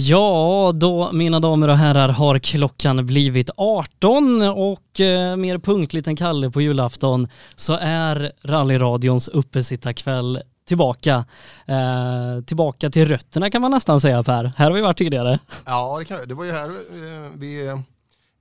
[0.00, 6.16] Ja, då mina damer och herrar har klockan blivit 18 och eh, mer punktligt än
[6.16, 11.24] Kalle på julafton så är rallyradions uppesittarkväll tillbaka.
[11.66, 14.52] Eh, tillbaka till rötterna kan man nästan säga Per.
[14.56, 15.38] Här har vi varit tidigare.
[15.66, 17.82] Ja, det, kan, det var ju här eh, vi,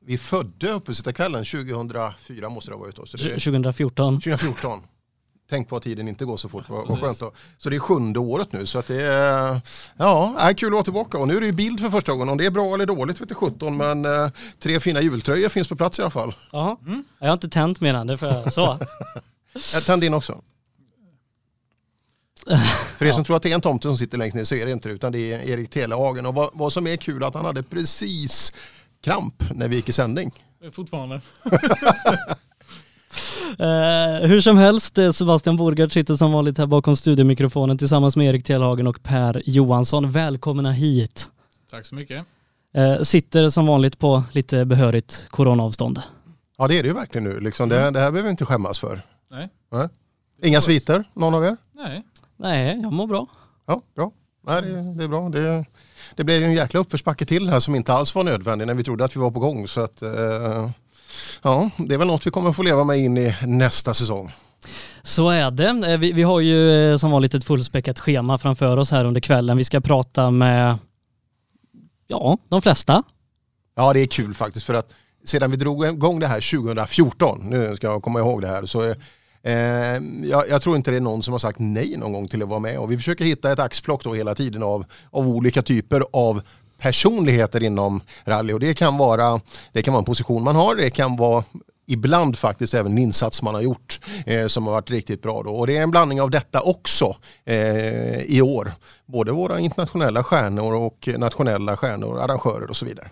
[0.05, 3.05] vi födde uppesittarkvällen 2004 måste det ha varit då.
[3.05, 4.21] Så det, 2014.
[4.21, 4.81] 2014.
[5.49, 6.69] Tänk på att tiden inte går så fort.
[6.69, 7.31] Vad, vad skönt då.
[7.57, 8.65] Så det är sjunde året nu.
[8.65, 9.61] Så att det är,
[9.97, 11.17] ja, är kul att vara tillbaka.
[11.17, 12.29] Och nu är det ju bild för första gången.
[12.29, 13.77] Om det är bra eller dåligt vet jag 17.
[13.77, 14.29] Men eh,
[14.59, 16.33] tre fina jultröjor finns på plats i alla fall.
[16.51, 17.03] Ja, mm.
[17.19, 18.79] jag har inte tänt än det för jag så.
[19.73, 20.41] jag tänd in också.
[22.97, 23.25] För er som ja.
[23.25, 24.95] tror att det är en tomte som sitter längst ner så är det inte det
[24.95, 26.25] utan det är Erik Telehagen.
[26.25, 28.53] Och vad, vad som är kul är att han hade precis
[29.03, 30.31] kramp när vi gick i sändning.
[30.71, 31.21] Fortfarande.
[33.59, 38.29] Uh, hur som helst, eh, Sebastian Borgard sitter som vanligt här bakom studiomikrofonen tillsammans med
[38.29, 40.11] Erik Telhagen och Per Johansson.
[40.11, 41.29] Välkomna hit.
[41.71, 42.25] Tack så mycket.
[42.77, 46.01] Uh, sitter som vanligt på lite behörigt coronaavstånd.
[46.57, 47.39] Ja det är det ju verkligen nu.
[47.39, 47.69] Liksom.
[47.69, 49.01] Det, det här behöver vi inte skämmas för.
[49.31, 49.49] Nej.
[49.71, 49.89] Nej.
[50.43, 51.57] Inga sviter, någon av er?
[51.73, 52.03] Nej.
[52.37, 53.27] Nej, jag mår bra.
[53.65, 54.11] Ja, bra.
[54.47, 55.29] Nej, det, det är bra.
[55.29, 55.65] Det,
[56.15, 58.83] det blev ju en jäkla uppförsbacke till här som inte alls var nödvändig när vi
[58.83, 59.67] trodde att vi var på gång.
[59.67, 60.69] Så att, uh...
[61.41, 64.31] Ja, det är väl något vi kommer få leva med in i nästa säsong.
[65.03, 65.91] Så är det.
[65.91, 69.21] Eh, vi, vi har ju eh, som vanligt ett fullspäckat schema framför oss här under
[69.21, 69.57] kvällen.
[69.57, 70.77] Vi ska prata med,
[72.07, 73.03] ja, de flesta.
[73.75, 74.89] Ja, det är kul faktiskt för att
[75.25, 78.85] sedan vi drog igång det här 2014, nu ska jag komma ihåg det här, så
[79.43, 79.53] eh,
[80.23, 82.49] jag, jag, tror inte det är någon som har sagt nej någon gång till att
[82.49, 86.03] vara med och vi försöker hitta ett axplock då hela tiden av, av olika typer
[86.13, 86.41] av
[86.77, 90.89] personligheter inom rally och det kan vara, det kan vara en position man har, det
[90.89, 91.43] kan vara
[91.87, 95.43] ibland faktiskt även en insats man har gjort eh, som har varit riktigt bra.
[95.43, 95.49] Då.
[95.49, 98.71] Och det är en blandning av detta också eh, i år.
[99.05, 103.09] Både våra internationella stjärnor och nationella stjärnor, arrangörer och så vidare.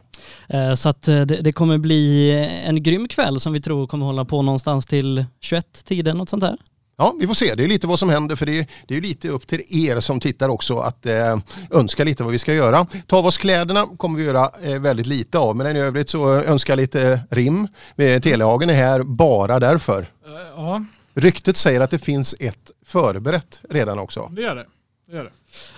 [0.48, 2.32] Eh, så att eh, det, det, kommer bli
[2.66, 6.58] en grym kväll som vi tror kommer hålla på någonstans till 21-tiden, något sånt där.
[6.98, 7.56] Ja, vi får se.
[7.56, 10.00] Det är lite vad som händer för det är, det är lite upp till er
[10.00, 11.38] som tittar också att eh,
[11.72, 12.88] önska lite vad vi ska göra.
[13.08, 16.34] Ta av oss kläderna kommer vi göra eh, väldigt lite av men i övrigt så
[16.34, 17.68] önskar lite rim.
[17.98, 20.02] Telehagen är här bara därför.
[20.02, 20.08] Uh,
[20.56, 20.86] ja.
[21.14, 24.32] Ryktet säger att det finns ett förberett redan också.
[24.32, 24.66] Det gör det.
[25.10, 25.32] det, gör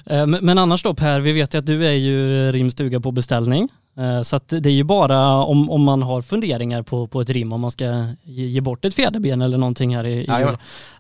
[0.06, 0.16] det.
[0.16, 3.70] Eh, men annars då Per, vi vet ju att du är ju rimstuga på beställning.
[3.98, 7.30] Eh, så att det är ju bara om, om man har funderingar på, på ett
[7.30, 10.14] rim, om man ska ge, bort ett fjäderben eller någonting här i...
[10.14, 10.46] i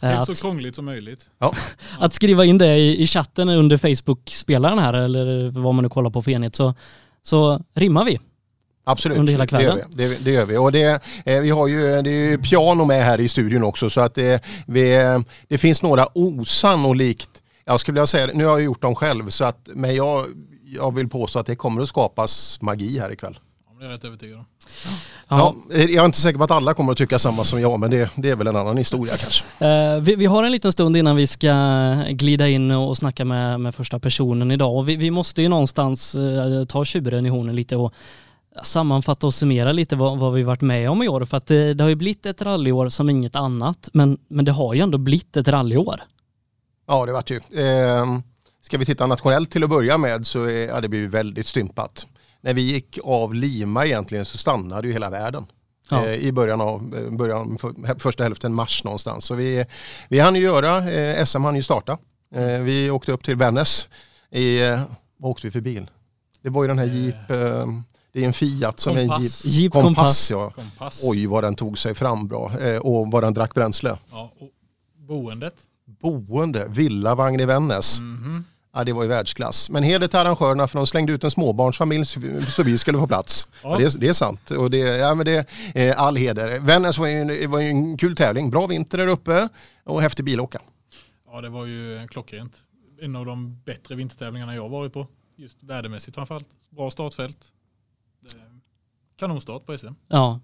[0.01, 1.29] äh, så krångligt som möjligt.
[1.39, 1.53] Ja.
[1.99, 6.09] att skriva in det i, i chatten under Facebook-spelaren här eller vad man nu kollar
[6.09, 6.73] på för enhet så,
[7.23, 8.19] så rimmar vi.
[8.83, 9.79] Absolut, under hela kvällen.
[9.89, 10.15] Det gör vi.
[10.15, 10.57] Det, det gör vi.
[10.57, 13.89] Och det, eh, vi har ju, det är ju piano med här i studion också
[13.89, 14.97] så att det, vi,
[15.47, 17.29] det finns några osannolikt,
[17.65, 20.25] jag skulle vilja säga nu har jag gjort dem själv så att, men jag
[20.73, 23.39] jag vill påstå att det kommer att skapas magi här ikväll.
[23.67, 24.45] Ja, det är jag rätt övertygad om.
[25.29, 25.55] Ja.
[25.69, 25.77] ja.
[25.77, 28.11] jag är inte säker på att alla kommer att tycka samma som jag, men det,
[28.15, 29.43] det är väl en annan historia kanske.
[29.65, 31.53] Uh, vi, vi, har en liten stund innan vi ska
[32.09, 34.77] glida in och snacka med, med första personen idag.
[34.77, 37.93] Och vi, vi måste ju någonstans uh, ta tjuren i hornen lite och
[38.63, 41.25] sammanfatta och summera lite vad, vad vi varit med om i år.
[41.25, 44.51] För att det, det har ju blivit ett rallyår som inget annat, men, men det
[44.51, 46.01] har ju ändå blivit ett rallyår.
[46.87, 47.35] Ja, det vart ju.
[47.35, 48.19] Uh,
[48.67, 52.07] Ska vi titta nationellt till att börja med så är, ja, det blir väldigt stympat.
[52.41, 55.45] När vi gick av Lima egentligen så stannade ju hela världen.
[55.89, 56.05] Ja.
[56.05, 59.25] Eh, I början av eh, början, för, första hälften mars någonstans.
[59.25, 59.65] Så vi,
[60.09, 61.97] vi hann ju göra, eh, SM hann ju starta.
[62.35, 63.87] Eh, vi åkte upp till Vännäs.
[64.31, 64.81] I, eh,
[65.17, 65.89] vad åkte vi för bil?
[66.41, 67.27] Det var ju den här Jeep,
[68.13, 69.09] det är en Fiat som kompass.
[69.09, 69.61] är en Jeep.
[69.61, 69.95] Jeep kompass.
[69.95, 70.49] kompass, ja.
[70.49, 71.01] kompass.
[71.03, 72.51] Oj vad den tog sig fram bra
[72.81, 73.97] och vad den drack bränsle.
[74.11, 74.49] Ja, och
[75.07, 75.55] boendet?
[76.01, 77.99] Boende, villavagn i Vännäs.
[77.99, 78.56] Mm -hmm.
[78.77, 79.69] Ja, det var ju världsklass.
[79.69, 83.47] Men heder till arrangörerna för de slängde ut en småbarnsfamilj så vi skulle få plats.
[83.63, 83.77] Ja.
[83.77, 84.51] Det, är, det, är sant.
[84.51, 86.59] Och det, ja, men det är all heder.
[86.59, 88.49] Vännäs var ju, var ju en kul tävling.
[88.49, 89.49] Bra vinter där uppe
[89.83, 90.61] och häftig bilåka.
[91.31, 92.53] Ja, det var ju klockrent.
[93.01, 95.07] En av de bättre vintertävlingarna jag varit på.
[95.35, 96.47] Just värdemässigt framförallt.
[96.69, 97.39] Bra startfält.
[99.19, 99.93] Kanonstart på SM.
[100.07, 100.39] Ja,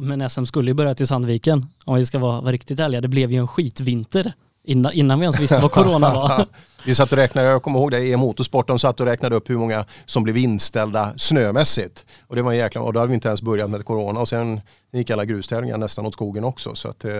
[0.00, 3.00] men SM skulle ju börja till Sandviken om vi ska vara riktigt ärliga.
[3.00, 4.32] Det blev ju en skitvinter
[4.68, 6.46] innan, innan vi ens visste vad corona var.
[6.86, 9.50] vi satt och räknade, jag kommer ihåg det, i motorsport, de satt och räknade upp
[9.50, 12.06] hur många som blev inställda snömässigt.
[12.26, 14.28] Och det var en jäkla, och då hade vi inte ens börjat med corona och
[14.28, 14.60] sen
[14.92, 16.74] gick alla grustävlingar nästan åt skogen också.
[16.74, 17.12] Så att, äh,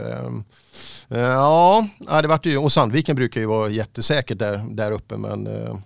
[1.08, 1.86] ja,
[2.22, 5.76] det vart ju, och Sandviken brukar ju vara jättesäkert där, där uppe men äh,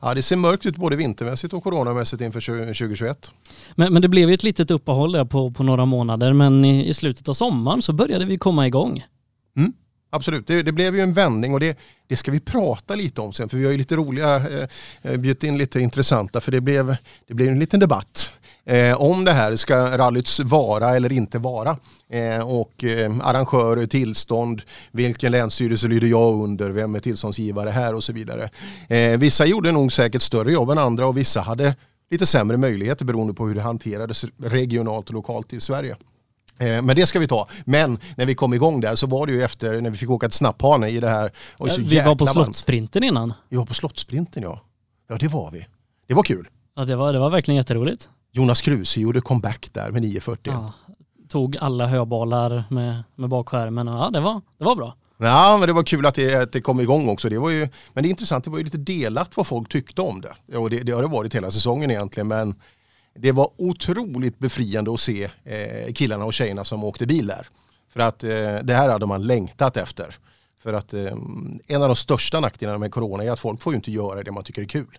[0.00, 3.32] Ja, det ser mörkt ut både vintermässigt och coronamässigt inför 2021.
[3.74, 6.88] Men, men det blev ju ett litet uppehåll där på, på några månader men i,
[6.88, 9.04] i slutet av sommaren så började vi komma igång.
[9.56, 9.72] Mm
[10.16, 10.46] absolut.
[10.46, 11.78] Det, det, blev ju en vändning och det,
[12.08, 14.68] det ska vi prata lite om sen för vi har ju lite roliga, eh,
[15.02, 16.96] eh bjudit in lite intressanta för det blev,
[17.28, 18.32] det blev en liten debatt
[18.66, 21.76] eh, om det här ska rallyts vara eller inte vara.
[22.10, 28.04] Eh, och eh, arrangörer, tillstånd, vilken länsstyrelse lyder jag under, vem är tillståndsgivare här och
[28.04, 28.50] så vidare.
[28.88, 31.76] Eh, vissa gjorde nog säkert större jobb än andra och vissa hade
[32.10, 35.96] lite sämre möjligheter beroende på hur det hanterades regionalt och lokalt i Sverige.
[36.58, 37.48] Eh, men det ska vi ta.
[37.64, 40.28] Men när vi kom igång där så var det ju efter när vi fick åka
[40.28, 41.32] till Snapphane i det här.
[41.56, 43.32] Och så vi var på Slottsprinten innan.
[43.48, 44.60] Vi var på Slottsprinten ja.
[45.08, 45.66] Ja det var vi.
[46.06, 46.48] Det var kul.
[46.76, 48.08] Ja det var, det var verkligen jätteroligt.
[48.32, 50.52] Jonas Kruse gjorde comeback där med 940.
[50.56, 50.72] Ja,
[51.28, 54.94] tog alla höbalar med, med bakskärmen ja det var, det var bra.
[55.18, 57.28] Ja, men det var kul att det, att det kom igång också.
[57.28, 60.02] Det var ju, men det är intressant, det var ju lite delat vad folk tyckte
[60.02, 60.56] om det.
[60.56, 62.28] Och det, det har det varit hela säsongen egentligen.
[62.28, 62.54] Men
[63.18, 67.46] det var otroligt befriande att se eh, killarna och tjejerna som åkte bil där.
[67.92, 68.30] För att eh,
[68.62, 70.16] det här hade man längtat efter.
[70.62, 71.12] För att eh,
[71.66, 74.32] en av de största nackdelarna med corona är att folk får ju inte göra det
[74.32, 74.98] man tycker är kul.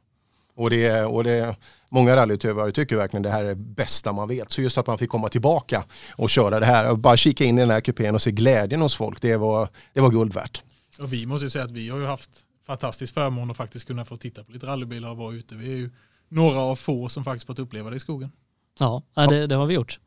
[0.56, 1.56] Och det, och det,
[1.90, 4.52] många rallyutövare tycker verkligen det här är det bästa man vet.
[4.52, 7.58] Så just att man fick komma tillbaka och köra det här och bara kika in
[7.58, 10.64] i den här kupén och se glädjen hos folk, det var, det var guld värt.
[11.00, 12.30] Och vi måste ju säga att vi har ju haft
[12.68, 15.56] fantastisk förmån att faktiskt kunna få titta på lite rallybilar och vara ute.
[15.56, 15.90] Vi är ju
[16.30, 18.32] några av få som faktiskt fått uppleva det i skogen.
[18.80, 20.00] Ja, det, det har vi gjort.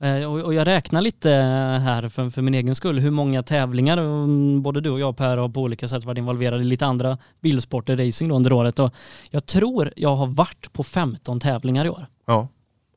[0.00, 1.30] Eh, och jag räknar lite
[1.84, 5.36] här för, för min egen skull hur många tävlingar mm, både du och jag Per
[5.36, 8.92] har på olika sätt varit involverade i lite andra bilsporter, racing då under året och
[9.30, 12.06] jag tror jag har varit på 15 tävlingar i år.
[12.26, 12.48] Ja,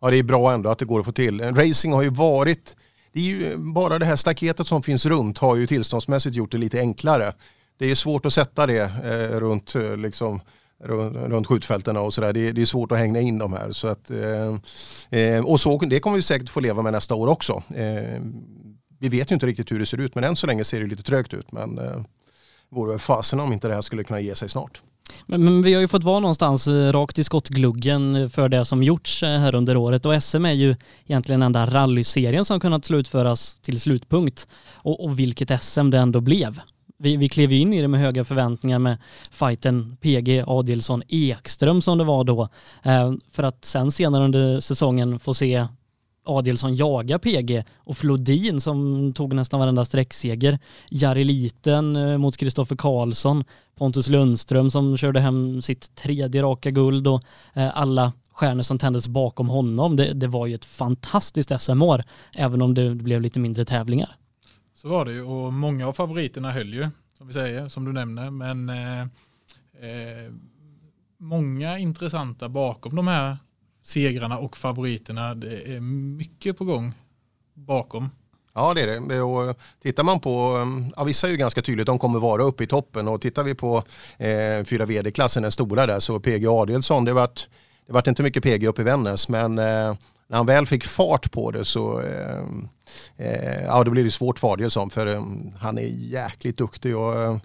[0.01, 1.41] ja det är bra ändå att det går att få till.
[1.41, 2.75] Racing har ju varit,
[3.13, 6.57] det är ju bara det här staketet som finns runt har ju tillståndsmässigt gjort det
[6.57, 7.33] lite enklare.
[7.77, 10.41] Det är svårt att sätta det eh, runt eh, liksom
[10.83, 12.33] runt skjutfälten och sådär.
[12.33, 13.71] Det, det, är svårt att hänga in de här.
[13.71, 17.27] Så att, eh, eh, och så, det kommer vi säkert få leva med nästa år
[17.27, 17.63] också.
[17.75, 18.21] Eh,
[18.99, 20.87] vi vet ju inte riktigt hur det ser ut men än så länge ser det
[20.87, 21.51] lite trögt ut.
[21.51, 22.01] Men eh,
[22.69, 24.81] vore väl fasen om inte det här skulle kunna ge sig snart.
[25.25, 28.83] Men, men, vi har ju fått vara någonstans eh, rakt i skottgluggen för det som
[28.83, 30.75] gjorts eh, här under året och SM är ju
[31.05, 34.47] egentligen enda rallyserien som kunnat slutföras till slutpunkt.
[34.73, 36.59] Och, och vilket SM det ändå blev
[37.01, 38.97] vi, vi klev in i det med höga förväntningar med
[39.31, 42.47] fighten PG Adilsson Ekström som det var då.
[42.83, 45.67] Eh, för att sen senare under säsongen få se
[46.25, 50.59] Adilsson jaga PG och Flodin som tog nästan varenda sträckseger.
[50.89, 53.43] Jari Liten eh, mot Kristoffer Karlsson.
[53.77, 57.21] Pontus Lundström som körde hem sitt tredje raka guld och
[57.53, 59.95] eh, alla stjärnor som tändes bakom honom.
[59.95, 62.03] Det, det var ju ett fantastiskt SM-år
[62.35, 64.15] även om det blev lite mindre tävlingar.
[64.81, 67.93] Så var det ju och många av favoriterna höll ju som vi säger, som du
[67.93, 68.31] nämner.
[68.31, 69.01] Men eh,
[69.89, 70.31] eh,
[71.17, 73.37] många intressanta bakom de här
[73.83, 75.35] segrarna och favoriterna.
[75.35, 76.93] Det är mycket på gång
[77.53, 78.09] bakom.
[78.53, 79.21] Ja det är det.
[79.21, 82.63] Och tittar man på, eh, ja, vissa är ju ganska tydligt, de kommer vara uppe
[82.63, 83.83] i toppen och tittar vi på
[84.17, 87.49] eh, fyra vd-klassen, den stora där, så PG Adielsson, det vart,
[87.87, 89.95] det vart inte mycket PG uppe i Vännäs, men eh,
[90.31, 92.43] när han väl fick fart på det så eh,
[93.17, 95.21] eh, ja, det blev det svårt för Adielsson för eh,
[95.59, 96.97] han är jäkligt duktig.
[96.97, 97.37] Och, eh,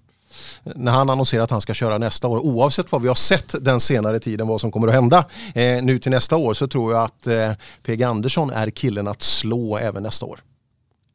[0.63, 3.81] när han annonserar att han ska köra nästa år, oavsett vad vi har sett den
[3.81, 5.25] senare tiden, vad som kommer att hända
[5.55, 7.53] eh, nu till nästa år, så tror jag att eh,
[7.83, 10.41] PG Andersson är killen att slå även nästa år.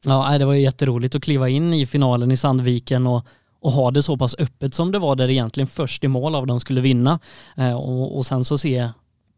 [0.06, 3.26] Ja, det var ju jätteroligt att kliva in i finalen i Sandviken och,
[3.62, 6.48] och ha det så pass öppet som det var där egentligen först i mål av
[6.48, 7.20] de skulle vinna.
[7.58, 8.90] Eh, och, och sen så se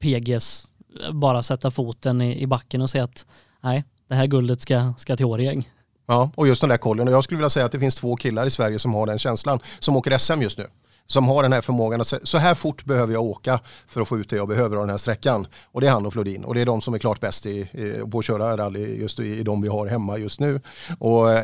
[0.04, 0.68] PGs
[1.12, 3.26] bara sätta foten i, i backen och säga att
[3.62, 5.70] nej, det här guldet ska, ska till Årjäng.
[6.06, 7.08] Ja, och just den där kollen.
[7.08, 9.20] Och jag skulle vilja säga att det finns två killar i Sverige som har den
[9.20, 10.68] känslan, som åker SM just nu.
[11.08, 14.08] Som har den här förmågan att säga, så här fort behöver jag åka för att
[14.08, 15.48] få ut det jag behöver av den här sträckan.
[15.72, 16.44] Och det är han och Flodin.
[16.44, 19.20] Och det är de som är klart bäst i, i, på att köra rally just
[19.20, 20.62] i, i de vi har hemma just nu.
[21.00, 21.44] Och eh,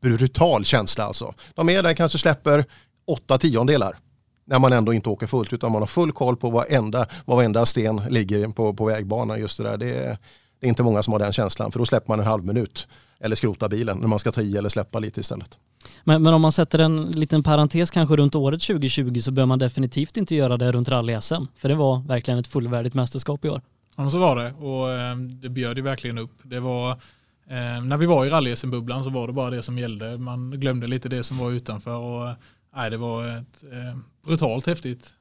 [0.00, 1.34] brutal känsla alltså.
[1.54, 2.64] De är där, kanske släpper
[3.06, 3.98] åtta tiondelar
[4.44, 8.00] när man ändå inte åker fullt utan man har full koll på varenda, varenda sten
[8.08, 9.40] ligger på, på vägbanan.
[9.40, 9.78] Just det, där.
[9.78, 10.18] Det, är,
[10.60, 12.88] det är inte många som har den känslan för då släpper man en halv minut
[13.20, 15.58] eller skrota bilen när man ska ta i eller släppa lite istället.
[16.04, 19.58] Men, men om man sätter en liten parentes kanske runt året 2020 så bör man
[19.58, 23.60] definitivt inte göra det runt rally-SM för det var verkligen ett fullvärdigt mästerskap i år.
[23.96, 26.38] Ja så var det och eh, det bjöd ju verkligen upp.
[26.42, 30.18] Det var eh, när vi var i rally-SM-bubblan så var det bara det som gällde.
[30.18, 32.34] Man glömde lite det som var utanför och
[32.76, 35.14] nej, det var ett eh, brutalt häftigt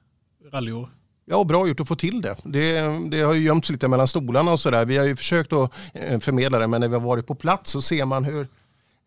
[0.51, 0.89] rallyår.
[1.25, 2.35] Ja, bra gjort att få till det.
[2.43, 2.81] det.
[3.11, 4.85] Det har ju gömts lite mellan stolarna och sådär.
[4.85, 7.71] Vi har ju försökt att eh, förmedla det, men när vi har varit på plats
[7.71, 8.47] så ser man hur,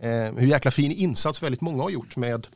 [0.03, 2.47] eh, hur jäkla fin insats väldigt många har gjort med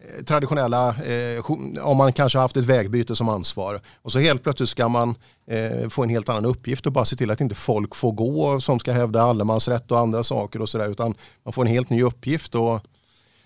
[0.00, 1.50] eh, traditionella, eh,
[1.82, 3.80] om man kanske har haft ett vägbyte som ansvar.
[4.02, 5.14] Och så helt plötsligt ska man
[5.46, 8.60] eh, få en helt annan uppgift och bara se till att inte folk får gå
[8.60, 10.88] som ska hävda allemansrätt och andra saker och sådär.
[10.88, 11.14] Utan
[11.44, 12.54] man får en helt ny uppgift.
[12.54, 12.80] Och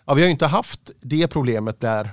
[0.06, 2.11] Ja, vi har ju inte haft det problemet där,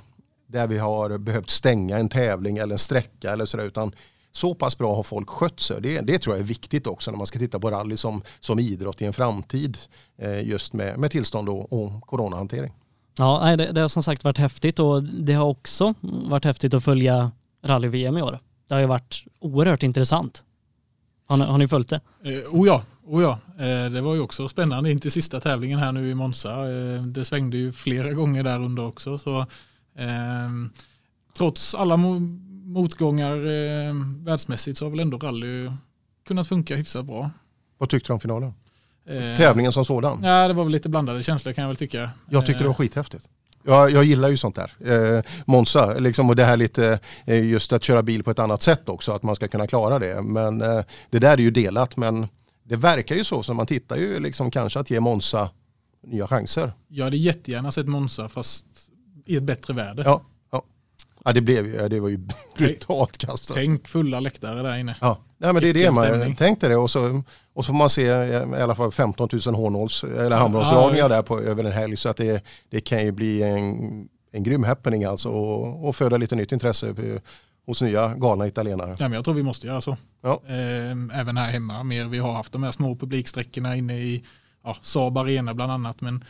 [0.51, 3.91] där vi har behövt stänga en tävling eller en sträcka eller sådär utan
[4.31, 5.81] så pass bra har folk skött sig.
[5.81, 8.59] Det, det tror jag är viktigt också när man ska titta på rally som, som
[8.59, 9.77] idrott i en framtid
[10.17, 12.73] eh, just med, med tillstånd och, och coronahantering.
[13.17, 16.83] Ja, det, det har som sagt varit häftigt och det har också varit häftigt att
[16.83, 17.31] följa
[17.63, 18.39] rally-VM i år.
[18.67, 20.43] Det har ju varit oerhört intressant.
[21.27, 22.01] Har ni, har ni följt det?
[22.23, 23.39] Eh, oh ja, oh ja.
[23.65, 26.71] Eh, det var ju också spännande in till sista tävlingen här nu i Monza.
[26.71, 29.17] Eh, det svängde ju flera gånger där under också.
[29.17, 29.45] Så,
[31.37, 32.19] trots alla mo
[32.65, 35.71] motgångar eh, världsmässigt så har väl ändå rally
[36.27, 37.31] kunnat funka hyfsat bra.
[37.77, 38.53] Vad tyckte du om finalen?
[39.05, 40.23] Eh, Tävlingen som sådan?
[40.23, 42.09] Ja, det var väl lite blandade känslor kan jag väl tycka.
[42.29, 43.29] Jag tyckte det var skithäftigt.
[43.63, 44.71] Jag, jag gillar ju sånt där.
[45.17, 48.61] Eh, Monza, liksom, och det här lite, eh, just att köra bil på ett annat
[48.61, 50.21] sätt också, att man ska kunna klara det.
[50.21, 52.27] Men eh, det där är ju delat, men
[52.63, 55.49] det verkar ju så, så man tittar ju liksom kanske att ge Monza
[56.07, 56.73] nya chanser.
[56.87, 58.65] Jag hade jättegärna sett Monza fast
[59.25, 60.03] i ett bättre väder.
[60.03, 60.63] Ja, ja.
[61.25, 62.19] ja det, blev ju, det var ju
[62.57, 63.57] brutalt kastat.
[63.57, 64.95] Tänk fulla läktare där inne.
[65.01, 67.23] Ja, Nej, men det är det man tänkte det och så,
[67.53, 71.39] och så får man se i alla fall 15 000 hårnåls eller handbollsdragningar där på,
[71.39, 75.29] över en helg så att det, det kan ju bli en, en grym happening alltså
[75.29, 76.95] och, och föda lite nytt intresse
[77.65, 78.95] hos nya galna italienare.
[78.99, 79.97] Ja, men jag tror vi måste göra så.
[80.21, 80.41] Ja.
[80.47, 81.83] Ehm, även här hemma.
[81.83, 84.23] Mer, vi har haft de här små publiksträckorna inne i
[84.63, 86.01] ja, Saab Arena bland annat.
[86.01, 86.23] Men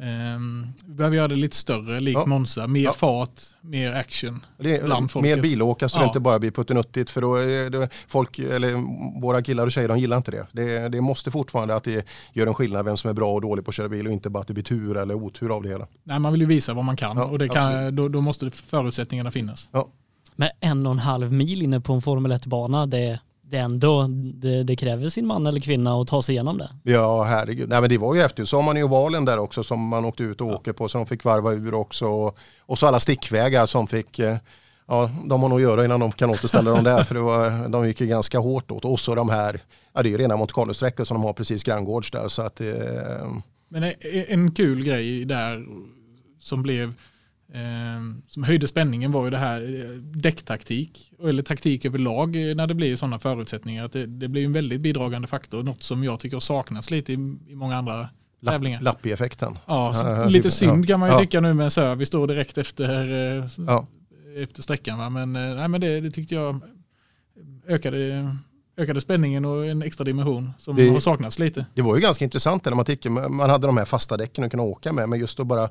[0.00, 2.26] Um, vi behöver göra det lite större, likt ja.
[2.26, 2.66] Monza.
[2.66, 2.92] Mer ja.
[2.92, 4.44] fart, mer action.
[4.58, 6.00] Det är, mer bilåka så ja.
[6.00, 7.10] det inte bara blir puttinuttigt.
[7.10, 8.74] För då är det folk, eller
[9.20, 10.46] våra killar och tjejer, de gillar inte det.
[10.52, 10.88] det.
[10.88, 11.00] det.
[11.00, 13.74] måste fortfarande att det gör en skillnad vem som är bra och dålig på att
[13.74, 15.86] köra bil och inte bara att det blir tur eller otur av det hela.
[16.04, 19.30] Nej, man vill ju visa vad man kan och det kan, då, då, måste förutsättningarna
[19.30, 19.68] finnas.
[19.72, 19.88] Ja.
[20.36, 24.62] Men en och en halv mil inne på en Formel 1-bana, det det ändå, det,
[24.62, 26.70] det, kräver sin man eller kvinna att ta sig igenom det.
[26.82, 27.68] Ja, herregud.
[27.68, 30.40] Nej, men det var ju efter sommaren i ovalen där också som man åkte ut
[30.40, 30.54] och ja.
[30.54, 32.06] åker på, så de fick varva ur också.
[32.06, 34.36] Och, och så alla stickvägar som fick, eh,
[34.86, 37.68] ja, de har nog att göra innan de kan återställa dem där, för det var,
[37.68, 38.84] de gick ju ganska hårt åt.
[38.84, 39.60] Och så de här,
[39.94, 42.28] ja det är ju rena Monte Carlo-sträckor som de har precis granngårds där.
[42.28, 42.66] Så att, eh,
[43.68, 43.92] men
[44.28, 45.66] en kul grej där
[46.40, 46.94] som blev
[48.26, 52.74] som höjde spänningen var ju det här eh, däcktaktik, eller taktik överlag eh, när det
[52.74, 53.84] blir sådana förutsättningar.
[53.84, 57.14] Att det, det blir en väldigt bidragande faktor, något som jag tycker saknas lite i,
[57.48, 58.08] i många andra
[58.40, 58.80] Lapp, tävlingar.
[58.80, 59.58] Lappi-effekten.
[59.66, 61.20] Ja, så, lite synd kan man ju ja.
[61.20, 63.86] tycka nu med service då direkt efter, ja.
[64.36, 64.98] efter sträckan.
[64.98, 65.10] Va?
[65.10, 66.60] Men, nej, men det, det tyckte jag
[67.66, 68.36] ökade
[68.76, 71.66] ökade spänningen och en extra dimension som det, har saknats lite.
[71.74, 74.50] Det var ju ganska intressant när man tycker man hade de här fasta däcken att
[74.50, 75.68] kunna åka med men just att bara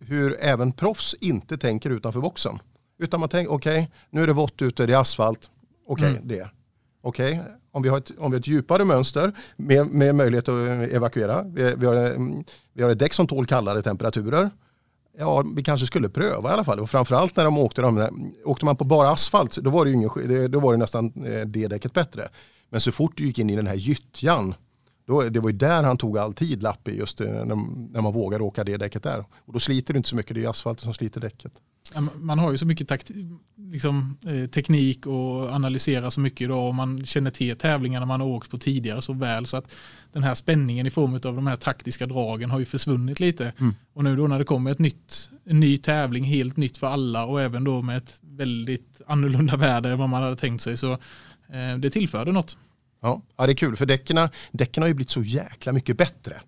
[0.00, 2.58] hur även proffs inte tänker utanför boxen.
[2.98, 5.50] Utan man tänker, okej, okay, nu är det vått ute, det är asfalt.
[5.86, 6.28] Okej, okay, mm.
[6.28, 6.48] det.
[7.02, 10.48] Okej, okay, om, vi har ett, om vi har ett djupare mönster med, med möjlighet
[10.48, 11.42] att evakuera.
[11.42, 12.16] Vi, vi, har,
[12.72, 14.50] vi har ett däck som tål kallare temperaturer.
[15.18, 16.80] Ja, vi kanske skulle pröva i alla fall.
[16.80, 18.08] Och framförallt när de åkte, de,
[18.44, 21.68] åkte man på bara asfalt, då var det, ingen, då var det nästan eh, det
[21.68, 22.28] däcket bättre.
[22.70, 24.54] Men så fort du gick in i den här gyttjan
[25.12, 28.12] då, det var ju där han tog all tid, Lappi, just eh, när, när man
[28.12, 29.24] vågar åka det däcket där.
[29.44, 31.52] Och då sliter det inte så mycket, det är asfalten som sliter däcket.
[32.20, 33.10] Man har ju så mycket takt,
[33.56, 38.28] liksom, eh, teknik och analyserar så mycket idag och man känner till tävlingarna man har
[38.28, 39.74] åkt på tidigare så väl så att
[40.12, 43.52] den här spänningen i form av de här taktiska dragen har ju försvunnit lite.
[43.58, 43.74] Mm.
[43.92, 47.24] Och nu då när det kommer ett nytt, en ny tävling, helt nytt för alla
[47.24, 50.92] och även då med ett väldigt annorlunda väder än vad man hade tänkt sig så
[50.92, 52.56] eh, det tillförde något.
[53.02, 56.40] Ja, ja det är kul för däcken, däcken har ju blivit så jäkla mycket bättre.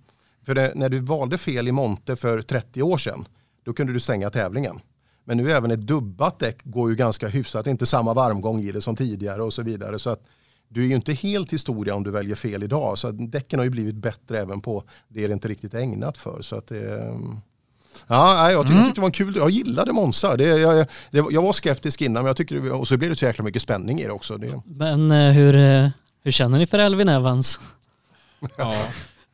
[0.47, 3.29] För det, när du valde fel i Monte för 30 år sedan,
[3.65, 4.81] då kunde du stänga tävlingen.
[5.25, 8.81] Men nu även ett dubbat däck går ju ganska hyfsat, inte samma varmgång i det
[8.81, 9.99] som tidigare och så vidare.
[9.99, 10.23] Så att
[10.69, 12.99] du är ju inte helt historia om du väljer fel idag.
[12.99, 16.19] Så att däcken har ju blivit bättre även på det det inte riktigt är ägnat
[16.19, 16.43] för.
[16.43, 17.15] Så att det,
[18.07, 18.79] Ja, jag tyckte, mm.
[18.79, 19.37] jag tyckte det var kul.
[19.37, 20.37] Jag gillade Monza.
[20.37, 23.25] Det, jag, det, jag var skeptisk innan, men jag tyckte, och så blev det så
[23.25, 24.39] jäkla mycket spänning i det också.
[24.39, 24.61] Det.
[24.67, 25.89] Men eh, hur, eh,
[26.25, 27.61] hur känner ni för Elvin Evans?
[28.57, 28.75] Ja,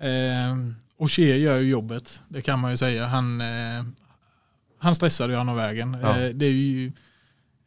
[0.06, 0.56] eh,
[0.96, 3.06] Oshie gör ju jobbet, det kan man ju säga.
[3.06, 3.84] Han, eh,
[4.78, 5.96] han stressade ju han av vägen.
[6.02, 6.18] Ja.
[6.18, 6.92] Eh, det är ju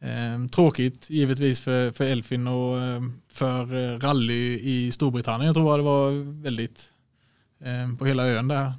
[0.00, 5.46] eh, tråkigt givetvis för, för Elfin och eh, för eh, rally i Storbritannien.
[5.46, 6.10] Jag tror det var
[6.42, 6.90] väldigt
[7.60, 8.72] eh, på hela ön där.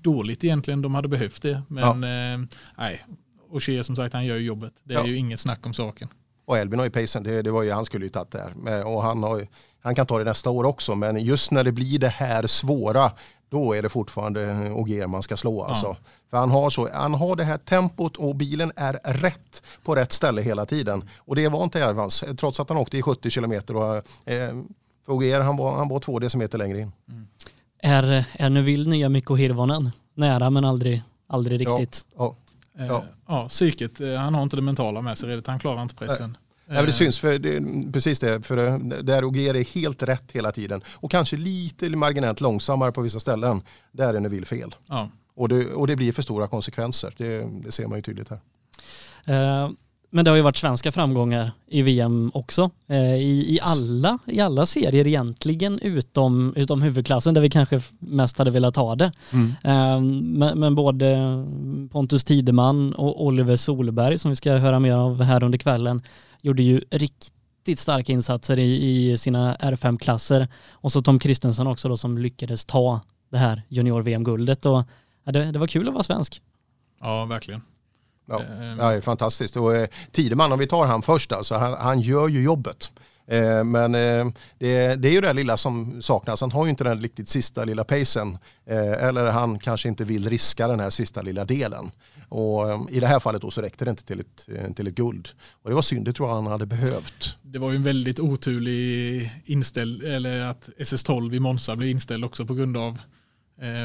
[0.00, 1.62] Dåligt egentligen, de hade behövt det.
[1.68, 2.38] Men ja.
[2.78, 3.06] nej,
[3.50, 4.72] Oshie som sagt han gör ju jobbet.
[4.84, 5.06] Det är ja.
[5.06, 6.08] ju inget snack om saken.
[6.44, 8.86] Och Elvin har ju pacen, det, det var ju, han skulle ju tagit det här.
[8.86, 9.46] Och han, har,
[9.82, 13.10] han kan ta det nästa år också, men just när det blir det här svåra,
[13.50, 15.62] då är det fortfarande Ogier man ska slå.
[15.62, 15.86] Alltså.
[15.86, 15.96] Ja.
[16.30, 20.12] För han har, så, han har det här tempot och bilen är rätt på rätt
[20.12, 21.08] ställe hela tiden.
[21.18, 23.76] Och det var inte Evans, trots att han åkte i 70 kilometer.
[23.76, 24.48] Och, eh,
[25.06, 26.92] för Ogier, han var, han var två decimeter längre in.
[27.08, 27.26] Mm.
[27.82, 29.90] Är, är nu vill nya Mikko Hirvonen?
[30.14, 31.70] nära men aldrig, aldrig Ja.
[31.78, 32.04] riktigt.
[32.16, 32.26] Ja.
[32.26, 32.32] Eh,
[32.78, 33.04] Ja.
[33.26, 36.36] Ja, psyket, eh, han har inte det mentala med sig redan, han klarar inte pressen.
[36.66, 40.02] Nej, men det Eh, syns, för det, precis det, för det, där Ogier är helt
[40.02, 40.82] rätt hela tiden.
[40.90, 43.62] Och kanske lite marginellt långsammare på vissa ställen.
[43.92, 44.74] Där är Neville fel.
[44.88, 45.08] Ja.
[45.34, 48.40] Och det, och det blir för stora konsekvenser, det, det ser man ju tydligt här.
[49.24, 49.70] Eh,
[50.14, 52.70] Men det har ju varit svenska framgångar i VM också.
[52.86, 58.38] Eh, I, i, alla, I alla serier egentligen utom, utom huvudklassen där vi kanske mest
[58.38, 59.12] hade velat ha det.
[59.64, 61.16] Eh, Men, men både
[61.90, 66.02] Pontus Tideman och Oliver Solberg som vi ska höra mer av här under kvällen
[66.42, 70.48] gjorde ju riktigt starka insatser i, i sina R5-klasser.
[70.70, 73.00] Och så Tom Kristensson också då som lyckades ta
[73.30, 74.66] det här junior-VM-guldet.
[74.66, 74.84] Och
[75.24, 76.42] ja, det, det var kul att vara svensk.
[77.00, 77.62] ja, verkligen.
[78.26, 79.56] Ja, Eh, ja, det är fantastiskt.
[79.56, 82.90] Och, eh, Tideman, om vi tar han först, alltså, han, han gör ju jobbet.
[83.26, 84.26] Eh, men eh,
[84.58, 86.40] det, det är ju det lilla som saknas.
[86.40, 88.38] Han har ju inte den riktigt sista lilla pacen.
[88.66, 91.90] Eh, eller han kanske inte vill riska den här sista lilla delen.
[92.28, 94.86] Och eh, i det här fallet då så räckte det inte till ett, eh, till
[94.86, 95.28] ett guld.
[95.62, 97.38] Och det var synd, det tror jag han hade behövt.
[97.42, 102.46] Det var ju en väldigt oturlig inställd, eller att SS12 i Monza blev inställd också
[102.46, 102.98] på grund av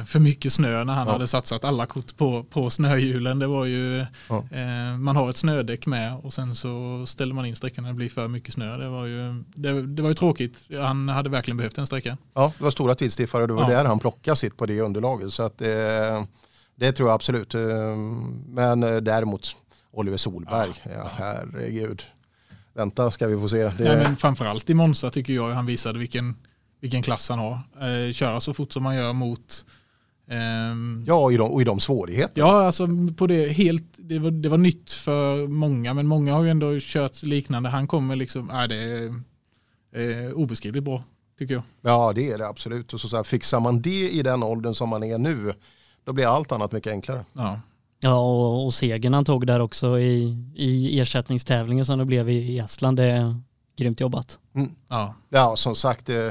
[0.06, 1.14] för mycket snö när han Ja.
[1.14, 3.40] hade satsat alla kort på, på snöhjulen.
[3.40, 4.44] Det var ju, Ja.
[4.52, 7.96] eh, man har ett snödäck med och sen så ställer man in sträckan när det
[7.96, 8.78] blir för mycket snö.
[8.78, 10.58] Det var ju, det, det var ju tråkigt.
[10.80, 12.18] Han hade verkligen behövt en sträcka.
[12.34, 13.78] Ja, det var stora tidsstiffare och det var Ja.
[13.78, 15.34] där han plockade sitt på det underlaget.
[15.34, 16.24] Så att, eh,
[16.76, 17.56] det tror jag absolut.
[17.56, 17.62] Eh,
[18.48, 19.56] Men eh, däremot
[19.92, 22.04] Oliver Solberg, ja, herregud.
[22.74, 23.64] Vänta ska vi få se.
[23.64, 26.36] Det, Nej, men framförallt i Monza tycker jag han visade vilken,
[26.80, 27.54] vilken klass han har.
[27.82, 29.66] Eh, köra så fort som man gör mot
[30.28, 32.42] ehm, Ja, och i de, och i de svårigheter.
[32.42, 36.44] Ja, alltså på det helt, det var, det var nytt för många, men många har
[36.44, 37.70] ju ändå kört liknande.
[37.70, 39.06] Han kommer liksom, nej det är
[40.26, 41.04] eh, obeskrivligt bra,
[41.40, 41.64] tycker jag.
[41.82, 42.94] Ja, det är det absolut.
[42.94, 45.54] Och så, så här, fixar man det i den åldern som man är nu,
[46.04, 47.26] då blir allt annat mycket enklare.
[47.34, 47.60] Ja,
[48.00, 52.60] Ja, och, och segern han tog där också i, i ersättningstävlingen som det blev i,
[52.60, 53.42] Estland, det är
[53.78, 54.40] grymt jobbat.
[54.90, 55.16] ja.
[55.30, 56.30] Ja, som sagt, eh,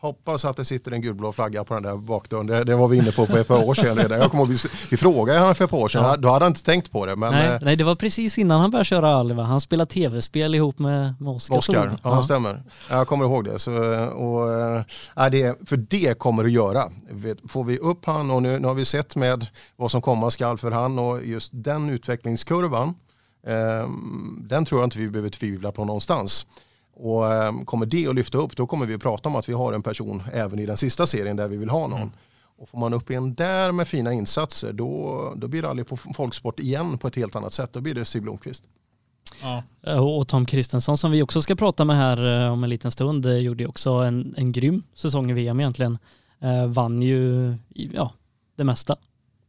[0.00, 2.46] hoppas att det sitter en gulblå flagga på den där bakdörren.
[2.46, 4.18] Det, det var vi inne på för ett par år sedan redan.
[4.20, 6.16] Jag kommer ihåg, vi, vi frågade honom för ett par år sedan, Ja.
[6.16, 7.16] då hade han inte tänkt på det.
[7.16, 9.42] Men nej, eh, nej, det var precis innan han började köra Alva.
[9.42, 11.56] Han spelade tv-spel ihop med, med Oskar.
[11.56, 11.98] Oskar, Sol.
[12.02, 12.62] ja, stämmer.
[12.90, 13.58] Jag kommer ihåg det.
[13.58, 13.72] Så,
[14.08, 14.82] och, eh,
[15.16, 15.68] ja, det.
[15.68, 16.84] För det kommer att göra.
[17.48, 19.46] Får vi upp han och nu, nu har vi sett med
[19.76, 22.94] vad som komma skall för han och just den utvecklingskurvan.
[23.46, 23.88] Eh,
[24.40, 26.46] den tror jag inte vi behöver tvivla på någonstans.
[27.00, 29.52] Och eh, kommer det att lyfta upp då kommer vi att prata om att vi
[29.52, 32.12] har en person även i den sista serien där vi vill ha någon.
[32.58, 35.96] Och får man upp en där med fina insatser då, då blir det aldrig på
[35.96, 37.72] folksport igen på ett helt annat sätt.
[37.72, 38.64] Då blir det Stig Blomqvist.
[39.42, 39.62] ja.
[39.82, 42.90] Eh, Och Tom Kristensson som vi också ska prata med här eh, om en liten
[42.90, 45.98] stund eh, gjorde ju också en, en grym säsong i VM egentligen.
[46.40, 48.12] Eh, vann ju ja,
[48.56, 48.96] det mesta.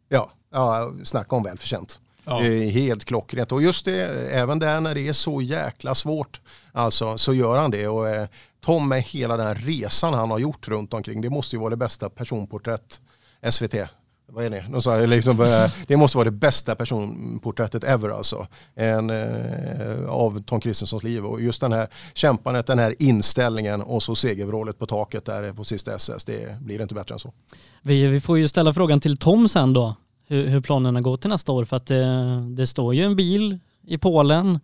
[0.10, 2.00] Ja, ja snacka om välförtjänt.
[2.30, 2.40] Ja.
[2.40, 3.52] Det är helt klockrent.
[3.52, 7.72] Och just det, även där när det är så jäkla svårt, alltså, så gör han
[7.72, 7.88] det.
[7.88, 8.28] Och eh,
[8.62, 11.70] Tom med hela den här resan han har gjort runt omkring, det måste ju vara
[11.70, 13.02] det bästa personporträtt
[13.50, 13.76] SVT.
[14.32, 14.66] Vad är det?
[14.72, 18.48] De sa, liksom, eh, det måste vara det bästa personporträttet ever alltså.
[18.76, 21.26] En, eh, av Tom Kristenssons liv.
[21.26, 25.64] Och just den här kämpandet, den här inställningen och så segervrålet på taket där på
[25.64, 26.26] sista SS.
[26.26, 27.34] Det blir inte bättre än så.
[27.82, 29.96] Vi, vi får ju ställa frågan till Tom sen då,
[30.30, 31.66] hur, hur planerna går till nästa år.
[31.66, 34.60] För att det, det står ju en bil i Polen,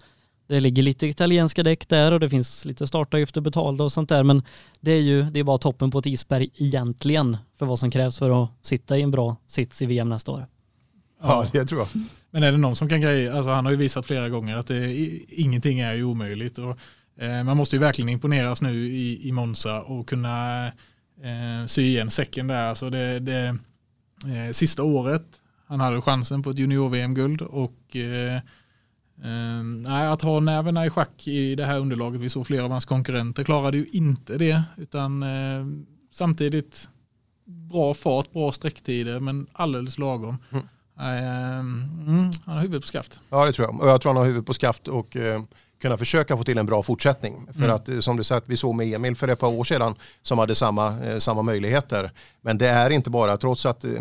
[0.47, 4.23] det ligger lite italienska däck där och det finns lite startavgifter betalda och sånt där.
[4.23, 4.43] Men
[4.80, 8.19] det är ju det är bara toppen på ett isberg egentligen för vad som krävs
[8.19, 10.47] för att sitta i en bra sits i VM nästa år.
[11.21, 11.88] Ja, det tror jag.
[12.32, 14.67] Men är det någon som kan greja, alltså han har ju visat flera gånger att
[14.67, 14.93] det,
[15.30, 16.58] ingenting är ju omöjligt.
[16.58, 16.78] Och,
[17.23, 20.65] eh, man måste ju verkligen imponeras nu i, i Monza och kunna
[21.23, 22.65] eh, sy igen säcken där.
[22.65, 23.58] Alltså det, det,
[24.25, 25.25] eh, sista året,
[25.67, 28.36] han hade chansen på ett junior-VM-guld och eh,
[29.23, 32.86] eh, att ha nerverna i schack i det här underlaget, vi såg flera av hans
[32.86, 35.65] konkurrenter klarade ju inte det, utan eh,
[36.12, 36.89] samtidigt
[37.45, 40.38] bra fart, bra sträcktider, men alldeles lagom.
[40.51, 40.63] Mm.
[40.99, 43.19] Eh, mm, han har huvudet på skaft.
[43.30, 43.82] Ja det tror jag.
[43.82, 45.41] Och jag tror han har huvudet på skaft och eh,
[45.82, 47.47] kunna försöka få till en bra fortsättning.
[47.54, 47.75] För Mm.
[47.75, 50.39] att eh, som du sa, vi såg med Emil för ett par år sedan som
[50.39, 52.12] hade samma, eh, samma möjligheter.
[52.41, 53.91] Men det är inte bara, trots att eh,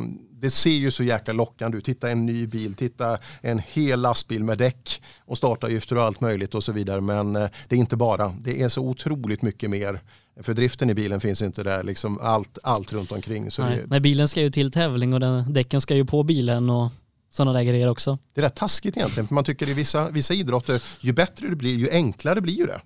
[0.45, 1.85] det ser ju så jäkla lockande ut.
[1.85, 6.55] Titta en ny bil, titta en hel lastbil med däck och startavgifter och allt möjligt
[6.55, 7.01] och så vidare.
[7.01, 10.01] Men eh, det är inte bara, det är så otroligt mycket mer.
[10.41, 13.51] För driften i bilen finns inte där, liksom allt, allt runt omkring.
[13.51, 16.23] Så Nej, det, nej, bilen ska ju till tävling och den, däcken ska ju på
[16.23, 16.89] bilen och
[17.31, 18.19] sådana där grejer också.
[18.35, 19.27] det är rätt taskigt egentligen.
[19.27, 22.67] För man tycker i vissa, vissa idrotter, ju bättre det blir, ju enklare blir ju
[22.67, 22.81] det.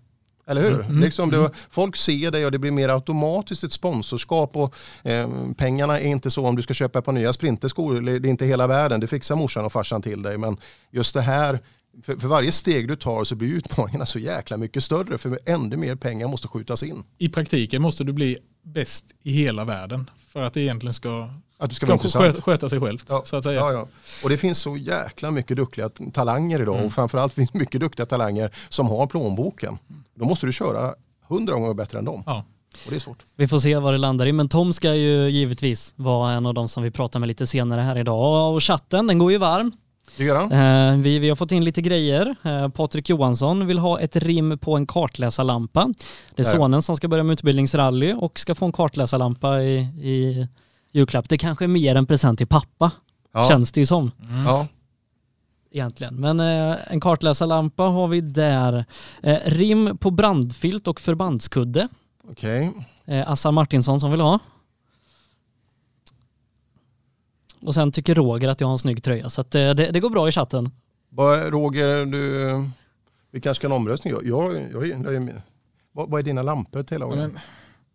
[0.49, 0.81] Eller hur?
[0.81, 1.01] Mm.
[1.01, 6.01] Liksom det, folk ser dig och det blir mer automatiskt ett sponsorskap och eh, pengarna
[6.01, 8.67] är inte så om du ska köpa ett par nya sprinterskor, det är inte hela
[8.67, 10.39] världen, det fixar morsan och farsan till dig.
[10.39, 10.57] Men
[10.91, 11.61] just det här,
[12.03, 15.77] för, för varje steg du tar så blir utmaningarna så jäkla mycket större för ännu
[15.77, 17.05] mer pengar måste skjutas in.
[17.19, 21.71] I praktiken måste du bli bäst i hela världen för att det egentligen ska, Att
[21.71, 23.05] du ska ska sköta, sköta sig självt.
[23.09, 23.61] Ja, Så att säga.
[23.61, 23.89] Ja, ja.
[24.25, 26.87] Och det finns så jäkla mycket duktiga talanger idag Mm.
[26.87, 29.79] och framförallt finns mycket duktiga talanger som har plånboken.
[30.15, 30.95] Då måste du köra
[31.29, 32.23] hundra gånger bättre än dem.
[32.27, 32.45] Ja.
[32.85, 33.19] Och det är svårt.
[33.37, 36.55] Vi får se vad det landar i, men Tom ska ju givetvis vara en av
[36.55, 38.55] de som vi pratar med lite senare här idag.
[38.55, 39.73] Och chatten, den går ju varm.
[40.17, 40.53] Det gör han.
[40.93, 42.37] Eh, vi, vi har fått in lite grejer.
[42.43, 45.89] Eh, Patrik Johansson vill ha ett rim på en kartläsarlampa.
[46.35, 46.59] Det är Där.
[46.59, 50.49] sonen som ska börja med utbildningsrally och ska få en kartläsarlampa i, i
[50.93, 51.29] julklapp.
[51.29, 52.91] Det kanske är mer en present till pappa,
[53.35, 53.49] Ja.
[53.49, 54.11] känns det ju som
[54.47, 54.67] Ja.
[55.73, 56.15] egentligen.
[56.21, 58.85] Men eh, en kartläsarlampa har vi där.
[59.23, 61.89] Eh, rim på brandfilt och förbandskudde.
[62.31, 62.73] Okej.
[63.07, 64.39] Eh, Assa Martinsson som vill ha.
[67.63, 70.01] Och sen tycker Roger att jag har en snygg tröja så att, eh, det, det
[70.01, 70.71] går bra i chatten.
[71.11, 72.71] Vad- Roger, du,
[73.31, 74.13] vi kanske en omröstning.
[74.13, 75.33] Jag, jag, jag, jag, jag,
[75.93, 76.99] vad, vad är dina lampor till?
[77.01, 77.39] Ja, men,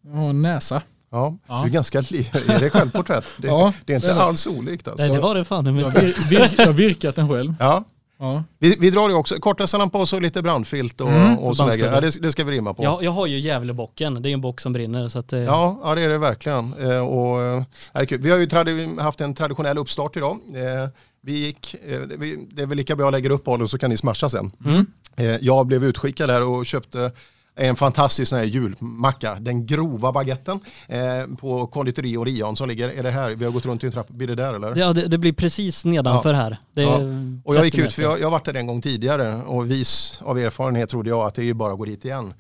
[0.01, 0.81] jag har en näsa.
[1.09, 1.37] ja.
[1.47, 1.61] Ja.
[1.63, 3.25] Du är ganska Är det självporträtt?
[3.37, 5.05] Det, Ja, det är inte det alls olikt alltså.
[5.05, 5.65] Nej det var det fan.
[5.65, 7.55] Jag har vir, vir, jag virkat den själv.
[7.59, 7.83] Ja.
[8.23, 8.43] Ja.
[8.59, 9.35] Vi, vi drar det också.
[9.39, 9.67] Korta
[9.99, 11.93] och så lite brandfilt och, Mm, och grejer.
[11.93, 12.83] Ja, det, det ska vi rimma på.
[12.83, 15.79] Jag, jag har ju Gävlebocken, det är en bock som brinner så att, eh, Ja,
[15.83, 16.73] ja det är det verkligen.
[16.73, 18.21] Eh, och, eh, det är kul.
[18.21, 20.39] Vi har ju haft en traditionell uppstart idag.
[20.55, 20.89] Eh,
[21.21, 23.89] vi gick, eh, det- det är väl lika bra jag lägger upp bollen så kan
[23.89, 24.51] ni smasha sen.
[24.65, 24.85] Mm.
[25.15, 27.11] Eh, jag blev utskickad där och köpte
[27.55, 33.03] en fantastisk sån här julmacka, den grova baguetten eh, på konditori Orion som ligger, är
[33.03, 34.75] det här, vi har gått runt i en trappa, blir det där eller?
[34.75, 36.57] Ja, det, det blir precis nedanför här.
[36.73, 36.97] Det är Ja.
[36.97, 40.21] 30 Och jag gick ut, för jag, jag varit där en gång tidigare och vis
[40.25, 42.33] av erfarenhet trodde jag att det är ju bara att gå dit igen.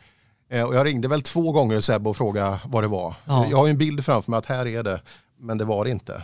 [0.51, 3.13] Eh, och jag ringde väl två gånger Seb och frågade vad det var.
[3.25, 3.47] Ja.
[3.49, 5.01] Jag har ju en bild framför mig att här är det,
[5.39, 6.23] men det var det inte.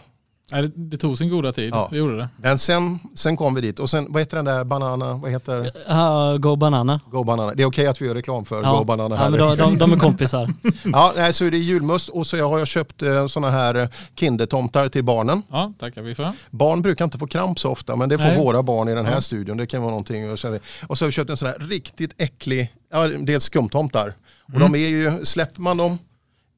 [0.51, 1.69] Nej, det, det tog sin goda tid.
[1.73, 1.87] Ja.
[1.91, 2.29] Det gjorde det.
[2.37, 5.71] Men sen, sen kom vi dit och sen, vad heter den där banana, vad heter
[5.87, 6.99] Ja, Go Banana.
[7.11, 7.53] Go Banana?
[7.53, 9.23] Det är okej att vi gör reklam för Ja, Go Banana här.
[9.23, 10.53] ja men de, de, de är kompisar.
[10.93, 13.89] Ja, nej, så är det julmust och så har jag köpt eh, såna här eh,
[14.15, 15.41] kindertomtar till barnen.
[15.49, 16.31] Ja, tackar vi för.
[16.49, 18.37] Barn brukar inte få kramp så ofta men det får Nej.
[18.37, 19.21] våra barn i den här Ja.
[19.21, 19.57] studion.
[19.57, 20.31] Det kan vara någonting.
[20.31, 20.47] Och så
[20.89, 24.13] har vi köpt en sån här riktigt äcklig, ja det är skumtomtar.
[24.43, 24.71] Och Mm.
[24.71, 25.97] de är ju, släpper man dem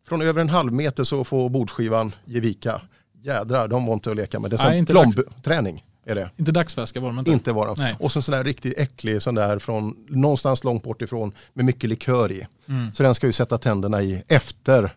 [0.07, 2.81] från över en halv meter så får bordsskivan ge vika.
[3.21, 4.51] Jädrar, de var inte att leka med.
[4.51, 5.83] Det är som inte plomb-träning.
[6.05, 6.29] Är det.
[6.37, 7.31] Inte dagsfärska var de inte.
[7.31, 7.75] Inte var de.
[7.77, 7.95] Nej.
[7.99, 11.65] Och så en sån där riktigt äcklig sån där från någonstans långt bort ifrån med
[11.65, 12.47] mycket likör i.
[12.67, 12.93] Mm.
[12.93, 14.93] Så den ska vi sätta tänderna i efter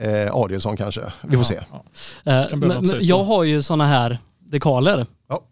[0.00, 1.12] eh, Adielsson kanske.
[1.22, 1.60] Vi får se.
[1.70, 1.84] Ja.
[2.32, 5.42] Eh, men, men jag har ju sådana här dekaler Ja,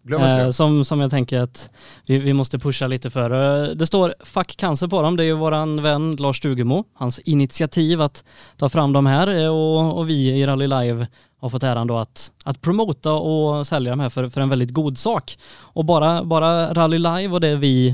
[0.41, 1.71] eh, som, som jag tänker att
[2.07, 3.31] vi, vi måste pusha lite för.
[3.31, 5.17] Eh, Det står Fuck cancer på dem.
[5.17, 8.25] Det är ju våran vän Lars Stugemo, hans initiativ att
[8.57, 11.07] ta fram de här eh, och, och vi i Rally Live
[11.41, 14.71] har fått äran då att, att promota och sälja de här för, för en väldigt
[14.71, 15.39] god sak.
[15.61, 17.89] Och bara, bara Rally Live och det vi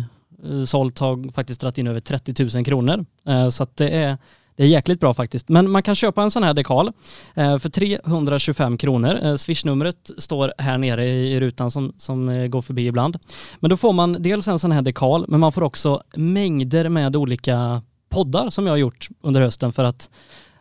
[0.49, 3.05] eh, sålt har faktiskt dragit in över 30 000 kronor.
[3.29, 4.18] Eh, Så att det är
[4.56, 5.48] det är jäkligt bra faktiskt.
[5.48, 6.92] Men man kan köpa en sån här dekal
[7.34, 9.18] eh, för 325 kronor.
[9.22, 13.18] Eh, Swishnumret står här nere i rutan som, som eh, går förbi ibland.
[13.60, 17.16] Men då får man dels en sån här dekal, men man får också mängder med
[17.16, 20.10] olika poddar som jag har gjort under hösten för att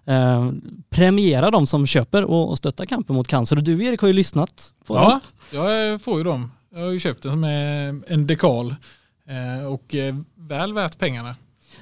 [0.06, 0.52] eh,
[0.90, 3.56] premiera de som köper och, och stötta kampen mot cancer.
[3.56, 5.20] Och du Erik har ju lyssnat på dem.
[5.52, 6.52] Ja, jag får ju dem.
[6.74, 8.76] Jag har ju köpt den som är en dekal
[9.28, 9.96] eh, och
[10.36, 11.36] väl värt pengarna.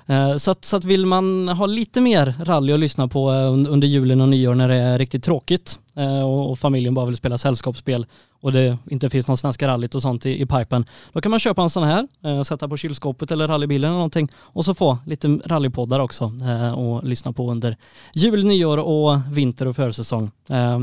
[0.09, 3.33] Eh, Så att, så att vill man ha lite mer rally att lyssna på eh,
[3.35, 7.15] un- under julen och nyår när det är riktigt tråkigt eh, och familjen bara vill
[7.15, 8.05] spela sällskapsspel
[8.41, 11.39] och det inte finns någon svenska rallyt och sånt i, i pipen, då kan man
[11.39, 12.07] köpa en sån här,
[12.43, 16.31] sätta på kylskåpet eller rallybilen eller någonting och så få lite rallypoddar också
[16.75, 17.77] och lyssna på under
[18.13, 20.31] jul, nyår och vinter och försäsong.
[20.47, 20.79] Eh,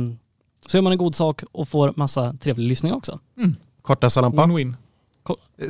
[0.67, 3.19] Så gör man en god sak och får massa trevlig lyssning också.
[3.83, 4.43] Korta lampa.
[4.43, 4.75] Win-win.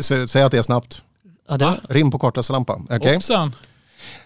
[0.00, 1.02] Sä- Säg att det är snabbt.
[1.48, 1.76] Ja, det, Va?
[1.88, 2.80] Rim på korta lampa.
[2.90, 3.14] Okej?
[3.14, 3.54] Hoppsan.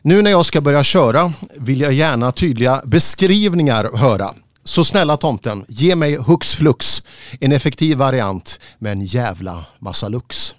[0.02, 4.30] Nu när jag ska börja köra vill jag gärna tydliga beskrivningar höra.
[4.64, 7.02] Så snälla tomten, ge mig hux flux.
[7.40, 10.54] En effektiv variant med en jävla massa lux.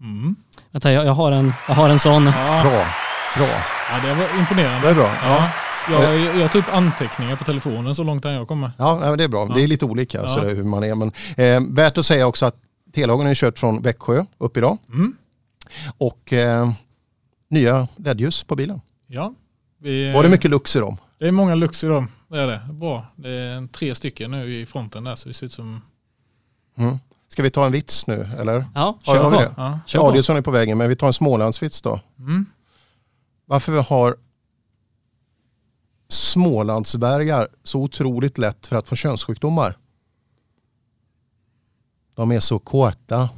[0.00, 0.36] Mm.
[0.70, 2.26] vänta, jag, jag, har en, jag har en sån.
[2.26, 2.62] Ja.
[2.62, 2.86] Bra,
[3.36, 3.48] bra.
[3.90, 4.86] ja, det var imponerande.
[4.86, 5.14] Det är bra.
[5.22, 5.48] Ja.
[5.90, 8.72] Jag, jag tog upp anteckningar på telefonen så långt kan jag komma.
[8.78, 9.46] Ja, det är bra.
[9.48, 9.54] Ja.
[9.54, 10.26] Det är lite olika Ja.
[10.26, 10.94] så det är hur man är.
[10.94, 12.56] Men, eh, värt att säga också att
[12.94, 14.78] Telhagen är kört från Växjö upp idag.
[14.88, 15.16] Mm.
[15.98, 16.72] Och eh,
[17.48, 18.80] nya LED-ljus på bilen.
[19.06, 19.34] Ja.
[19.78, 20.96] Vi, Var det mycket lux i dem?
[21.18, 22.08] det är många lux i dem.
[22.28, 22.60] Det är det.
[22.72, 23.06] Bra.
[23.16, 25.80] Det är tre stycken nu i fronten där så det ser ut som...
[26.78, 26.98] Mm.
[27.28, 28.64] Ska vi ta en vits nu eller?
[28.74, 29.42] Ja, Ja, kör har vi på.
[29.42, 29.54] det?
[29.56, 29.80] Ja.
[29.86, 30.08] Kör.
[30.08, 32.00] Adielsson är på vägen men vi tar en Smålandsvits då.
[32.18, 32.46] Mm.
[33.46, 34.16] varför har
[36.08, 39.76] Smålandsbergar så otroligt lätt för att få könssjukdomar?
[42.14, 43.28] De är så kåta.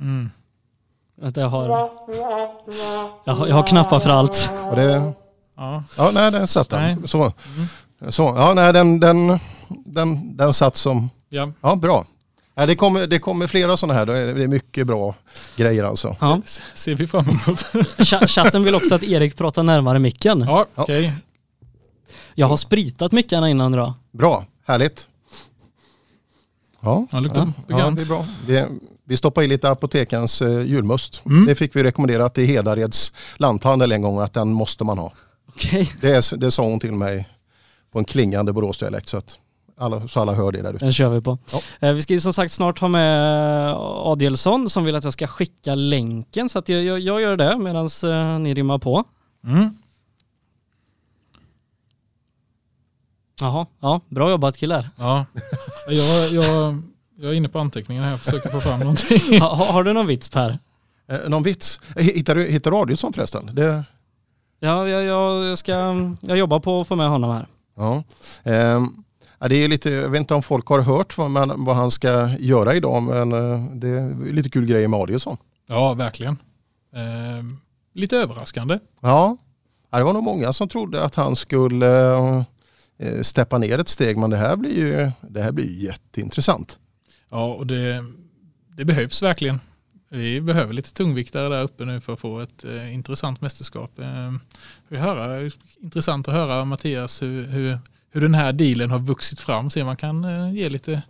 [0.00, 0.30] Mm.
[1.20, 1.68] Vänta, jag har,
[3.24, 4.50] jag har, jag har knappar för allt.
[4.70, 5.12] Och det,
[5.56, 5.84] Ja.
[5.96, 6.94] ja, nej, den satt Nej.
[6.94, 7.08] den.
[7.08, 7.32] Så,
[8.08, 11.52] så, ja, nej, den, den, den, den satt som, ja.
[11.60, 12.04] ja, bra.
[12.54, 15.14] Ja, det, kommer, det kommer flera sådana här, det är mycket bra
[15.56, 16.16] grejer alltså.
[16.20, 16.40] Ja.
[16.74, 17.42] Ser vi fram emot.
[17.98, 20.40] Ch- Chatten vill också att Erik pratar närmare micken.
[20.40, 21.12] Ja, okej.
[22.34, 23.92] Jag har spritat mickarna innan idag.
[24.12, 25.08] Bra, härligt.
[26.80, 28.24] Ja, Ja, luktar ja, det är bra.
[28.46, 28.64] Vi,
[29.04, 31.22] vi stoppar i lite apotekens eh, julmust.
[31.26, 31.46] Mm.
[31.46, 35.12] Det fick vi rekommenderat i Hedareds lanthandel en gång att den måste man ha.
[35.48, 37.28] Okej, Det, är- det sa hon till mig
[37.92, 39.38] på en klingande Boråsdialekt så att
[39.80, 40.84] alla, så alla hör det där ute.
[40.84, 41.38] den kör vi på.
[41.52, 41.88] Ja.
[41.88, 45.26] Eh, Vi ska ju som sagt snart ha med Adielsson som vill att jag ska
[45.26, 47.88] skicka länken så att jag, jag, jag gör det medan
[48.42, 49.04] ni rimmar på.
[49.46, 49.70] Mm.
[53.40, 54.90] Jaha, ja, bra jobbat killar.
[54.96, 55.24] Ja.
[55.88, 56.82] Jag, jag,
[57.20, 59.40] jag är inne på anteckningarna här och försöker få fram någonting.
[59.40, 60.58] Ha, ha- har du någon vits Per?
[61.08, 61.80] Eh, någon vits?
[61.96, 63.50] Eh, Hittar du, hittar du Adielsson förresten?
[63.52, 63.84] Det,
[64.60, 65.72] Ja, jag, jag, jag ska,
[66.20, 67.46] jag jobbar på att få med honom här.
[67.76, 68.02] ja.
[69.40, 71.90] Ja, det är lite, jag vet inte om folk har hört vad, man, vad han
[71.90, 75.36] ska göra idag men eh, det är lite kul grejer med Adielsson.
[75.68, 76.36] Ja, verkligen.
[76.94, 77.44] Eh,
[77.94, 78.78] lite överraskande.
[79.00, 79.36] Ja,
[79.90, 81.86] Ja, det var nog många som trodde att han skulle
[82.98, 86.78] eh, steppa ner ett steg men det här blir ju det här blir ju jätteintressant.
[87.30, 88.04] Ja, och det,
[88.76, 89.60] det behövs verkligen.
[90.10, 93.98] Vi behöver lite tungviktare där uppe nu för att få ett eh, intressant mästerskap.
[93.98, 94.32] Eh,
[94.88, 97.78] vi höra, intressant att höra Mattias hur, hur,
[98.10, 99.70] hur den här dealen har vuxit fram.
[99.70, 101.02] Se om man kan eh, ge lite...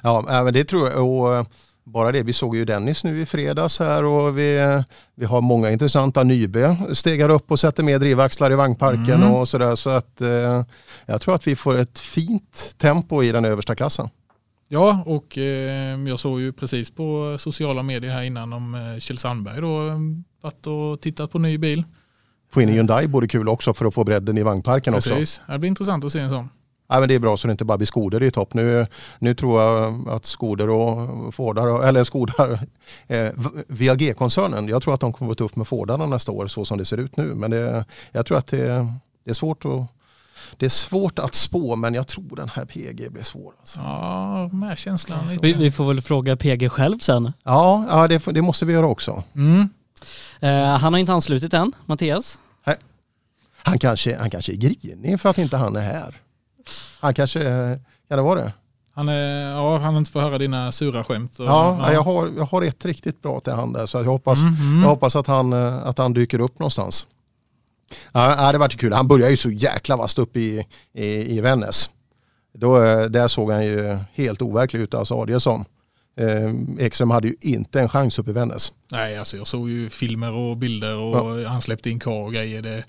[0.00, 1.06] Ja, men det tror jag.
[1.06, 1.46] Och
[1.84, 4.82] bara det, vi såg ju Dennis nu i fredags här och vi,
[5.14, 6.22] vi har många intressanta.
[6.22, 9.32] Nybe stegar upp och sätter med drivaxlar i vagnparken Mm.
[9.32, 9.74] och sådär.
[9.76, 10.64] Så att eh,
[11.06, 14.08] jag tror att vi får ett fint tempo i den översta klassen.
[14.68, 19.18] Ja, och eh, jag såg ju precis på sociala medier här innan om eh, Kjell
[19.18, 19.98] Sandberg då eh,
[20.42, 21.84] varit och tittat på ny bil.
[22.52, 25.10] Få in en Hyundai borde kul också för att få bredden i vagnparken också.
[25.10, 26.48] Precis, det blir intressant att se en sån.
[26.88, 28.54] Ja, men det är bra så det inte bara blir Skoder i topp.
[28.54, 28.86] Nu,
[29.18, 32.58] nu tror jag att Skoder och Fordar, eller Skodar,
[33.06, 33.30] eh,
[33.68, 36.78] VAG-koncernen, jag tror att de kommer att vara tuff med Fordarna nästa år så som
[36.78, 37.34] det ser ut nu.
[37.34, 38.86] Men det, jag tror att det,
[39.24, 39.80] det, är svårt att,
[40.56, 43.52] det är svårt att spå men jag tror den här PG blir svår.
[43.60, 43.80] Alltså.
[43.80, 45.46] Ja, med känslan lite.
[45.46, 47.32] Vi, vi får väl fråga PG själv sen.
[47.42, 49.22] Ja, ja det, det måste vi göra också.
[49.34, 49.68] Mm.
[50.40, 52.38] Eh, han har inte anslutit än, Mattias.
[53.66, 56.14] Han kanske, han kanske är grinig för att inte han är här.
[57.00, 57.40] Han kanske,
[58.08, 58.52] kan det vara det?
[58.94, 61.34] Han, är, ja, han inte fått höra dina sura skämt.
[61.34, 64.38] Så, Ja, Jag, har, jag har ett riktigt bra till han där så jag hoppas,
[64.38, 64.82] Mm, mm.
[64.82, 67.06] Jag hoppas att han, att han dyker upp någonstans.
[68.12, 68.92] Ja, det vart kul.
[68.92, 71.90] Han började ju så jäkla vast upp i, i, i Vännäs.
[72.58, 75.64] Då, eh, där såg han ju helt overklig ut, alltså Adielsson.
[76.16, 78.72] Eh, Ekström hade ju inte en chans upp i Vännäs.
[78.90, 82.62] Nej, alltså jag såg ju filmer och bilder och han släppte in kar och grejer.
[82.62, 82.84] Det,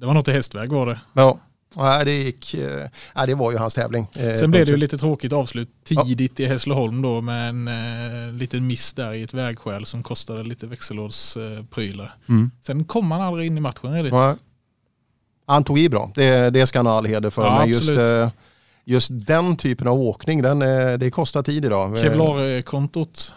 [0.00, 1.00] det var något i hästväg var det.
[1.12, 1.38] Ja,
[1.76, 4.06] nej, det, gick, eh, nej, det var ju hans tävling.
[4.14, 8.32] Eh, Sen blev det ju lite tråkigt avslut tidigt i Hässleholm då med en eh,
[8.32, 12.14] liten miss där i ett vägskäl som kostade lite växellådsprylar.
[12.28, 12.50] Mm.
[12.62, 14.12] Sen kom han aldrig in i matchen riktigt.
[14.12, 14.36] Ja.
[15.46, 17.44] Han tog i bra, det, det ska han ha all heder för.
[17.46, 18.22] Ja, Men just, absolut.
[18.22, 18.30] eh,
[18.84, 21.96] just den typen av åkning, den, eh, det kostar tid idag.
[21.96, 23.34] Eh, Kevlar-kontot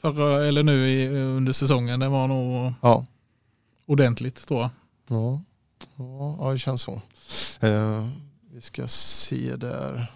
[0.00, 3.06] förra, eller nu i, under säsongen, det var nog Ja.
[3.86, 4.70] ordentligt tror jag.
[5.08, 5.42] Ja,
[5.96, 7.00] ja, ja det känns så.
[7.60, 8.06] Eh,
[8.54, 10.06] vi ska se där.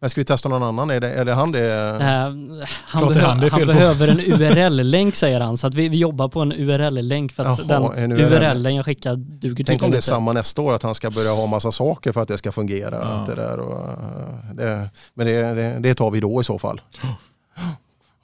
[0.00, 0.90] Men ska vi testa någon annan?
[0.90, 1.98] Är det, är det han det?
[2.00, 3.66] Han är han det behö- är han på.
[3.66, 7.58] behöver en URL-länk säger han, så att vi, vi jobbar på en URL-länk för att
[7.68, 8.32] Jaha, den en URL.
[8.32, 11.10] URL-en jag skickar duger Tänk tydligen om det är samma nästa år, att han ska
[11.10, 12.94] börja ha massa saker för att det ska fungera.
[12.94, 13.00] Ja.
[13.00, 16.58] Att det där och, eh, det, men det, det, det tar vi då i så
[16.58, 16.80] fall.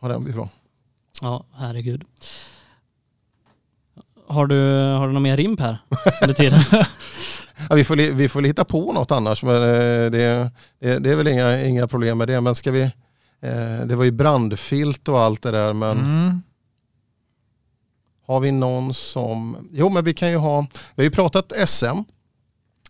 [0.03, 0.49] Ja, det blir bra.
[1.23, 2.03] Ja, herregud.
[4.29, 4.57] Har du,
[4.93, 5.79] har du någon mer rim här
[6.23, 6.61] under tiden?
[7.69, 11.15] Ja, vi, får, vi får hitta på något annars, men eh, det, det, det är
[11.15, 12.41] väl inga, inga problem med det.
[12.41, 12.83] Men ska vi,
[13.41, 16.43] eh, det var ju brandfilt och allt det där, men Mm.
[18.27, 19.57] Har vi någon som...
[19.73, 20.61] Jo, men vi kan ju ha...
[20.95, 21.99] Vi har ju pratat SM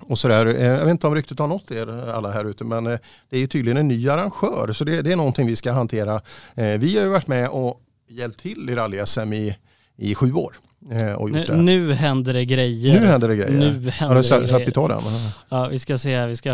[0.01, 0.47] och sådär.
[0.47, 2.99] Eh, Jag vet inte om ryktet har nått er alla här ute, men det
[3.31, 6.21] är ju tydligen en ny arrangör, så det, det är någonting vi ska hantera.
[6.55, 9.57] Vi har ju varit med och hjälpt till i rally-SM i,
[9.97, 10.57] i sju år
[10.89, 11.57] och gjort Nu, det.
[11.57, 13.01] nu händer det grejer.
[13.01, 13.51] Nu händer det grejer.
[13.51, 15.03] Nu händer du det släppt vi ta den?
[15.49, 16.49] Ja, vi ska se, vi ska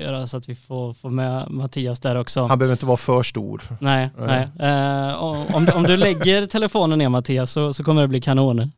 [0.00, 2.46] göra så att vi får, får med Mattias där också.
[2.46, 3.62] Han behöver inte vara för stor.
[3.80, 4.48] Nej, nej.
[4.58, 5.08] Nej.
[5.08, 8.72] Eh, om, om du lägger telefonen ner Mattias så, så kommer det bli kanon.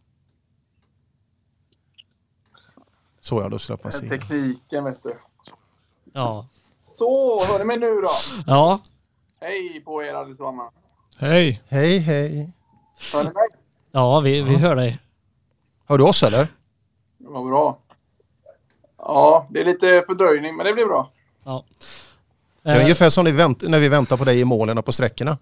[3.21, 4.09] Så ja, då släpper man se.
[4.09, 5.17] Tekniken vet du.
[6.13, 6.47] Ja.
[6.73, 8.11] Så, hör ni mig nu då?
[8.47, 8.81] Ja.
[9.41, 10.95] Hej på er allesammans.
[11.19, 11.63] Hej!
[11.69, 12.53] Hej, hej.
[13.13, 13.49] Hör ni mig?
[13.93, 14.99] Ja, vi, vi hör dig.
[15.87, 16.47] Hör du oss eller?
[17.19, 17.79] Vad bra.
[18.99, 21.11] Ja, det är lite fördröjning men det blir bra.
[21.45, 21.65] Ja.
[22.63, 25.39] Det är Eh, ungefär som när vi, väntar på dig i målen och på sträckorna.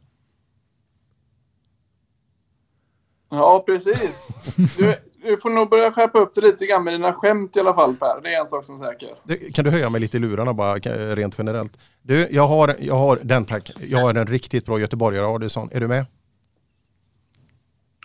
[3.31, 4.29] Ja, precis.
[4.77, 7.75] Du, du får nog börja skärpa upp det lite grann med dina skämt i alla
[7.75, 8.21] fall Per.
[8.23, 9.09] Det är en sak som är säker.
[9.25, 10.75] Du, kan du höja mig lite i lurarna bara
[11.15, 11.79] rent generellt?
[12.03, 13.71] Du, jag har, jag har den tack.
[13.81, 15.69] Jag har en riktigt bra göteborgare Adielsson.
[15.73, 16.07] Är du med?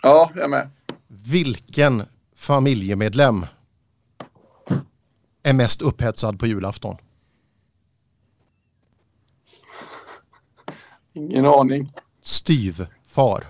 [0.02, 0.70] Ja, jag med.
[1.06, 2.02] Vilken
[2.34, 3.46] familjemedlem
[5.42, 6.96] är mest upphetsad på julafton?
[11.12, 11.92] Ingen aning.
[12.22, 13.44] Styvfar.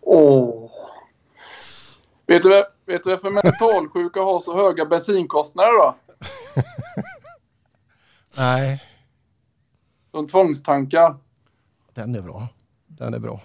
[0.00, 0.70] Åh.
[2.26, 5.96] Vet du, vet du varför mentalsjuka har så höga bensinkostnader då?
[8.36, 8.82] Nej,
[10.10, 11.16] De tvångstankar.
[11.94, 12.48] den är bra.
[12.98, 13.40] Den är bra.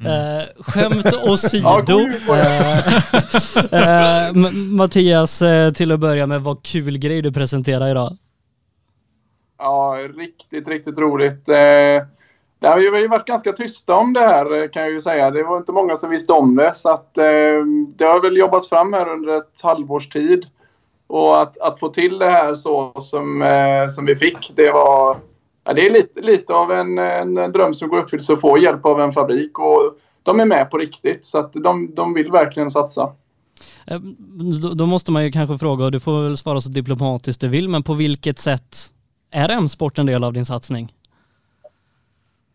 [0.00, 2.00] Eh, skämt åsido.
[2.28, 2.78] Eh,
[3.72, 8.16] eh, Mattias, eh, till att börja med, vad kul grej du presenterar idag.
[9.58, 11.48] Ja, riktigt, riktigt roligt.
[11.48, 12.06] Eh,
[12.58, 15.30] det har ju, varit ganska tysta om det här kan jag ju säga.
[15.30, 16.74] Det var inte många som visste om det.
[16.74, 17.64] Så att, eh,
[17.96, 20.46] det har väl jobbats fram här under ett halvårs tid.
[21.06, 25.16] Och att, att få till det här så som, eh, som vi fick, det var...
[25.64, 28.58] Ja, det är lite, lite av en, en dröm som går i uppfyllelse att få
[28.58, 29.58] hjälp av en fabrik.
[29.58, 31.24] Och de är med på riktigt.
[31.24, 33.12] Så att de, de vill verkligen satsa.
[33.86, 34.00] Eh,
[34.62, 37.48] Då, då måste man ju kanske fråga, och du får väl svara så diplomatiskt du
[37.48, 38.76] vill, men på vilket sätt
[39.30, 40.92] är M-sport en del av din satsning?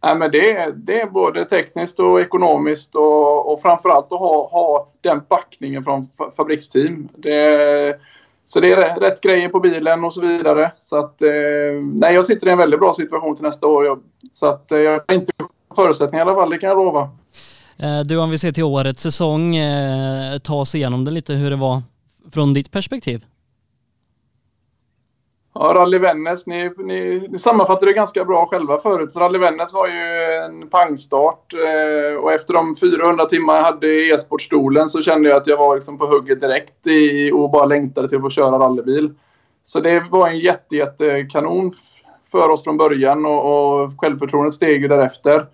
[0.04, 4.92] Nej, men det, det är både tekniskt och ekonomiskt och, och framförallt att ha, ha
[5.02, 7.10] den backningen från fa- fabriksteam.
[7.16, 8.00] Det,
[8.48, 10.72] så det är rätt, grejer på bilen och så vidare.
[10.80, 11.30] Så att, eh,
[11.94, 13.86] nej, jag sitter i en väldigt bra situation till nästa år.
[13.86, 14.00] Jag,
[14.34, 15.32] så att eh, jag har inte
[15.76, 17.10] förutsättningar i alla fall, det kan jag lova.
[17.78, 21.50] Eh, du, om vi ser till årets säsong, eh, ta oss igenom det lite hur
[21.50, 21.82] det var
[22.32, 23.26] från ditt perspektiv.
[25.60, 29.16] Ja, Rally Vännäs, ni, ni, ni sammanfattade det ganska bra själva förut.
[29.16, 34.12] Rally Vännäs var ju en pangstart eh, och efter de 400 timmar jag hade i
[34.12, 38.10] e-sportstolen så kände jag att jag var liksom på hugget direkt i, och bara längtade
[38.10, 39.14] till att få köra rallybil.
[39.64, 41.72] Så det var en jätte, jätte kanon
[42.32, 45.46] för oss från början och, och självförtroendet steg ju därefter.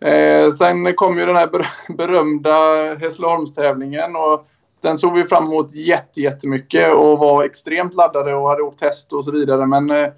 [0.00, 2.54] Eh, sen kom ju den här berömda
[2.94, 4.46] Hässleholmstävlingen och
[4.80, 9.12] den såg vi fram emot jätte, jättemycket och var extremt laddade och hade åkt test
[9.12, 9.66] och så vidare.
[9.66, 10.08] Men eh,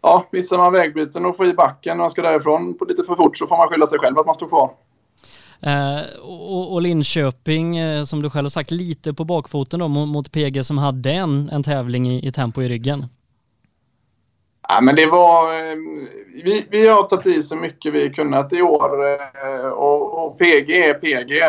[0.00, 3.14] ja, missar man vägbyten och får i backen och man ska därifrån på lite för
[3.14, 4.70] fort så får man skylla sig själv att man står kvar.
[5.62, 10.08] Eh, och, och Linköping, eh, som du själv har sagt, lite på bakfoten då mot,
[10.08, 13.06] mot PG som hade en, en tävling i, i tempo i ryggen.
[14.68, 15.54] Ja, men det var...
[15.54, 15.76] eh,
[16.44, 20.70] Vi, vi har tagit i så mycket vi kunnat i år eh, och, och PG
[20.70, 21.42] är PG.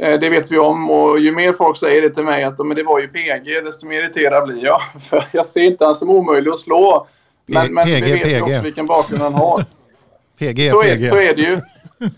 [0.00, 2.76] Eh, Det vet vi om och ju mer folk säger det till mig att "Men
[2.76, 4.80] det var ju PG, desto mer irriterad blir jag.
[5.00, 7.06] För jag ser inte han som omöjlig att slå.
[7.46, 8.42] Men, men vi PG, vet ju PG.
[8.42, 9.64] också vilken bakgrund han har.
[10.38, 11.08] PG är så, är, PG.
[11.08, 11.60] så är det ju.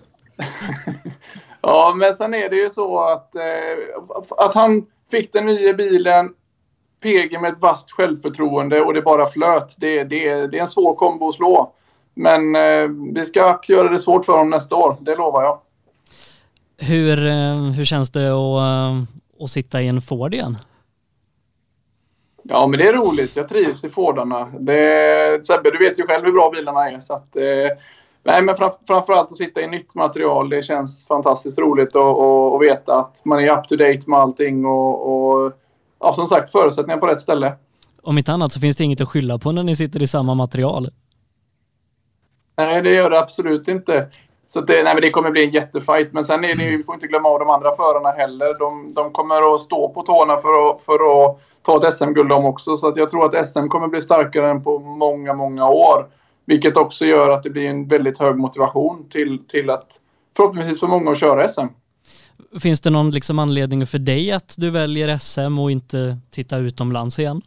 [1.63, 3.43] ja, men sen är det ju så att, eh,
[4.37, 6.35] att han fick den nya bilen,
[7.03, 9.75] PG med ett vasst självförtroende och det bara flöt.
[9.77, 11.73] Det, det, det är en svår kombo att slå.
[12.15, 15.59] Men eh, vi ska göra det svårt för honom nästa år, det lovar jag.
[16.79, 19.03] Hur, eh, hur känns det att, eh,
[19.45, 20.57] att sitta i en Ford igen?
[22.43, 23.37] Ja, men det är roligt.
[23.37, 24.45] Jag trivs i Fordarna.
[24.45, 27.01] Det, Sebbe, du vet ju själv hur bra bilarna är.
[27.01, 27.79] Så att, eh,
[28.23, 30.49] nej, men fram, framförallt att sitta i nytt material.
[30.49, 35.45] Det känns fantastiskt roligt och veta att man är up to date med allting och,
[35.45, 35.53] och
[36.01, 37.53] ja, som sagt förutsättningar på rätt ställe.
[38.03, 40.35] Om inte annat så finns det inget att skylla på när ni sitter i samma
[40.35, 40.91] material.
[42.57, 44.09] Nej, det gör det absolut inte.
[44.49, 46.13] Så det, nej, men det kommer bli en jättefight.
[46.13, 48.59] Men sen är det ju, vi får inte glömma av de andra förarna heller.
[48.59, 52.45] De, de kommer att stå på tårna för att, för att ta ett SM-guld de
[52.45, 52.77] också.
[52.77, 56.07] Så att jag tror att SM kommer bli starkare än på många, många år.
[56.45, 60.01] Vilket också gör att det blir en väldigt hög motivation till, till att
[60.37, 61.67] förhoppningsvis för många att köra SM.
[62.61, 67.19] Finns det någon liksom anledning för dig att du väljer SM och inte titta utomlands
[67.19, 67.43] igen?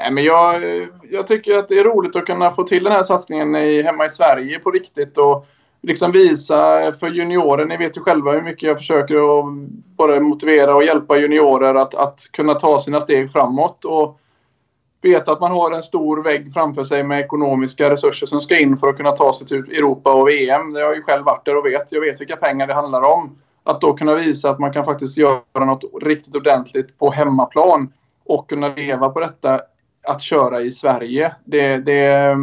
[0.00, 0.62] Nej, men jag,
[1.10, 4.04] jag tycker att det är roligt att kunna få till den här satsningen i, hemma
[4.06, 5.46] i Sverige på riktigt och
[5.82, 7.66] liksom visa för juniorer.
[7.66, 9.44] Ni vet ju själva hur mycket jag försöker att
[9.96, 14.20] bara motivera och hjälpa juniorer att, att kunna ta sina steg framåt och
[15.02, 18.76] veta att man har en stor vägg framför sig med ekonomiska resurser som ska in
[18.76, 20.74] för att kunna ta sig till Europa och VM.
[20.74, 21.92] Jag har ju själv varit där och vet.
[21.92, 23.38] Jag vet vilka pengar det handlar om.
[23.62, 27.92] att då kunna visa att man kan faktiskt göra något riktigt ordentligt på hemmaplan
[28.24, 29.60] och kunna leva på detta
[30.02, 31.34] att köra i Sverige.
[31.44, 32.36] Det, det,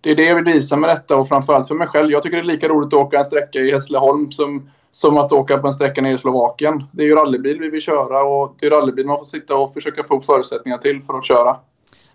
[0.00, 2.10] det är det jag vill visa med detta och framförallt för mig själv.
[2.10, 5.32] Jag tycker det är lika roligt att åka en sträcka i Hässleholm som, som att
[5.32, 6.84] åka på en sträcka nere i Slovakien.
[6.92, 9.72] Det är ju rallybil vi vill köra och det är rallybil man får sitta och
[9.74, 11.56] försöka få upp förutsättningar till för att köra.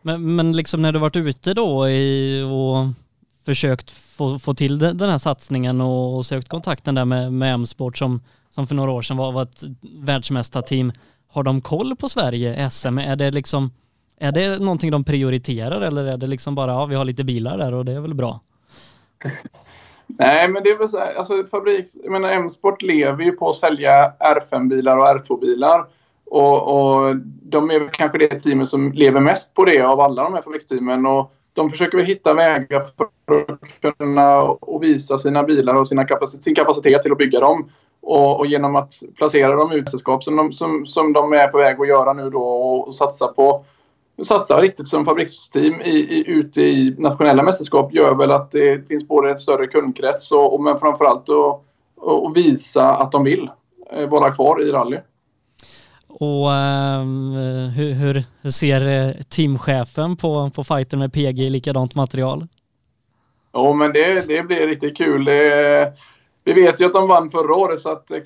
[0.02, 2.86] Men, men liksom när du varit ute då i, och
[3.46, 7.98] försökt få, få till den här satsningen och, och sökt kontakten där med, med M-sport
[7.98, 10.91] som, som för några år sedan var, var ett världsmästarteam.
[11.28, 12.98] Har de koll på Sverige, SM?
[12.98, 13.72] Är det liksom
[14.24, 17.57] är det någonting de prioriterar eller är det liksom bara, ja vi har lite bilar
[17.57, 18.39] där och det är väl bra?
[20.07, 23.49] Nej, men det är väl så här, alltså fabrik, jag menar M-sport lever ju på
[23.49, 25.86] att sälja R5-bilar och R2-bilar.
[26.26, 30.34] Och, och de är kanske det teamet som lever mest på det av alla de
[30.34, 31.05] här fabriksteamen.
[31.05, 32.84] Och de försöker väl hitta vägar
[33.28, 37.39] för att kunna och visa sina bilar och sina kapacitet, sin kapacitet till att bygga
[37.39, 37.69] dem.
[38.01, 41.57] Och, och genom att placera dem i utsällskap, som de, som, som de är på
[41.57, 43.65] väg att göra nu då och, och satsa på
[44.24, 49.07] satsa riktigt som fabriksteam i, i, ute i nationella mästerskap gör väl att det finns
[49.07, 51.61] både en större kundkrets och, och men framförallt att
[52.03, 53.49] och visa att de vill
[53.91, 54.97] eh, vara kvar i rally.
[56.07, 57.34] Och um,
[57.76, 62.47] hur, hur, ser eh, teamchefen på, på fighten med PG i likadant material?
[63.51, 65.26] Ja men det, det blir riktigt kul.
[65.26, 65.93] Det,
[66.44, 68.18] vi vet ju att de vann förra året så att, eh,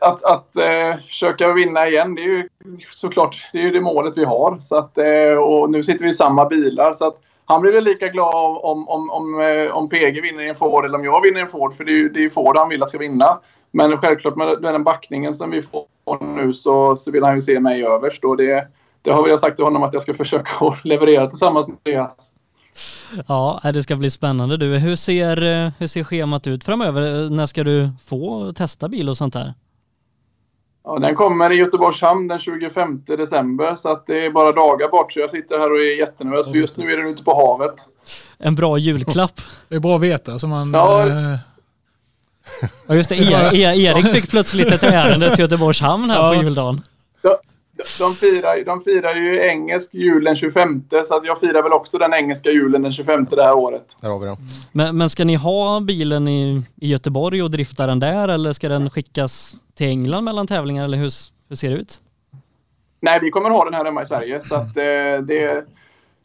[0.00, 2.48] att, att eh, försöka vinna igen det är ju
[2.90, 4.58] såklart det, är ju det målet vi har.
[4.60, 7.84] Så att, eh, och nu sitter vi i samma bilar så att han blir väl
[7.84, 11.22] lika glad om, om, om, eh, om PG vinner i en Ford eller om jag
[11.22, 12.98] vinner i en Ford för det är ju det är Ford han vill att ska
[12.98, 13.38] vinna.
[13.70, 15.86] Men självklart med, med den backningen som vi får
[16.20, 18.68] nu så, så vill han ju se mig överst och det,
[19.02, 22.32] det har jag sagt till honom att jag ska försöka leverera tillsammans med Andreas.
[23.28, 24.66] Ja, det ska bli spännande du.
[24.78, 27.30] Hur ser, eh, hur ser schemat ut framöver?
[27.30, 29.54] När ska du få testa bil och sånt här?
[30.84, 34.88] Ja, den kommer i Göteborgs hamn den 25 december så att det är bara dagar
[34.88, 35.12] bort.
[35.12, 37.74] Så jag sitter här och är jättenervös för just nu är den ute på havet.
[38.38, 39.40] En bra julklapp.
[39.68, 40.70] Det är bra att veta så man...
[40.72, 41.38] Ja, äh...
[42.86, 43.16] ja just det.
[43.54, 46.28] Erik fick plötsligt ett ärende till Göteborgs hamn här ja.
[46.28, 46.82] på juldagen
[47.98, 51.98] de, firar, de firar ju engelsk jul den 25 så att jag firar väl också
[51.98, 53.96] den engelska julen den 25 det här året.
[54.00, 54.36] Där har vi den.
[54.72, 58.68] Men, men ska ni ha bilen i, i Göteborg och drifta den där eller ska
[58.68, 61.10] den skickas till England mellan tävlingar eller hur,
[61.48, 62.00] hur ser det ut?
[63.00, 65.64] Nej, vi kommer ha den här hemma i Sverige så att det, det,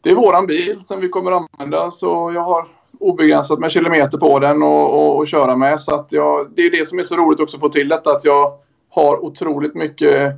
[0.01, 2.67] det är våran bil som vi kommer använda så jag har
[2.99, 6.71] obegränsat med kilometer på den och, och, och köra med så att jag, det är
[6.71, 8.53] det som är så roligt också att få till detta att jag
[8.89, 10.33] har otroligt mycket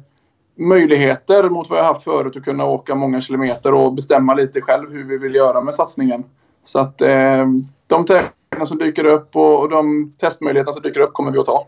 [0.56, 4.92] möjligheter mot vad jag haft förut att kunna åka många kilometer och bestämma lite själv
[4.92, 6.24] hur vi vill göra med satsningen.
[6.64, 7.46] Så att eh,
[7.88, 11.46] de tävlingar som dyker upp och, och de testmöjligheter som dyker upp kommer vi att
[11.46, 11.68] ta.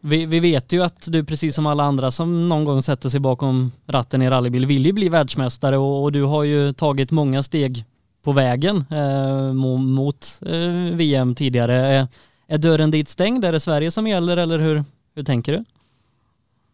[0.00, 3.20] Vi, vi, vet ju att du precis som alla andra som någon gång sätter sig
[3.20, 7.42] bakom ratten i rallybil vill ju bli världsmästare och, och du har ju tagit många
[7.42, 7.84] steg
[8.22, 11.74] på vägen eh, mot eh, VM tidigare.
[11.74, 12.06] Är,
[12.46, 13.44] är dörren dit stängd?
[13.44, 14.84] Är det Sverige som gäller eller hur,
[15.14, 15.64] hur tänker du?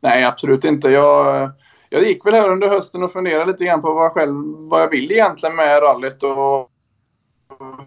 [0.05, 0.91] Nej, absolut inte.
[0.91, 1.51] Jag,
[1.89, 4.91] jag gick väl här under hösten och funderade lite grann på vad, själv, vad jag
[4.91, 6.23] vill egentligen med rallyt.
[6.23, 6.71] Och,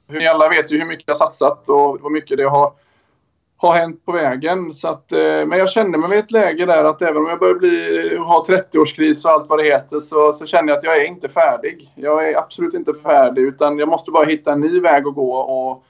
[0.07, 2.73] ni alla vet ju hur mycket jag satsat och hur mycket det har,
[3.57, 4.73] har hänt på vägen.
[4.73, 7.39] Så att, eh, men jag kände mig i ett läge där att även om jag
[7.39, 10.97] börjar bli, ha 30-årskris och allt vad det heter så, så känner jag att jag
[10.97, 11.93] är inte färdig.
[11.95, 15.35] Jag är absolut inte färdig utan jag måste bara hitta en ny väg att gå.
[15.35, 15.83] Och,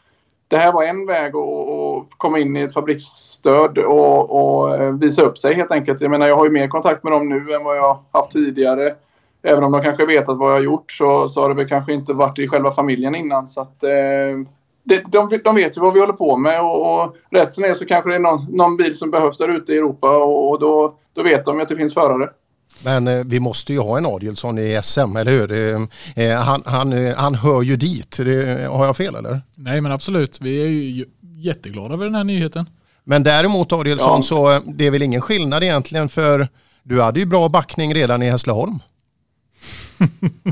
[0.47, 5.21] det här var en väg att komma in i ett fabriksstöd och, och, eh, visa
[5.21, 6.01] upp sig helt enkelt.
[6.01, 8.95] Jag menar jag har ju mer kontakt med dem nu än vad jag haft tidigare.
[9.43, 11.93] Även om de kanske vetat vad jag har gjort så, så har det väl kanske
[11.93, 13.47] inte varit i själva familjen innan.
[13.47, 13.89] Så att, eh,
[14.83, 17.73] det, de, de vet ju vad vi håller på med och, och rätt som är
[17.73, 20.59] så kanske det är någon, någon bil som behövs där ute i Europa och, och
[20.59, 22.29] då, då vet de att det finns förare.
[22.83, 25.51] Men eh, vi måste ju ha en Adielsson i SM, eller hur?
[26.15, 28.17] Eh, han, han, eh, han hör ju dit.
[28.17, 29.41] Det, har jag fel eller?
[29.55, 32.69] Nej men absolut, vi är ju jätteglada över den här nyheten.
[33.03, 34.21] Men däremot Adielsson ja.
[34.21, 36.47] så eh, det är väl ingen skillnad egentligen för
[36.83, 38.79] du hade ju bra backning redan i Hässleholm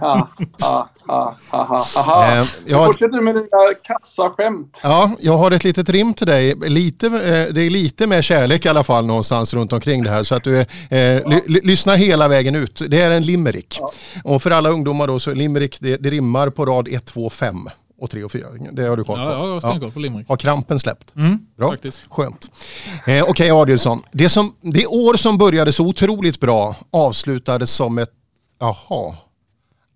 [0.02, 0.30] ha,
[0.62, 2.26] ha, ha, ha, ha.
[2.26, 4.80] Eh, jag Fortsätter du med dina kassaskämt.
[4.84, 6.56] Ja, jag har ett litet rim till dig.
[6.56, 10.24] Lite, eh, det är lite mer kärlek i alla fall någonstans runt omkring det här.
[10.24, 11.40] Så att du eh, ja.
[11.46, 12.82] lyssna hela vägen ut.
[12.88, 13.78] Det är en limerick.
[13.80, 13.92] Ja.
[14.24, 17.56] Och för alla ungdomar då så limerick det, det rimmar på rad 1, 2, 5
[17.98, 18.48] och 3 och 4.
[18.72, 19.22] Det har du koll på?
[19.22, 20.28] Ja, jag har stenkoll på limerick.
[20.28, 21.16] Har krampen släppt?
[21.16, 22.02] Mm, Bra, faktiskt.
[22.10, 22.46] skönt.
[22.46, 27.98] Eh, Okej okay, Adielsson, det, som, det år som började så otroligt bra avslutades som
[27.98, 28.12] ett
[28.60, 29.16] Jaha,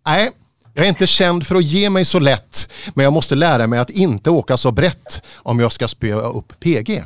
[0.05, 0.31] Nej,
[0.73, 3.79] jag är inte känd för att ge mig så lätt, men jag måste lära mig
[3.79, 7.03] att inte åka så brett om jag ska spöa upp PG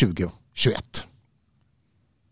[0.00, 1.06] 2021.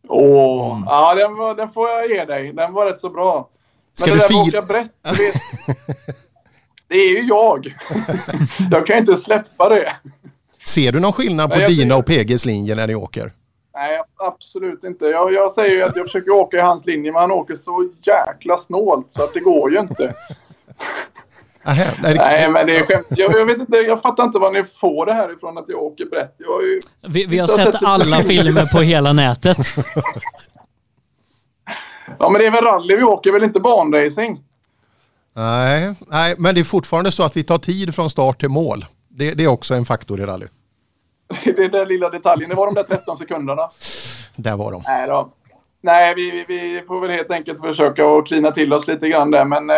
[0.09, 0.85] Åh, mm.
[0.87, 2.53] ja den, var, den får jag ge dig.
[2.53, 3.35] Den var rätt så bra.
[3.35, 5.33] Men Ska det där med att åka brett, det,
[6.89, 7.77] det är ju jag.
[8.71, 9.97] jag kan inte släppa det.
[10.67, 13.33] Ser du någon skillnad på Nej, dina och PGs linje när ni åker?
[13.75, 15.05] Nej, absolut inte.
[15.05, 17.91] Jag, jag säger ju att jag försöker åka i hans linje, men han åker så
[18.03, 20.15] jäkla snålt så att det går ju inte.
[21.65, 23.07] Aha, nej, nej, men det är skämt.
[23.11, 25.83] Jag, jag, vet inte, jag fattar inte var ni får det här ifrån att jag
[25.83, 26.35] åker brett.
[26.39, 29.57] Jag ju, vi, vi har sett, sett alla filmer på hela nätet.
[32.19, 34.41] ja, men det är väl rally vi åker, väl inte banracing?
[35.35, 38.85] Nej, nej, men det är fortfarande så att vi tar tid från start till mål.
[39.09, 40.47] Det, det är också en faktor i rally.
[41.45, 42.51] det är den lilla detaljen.
[42.51, 43.71] Det var de där 13 sekunderna.
[44.37, 44.83] Där var de.
[44.87, 45.33] Nej, då.
[45.81, 49.45] Nej vi, vi får väl helt enkelt försöka att klina till oss lite grann där.
[49.45, 49.77] Men äh,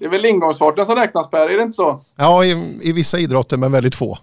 [0.00, 2.00] det är väl ingångsfarten som räknas Per, är det inte så?
[2.16, 4.18] Ja, i, i vissa idrotter men väldigt få.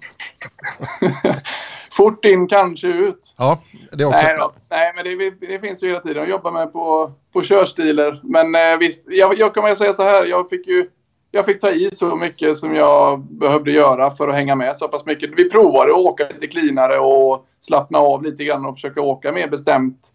[1.92, 3.36] Fort in, kanske ut.
[3.38, 3.60] Ja,
[3.92, 4.26] det också.
[4.26, 4.52] Nej, då.
[4.70, 8.20] Nej men det, det, finns ju hela tiden att jobba med på, på körstilar.
[8.24, 10.26] Men eh, visst, jag, jag kan säga så här.
[10.26, 10.90] Jag fick ju
[11.32, 14.88] jag fick ta i så mycket som jag behövde göra för att hänga med så
[14.88, 15.30] pass mycket.
[15.38, 19.48] Vi provade att åka lite cleanare och slappna av lite grann och försöka åka mer
[19.48, 20.14] bestämt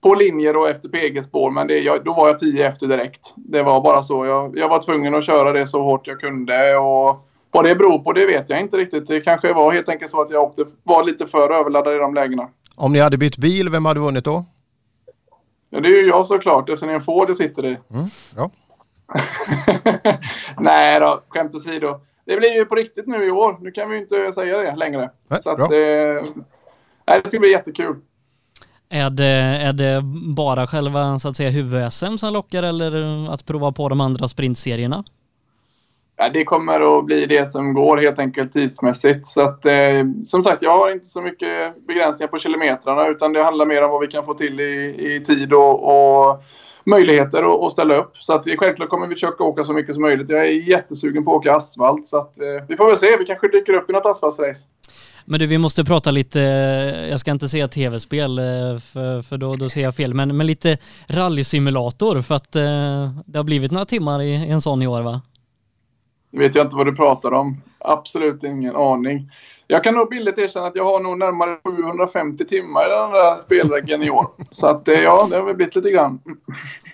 [0.00, 1.50] på linjer och efter PG-spår.
[1.50, 3.32] Men det, jag, då var jag tio efter direkt.
[3.34, 4.26] Det var bara så.
[4.26, 6.76] Jag, jag var tvungen att köra det så hårt jag kunde.
[6.76, 9.06] Och vad det beror på det vet jag inte riktigt.
[9.06, 12.14] Det kanske var helt enkelt så att jag åkte, var lite för överladdad i de
[12.14, 12.48] lägena.
[12.74, 14.44] Om ni hade bytt bil, vem hade vunnit då?
[15.70, 16.66] Ja, det är ju jag såklart.
[16.66, 17.78] Det är en Ford det sitter i.
[17.90, 18.50] Mm, ja.
[20.58, 22.00] Nej då, skämt åsido.
[22.24, 23.58] Det blir ju på riktigt nu i år.
[23.60, 25.10] Nu kan vi ju inte säga det längre.
[25.28, 26.42] Nej, så att, eh,
[27.22, 27.96] det ska bli jättekul.
[28.88, 30.02] Är det, är det
[30.36, 32.92] bara själva så att säga huvud-SM som lockar eller
[33.32, 35.04] att prova på de andra sprintserierna?
[36.16, 39.26] Ja, det kommer att bli det som går helt enkelt tidsmässigt.
[39.26, 43.42] Så att, eh, som sagt, jag har inte så mycket begränsningar på kilometrarna utan det
[43.42, 46.42] handlar mer om vad vi kan få till i, i tid och, och
[46.86, 48.16] möjligheter att, ställa upp.
[48.20, 50.30] Så att självklart kommer vi försöka åka så mycket som möjligt.
[50.30, 53.16] Jag är jättesugen på att åka asfalt så att eh, vi får väl se.
[53.18, 54.68] Vi kanske dyker upp i något asfaltsrace.
[55.24, 58.44] Men du, vi måste prata lite, eh, jag ska inte säga tv-spel eh,
[58.92, 60.78] för, för då, då ser jag fel, men, men lite
[61.08, 65.20] rallysimulator för att det har blivit några timmar i, i en sån i år va?
[66.30, 67.62] Nu vet jag inte vad du pratar om.
[67.78, 69.30] Absolut ingen aning.
[69.66, 73.36] Jag kan nog billigt erkänna att jag har nog närmare 750 timmar i den där
[73.36, 74.26] spelreggen i år.
[74.50, 76.20] Så att ja, det har väl blivit lite grann.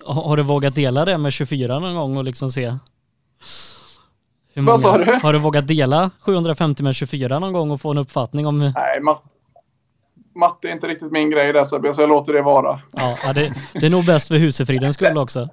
[0.05, 2.75] Har du vågat dela det med 24 någon gång och liksom se?
[4.55, 5.21] Hur många, Vad sa du?
[5.23, 8.59] Har du vågat dela 750 med 24 någon gång och få en uppfattning om...
[8.59, 9.23] Nej, mat
[10.35, 12.81] matte är inte riktigt min grej där så jag låter det vara.
[12.91, 15.49] Ja, det, det är nog bäst för husefridens skull också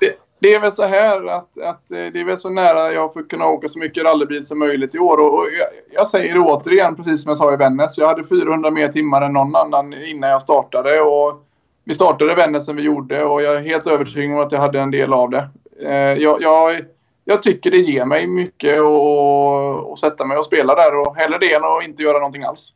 [0.00, 3.12] det det är väl så här att, att eh, det är väl så nära jag
[3.12, 5.20] får kunna åka så mycket rallybil som möjligt i år.
[5.20, 7.98] Och, och jag, jag, säger det återigen, precis som jag sa i Vännäs.
[7.98, 11.00] Jag hade 400 mer timmar än någon annan innan jag startade.
[11.00, 11.44] Och
[11.84, 14.80] vi startade Vännäs som vi gjorde och jag är helt övertygad om att jag hade
[14.80, 15.48] en del av det.
[15.82, 16.80] Eh, jag, jag,
[17.24, 21.54] jag, tycker det ger mig mycket att sätta mig och spela där och hellre det
[21.54, 22.72] än att inte göra någonting alls.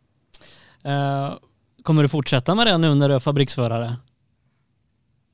[0.86, 1.36] Uh,
[1.82, 3.96] kommer du fortsätta med det nu när du är fabriksförare?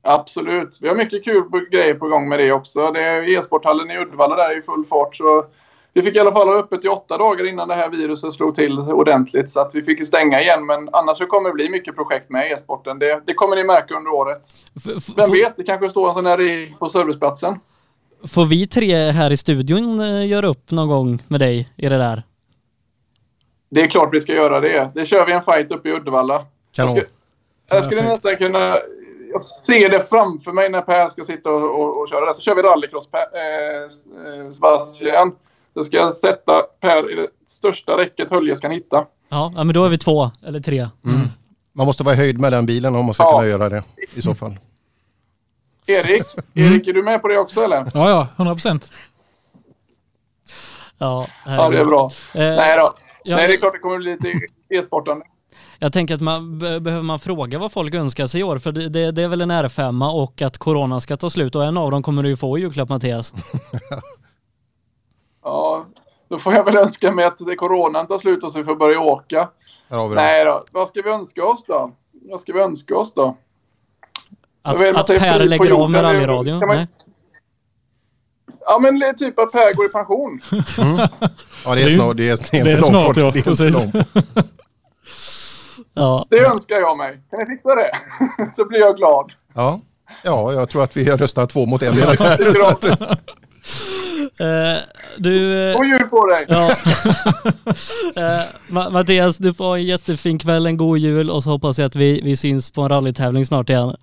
[0.03, 0.77] Absolut.
[0.81, 2.91] Vi har mycket kul på, grejer på gång med det också.
[2.91, 5.15] Det är e-sporthallen i Uddevalla där i full fart.
[5.15, 5.45] Så
[5.93, 8.55] vi fick i alla fall ha öppet i åtta dagar innan det här viruset slog
[8.55, 9.49] till ordentligt.
[9.49, 10.65] Så att vi fick stänga igen.
[10.65, 12.99] Men annars så kommer det bli mycket projekt med e-sporten.
[12.99, 14.41] Det, det, kommer ni märka under året.
[14.75, 17.59] F Vem vet, det kanske står en sån här på serviceplatsen.
[18.27, 21.97] Får vi tre här i studion eh, göra upp någon gång med dig i det
[21.97, 22.23] där?
[23.69, 24.91] Det är klart vi ska göra det.
[24.95, 26.45] Det kör vi en fight uppe i Uddevalla.
[26.71, 26.95] Kanon.
[26.95, 27.07] Jag, skulle,
[27.69, 28.77] jag skulle nästan kunna
[29.33, 32.33] jag ser det framför mig när Per ska sitta och, och, och köra det.
[32.33, 35.35] Så kör vi rallycross eh, eh Sebastian.
[35.73, 39.05] Då ska jag sätta Per i det största räcket Höljes kan hitta.
[39.29, 40.79] Ja, men då är vi två eller tre.
[40.79, 41.27] Mm.
[41.73, 43.31] Man måste vara i höjd med den bilen om man ska ja.
[43.31, 44.57] kunna göra det i så fall.
[45.85, 46.23] Erik,
[46.53, 46.73] mm.
[46.73, 47.77] Erik är du med på det också eller?
[47.93, 48.91] Ja, ja, 100 procent.
[50.97, 52.11] Ja, ja, det är bra.
[52.33, 52.93] Eh, Nej då.
[53.23, 55.25] Ja, Nej, det är klart det kommer bli lite e-sportande.
[55.83, 58.89] Jag tänker att man behöver man fråga vad folk önskar sig i år, för det,
[58.89, 61.91] det, det är väl en R5 och att corona ska ta slut och en av
[61.91, 63.33] dem kommer du ju få i julklapp Mattias.
[65.43, 65.85] ja,
[66.29, 68.75] då får jag väl önska mig att det coronan tar slut och så vi får
[68.75, 69.49] börja åka.
[70.15, 71.91] Nej då, vad ska vi önska oss då?
[72.11, 73.37] Vad ska vi önska oss då?
[74.61, 76.59] Att, att Per lägger av med rallyradion?
[76.59, 76.87] Man...
[78.59, 80.41] Ja men typ att Per går i pension.
[80.77, 81.07] Mm.
[81.65, 83.75] Ja det är snart, det är, det är, det är snart, ja, det är precis.
[85.93, 86.25] Ja.
[86.29, 87.19] Det önskar jag mig.
[87.29, 87.91] Kan ni fixa det?
[88.55, 89.31] Så blir jag glad.
[89.53, 89.79] Ja,
[90.23, 91.93] ja jag tror att vi har röstat två mot en.
[94.39, 94.81] Eh,
[95.17, 95.73] du...
[95.77, 96.45] God jul på dig!
[96.47, 96.71] Ja.
[98.15, 101.85] eh, Mattias, du får ha en jättefin kväll, en god jul och så hoppas jag
[101.85, 103.95] att vi, vi syns på en rallytävling snart igen.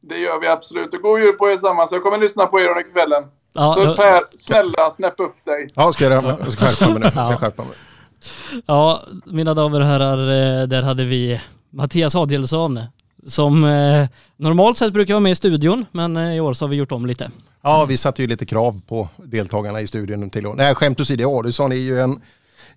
[0.00, 0.94] Det gör vi absolut.
[0.94, 1.92] Och god jul på er tillsammans.
[1.92, 3.24] Jag kommer lyssna på er under kvällen.
[3.52, 5.70] Ja, Så Per, snälla snäpp upp dig.
[5.74, 7.10] Ja, ska jag, jag ska skärpa mig nu.
[7.14, 7.72] Jag ska skärpa mig
[8.66, 12.80] ja, mina damer och herrar, eh, där hade vi Mattias Adielsson
[13.26, 16.70] som eh, normalt sett brukar vara med i studion, men eh, i år så har
[16.70, 17.30] vi gjort om lite.
[17.62, 21.72] Ja, vi satte ju lite krav på deltagarna i studion till Nej, skämt åsido, Adielsson
[21.72, 22.20] är ju en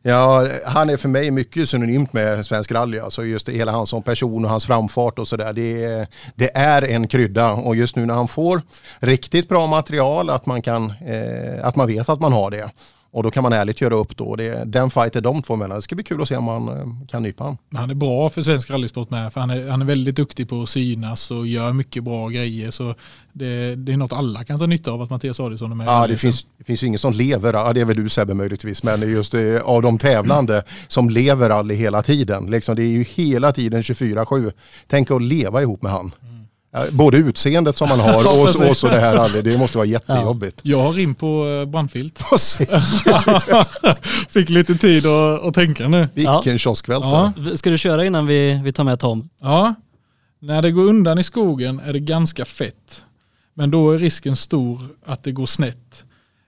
[0.07, 2.99] Ja, han är för mig mycket synonymt med svensk rally.
[2.99, 5.53] Alltså just det, hela han som person och hans framfart och sådär.
[5.53, 8.61] Det, det, är en krydda och just nu när han får
[8.99, 12.69] riktigt bra material, att man, kan, eh, att man vet att man har det.
[13.15, 14.35] Och då kan man ärligt göra upp då.
[14.35, 15.77] Det, den fighten de två mellan.
[15.77, 17.57] Det ska bli kul att se om man eh, kan nypa honom.
[17.75, 19.33] Han är bra för svensk rallysport med.
[19.33, 22.71] För han är, han är väldigt duktig på att synas och gör mycket bra grejer.
[22.71, 22.95] Så
[23.33, 25.87] det, det är något alla kan ta nytta av att Mattias Adielsson är med.
[25.87, 28.83] Ja, det finns, det finns ingen som lever, ja, det är väl du Sebbe möjligtvis,
[28.83, 32.45] men just det, av de tävlande som lever rally hela tiden.
[32.45, 34.51] Liksom, det är ju hela tiden 24-7.
[34.87, 36.11] Tänk att leva ihop med han.
[36.91, 39.43] Både utseendet som man har och, och så det här aldrig.
[39.43, 40.59] Det måste vara jättejobbigt.
[40.63, 42.19] Jag har rim på eh, brandfilt.
[44.29, 46.07] Fick lite tid att, att tänka nu.
[46.13, 46.57] Vilken ja.
[46.57, 47.33] kioskvältare.
[47.37, 47.57] Ja.
[47.57, 49.29] Ska du köra innan vi, vi tar med Tom?
[49.41, 49.75] Ja.
[50.39, 53.05] När det går undan i skogen är det ganska fett.
[53.53, 56.05] Men då är risken stor att det går snett.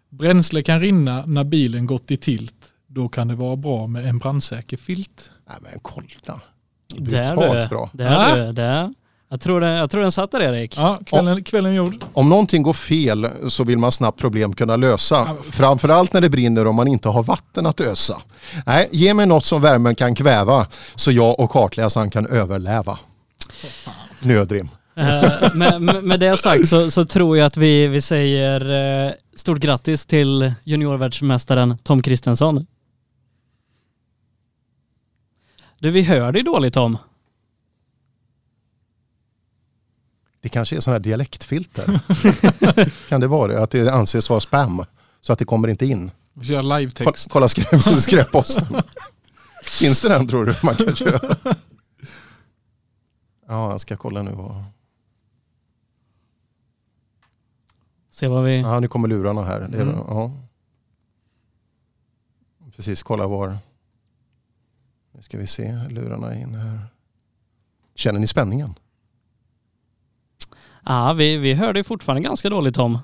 [0.09, 2.53] Bränsle kan rinna när bilen gått i tilt.
[2.87, 5.31] Då kan det vara bra med en brandsäker filt.
[5.49, 6.41] Nej men kolla.
[6.87, 7.69] Det är du.
[7.69, 7.89] Bra.
[9.29, 10.77] Jag tror, det, jag tror den satt där Erik.
[10.77, 11.95] Ja, kvällen, kvällen gjord.
[12.13, 15.35] Om någonting går fel så vill man snabbt problem kunna lösa.
[15.51, 18.17] Framförallt när det brinner om man inte har vatten att ösa.
[18.65, 22.99] Nej, ge mig något som värmen kan kväva så jag och kartläsaren kan överleva.
[24.19, 24.69] Nödrim.
[24.97, 28.71] Uh, med, med, det sagt så, så, tror jag att vi, vi säger
[29.07, 32.65] uh, stort grattis till juniorvärldsmästaren Tom Kristensson.
[35.79, 36.97] Du, vi hör dig dåligt Tom.
[40.47, 41.99] Det kanske är sådana här dialektfilter.
[43.09, 43.63] kan det vara det?
[43.63, 44.85] Att det anses vara spam.
[45.21, 46.11] Så att det kommer inte in.
[46.33, 47.29] Vi kör live-text.
[47.31, 48.81] Kolla skräp, skräpposten.
[49.63, 51.35] Finns det den tror du man kan köra?
[53.47, 54.37] Ja, jag ska kolla nu.
[58.09, 58.59] Se vad vi...
[58.59, 59.59] Ja, nu kommer lurarna här.
[59.59, 59.95] Det är, mm.
[59.95, 60.31] ja.
[62.75, 63.57] Precis, kolla var.
[65.11, 66.87] Nu ska vi se lurarna in här.
[67.95, 68.73] Känner ni spänningen?
[70.89, 72.99] Ja, vi, vi hör dig fortfarande ganska dåligt Tom.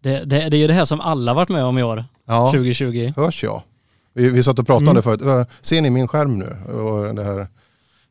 [0.00, 2.46] Det, det, det är ju det här som alla varit med om i år, ja,
[2.46, 3.12] 2020.
[3.16, 3.62] Hörs jag?
[4.12, 4.90] Vi, vi satt och pratade mm.
[4.90, 5.48] om det förut.
[5.60, 6.72] Ser ni min skärm nu?
[6.72, 7.46] Och det här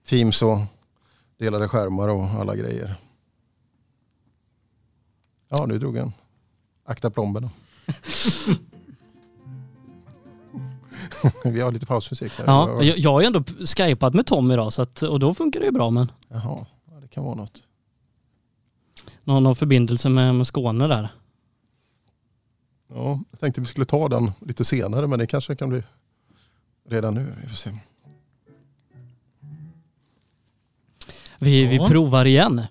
[0.08, 0.58] Teams och
[1.40, 2.96] delade skärmar och alla grejer.
[5.50, 6.14] Ja, nu drog en.
[6.86, 7.50] Akta plomberna.
[11.44, 12.46] Vi har lite pausmusik här.
[12.46, 13.44] Ja, jag, jag har ju ändå
[13.78, 16.12] skypat med Tom idag så att, och då funkar det ju bra men.
[16.28, 16.66] Jaha
[17.12, 17.64] kan vara något.
[19.24, 21.10] Någon, någon förbindelse med, med Skåne där?
[22.88, 25.84] Ja, jag tänkte vi skulle ta den lite senare men det kanske kan bli
[26.90, 27.34] redan nu.
[27.42, 27.70] Vi får se.
[31.40, 31.70] Vi, ja.
[31.70, 32.62] vi provar igen.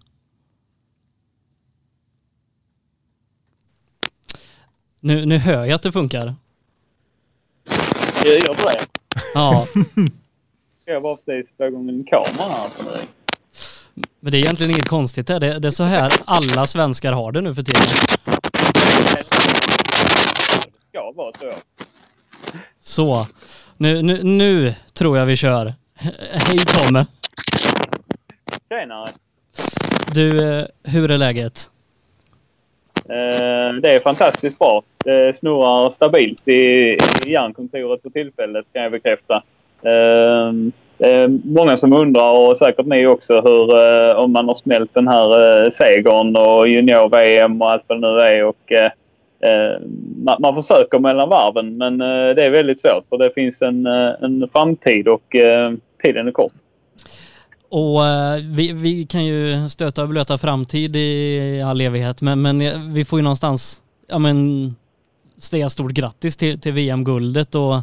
[5.01, 6.35] Nu, nu hör jag att det funkar.
[8.25, 8.87] Jag gör det?
[9.35, 9.67] Ja.
[10.85, 13.07] Jag bara precis få igång en kamera här på dig?
[14.21, 15.39] Men det är egentligen inget konstigt det.
[15.39, 17.83] Det är så här alla svenskar har det nu för tiden.
[20.93, 21.51] Ja, vad så.
[22.81, 23.27] Så.
[23.77, 25.65] Nu, nu, nu tror jag vi kör.
[26.31, 27.05] Hej Tom.
[28.69, 29.09] Tjenare.
[30.15, 31.71] Du, eh, hur är läget?
[32.95, 34.83] Eh, det är fantastiskt bra.
[35.05, 36.99] Det snurrar stabilt i, i
[37.33, 39.43] järnkontoret på tillfället kan jag bekräfta.
[41.01, 44.95] Det är många som undrar och säkert ni också hur, eh, om man har smält
[44.95, 48.45] den här eh, segern och junior-VM och allt vad det nu är.
[48.45, 48.91] Och, eh,
[49.51, 49.81] eh,
[50.25, 53.87] man, man, försöker mellan varven men eh, det är väldigt svårt för det finns en,
[53.87, 55.73] eh, en framtid och eh,
[56.03, 56.53] tiden är kort.
[57.69, 58.01] Och
[58.57, 62.59] vi, vi, kan ju stöta och blöta framtid i all evighet men, men
[62.95, 64.71] vi får ju någonstans ja, men,
[65.39, 67.75] säga stort grattis till, till VM-guldet och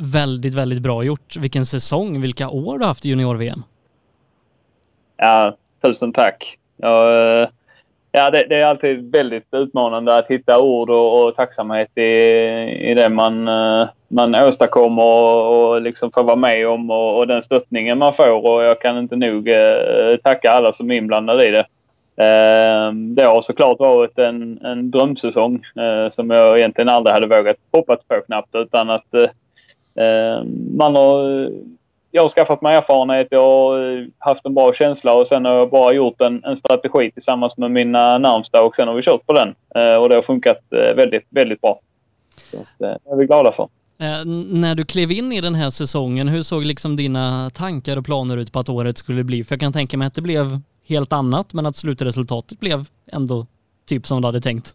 [0.00, 1.36] väldigt, väldigt bra gjort.
[1.36, 3.62] Vilken säsong, vilka år du haft i junior-VM.
[5.16, 6.58] Ja, tusen tack.
[6.76, 7.48] Ja, eh,
[8.12, 12.02] ja det, det, är alltid väldigt utmanande att hitta ord och, och tacksamhet i,
[12.90, 17.26] i det man, eh, man åstadkommer och, och liksom får vara med om och, och,
[17.26, 18.46] den stöttningen man får.
[18.46, 21.66] Och jag kan inte nog eh, tacka alla som är inblandade i det.
[22.24, 27.56] Eh, det har såklart varit en, en drömsäsong eh, som jag egentligen aldrig hade vågat
[27.72, 29.30] hoppas på knappt utan att eh,
[29.98, 30.44] Eh,
[30.76, 31.50] man har eh,
[32.10, 35.54] jag har skaffat mig erfarenhet, jag har eh, haft en bra känsla och sen har
[35.54, 39.26] jag bara gjort en, en strategi tillsammans med mina närmsta och sen har vi kört
[39.26, 39.48] på den.
[40.00, 41.80] och det har funkat väldigt, väldigt bra.
[42.50, 43.68] Så det är vi glada för.
[44.52, 48.36] När du klev in i den här säsongen, hur såg liksom dina tankar och planer
[48.36, 49.44] ut på att året skulle bli?
[49.44, 53.46] För jag kan tänka mig att det blev helt annat, men att slutresultatet blev ändå
[53.86, 54.74] typ som du hade tänkt.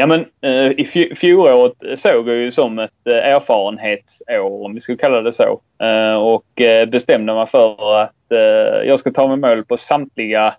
[0.00, 4.96] Ja men eh, i fjolåret såg jag ju som ett eh, erfarenhetsår om vi ska
[4.96, 5.60] kalla det så.
[5.82, 10.54] Eh, och eh, bestämde mig för att eh, jag ska ta mig mål på samtliga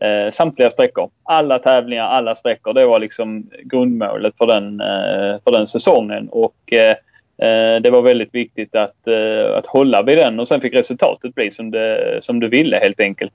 [0.00, 1.10] eh, samtliga sträckor.
[1.22, 2.72] Alla tävlingar, alla sträckor.
[2.72, 6.28] Det var liksom grundmålet för den, eh, för den säsongen.
[6.28, 6.94] Och eh,
[7.48, 11.34] eh det var väldigt viktigt att, eh, att hålla vid den och sen fick resultatet
[11.34, 13.32] bli som det, som det ville helt enkelt.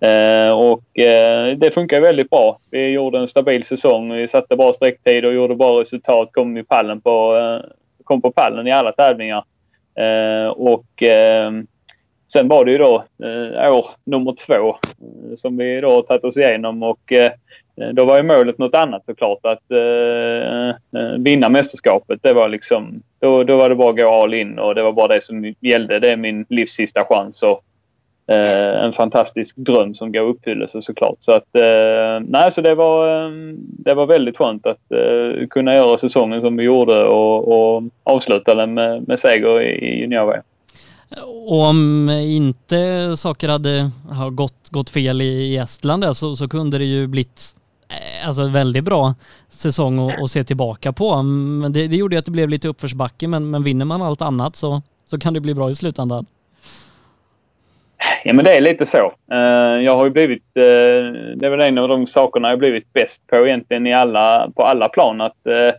[0.00, 2.58] Eh, och eh, det funkar väldigt bra.
[2.70, 4.12] Vi gjorde en stabil säsong.
[4.12, 6.28] Vi satte bra sträcktider och gjorde bra resultat.
[6.32, 7.70] Kom, i pallen på, eh,
[8.04, 9.44] kom på pallen i alla tävlingar.
[9.94, 11.66] Eh, och ehm,
[12.32, 16.36] Sen var det ju då eh, år nummer två eh, som vi då tagit oss
[16.36, 17.32] igenom och eh,
[17.92, 19.38] då var ju målet något annat såklart.
[19.42, 20.74] Att eh,
[21.18, 22.22] vinna mästerskapet.
[22.22, 24.92] Det var liksom, då, då var det bara att gå all in och det var
[24.92, 25.98] bara det som gällde.
[25.98, 27.42] Det är min livs sista chans.
[27.42, 27.64] Och,
[28.30, 31.16] eh, en fantastisk dröm som går i uppfyllelse såklart.
[31.18, 35.74] Så att, eh, nej, så det var, eh, det var väldigt skönt att eh, kunna
[35.74, 40.42] göra säsongen som vi gjorde och, och avsluta den med, med seger i junior-VM.
[41.48, 46.78] Och om inte saker hade har gått, gått fel i Estland där, så, så kunde
[46.78, 47.54] det ju blivit
[48.26, 49.14] alltså väldigt bra
[49.48, 51.22] säsong att, att se tillbaka på.
[51.22, 54.56] Men det, det gjorde att det blev lite uppförsbacke, men, men vinner man allt annat
[54.56, 56.26] så, så kan det bli bra i slutändan.
[58.24, 59.12] Ja men det är lite så.
[59.32, 60.62] Eh, jag har ju blivit, eh,
[61.36, 64.62] det är väl en av de sakerna jag blivit bäst på egentligen i alla, på
[64.62, 65.20] alla plan.
[65.20, 65.74] Att eh,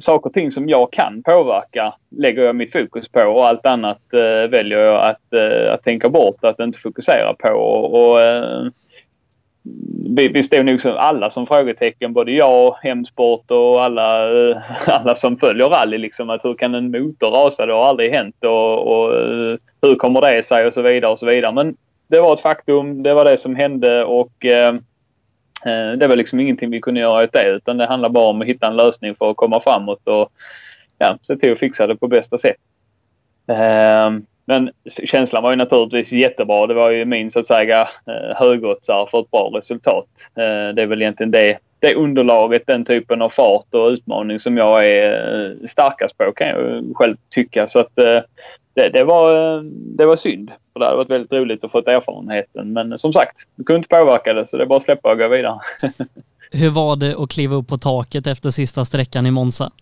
[0.00, 4.02] saker och ting som jag kan påverka lägger jag mitt fokus på och allt annat
[4.50, 5.40] väljer jag att,
[5.70, 7.48] att tänka bort, att inte fokusera på.
[7.48, 8.18] Och, och
[10.16, 14.56] vi, vi stod nog som alla som frågetecken, både jag, Hemsport och alla, eh,
[14.86, 15.98] alla som följer rally.
[15.98, 17.66] Liksom, att hur kan en motor rasa?
[17.66, 18.44] Det har aldrig hänt.
[18.44, 20.66] Och, och eh, hur kommer det sig?
[20.66, 21.52] Och så vidare och så vidare.
[21.52, 21.76] Men
[22.08, 23.02] det var ett faktum.
[23.02, 24.74] Det var det som hände och eh,
[25.66, 28.40] eh, det var liksom ingenting vi kunde göra åt det utan det handlar bara om
[28.40, 30.32] att hitta en lösning för att komma framåt och
[30.98, 32.56] ja, se till att fixa det på bästa sätt.
[33.48, 34.10] Eh,
[34.46, 34.70] men
[35.04, 36.66] känslan var ju naturligtvis jättebra.
[36.66, 40.08] Det var ju min så att säga eh, högoddsare för ett bra resultat.
[40.74, 44.88] Det är väl egentligen det, det underlaget, den typen av fart och utmaning som jag
[44.88, 47.66] är starkast på kan jag själv tycka.
[47.66, 47.98] Så att
[48.76, 49.60] det, det, var,
[49.96, 50.50] det var synd.
[50.72, 52.72] För det hade varit väldigt roligt att få erfarenheten.
[52.72, 55.18] Men som sagt, vi kunde inte påverka det så det är bara att släppa och
[55.18, 55.58] gå vidare.
[56.50, 59.72] Hur var det att kliva upp på taket efter sista sträckan i Monza?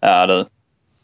[0.00, 0.44] Ja du.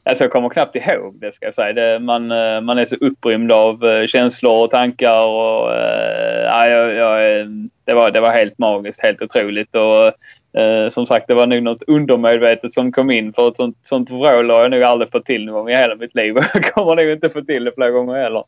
[0.05, 1.73] Alltså jag kommer knappt ihåg det ska jag säga.
[1.73, 5.27] Det, man, eh, man är så upprymd av eh, känslor och tankar.
[5.27, 7.49] Och, äh, ja, jag, jag,
[7.85, 9.75] det, var, det var helt magiskt, helt otroligt.
[9.75, 10.13] Och,
[10.59, 14.11] Eh, som sagt, det var nog något undermedvetet som kom in för ett sånt, sånt
[14.11, 16.35] vrål har jag nog aldrig fått till någon gång i hela mitt liv.
[16.55, 18.45] Jag kommer nog inte få till det fler gånger heller.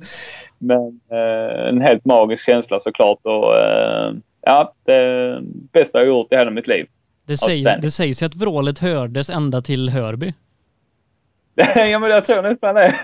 [0.58, 5.38] Men eh, en helt magisk känsla såklart och eh, ja, det
[5.72, 6.86] bästa jag gjort i hela mitt liv.
[7.26, 10.32] Det, säger, det sägs ju att vrålet hördes ända till Hörby.
[11.76, 12.94] ja men jag tror nästan det.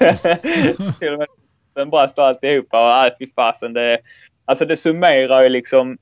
[0.99, 1.29] till och med
[1.75, 3.99] den brast och alltihopa och äh, fy fasen det,
[4.45, 5.99] alltså det summerar ju liksom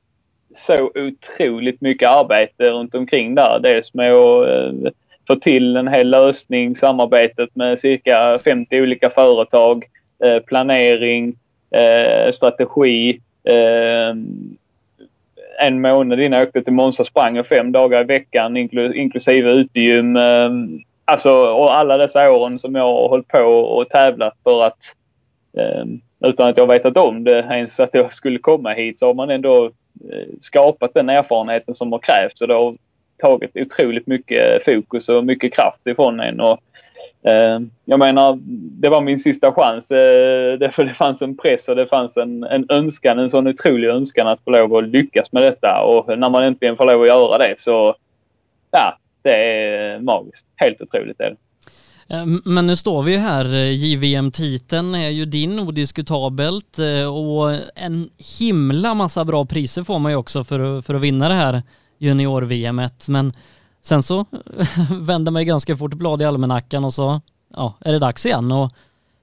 [0.55, 3.59] så otroligt mycket arbete runt omkring där.
[3.59, 4.92] Dels med att eh,
[5.26, 9.84] få till en hel lösning, samarbetet med cirka 50 olika företag,
[10.24, 11.36] eh, planering,
[11.70, 13.20] eh, strategi.
[15.61, 20.18] En månad innan jag åkte till Monza sprang jag fem dagar i veckan inklusive utegym.
[21.09, 24.78] Alltså, och alla dessa åren som jag har hållit på och tävlat för att
[25.59, 29.14] ehm, utan att jag vetat om det ens att jag skulle komma hit så har
[29.14, 29.70] man ändå
[30.04, 32.40] Eh, skapat den erfarenheten som har krävts.
[32.40, 32.76] Och det har
[33.16, 36.40] tagit otroligt mycket fokus och mycket kraft ifrån en.
[36.40, 36.59] Och,
[37.30, 38.38] eh, jag menar,
[38.80, 39.90] det var min sista chans.
[39.90, 43.88] Eh, därför det fanns en press och det fanns en, en önskan, en sån otrolig
[43.88, 45.82] önskan att få lov att lyckas med detta.
[45.82, 47.94] Och när man äntligen får lov att göra det så,
[48.70, 48.98] ja,
[49.29, 50.47] det är magiskt.
[50.57, 51.37] Helt otroligt är det.
[52.09, 58.11] Ehm, men nu står vi ju här, JVM-titeln är ju din odiskutabelt eh, och en
[58.39, 61.62] himla massa bra priser får man ju också för, för att vinna det här
[61.99, 62.83] junior-VM.
[63.09, 63.33] Men
[63.83, 64.24] sen så
[65.01, 67.20] vänder man ju ganska fort blad i almanackan och så
[67.55, 68.53] ja, är det dags igen.
[68.53, 68.72] Och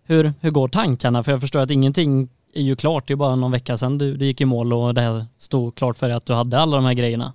[0.04, 1.24] hur, hur går tankarna?
[1.24, 3.08] För jag förstår att ingenting är ju klart.
[3.08, 5.76] Det är bara någon vecka sedan du, du gick i mål och det här stod
[5.76, 7.34] klart för dig att du hade alla de här grejerna.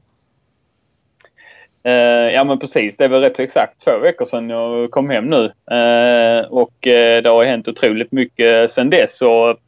[1.83, 5.11] Eh, ja men precis, det är väl rätt så exakt två veckor sedan jag kom
[5.11, 5.45] hem nu.
[5.70, 9.22] Eh, och eh, det har hänt otroligt mycket sedan dess.
[9.22, 9.61] Och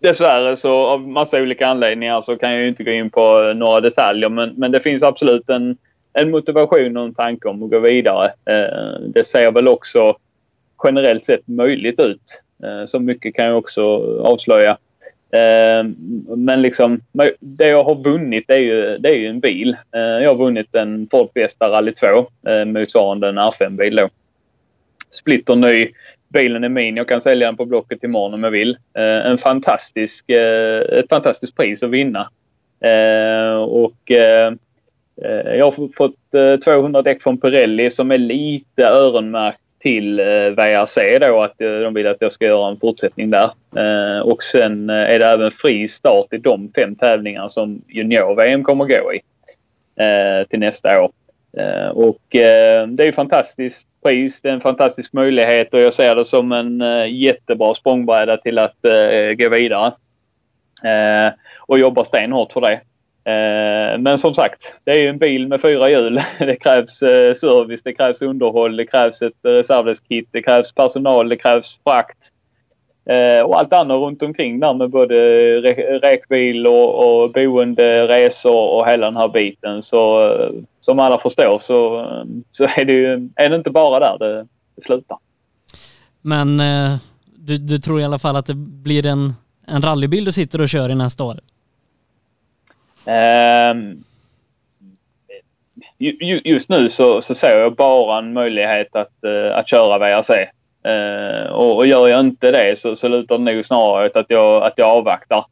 [0.00, 3.54] dessvärre så av massa olika anledningar så kan jag ju inte gå in på eh,
[3.54, 4.28] några detaljer.
[4.28, 5.76] Men, men det finns absolut en,
[6.12, 8.26] en motivation och en tanke om att gå vidare.
[8.26, 10.16] Eh, det ser väl också
[10.84, 12.40] generellt sett möjligt ut.
[12.64, 13.82] Eh, så mycket kan jag också
[14.22, 14.78] avslöja.
[15.36, 15.84] Eh,
[16.36, 17.00] men liksom,
[17.40, 19.76] det jag har vunnit det är ju, det är ju en bil.
[19.94, 22.06] Eh, jag har vunnit en Ford Fiesta Rally 2,
[22.50, 24.08] eh, motsvarande en R5-bil då.
[25.10, 25.88] Splitter ny.
[26.28, 26.96] Bilen är min.
[26.96, 28.78] Jag kan sälja den på Blocket imorgon om jag vill.
[28.94, 32.30] Eh, en fantastisk, eh, ett fantastiskt pris att vinna.
[33.68, 34.10] Och
[35.56, 41.42] jag har fått 200 däck från Pirelli som är lite öronmärkt till eh, VRC då
[41.42, 43.50] att eh, de vill att jag ska göra en fortsättning där.
[43.76, 48.64] Eh, och sen eh, är det även fri start i de fem tävlingar som junior-VM
[48.64, 49.20] kommer gå i
[50.02, 51.10] eh, till nästa år.
[51.58, 54.40] Eh, och det är ju fantastiskt pris.
[54.40, 58.76] Det är en fantastisk möjlighet och jag ser det som en jättebra språngbräda till att
[59.38, 59.92] gå vidare.
[61.58, 62.80] Och jobbar stenhårt för det.
[63.26, 66.20] Eh, men som sagt, det är ju en bil med fyra hjul.
[66.38, 71.36] Det krävs eh, service, det krävs underhåll, det krävs ett reservdelskit, det krävs personal, det
[71.36, 72.32] krävs frakt.
[73.10, 75.16] Eh, och allt annat runt omkring där med både
[76.02, 79.82] räkbil och, och boende, resor och hela den här biten.
[79.82, 80.32] Så
[80.80, 82.06] som alla förstår så,
[82.52, 84.46] så är, det ju, är det inte bara där det,
[84.76, 85.18] det slutar.
[86.22, 86.62] Men
[87.36, 89.32] du, du tror i alla fall att det blir en,
[89.66, 91.40] en rallybil du sitter och kör i nästa år?
[93.06, 94.04] Ehm,
[96.44, 100.30] just nu så, så ser jag bara en möjlighet att, uh, att köra VRC.
[100.30, 104.16] Uh, ehm, och, och gör jag inte det så, så lutar det nog snarare åt
[104.16, 105.44] att jag, att jag avvaktar.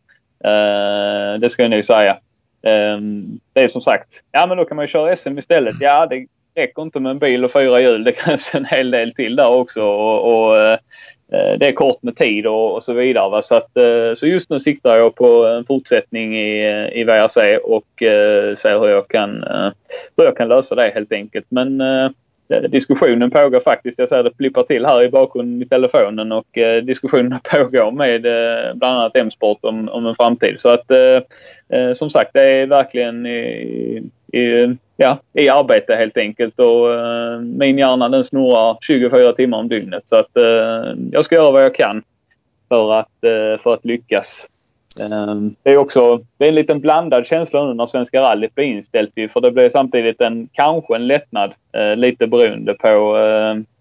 [0.44, 2.18] Uh, det ska jag nog säga.
[2.62, 5.74] Um, det är som sagt, ja men då kan man ju köra SM istället.
[5.80, 8.04] Ja, det räcker inte med en bil och fyra hjul.
[8.04, 9.82] Det krävs en hel del till där också.
[9.82, 10.76] Och, och uh,
[11.34, 13.30] Eh, det är kort med tid och, och så vidare.
[13.30, 13.42] Va?
[13.42, 18.02] Så, att, eh, så just nu siktar jag på en fortsättning i, i VRC och
[18.02, 19.70] eh, ser hur jag, kan, eh,
[20.16, 21.46] hur jag kan lösa det helt enkelt.
[21.48, 22.10] Men eh,
[22.68, 23.98] diskussionen pågår faktiskt.
[23.98, 26.46] Jag ser det flippar till här i bakgrunden i telefonen och
[26.82, 28.22] diskussionerna pågår med
[28.76, 30.60] bland annat M-sport om, om en framtid.
[30.60, 30.90] Så att
[31.94, 36.58] som sagt, det är verkligen i, i, ja, i arbete helt enkelt.
[36.58, 40.08] Och, uh, min hjärna den snurrar 24 timmar om dygnet.
[40.08, 42.02] Så att uh, jag ska göra vad jag kan
[42.68, 44.48] för att, uh, för att lyckas.
[45.62, 49.12] det är också det är en liten blandad känsla nu när Svenska rallyt blir inställt.
[49.14, 51.54] För det blir samtidigt en, kanske en lättnad
[51.96, 53.16] lite beroende på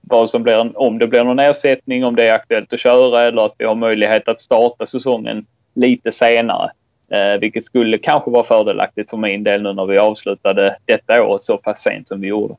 [0.01, 3.45] vad som blir om det blir någon ersättning, om det är aktuellt att köra eller
[3.45, 6.71] att vi har möjlighet att starta säsongen lite senare.
[7.13, 11.43] Eh, vilket skulle kanske vara fördelaktigt för min del nu när vi avslutade detta året
[11.43, 12.55] så pass sent som vi gjorde.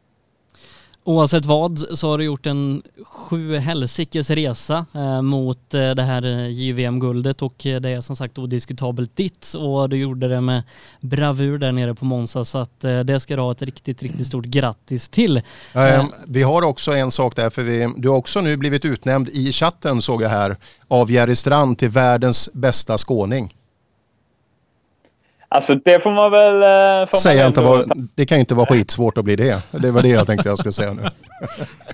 [1.07, 6.27] Oavsett vad så har du gjort en sju helsikes resa eh, mot eh, det här
[6.27, 10.63] eh, JVM-guldet och eh, det är som sagt odiskutabelt ditt och du gjorde det med
[11.01, 14.27] bravur där nere på Monza så att eh, det ska du ha ett riktigt, riktigt
[14.27, 15.37] stort grattis till.
[15.75, 19.29] Eh, vi har också en sak där för vi, du har också nu blivit utnämnd
[19.29, 20.57] i chatten såg jag här
[20.89, 23.55] av Jerry Strand till världens bästa skåning.
[25.55, 26.55] Alltså det får man väl...
[26.55, 29.63] Eh, får Säg man inte vad, det kan ju inte vara skitsvårt att bli det.
[29.71, 31.09] Det var det jag tänkte jag skulle säga nu.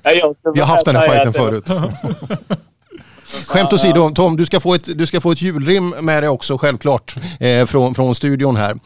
[0.54, 1.64] Vi har haft den här fighten förut.
[3.46, 6.58] Skämt åsido, Tom, du ska, få ett, du ska få ett julrim med dig också
[6.58, 8.76] självklart eh, från, från studion här.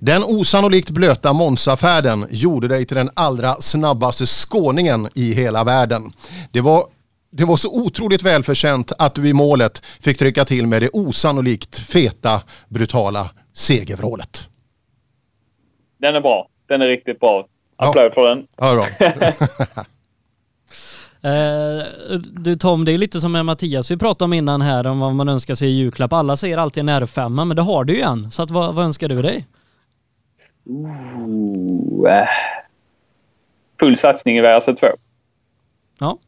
[0.00, 6.12] Den osannolikt blöta Monza-färden gjorde dig till den allra snabbaste skåningen i hela världen.
[6.52, 6.84] Det var
[7.32, 11.78] det var så otroligt välförtjänt att du i målet fick trycka till med det osannolikt
[11.78, 14.48] feta, brutala segervrålet.
[15.98, 16.48] Den är bra.
[16.66, 17.48] Den är riktigt bra.
[17.76, 18.10] Applåd ja.
[18.14, 18.46] för den.
[18.56, 19.84] Ja, bra.
[21.24, 21.86] Eh,
[22.30, 25.14] du Tom, det är lite som med Mattias vi pratade om innan här om vad
[25.14, 26.12] man önskar sig i julklapp.
[26.12, 28.30] Alla säger alltid en R5, men det har du ju en.
[28.30, 29.46] Så att, vad, vad önskar du dig?
[30.64, 32.28] Ooh, äh.
[33.80, 34.90] Full satsning i VRC2.
[35.98, 36.18] Ja.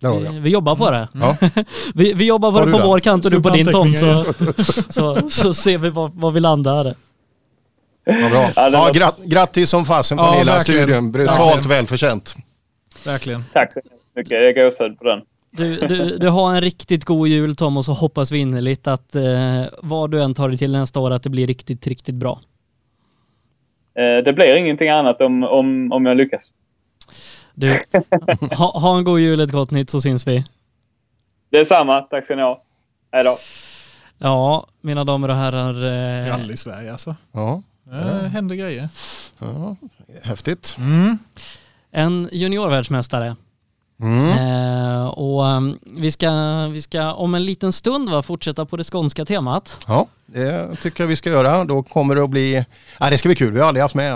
[0.00, 1.08] Vi, vi, jobbar på det.
[1.12, 1.36] Ja.
[1.94, 4.24] vi, vi jobbar på det på vår kant och du på din Tom så,
[4.88, 6.94] så, så ser vi var, var vi landar.
[8.04, 8.50] Vad bra.
[8.56, 10.82] Ja, grat, grattis som fasen från ja, hela verkligen.
[10.82, 11.12] studion.
[11.12, 11.68] Brutalt verkligen.
[11.68, 12.36] välförtjänt.
[13.06, 13.44] Verkligen.
[13.52, 13.80] Tack så
[14.16, 14.32] mycket.
[14.32, 15.20] Jag är gåshud på den.
[15.50, 19.14] Du, du, du har en riktigt god jul Tom och så hoppas vi innerligt att
[19.14, 22.40] eh, vad du än tar dig till nästa år att det blir riktigt, riktigt bra.
[23.94, 26.52] Eh, det blir ingenting annat om, om, om jag lyckas.
[27.60, 27.82] Du,
[28.50, 30.44] ha, ha en god jul, ett gott nytt så syns vi.
[31.50, 32.62] Detsamma, tack ska ni ha.
[33.12, 33.38] Hej då.
[34.18, 35.74] Ja, mina damer och herrar.
[35.74, 37.16] Eh, Rally-Sverige alltså.
[37.32, 38.88] Ja, Det händer grejer.
[39.38, 39.76] ja.
[40.22, 40.76] häftigt.
[40.78, 41.18] Mm.
[41.90, 43.36] en juniorvärldsmästare.
[44.02, 44.28] Mm.
[44.28, 46.30] Eh, och um, vi, ska,
[46.72, 49.80] vi ska om en liten stund va, fortsätta på det skånska temat.
[49.86, 51.64] Ja, det tycker jag vi ska göra.
[51.64, 52.64] Då kommer det att bli,
[53.00, 53.52] ja, det ska bli kul.
[53.52, 54.12] Vi har aldrig haft med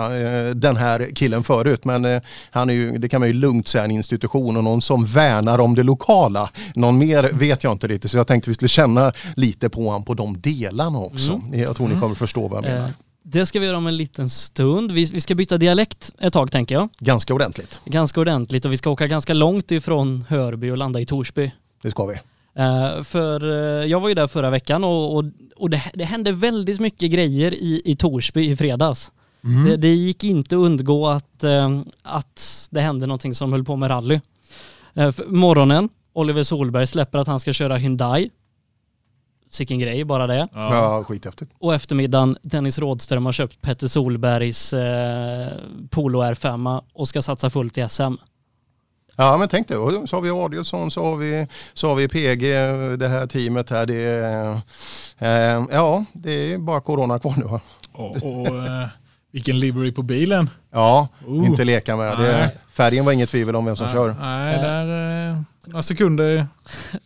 [0.49, 2.21] eh, den här killen förut men eh,
[2.51, 5.59] han är ju, det kan man ju lugnt säga, en institution och någon som värnar
[5.59, 6.49] om det lokala.
[6.75, 10.03] Någon mer vet jag inte riktigt så jag tänkte vi skulle känna lite på honom
[10.03, 11.41] på de delarna också.
[11.53, 12.93] Jag tror ni kommer förstå vad jag menar.
[13.25, 14.91] Det ska vi göra om en liten stund.
[14.91, 16.89] Vi, vi ska byta dialekt ett tag tänker jag.
[16.99, 21.05] Ganska ordentligt, Ganska ordentligt och vi ska åka ganska långt ifrån Hörby och landa i
[21.05, 21.51] Torsby.
[21.81, 22.19] det ska vi.
[22.55, 25.23] Eh, för eh, jag var ju där förra veckan och, och,
[25.55, 29.11] och det, det hände väldigt mycket grejer i, i Torsby i fredags.
[29.67, 33.75] Det, det gick inte att undgå att, eh, att det hände någonting som höll på
[33.75, 34.19] med rally.
[35.27, 38.29] Morgonen, Oliver Solberg släpper att han ska köra Hyundai.
[39.53, 40.47] Sicken grej, bara det.
[40.53, 40.75] Ja.
[40.75, 41.51] Ja, skithäftigt.
[41.59, 45.47] Och eftermiddagen, Dennis Rådström har köpt Petter Solbergs eh,
[45.89, 48.13] Polo R5 och ska satsa fullt i SM.
[49.15, 49.77] Ja men tänk dig,
[50.07, 52.41] så har vi Adielsson, så har vi, så har vi PG,
[52.99, 53.85] det här teamet här.
[53.85, 54.51] Det är,
[55.17, 57.59] eh, ja, det är bara corona kvar nu?
[57.93, 58.87] Och, och eh,
[59.31, 60.49] vilken livery på bilen.
[60.71, 61.45] Ja, Oh.
[61.45, 62.19] inte leka med.
[62.19, 64.15] Det, färgen var inget tvivel om vem som nej, kör.
[64.19, 66.45] Nej, där eh, några sekunder,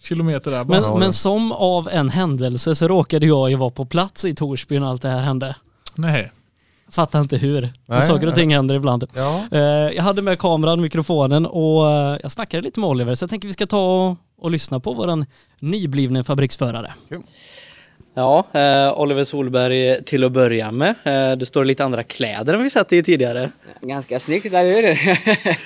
[0.02, 0.82] kilometer där bara.
[0.82, 4.80] Men, men som av en händelse så råkade jag ju vara på plats i Torsby
[4.80, 5.56] när allt det här hände.
[5.96, 6.32] Nej.
[6.92, 7.74] Fattar inte hur.
[7.86, 9.06] Nej, saker och ting händer ibland.
[9.14, 9.44] Ja.
[9.52, 9.60] Eh,
[9.96, 13.48] Jag hade med kameran, mikrofonen och eh, jag snackade lite med Oliver så jag tänker
[13.48, 15.26] vi ska ta och, och lyssna på våran
[15.60, 16.94] nyblivne fabriksförare.
[17.10, 17.22] Kul.
[18.14, 20.96] Ja, eh, Oliver Solberg till att börja med.
[21.04, 23.52] Eh, det står lite andra kläder än vi sett i tidigare.
[23.82, 24.98] Ganska snyggt, eller hur?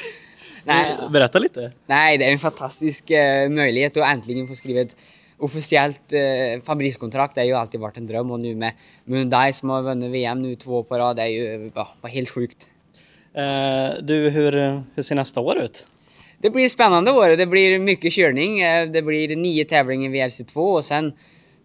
[0.66, 1.72] nej, Berätta lite.
[1.86, 4.96] nej, det är en fantastisk eh, möjlighet att äntligen få skriva ett
[5.38, 7.36] officiellt eh, fabrikskontrakt.
[7.36, 8.72] Det har ju alltid varit en dröm och nu med
[9.06, 12.30] Hyundai som har vunnit VM nu två på rad, det är ju ja, bara helt
[12.30, 12.70] sjukt.
[13.34, 15.88] Eh, du, hur, hur ser nästa år ut?
[16.38, 17.30] Det blir spännande år.
[17.30, 18.62] Det blir mycket körning.
[18.62, 21.14] Eh, Det blir nio tävlingar i VRC2 och sen,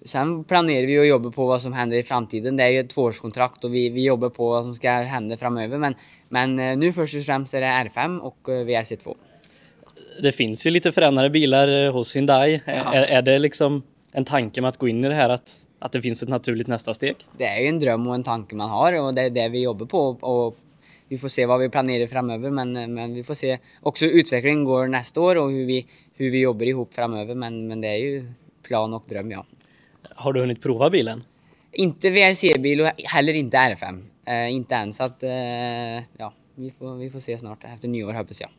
[0.07, 2.57] sen planerar vi att jobba på vad som händer i framtiden.
[2.57, 5.78] Det är ju ett tvåårskontrakt och vi, vi jobbar på vad som ska hända framöver.
[5.78, 5.94] Men,
[6.28, 9.16] men eh, nu först och främst är det R5 och eh, VRC2.
[10.22, 12.61] Det finns ju lite förändrade bilar eh, hos Hyundai.
[12.66, 12.72] Ja.
[12.72, 13.82] Är, är det liksom
[14.12, 16.66] en tanke med att gå in i det här att, att det finns ett naturligt
[16.66, 17.16] nästa steg?
[17.38, 19.62] Det är ju en dröm och en tanke man har och det är det vi
[19.62, 20.09] jobbar på.
[20.09, 20.57] Och
[21.09, 24.64] vi får se vad vi planerar framöver men, men vi får se också hur utvecklingen
[24.64, 27.34] går nästa år och hur vi, hur vi jobbar ihop framöver.
[27.34, 28.32] Men, men det är ju
[28.62, 29.46] plan och dröm ja.
[30.16, 31.24] Har du hunnit prova bilen?
[31.72, 34.04] Inte VRC-bil och heller inte R5.
[34.26, 35.30] Eh, inte än så att eh,
[36.18, 38.50] ja, vi får, vi får se snart efter nyår hoppas jag.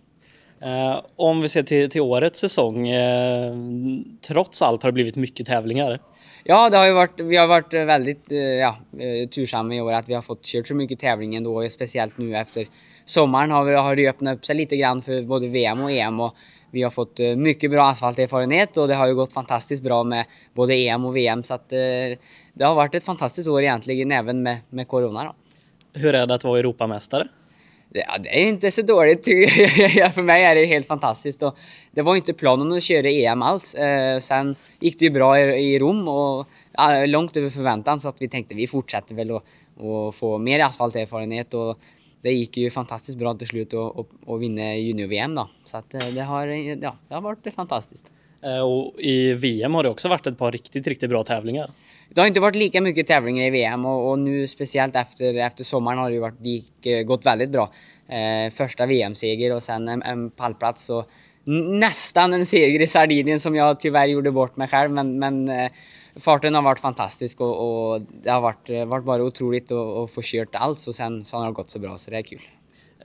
[0.62, 3.56] Eh, om vi ser till, till årets säsong, eh,
[4.28, 6.00] trots allt har det blivit mycket tävlingar.
[6.44, 9.94] Ja, det har ju varit, vi har varit väldigt eh, ja, eh, tursamma i år
[9.94, 12.68] att vi har fått kört så mycket tävling ändå, speciellt nu efter
[13.06, 16.20] sommaren har, vi, har det öppnat upp sig lite grann för både VM och EM
[16.20, 16.36] och
[16.78, 20.26] vi har fått eh, mycket bra asfalterfarenhet och det har ju gått fantastiskt bra med
[20.54, 21.78] både EM och VM så att eh,
[22.54, 25.36] det har varit ett fantastiskt år egentligen även med, med Corona då.
[26.00, 27.28] Hur är det att vara Europamästare?
[27.90, 29.26] Det- Ja, det är inte så dåligt.
[30.14, 31.44] För mig är det helt fantastiskt.
[31.44, 31.58] Och
[31.92, 33.76] det var inte planen att köra EM alls.
[33.76, 36.46] Eh, sen gick det ju bra i, Rom och
[37.08, 39.44] långt över förväntan så att vi tänkte vi fortsätter väl och,
[39.78, 41.54] och få mer asfalterfarenhet.
[41.54, 41.80] Och
[42.28, 45.50] det gick ju fantastiskt bra till slut att vinna junior-VM då.
[45.64, 48.12] Så att eh, det har, ja, det har varit fantastiskt.
[48.44, 51.72] Eh, och I VM har det också varit ett par riktigt, riktigt bra tävlingar.
[52.10, 55.64] Det har inte varit lika mycket tävlingar i VM och, och nu speciellt efter, efter
[55.64, 57.72] sommaren har det ju varit, det gick, eh, gått väldigt bra.
[58.08, 61.10] Eh, första VM-seger och sen en, en pallplats och
[61.80, 64.92] nästan en seger i Sardinien som jag tyvärr gjorde bort mig själv.
[64.92, 65.72] Men, men eh,
[66.20, 70.12] farten har varit fantastisk och, och det har varit, eh, varit bara otroligt att, att
[70.12, 72.42] få kört allt och sen så har det gått så bra så det är kul.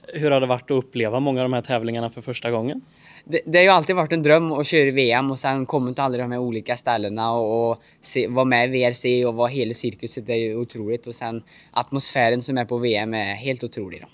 [0.07, 2.81] Hur har det varit att uppleva många av de här tävlingarna för första gången?
[3.25, 6.03] Det, det har ju alltid varit en dröm att köra VM och sen komma till
[6.03, 9.73] alla de här olika ställena och, och se, vara med i VRC och vara hela
[9.73, 14.01] cirkuset det är ju otroligt och sen atmosfären som är på VM är helt otrolig.
[14.01, 14.07] Då.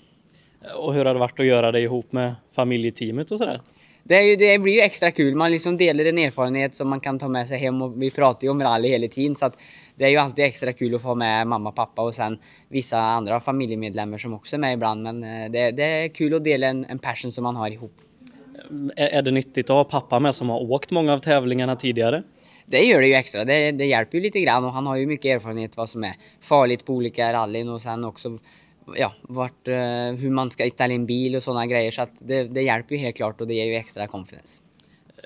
[0.74, 3.60] Och hur har det varit att göra det ihop med familjeteamet och sådär?
[4.04, 7.00] Det, är ju, det blir ju extra kul, man liksom delar en erfarenhet som man
[7.00, 9.58] kan ta med sig hem och vi pratar ju om rally hela tiden så att
[9.94, 12.38] det är ju alltid extra kul att få med mamma, pappa och sen
[12.68, 16.44] vissa andra familjemedlemmar som också är med ibland men eh, det, det är kul att
[16.44, 17.94] dela en, en passion som man har ihop.
[18.96, 22.22] Är, är det nyttigt att ha pappa med som har åkt många av tävlingarna tidigare?
[22.66, 23.44] Det gör det ju extra.
[23.44, 26.14] Det, det hjälper ju lite grann och han har ju mycket erfarenhet vad som är
[26.40, 28.38] farligt på olika rallyn och sen också
[28.96, 29.74] ja, vart, eh,
[30.18, 31.90] hur man ska ställa in bil och sådana grejer.
[31.90, 34.62] Så att det, det hjälper ju helt klart och det ger ju extra confidence.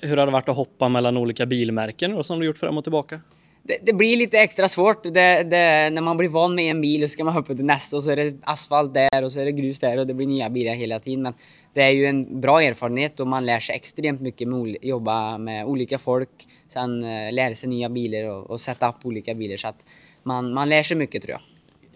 [0.02, 2.84] Hur har det varit att hoppa mellan olika bilmärken och som du gjort fram och
[2.84, 3.20] tillbaka?
[3.66, 5.44] det, det, blir lite extra svårt det,
[5.90, 8.10] när man blir van med en bil och ska man hoppa till nästa och så
[8.10, 10.74] är det asfalt där och så är det grus där och det blir nya bilar
[10.74, 11.22] hela tiden.
[11.22, 11.34] Men
[11.72, 15.38] det är ju en bra erfarenhet och man lär sig extremt mycket med att jobba
[15.38, 16.30] med olika folk.
[16.68, 19.86] Sen uh, lära sig nya bilar och, och sätta upp olika bilar så att
[20.22, 21.40] man, man lär sig mycket tror jag.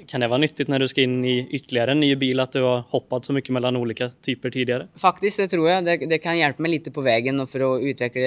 [0.08, 2.62] Kan det vara nyttigt när du ska in i ytterligare en ny bil att du
[2.62, 4.88] har hoppat så mycket mellan olika typer tidigare?
[4.96, 5.84] Faktiskt, det tror jag.
[5.84, 8.20] Det, det kan hjälpa mig lite på vägen och för att utveckla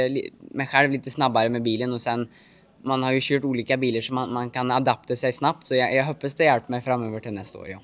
[0.51, 2.27] mig själv lite snabbare med bilen och sen
[2.83, 5.95] man har ju kört olika bilar så man, man kan adaptera sig snabbt så jag,
[5.95, 7.67] jag hoppas det hjälper mig framöver till nästa år.
[7.69, 7.79] Ja.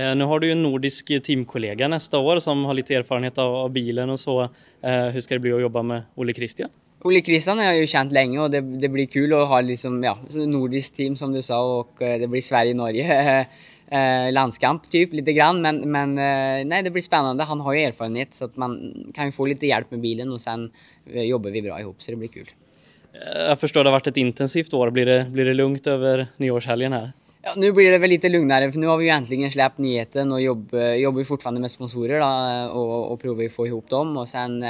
[0.00, 3.54] Eh, nu har du ju en nordisk teamkollega nästa år som har lite erfarenhet av,
[3.54, 4.42] av bilen och så.
[4.82, 6.70] Eh, hur ska det bli att jobba med Olle Christian?
[7.06, 10.04] Olle Christian har jag ju känt länge och det, det blir kul att ha liksom,
[10.04, 13.46] ja, nordiskt team som du sa och eh, det blir Sverige-Norge
[13.90, 17.44] eh, landskamp typ lite grann men, men eh, nej det blir spännande.
[17.44, 20.40] Han har ju erfarenhet så att man kan ju få lite hjälp med bilen och
[20.40, 20.70] sen
[21.12, 22.50] eh, jobbar vi bra ihop så det blir kul.
[23.48, 24.90] Jag förstår det har varit ett intensivt år.
[24.90, 27.12] Blir det, blir det lugnt över nyårshelgen här?
[27.42, 30.32] Ja, nu blir det väl lite lugnare för nu har vi ju äntligen släppt nyheten
[30.32, 34.28] och jobb, jobbar fortfarande med sponsorer då, och, och provar att få ihop dem och
[34.28, 34.64] sen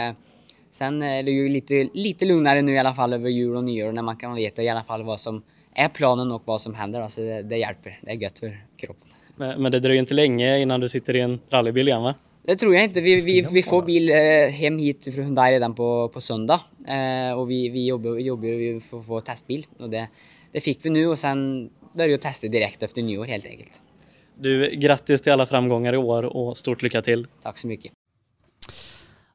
[0.74, 3.92] Sen är det ju lite, lite lugnare nu i alla fall över jul och nyår
[3.92, 5.42] när man kan veta i alla fall vad som
[5.74, 7.00] är planen och vad som händer.
[7.00, 7.98] Alltså det, det hjälper.
[8.02, 9.08] Det är gött för kroppen.
[9.36, 12.14] Men, men det dröjer inte länge innan du sitter i en rallybil igen va?
[12.42, 13.00] Det tror jag inte.
[13.00, 14.16] Vi, vi, vi får bil eh,
[14.50, 16.60] hem hit från Hyundai redan på, på söndag.
[16.88, 19.66] Eh, och vi, vi jobbar, jobbar för att få testbil.
[19.78, 20.08] Och det,
[20.52, 23.82] det fick vi nu och sen börjar vi testa direkt efter nyår helt enkelt.
[24.38, 27.26] Du, grattis till alla framgångar i år och stort lycka till.
[27.42, 27.92] Tack så mycket.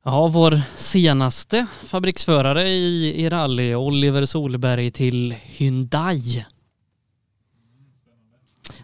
[0.05, 6.45] Ja, vår senaste fabriksförare i, i rally, Oliver Solberg till Hyundai.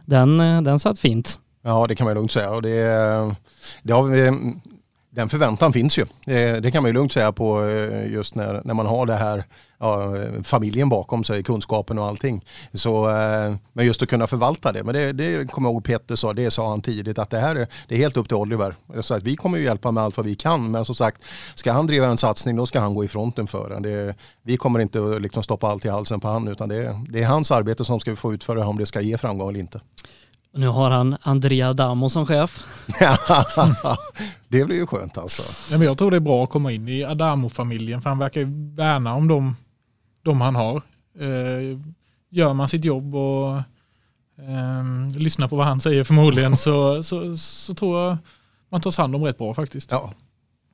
[0.06, 1.40] Den, eh, den satt fint.
[1.64, 2.52] Ja, det kan man lugnt säga.
[2.52, 3.34] Och det, eh,
[3.84, 4.32] det har vi,
[5.16, 6.02] den förväntan finns ju.
[6.02, 9.16] Eh, det, kan man ju lugnt säga på eh, just när, när man har det
[9.16, 9.44] här
[9.78, 10.14] ja,
[10.44, 12.46] familjen bakom sig, kunskapen och allting.
[12.74, 14.84] Så, eh, men just att kunna förvalta det.
[14.84, 17.56] Men det, det kommer jag ihåg Peter sa, det sa han tidigt, att det här
[17.56, 18.76] är, det är helt upp till Oliver.
[19.02, 20.72] Så att vi kommer ju hjälpa med allt vad vi kan.
[20.72, 21.22] Men som sagt,
[21.56, 23.82] ska han driva en satsning då ska han gå i fronten för den.
[23.82, 27.24] Det, vi kommer inte att liksom stoppa allt i halsen på han utan det, det
[27.24, 29.82] är hans arbete som ska få utföra om det ska ge framgång eller inte.
[30.56, 32.64] Nu har han Andrea Damo som chef.
[34.48, 35.74] det blir ju skönt alltså.
[35.74, 38.42] Ja, men jag tror det är bra att komma in i Adamo-familjen för han verkar
[38.42, 39.56] ju värna om dem,
[40.24, 40.76] de han har.
[41.20, 41.80] Eh,
[42.30, 43.58] gör man sitt jobb och
[44.38, 48.18] eh, lyssnar på vad han säger förmodligen så, så, så tror jag
[48.70, 49.92] man tas hand om rätt bra faktiskt.
[49.92, 50.14] Ja,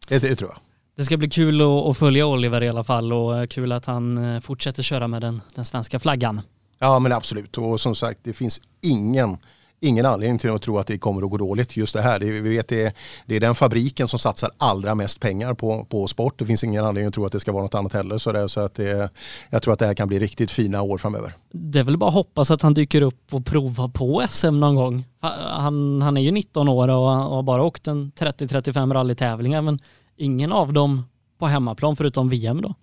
[0.08, 0.60] det, det tror jag.
[0.96, 4.40] Det ska bli kul att, följa Oliver i alla fall och kul att han eh,
[4.42, 6.42] fortsätter köra med den, den svenska flaggan.
[6.80, 9.38] Ja men absolut och som sagt det finns ingen
[9.82, 12.20] ingen anledning till att tro att det kommer att gå dåligt just det här.
[12.20, 12.94] Det, vi vet det är,
[13.26, 16.40] det är den fabriken som satsar allra mest pengar på, på sport.
[16.40, 18.18] Det finns ingen anledning att tro att det ska vara något annat heller.
[18.18, 19.10] Så, det, så att det,
[19.50, 21.34] jag tror att det här kan bli riktigt fina år framöver.
[21.52, 24.76] Det är väl bara att hoppas att han dyker upp och provar på SM någon
[24.76, 25.06] gång.
[25.52, 29.80] Han, han är ju 19 år och har bara åkt en 30-35 rallytävlingar men
[30.18, 31.04] ingen av dem
[31.40, 32.74] på hemmaplan förutom VM då.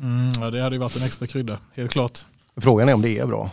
[0.00, 2.26] Mm, ja, det hade ju varit en extra krydda, helt klart.
[2.56, 3.50] Frågan är om det är bra.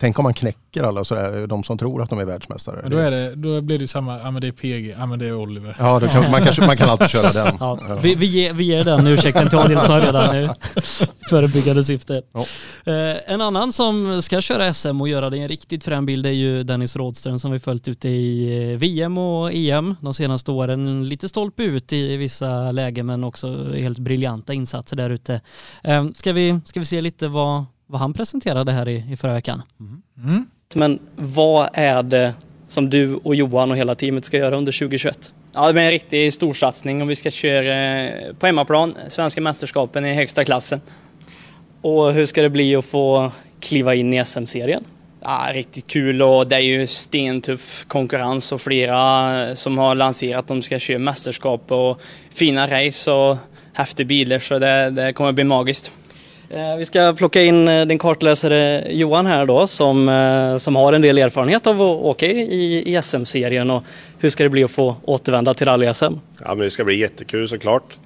[0.00, 2.88] Tänk om man knäcker alla sådär, de som tror att de är världsmästare.
[2.88, 5.26] Då, är det, då blir det samma, ja men det är PG, ja men det
[5.26, 5.76] är Oliver.
[5.78, 7.56] Ja, kan, man, kanske, man kan alltid köra den.
[7.60, 10.48] Ja, vi, vi, ger, vi ger den ursäkten till Adilson redan nu.
[11.30, 12.22] Förebyggande syfte.
[12.32, 12.40] Ja.
[12.92, 16.26] Eh, en annan som ska köra SM och göra det i en riktigt frän bild
[16.26, 20.50] är ju Dennis Rådström som vi följt ute i eh, VM och EM de senaste
[20.50, 21.08] åren.
[21.08, 25.40] Lite stolpe ut i vissa lägen men också helt briljanta insatser där ute.
[25.82, 29.32] Eh, ska, vi, ska vi se lite vad vad han presenterade här i, i förra
[29.32, 29.62] veckan.
[29.80, 30.02] Mm.
[30.24, 30.46] Mm.
[30.74, 32.34] Men vad är det
[32.66, 35.34] som du och Johan och hela teamet ska göra under 2021?
[35.52, 40.06] Ja, det blir en riktig storsatsning och vi ska köra eh, på hemmaplan, svenska mästerskapen
[40.06, 40.80] i högsta klassen.
[41.80, 44.84] Och hur ska det bli att få kliva in i SM-serien?
[45.22, 50.48] Ja, riktigt kul och det är ju stentuff konkurrens och flera som har lanserat att
[50.48, 52.00] de ska köra mästerskap och
[52.30, 53.36] fina race och
[53.74, 55.92] häftiga bilar så det, det kommer bli magiskt.
[56.52, 60.92] Eh, vi ska plocka in eh, din kartläsare Johan här då som, eh, som har
[60.92, 63.84] en del erfarenhet av att åka i, i SM-serien och
[64.18, 66.18] hur ska det bli att få återvända till rally-SM?
[66.44, 67.96] Ja men det ska bli jättekul såklart.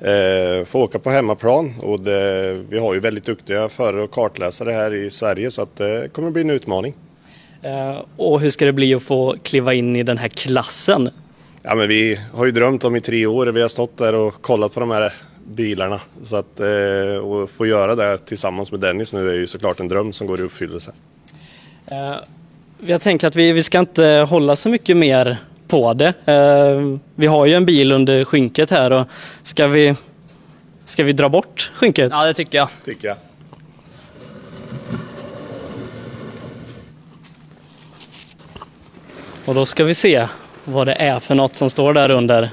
[0.00, 4.72] Eh, få åka på hemmaplan och det, vi har ju väldigt duktiga förare och kartläsare
[4.72, 6.94] här i Sverige så att det kommer bli en utmaning.
[7.62, 11.10] Eh, och hur ska det bli att få kliva in i den här klassen?
[11.62, 14.42] Ja men vi har ju drömt om i tre år, vi har stått där och
[14.42, 15.12] kollat på de här
[15.44, 16.00] bilarna.
[16.22, 20.12] Så att eh, få göra det tillsammans med Dennis nu är ju såklart en dröm
[20.12, 20.92] som går i uppfyllelse.
[21.86, 22.14] Eh,
[22.86, 25.36] jag tänker att vi, vi ska inte hålla så mycket mer
[25.68, 26.14] på det.
[26.24, 29.06] Eh, vi har ju en bil under skynket här och
[29.42, 29.94] ska vi,
[30.84, 32.12] ska vi dra bort skynket?
[32.14, 32.68] Ja, det tycker jag.
[32.84, 33.16] Tycker jag.
[39.44, 40.28] Och då ska vi se
[40.64, 42.50] vad det är för något som står där under.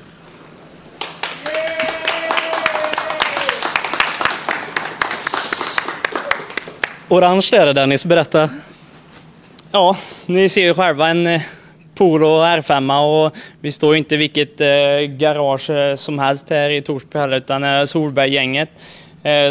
[7.11, 8.49] Orange är det Dennis, berätta.
[9.71, 11.41] Ja, ni ser ju själva en eh,
[11.95, 14.67] Polo Poro R5 och vi står ju inte i vilket eh,
[15.17, 18.69] garage eh, som helst här i Torsby heller utan Solberg-gänget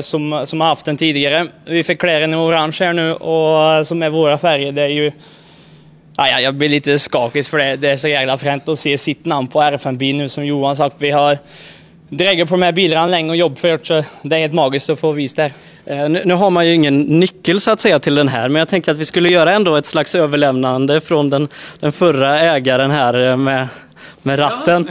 [0.01, 1.47] som, som har haft den tidigare.
[1.64, 4.72] Vi fick klä den i orange här nu och som är våra färger.
[4.72, 5.12] Det är ju
[6.16, 7.76] Ja, ja, jag blir lite skakig för det.
[7.76, 10.97] Det är så jävla fränt att se sitt namn på R5-bil nu som Johan sagt.
[10.98, 11.39] Vi har
[12.09, 15.01] dragit på de här bilarna länge och jobbat för så det är helt magiskt att
[15.01, 15.52] få visa det här.
[15.89, 18.68] Eh, nu, har man ju ingen nyckel så att säga till den här, men jag
[18.68, 21.48] tänkte att vi skulle göra ändå ett slags överlämnande från den,
[21.80, 23.68] den förra ägaren här eh, med,
[24.22, 24.89] med ratten.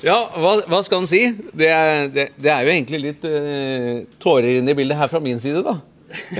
[0.00, 1.22] Ja, hva, hva skal en si?
[1.52, 5.40] Det er, det, det er jo egentlig litt uh, inne i bildet her fra min
[5.40, 5.78] side, da.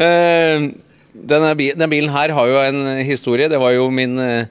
[0.05, 0.69] Eh,
[1.12, 3.49] denne, bi- den bilen her har jo en historie.
[3.49, 4.49] Det var jo min eh,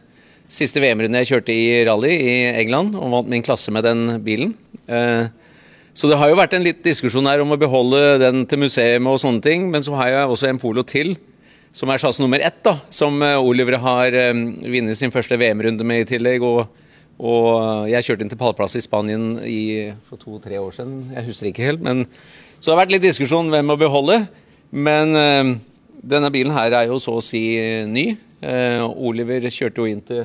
[0.49, 4.55] siste VM-runde jeg kjørte i rally i England, og vant min klasse med den bilen.
[4.89, 5.29] Eh,
[5.93, 9.03] så det har jo vært en litt diskusjon her om å beholde den til museet
[9.03, 11.15] og sånne ting, men så har jeg også en Polo til,
[11.75, 15.85] som er sjass nummer ett, da, som eh, Oliver har eh, vunnet sin første VM-runde
[15.85, 16.45] med i tillegg.
[16.45, 16.85] og
[17.19, 21.01] og jeg kjørte inn til pallplass i Spanien i, for to-tre år siden.
[21.11, 21.81] Jeg husker ikke helt.
[21.83, 22.05] men
[22.61, 24.21] Så det har vært litt diskusjon hvem å beholde.
[24.71, 25.11] Men
[25.99, 27.41] denne bilen her er jo så å si
[27.91, 28.05] ny.
[28.95, 30.23] Oliver kjørte jo inn til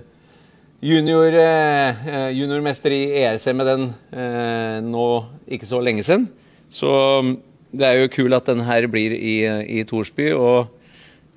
[0.84, 5.08] junior, eh, eh, juniormester i ERC med den eh, nå
[5.48, 6.26] ikke så lenge siden.
[6.68, 6.90] Så
[7.24, 7.36] mm,
[7.72, 9.36] det er jo kult at den her blir i,
[9.78, 10.32] i Torsby.
[10.36, 10.68] og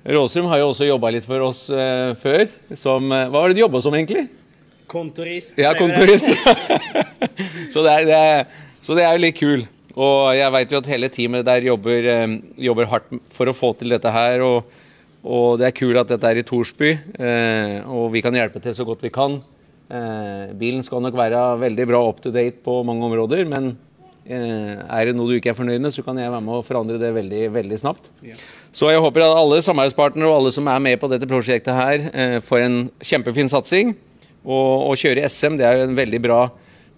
[0.08, 2.44] Råsum har jo også jobba litt for oss eh, før.
[2.76, 4.26] Som, eh, hva var det du jobba som, egentlig?
[4.88, 5.56] Kontorist.
[5.60, 6.28] Ja, kontorist.
[7.72, 8.44] så, det er, det er,
[8.84, 9.64] så det er jo litt kul.
[9.98, 12.36] Og jeg vet jo at hele teamet der jobber, eh,
[12.68, 14.44] jobber hardt for å få til dette her.
[14.44, 14.84] Og,
[15.26, 18.74] og det er kult at dette er i Torsby, eh, og vi kan hjelpe til
[18.76, 19.40] så godt vi kan.
[19.88, 23.72] Eh, bilen skal nok være veldig bra up to date på mange områder, men
[24.28, 26.64] eh, er det noe du ikke er fornøyd med, så kan jeg være med å
[26.66, 28.12] forandre det veldig, veldig snapt.
[28.70, 32.10] Så jeg håper at alle samarbeidspartnere og alle som er med på dette prosjektet her,
[32.12, 33.96] eh, får en kjempefin satsing.
[34.48, 36.42] Og å kjøre SM det er jo en veldig bra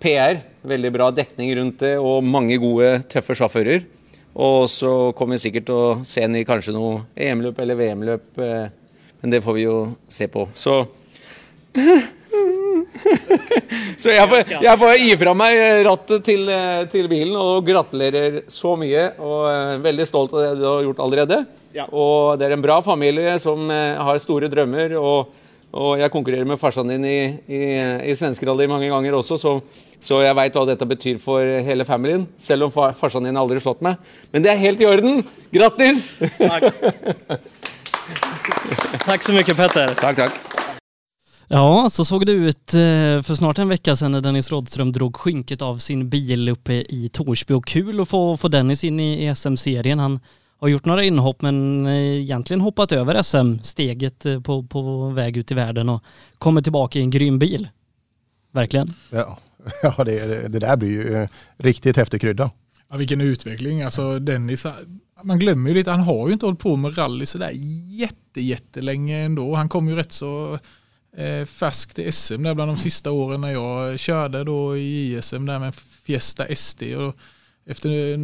[0.02, 3.86] PR, veldig bra dekning rundt det og mange gode, tøffe sjåfører.
[4.35, 8.28] Og så kommer vi sikkert til å se den i kanskje noe EM-løp eller VM-løp,
[8.39, 8.70] eh,
[9.20, 9.77] men det får vi jo
[10.09, 10.47] se på.
[10.55, 10.85] Så
[14.01, 18.43] Så jeg får, jeg får gi fra meg rattet til, eh, til bilen og gratulerer
[18.51, 19.02] så mye.
[19.19, 21.43] Og eh, veldig stolt av det du har gjort allerede.
[21.90, 24.97] Og det er en bra familie som har store drømmer.
[24.98, 25.39] og
[25.70, 27.60] og jeg konkurrerer med farsan din i, i,
[28.10, 29.52] i svenskerally mange ganger også, så,
[30.02, 32.26] så jeg veit hva dette betyr for hele familien.
[32.38, 34.01] Selv om far, farsan din aldri slått meg.
[34.34, 35.22] Men det er helt i orden!
[35.55, 36.14] Grattis!
[39.06, 39.94] Tack så mycket Petter.
[39.94, 40.32] Tack, tack.
[41.52, 45.16] Ja, så såg det ut eh, för snart en vecka sedan när Dennis Rådström drog
[45.16, 49.34] skynket av sin bil uppe i Torsby och kul att få, få Dennis in i
[49.34, 49.98] SM-serien.
[49.98, 50.20] Han
[50.61, 55.51] har gjort några inhopp men eh, egentligen hoppat över SM-steget eh, på, på väg ut
[55.51, 56.05] i världen och
[56.39, 57.69] kommer tillbaka i en grym bil.
[58.53, 58.89] Verkligen.
[59.11, 59.39] Ja,
[59.82, 62.51] ja det, det där blir ju eh, riktigt häftig krydda.
[62.91, 63.82] Ja, vilken utveckling.
[63.82, 64.66] Alltså Dennis,
[65.23, 67.51] man glömmer ju lite, han har ju inte hållit på med rally sådär
[67.87, 69.55] jätte, jättelänge ändå.
[69.55, 70.59] Han kom ju rätt så
[71.16, 75.47] eh, färskt till SM där bland de sista åren när jag körde då i ISM
[75.47, 76.82] där med Fiesta SD.
[76.82, 77.16] Och
[77.70, 78.16] efter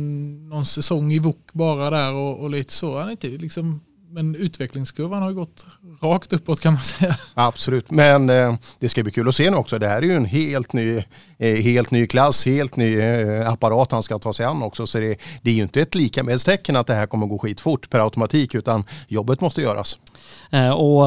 [0.49, 2.99] någon säsong i VOK bara där och, och lite så.
[2.99, 5.67] Han är inte liksom, men utvecklingskurvan har gått
[6.03, 7.17] rakt uppåt kan man säga.
[7.35, 9.79] Absolut, men eh, det ska bli kul att se nu också.
[9.79, 11.03] Det här är ju en helt ny,
[11.39, 14.87] eh, helt ny klass, helt ny eh, apparat han ska ta sig an också.
[14.87, 17.39] Så det, det är ju inte ett lika med tecken att det här kommer gå
[17.39, 19.99] skitfort per automatik utan jobbet måste göras.
[20.77, 21.07] Och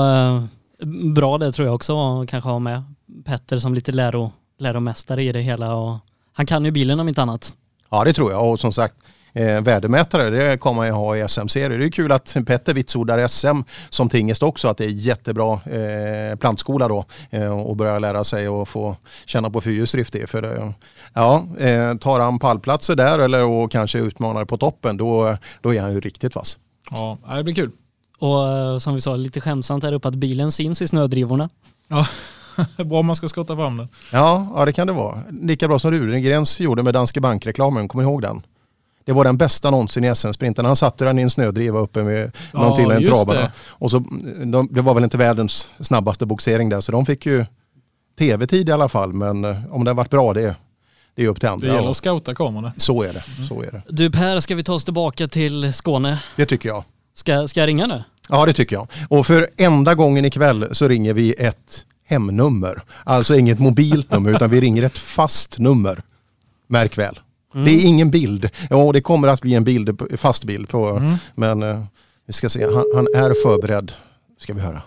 [1.13, 2.83] bra det tror jag också kanske ha med
[3.25, 5.97] Petter som lite läro, läromästare i det hela och
[6.33, 7.53] han kan ju bilen om inte annat.
[7.89, 8.95] Ja det tror jag och som sagt
[9.33, 11.79] eh, värdemätare det kommer man ju ha i SM-serier.
[11.79, 16.35] Det är kul att Petter vitsordar SM som tingest också att det är jättebra eh,
[16.35, 18.95] plantskola då eh, och börja lära sig och få
[19.25, 20.29] känna på fyrhjulsdrift det.
[20.29, 20.71] För eh,
[21.13, 25.81] ja, eh, tar han pallplatser där eller och kanske utmanar på toppen då, då är
[25.81, 26.57] han ju riktigt vass.
[26.91, 27.71] Ja, det blir kul.
[28.19, 31.49] Och eh, som vi sa, lite skämsamt här uppe att bilen syns i snödrivorna.
[31.87, 32.07] Ja,
[32.85, 33.87] bra om man ska skotta fram den.
[34.11, 35.17] Ja, ja det kan det vara.
[35.41, 38.41] Lika bra som Rudengrens gjorde med Danske Bank-reklamen, kommer ihåg den?
[39.05, 40.65] Det var den bästa någonsin i SM-sprinten.
[40.65, 43.51] Han satte den i en snödriva uppe med Ja, någon till en det.
[43.67, 43.99] Och så,
[44.45, 47.45] de, det var väl inte världens snabbaste boxering där så de fick ju
[48.19, 49.13] tv-tid i alla fall.
[49.13, 50.55] Men eh, om den varit bra det,
[51.15, 51.67] det är upp till Det andra.
[51.67, 52.73] gäller Och att scouta kamerorna.
[52.77, 53.45] Så är det.
[53.47, 53.81] Så är det.
[53.89, 56.19] Du Per, ska vi ta oss tillbaka till Skåne?
[56.35, 56.83] Det tycker jag.
[57.13, 58.03] Ska, ska jag ringa nu?
[58.29, 58.87] Ja det tycker jag.
[59.09, 62.81] Och för enda gången ikväll så ringer vi ett hemnummer.
[63.03, 66.01] Alltså inget mobilt nummer utan vi ringer ett fast nummer.
[66.67, 67.19] Märk väl.
[67.53, 67.65] Mm.
[67.65, 68.49] Det är ingen bild.
[68.69, 71.13] Ja, det kommer att bli en bild, fast bild på, Mm.
[71.35, 71.83] men eh,
[72.25, 72.63] vi ska se.
[72.65, 73.91] Han, han är förberedd.
[74.37, 74.81] Ska vi höra.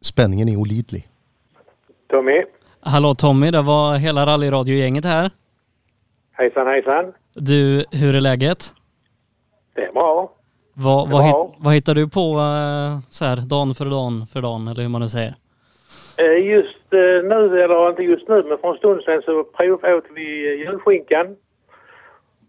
[0.00, 1.08] Spänningen är olidlig.
[2.10, 2.42] Tommy,
[2.80, 5.30] Hallå Tommy, det var hela rallyradiogänget här.
[6.32, 7.12] hejsan hejsan.
[7.34, 8.74] Du, hur är läget?
[9.74, 10.32] Det är bra.
[10.74, 14.42] Vad, Det vad, hit, vad hittar du på eh, så här, dan för dan för
[14.42, 15.34] dan, eller hur man nu säger?
[16.16, 20.04] Eh, Just eh, nu, eller inte just nu, men för en stund sedan så provåt
[20.14, 21.36] vi julskinkan.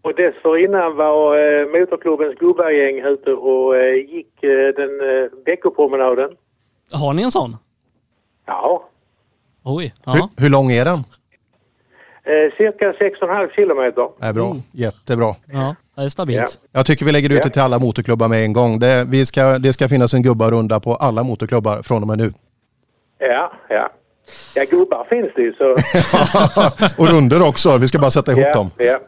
[0.02, 1.36] Och dessförinnan var
[1.80, 4.40] motorklubbens gubbagäng ute och gick
[4.76, 4.90] den
[5.46, 6.30] veckopromenaden.
[6.92, 7.56] Har ni en sån?
[8.46, 8.88] Ja,
[9.64, 10.28] Oj, Hur, ja.
[10.36, 10.98] hur lång är den?
[12.24, 14.08] eh, cirka 6,5 kilometer.
[14.20, 14.56] Är bra.
[14.72, 15.34] Jättebra.
[15.52, 16.60] Ja, det är stabilt.
[16.72, 18.78] Jag tycker vi lägger ut det till alla motorklubbar med en gång.
[18.78, 22.32] Det, vi ska, det ska finnas en gubbarunda på alla motorklubbar från och med nu.
[23.18, 23.90] Ja, ja.
[24.54, 25.72] Ja, gubbar finns det ju så...
[27.02, 27.78] och runder också.
[27.78, 28.70] Vi ska bara sätta ihop ja, dem.
[28.78, 28.98] ja.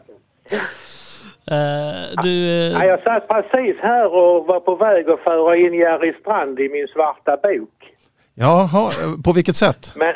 [1.51, 2.29] Eh, du,
[2.73, 6.69] Ja, jag satt precis här och var på väg att föra in Jerry Strand i
[6.69, 7.95] min svarta bok.
[8.33, 8.91] Jaha,
[9.25, 9.93] på vilket sätt?
[9.95, 10.13] Men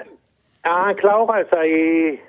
[0.62, 2.22] ja, han klarade sig i,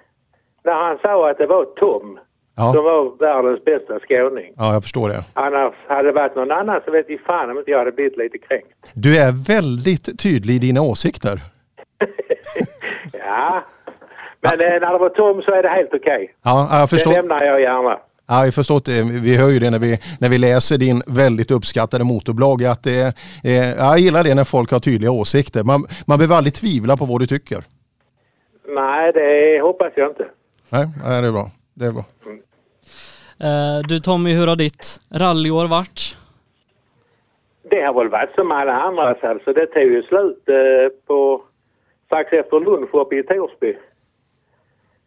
[0.65, 2.19] när han sa att det var Tom
[2.57, 2.73] Ja.
[2.73, 4.53] som var världens bästa skåning.
[4.57, 5.25] Ja, jag förstår det.
[5.33, 8.17] Annars hade det varit någon annan så vet vi fan om inte jag hade blivit
[8.19, 8.91] lite kränkt.
[8.95, 11.41] Du är väldigt tydlig i dina åsikter.
[13.13, 13.65] Ja,
[14.41, 16.35] men eh, när det var Tom så är det helt okej.
[16.43, 17.13] Ja, jag Det förstår.
[17.13, 17.99] lämnar jag gärna.
[18.29, 19.21] Ja, jag förstår det.
[19.23, 22.65] Vi hör ju det när vi, när vi läser din väldigt uppskattade motorblogg.
[22.65, 23.13] Att det, är-
[23.45, 25.63] eh, jag gillar det när folk har tydliga åsikter.
[25.65, 27.59] Man, man behöver aldrig tvivla på vad du tycker.
[28.69, 30.25] Nej, det hoppas jag inte.
[30.69, 30.87] Nej,
[31.23, 31.51] det är bra.
[31.81, 32.05] Det är bra.
[33.47, 36.17] eh, du Tommy, hur har ditt rallyår varit?
[37.71, 39.53] Det har väl varit som alla andras alltså.
[39.53, 41.43] Det tog ju slut eh, på
[42.07, 43.77] strax efter lunch uppe i Torsby.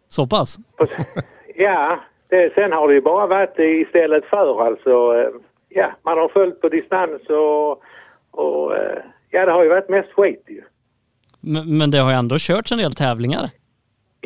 [0.07, 0.57] Så pass?
[1.55, 4.89] Ja, det, sen har det ju bara varit istället för alltså.
[5.19, 5.29] eh,
[5.69, 7.81] Ja, man har följt på distans och,
[8.31, 8.97] och eh,
[9.29, 10.61] ja, det har ju varit mest skit ju.
[11.39, 13.49] Men, men det har ju ändå körts en del tävlingar.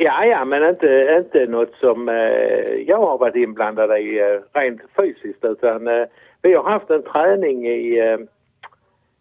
[0.00, 4.80] Ja, ja, men inte, inte något som eh, jag har varit inblandad i eh, rent
[4.96, 6.06] fysiskt utan eh,
[6.42, 8.18] vi har haft en träning i, eh,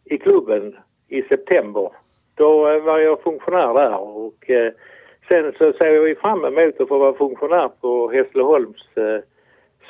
[0.06, 0.76] i klubben
[1.08, 1.90] i september.
[2.36, 4.72] Då eh, var jag funktionär där och eh,
[5.30, 9.20] sen så ser vi fram emot att få vara funktionär på Hässleholms eh,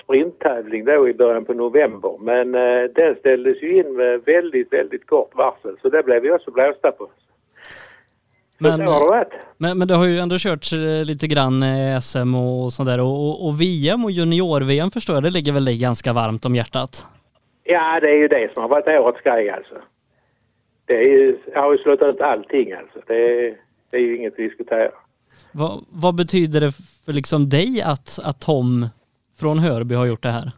[0.03, 2.17] sprinttävling då i början på november.
[2.19, 6.31] Men eh, den ställdes ju in med väldigt, väldigt kort varsel så det blev vi
[6.31, 7.07] också blåsta på.
[8.57, 8.79] Men,
[9.57, 12.99] men, men det har ju ändå körts eh, lite grann eh, SM och sånt där.
[12.99, 17.05] Och, och, VM och junior-VM förstår jag, det ligger väl dig ganska varmt om hjärtat?
[17.63, 19.75] Ja, det är ju det som har varit årets grej alltså.
[20.85, 22.99] Det är ju, jag har ju slått ut allting alltså.
[23.07, 23.57] Det är,
[23.89, 24.91] det är ju inget att diskutera.
[25.51, 26.71] Vad, vad betyder det
[27.05, 28.85] för liksom dig att, att Tom
[29.39, 30.51] från Hörby har gjort det här?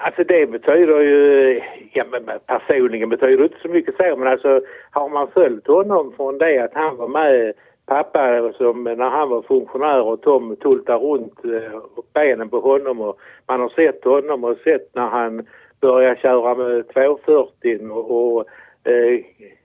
[0.00, 1.60] Alltså det betyder ju,
[1.92, 4.60] ja men personligen betyder det inte så mycket så men alltså
[4.90, 7.52] har man följt honom från det att han var med
[7.86, 11.80] pappa som när han var funktionär och Tom tultade runt eh,
[12.14, 15.46] benen på honom och man har sett honom och sett när han
[15.80, 18.46] börjar köra med 240 och, och
[18.90, 19.20] eh,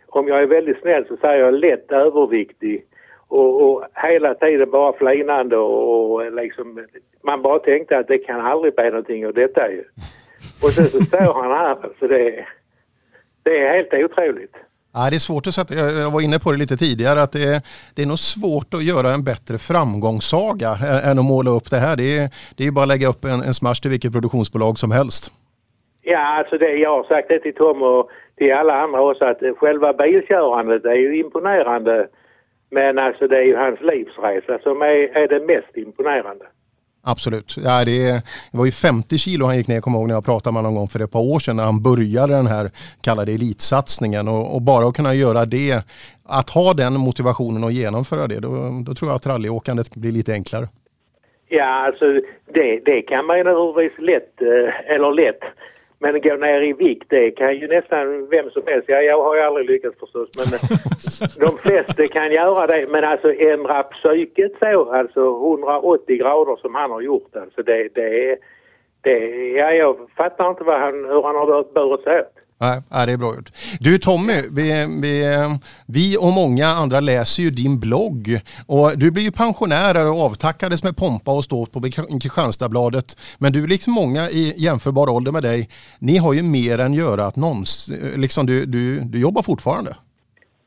[0.07, 2.85] om jag är väldigt snäll så säger jag lätt överviktig
[3.27, 6.87] och, och hela tiden bara flinande och, och liksom
[7.23, 9.83] man bara tänkte att det kan aldrig bli någonting av detta ju.
[10.63, 12.45] Och sen så står han här så det,
[13.43, 14.55] det är helt otroligt.
[14.93, 17.43] Ja, det är svårt att sätta, jag var inne på det lite tidigare, att det
[17.43, 17.61] är,
[17.95, 20.71] det är nog svårt att göra en bättre framgångssaga
[21.09, 21.95] än att måla upp det här.
[21.95, 24.77] Det är, det är ju bara att lägga upp en, en smash till vilket produktionsbolag
[24.77, 25.23] som helst.
[26.01, 29.41] Ja, alltså det, jag har sagt det till Tom och till alla andra också att
[29.57, 32.07] själva bilkörandet är ju imponerande.
[32.69, 36.45] Men alltså det är ju hans livsresa som är, är det mest imponerande.
[37.05, 37.57] Absolut.
[37.57, 38.11] Ja, det,
[38.51, 40.59] det var ju 50 kilo han gick ner, kommer jag ihåg när jag pratade med
[40.59, 42.71] honom någon gång för ett par år sedan när han började den här
[43.01, 45.83] kallade elitsatsningen och, och bara att kunna göra det,
[46.25, 48.49] att ha den motivationen och genomföra det, då,
[48.85, 50.67] då tror jag att rallyåkandet blir lite enklare.
[51.47, 52.05] Ja, alltså
[52.53, 55.43] det, det kan man ju naturligtvis lätt, eh, eller lätt,
[56.03, 58.89] men gå ner i vikt det kan ju nästan vem som helst.
[58.89, 60.65] Ja, jag har ju aldrig lyckats förstås, men eh,
[61.45, 62.87] de flesta kan göra det.
[62.89, 68.29] Men alltså ändra psyket så, alltså 180 grader som han har gjort, alltså det, det
[68.31, 68.37] är,
[69.01, 69.17] det,
[69.51, 72.32] ja, jag fattar inte vad han, hur han har burit sig åt.
[72.63, 73.51] Nej, det är bra gjort.
[73.79, 75.23] Du Tommy, vi, vi,
[75.87, 80.83] vi och många andra läser ju din blogg och du blir ju pensionär och avtackades
[80.83, 81.81] med pompa och ståt på
[82.21, 83.17] Kristianstadsbladet.
[83.37, 85.69] Men du liksom många i jämförbar ålder med dig,
[85.99, 89.95] ni har ju mer än göra att någonsin, liksom du, du, du jobbar fortfarande.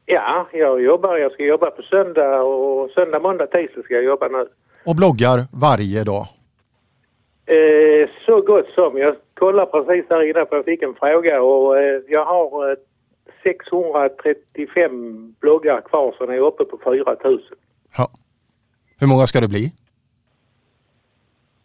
[0.07, 1.17] Ja, jag jobbar.
[1.17, 4.47] Jag ska jobba på söndag och söndag, måndag, tisdag ska jag jobba nu.
[4.85, 6.27] Och bloggar varje dag?
[7.47, 8.99] Eh, så gott som.
[8.99, 12.77] Jag kollade precis här innan för jag fick en fråga och eh, jag har eh,
[13.43, 17.41] 635 bloggar kvar så är jag uppe på 4000.
[17.97, 18.11] Ja.
[19.01, 19.73] Hur många ska det bli?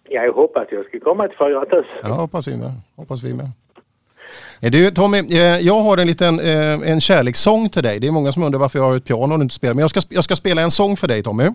[0.09, 1.83] Jag hoppas jag ska komma till 4000.
[2.03, 2.71] Ja, hoppas vi med.
[2.95, 3.47] Hoppas vi med.
[4.61, 7.99] Eh, du Tommy, eh, jag har en liten eh, en kärlekssång till dig.
[7.99, 9.73] Det är många som undrar varför jag har ett piano och inte spelar.
[9.73, 11.49] Men jag ska, jag ska spela en sång för dig Tommy.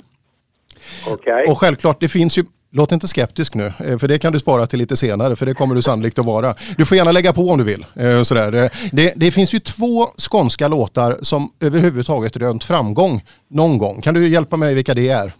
[1.12, 1.44] Okay.
[1.46, 4.78] Och självklart, det finns ju Låt inte skeptisk nu, för det kan du spara till
[4.78, 6.54] lite senare, för det kommer du sannolikt att vara.
[6.76, 7.84] Du får gärna lägga på om du vill.
[8.24, 8.70] Sådär.
[8.92, 14.00] Det, det finns ju två skånska låtar som överhuvudtaget rönt framgång någon gång.
[14.00, 15.32] Kan du hjälpa mig vilka det är?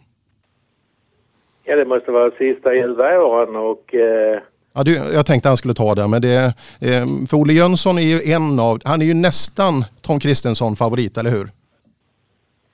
[1.65, 4.41] Ja, det måste vara sista elvaåren och eh,
[4.75, 8.03] Ja, du, jag tänkte han skulle ta den, men det, eh, för Olle Jönsson är
[8.03, 11.49] ju en av, han är ju nästan Tom Kristensson favorit, eller hur?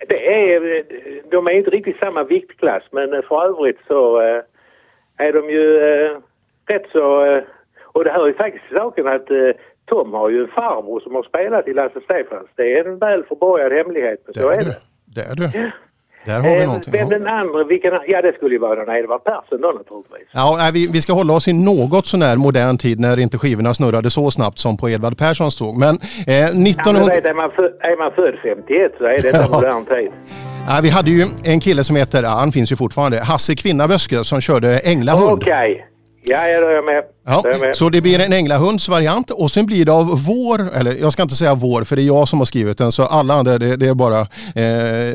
[0.08, 0.84] Det är,
[1.30, 4.42] de är inte riktigt samma viktklass, men för övrigt så eh,
[5.16, 6.18] är de ju eh,
[6.66, 7.40] rätt så...
[7.84, 9.28] Och det hör ju faktiskt till saken att
[9.84, 12.48] Tom har ju en farbror som har spelat i Lasse Stefans.
[12.54, 14.76] Det är en väl förborgad hemlighet, men så är det.
[15.14, 15.70] Det är du.
[16.24, 16.92] Där har vi eh, någonting.
[16.92, 20.28] Vem den andra, vilken, ja det skulle ju vara den Edvard Persson då naturligtvis.
[20.32, 23.74] Ja, nej, vi, vi ska hålla oss i något sånär modern tid när inte skivorna
[23.74, 25.78] snurrade så snabbt som på Edvard Perssons tåg.
[25.78, 25.94] Men
[26.26, 27.00] eh, 1900...
[27.00, 29.48] Ja, vet, är, man född, är man född 51 så är detta ja.
[29.48, 30.10] modern tid.
[30.68, 34.24] Ja, vi hade ju en kille som heter, ja, han finns ju fortfarande, Hasse Kvinnaböske
[34.24, 35.32] som körde Änglahund.
[35.32, 35.72] Okej.
[35.72, 35.91] Okay.
[36.24, 37.04] Ja, ja, då är jag med.
[37.26, 37.76] Ja, jag med.
[37.76, 41.34] Så det blir en änglahundsvariant och sen blir det av vår, eller jag ska inte
[41.34, 43.88] säga vår för det är jag som har skrivit den så alla andra det, det
[43.88, 44.26] är, bara, eh,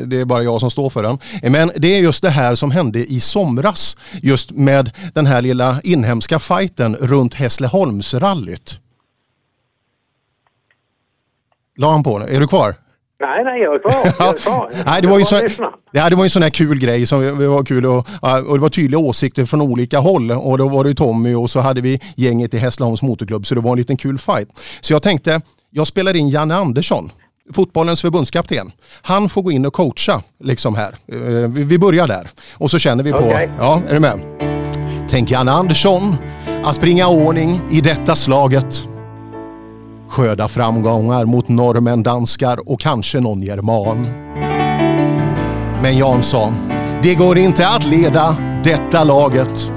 [0.04, 1.18] det är bara jag som står för den.
[1.52, 5.80] Men det är just det här som hände i somras just med den här lilla
[5.84, 8.80] inhemska fighten runt Hässleholmsrallyt.
[11.76, 12.36] La han på nu?
[12.36, 12.74] Är du kvar?
[13.20, 14.14] Nej, nej, jag är kvar.
[14.26, 14.70] Jag är kvar.
[14.86, 15.40] nej, det var ju så,
[15.92, 17.96] ja, det var en sån här kul grej som var kul och,
[18.46, 21.60] och det var tydliga åsikter från olika håll och då var det Tommy och så
[21.60, 24.48] hade vi gänget i Hässleholms motorklubb så det var en liten kul fight.
[24.80, 25.40] Så jag tänkte,
[25.70, 27.10] jag spelar in Janne Andersson
[27.54, 28.72] fotbollens förbundskapten.
[29.02, 30.94] Han får gå in och coacha liksom här.
[31.12, 33.48] Eh, vi börjar där och så känner vi på, okay.
[33.58, 34.20] ja är du med?
[35.08, 36.16] Tänk Janne Andersson
[36.64, 38.88] att bringa ordning i detta slaget
[40.08, 44.06] skörda framgångar mot norrmän, danskar och kanske någon german.
[45.82, 46.54] Men Jansson,
[47.02, 49.72] det går inte att leda detta laget.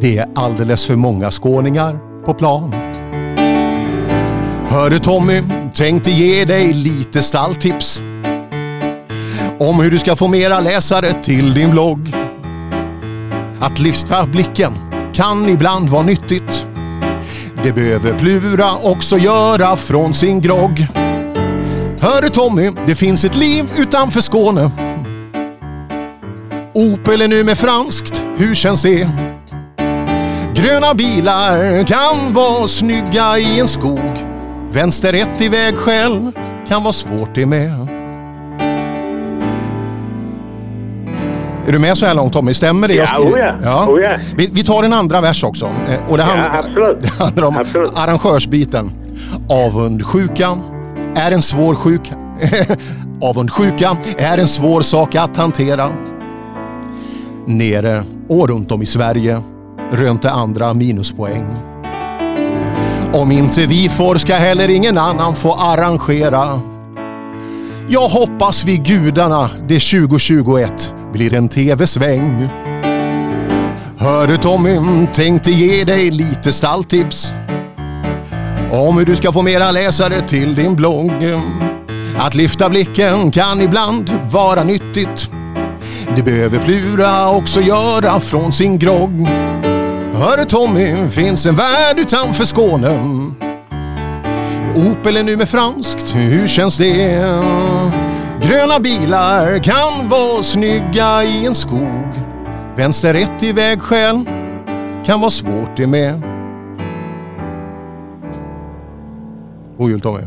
[0.00, 2.74] Det är alldeles för många skåningar på plan.
[4.68, 5.42] Hörru Tommy,
[5.74, 8.02] tänkte ge dig lite stalltips
[9.60, 12.12] om hur du ska få mera läsare till din blogg.
[13.60, 14.72] Att lyfta blicken
[15.12, 16.67] kan ibland vara nyttigt
[17.64, 20.86] det behöver Plura också göra från sin grogg.
[22.00, 24.70] Hör du Tommy, det finns ett liv utanför Skåne.
[26.74, 29.08] Opel är nu med franskt, hur känns det?
[30.54, 34.10] Gröna bilar kan vara snygga i en skog.
[34.72, 36.32] Vänster rätt i vägskäl
[36.68, 37.97] kan vara svårt det med.
[41.68, 42.54] Är du med så här långt Tommy?
[42.54, 43.54] Stämmer det ja, oh ja.
[43.62, 43.86] ja.
[43.88, 44.10] Oh ja.
[44.36, 45.66] Vi, vi, tar en andra vers också.
[45.66, 46.96] Eh, och det, handl ja, absolut.
[47.02, 47.92] det handlar om absolut.
[47.96, 48.90] arrangörsbiten.
[49.50, 50.58] Avundsjuka
[51.16, 52.12] är en svår sjuk...
[53.20, 55.90] Avundsjuka är en svår sak att hantera.
[57.46, 59.40] Nere och runt om i Sverige
[59.92, 61.46] rönte andra minuspoäng.
[63.14, 66.60] Om inte vi får ska heller ingen annan få arrangera.
[67.88, 72.48] Jag hoppas vid gudarna det 2021 blir en tv-sväng.
[73.98, 74.78] Hör du Tommy,
[75.12, 77.32] tänkte ge dig lite stalltips
[78.70, 81.12] om hur du ska få mera läsare till din blogg.
[82.18, 85.30] Att lyfta blicken kan ibland vara nyttigt.
[86.16, 89.28] Det behöver Plura också göra från sin grogg.
[90.12, 93.00] Hör du Tommy, finns en värld utanför Skåne.
[94.76, 97.24] Opel är nu med franskt, hur känns det?
[98.42, 102.08] Gröna bilar kan vara snygga i en skog.
[102.76, 104.24] Vänster ett i vägskäl
[105.06, 106.22] kan vara svårt det med.
[109.78, 110.22] God jul Tommy.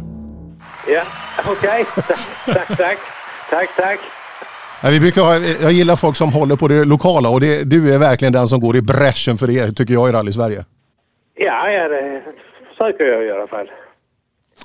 [0.87, 1.01] Ja,
[1.45, 1.85] okej.
[1.97, 2.15] Okay.
[2.45, 2.97] tack, tack.
[3.49, 3.99] Tack, tack.
[4.91, 7.99] Vi brukar ha, jag gillar folk som håller på det lokala och det, du är
[7.99, 10.65] verkligen den som går i bräschen för det tycker jag i Rally Sverige.
[11.35, 12.21] Ja, ja det
[12.69, 13.67] försöker jag i alla fall.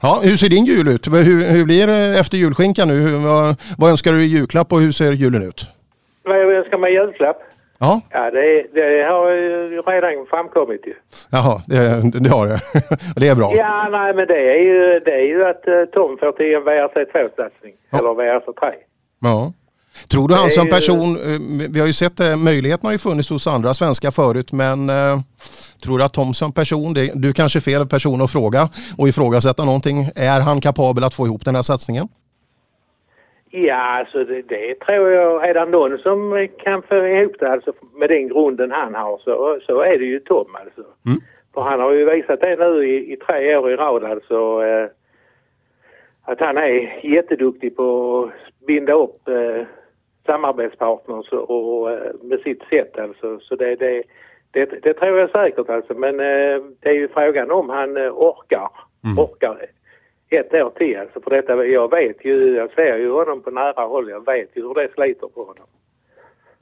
[0.02, 1.06] Ja, hur ser din jul ut?
[1.06, 2.94] Hur, hur blir det efter julskinkan nu?
[2.94, 5.66] Hur, vad, vad önskar du i julklapp och hur ser julen ut?
[6.24, 7.36] Vad jag önskar mig i julklapp?
[7.78, 10.94] Ja, Ja, det, det har ju redan framkommit ju.
[11.31, 11.78] jaha, det,
[12.20, 12.60] det har det.
[13.20, 13.52] Det är bra.
[13.55, 16.62] Ja, nej, men det är ju, det är ju att eh, Tom får till en
[16.62, 17.74] VRC2-satsning.
[17.93, 18.73] Eller VRC3.
[19.20, 19.52] Ja.
[20.10, 21.39] Tror du han som person, eh,
[21.74, 25.18] vi har ju sett det, möjligheten har ju funnits hos andra svenskar förut, men eh,
[25.82, 28.68] tror du att Tom som person, det, du kanske är fel person att fråga
[28.98, 32.09] och ifrågasätta någonting, är han kapabel att få ihop den här satsningen?
[33.51, 35.48] Ja, alltså det, det tror jag.
[35.48, 39.59] Är det någon som kan få ihop det alltså, med den grunden han har så,
[39.66, 40.85] så är det ju Tom alltså.
[41.06, 41.18] Mm.
[41.55, 44.62] För han har ju visat det nu i, i tre år i rad alltså.
[44.64, 44.89] Eh,
[46.23, 47.85] att han är jätteduktig på
[48.24, 49.66] att binda upp eh,
[50.27, 53.39] samarbetspartners och, och eh, med sitt sätt alltså.
[53.40, 54.03] Så det, det,
[54.51, 55.94] det, det tror jag säkert alltså.
[55.94, 58.70] Men eh, det är ju frågan om han eh, orkar.
[59.19, 59.66] Orkar
[60.31, 61.20] ett år till alltså.
[61.20, 64.11] För detta, jag vet ju, jag ser ju honom på nära håll.
[64.11, 65.66] Jag vet ju hur det sliter på honom.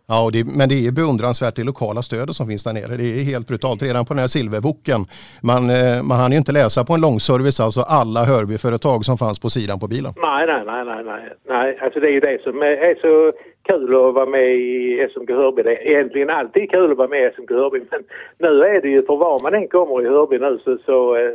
[0.06, 2.96] Ja, det, men det är beundransvärt det lokala stödet som finns där nere.
[2.96, 3.82] Det är helt brutalt.
[3.82, 5.00] Redan på den här silverboken,
[5.42, 5.62] man,
[6.08, 9.80] man hann ju inte läsa på en långservice, alltså alla Hörbyföretag som fanns på sidan
[9.80, 10.12] på bilen.
[10.16, 11.32] Nej, nej, nej, nej, nej.
[11.48, 11.78] nej.
[11.82, 13.32] Alltså det är ju det som är så
[13.64, 15.62] kul att vara med i SMK Hörby.
[15.62, 17.80] Det är egentligen alltid kul att vara med i SMK Hörby.
[17.90, 18.02] Men
[18.38, 21.32] nu är det ju, för var man än kommer i Hörby nu så, så eh,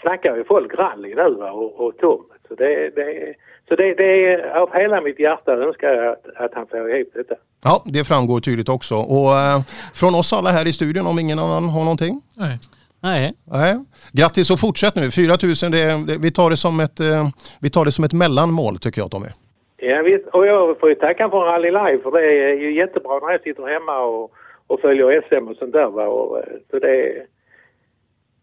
[0.00, 2.22] snackar ju folk rally nu va, och, och Tom.
[2.48, 3.34] Så det, det,
[3.68, 7.08] så det, det är av hela mitt hjärta önskar jag att, att han får ihop
[7.14, 7.34] detta.
[7.64, 8.94] Ja, det framgår tydligt också.
[8.94, 9.60] Och eh,
[9.94, 12.22] från oss alla här i studion, om ingen annan har någonting?
[12.36, 12.58] Nej.
[13.00, 13.34] Nej.
[13.44, 13.84] Nej.
[14.12, 15.10] Grattis och fortsätt nu.
[15.10, 17.28] 4 000, det, det, vi, tar det som ett, eh,
[17.60, 19.28] vi tar det som ett mellanmål tycker jag Tommy.
[19.76, 20.26] Ja, visst.
[20.26, 23.42] Och jag får ju tacka för Rally Live för det är ju jättebra när jag
[23.42, 24.32] sitter hemma och,
[24.66, 25.90] och följer SM och sånt där.
[25.90, 26.06] Va?
[26.06, 27.26] Och, eh, så det,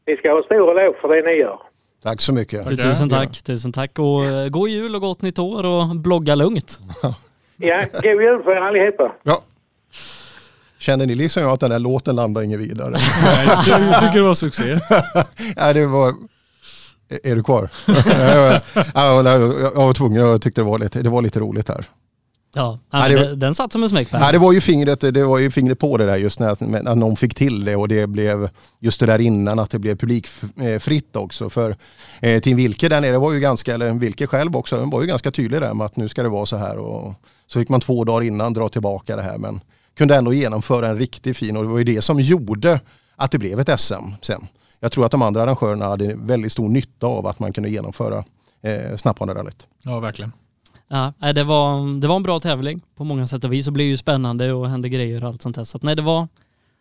[0.08, 1.60] ni ska ha stor eloge för det ni gör.
[2.04, 2.64] Tack så mycket.
[2.64, 2.84] Tackar.
[2.84, 6.80] Tusen tack, tusen tack och eh, god jul och gott nytt år och blogga lugnt.
[7.58, 9.12] Ja, god jul för er allihopa.
[9.24, 9.42] Ja.
[10.80, 12.96] Känner ni liksom att den där låten landar ingen vidare?
[13.24, 14.64] Nej, jag tycker det var succé.
[15.58, 16.14] Nej, det var...
[17.24, 17.70] Är- du kvar?
[17.88, 21.86] ja, jag, var tvungen, jag tyckte det var lite, det var lite roligt här.
[22.56, 24.22] Ja, Ja, ja det- den, den satt som en smäckpärl.
[24.22, 26.96] Nej, det var ju fingret, det var ju fingret på det där just när, när
[26.96, 28.50] någon fick till det och det blev
[28.80, 31.50] just det där innan att det blev publikfritt också.
[31.50, 31.76] För
[32.20, 35.32] eh, Tim Wilke där nere var ju ganska, eller Wilke själv också, var ju ganska
[35.32, 37.14] tydlig där med att nu ska det vara så här och
[37.48, 39.62] så fick man två dagar innan dra tillbaka det här men
[39.98, 42.80] kunde ändå genomföra en riktigt fin och det var ju det som gjorde
[43.16, 44.48] att det blev ett SM sen.
[44.84, 48.24] Jag tror att de andra arrangörerna hade väldigt stor nytta av att man kunde genomföra
[48.62, 49.68] eh, Snapphanerallyt.
[49.84, 50.32] Ja, verkligen.
[50.88, 53.88] Ja, det, var, det var en bra tävling på många sätt och vis och blev
[53.88, 55.64] ju spännande och hände grejer och allt sånt där.
[55.64, 56.28] Så att, nej, det var,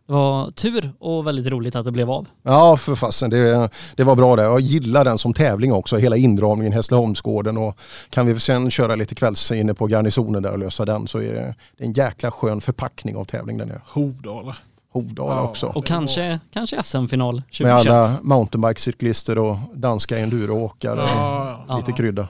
[0.06, 2.26] det var tur och väldigt roligt att det blev av.
[2.42, 3.30] Ja, för fasen.
[3.30, 4.42] Det, det var bra det.
[4.42, 5.96] Jag gillar den som tävling också.
[5.96, 7.78] Hela inramningen, Hässleholmsgården och
[8.10, 11.34] kan vi sen köra lite kvälls inne på garnisonen där och lösa den så är
[11.34, 13.68] det det är en jäkla skön förpackning av tävlingen.
[13.68, 13.80] Där.
[13.86, 14.56] Hovdala.
[14.92, 15.42] Hovdala Ja.
[15.42, 15.66] också.
[15.66, 17.84] Och kanske, kanske SM-final 2021.
[17.84, 22.28] Med alla mountainbikecyklister och danska enduroåkare Ja, och lite krydda.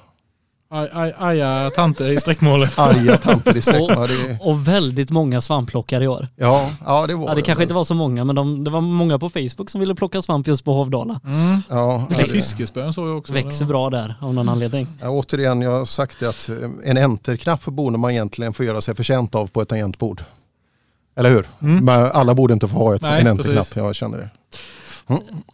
[1.18, 2.78] aja tanter i sträckmålet.
[2.78, 3.80] Arga tanter i sträck.
[3.88, 6.28] Ja, det, Och väldigt många svampplockare i år.
[6.36, 8.80] ja, ja, det var Ja, det kanske inte var så många, men de, det var
[8.80, 11.20] många på Facebook som ville plocka svamp just på Hovdala.
[11.24, 11.62] Mm.
[11.68, 13.32] Ja, det- fiskespön såg jag också.
[13.32, 14.86] Växer bra där av någon anledning.
[15.02, 16.56] Ja, återigen, jag har sagt det att eh,
[16.90, 20.22] en enterknapp borde man egentligen få göra sig förtjänt av på ett tangentbord.
[21.14, 21.46] Eller hur?
[21.62, 21.84] Mm.
[21.84, 24.30] Men alla borde inte få ha ett, Nej, en enterknapp, jag känner det.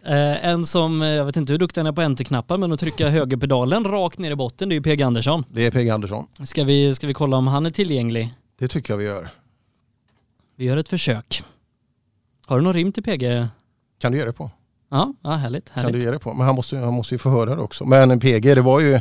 [0.02, 2.80] Eh, en som, eh, jag vet inte hur duktig han är på enterknappar, men att
[2.80, 5.44] trycka högerpedalen rakt ner i botten, det är ju PG Andersson.
[5.48, 6.26] Det är PG Andersson.
[6.42, 8.34] Ska vi, ska vi kolla om han är tillgänglig?
[8.58, 9.28] Det tycker jag vi gör.
[10.56, 11.42] Vi gör ett försök.
[12.46, 13.48] Har du någon rim till PG?
[13.98, 14.50] Kan du ge det på?
[14.90, 15.74] Ja, ja härligt.
[15.74, 16.00] Kan härligt.
[16.00, 16.34] du ge det på?
[16.34, 17.84] Men han måste, han måste ju få höra det också.
[17.84, 19.00] Men PG, det var ju,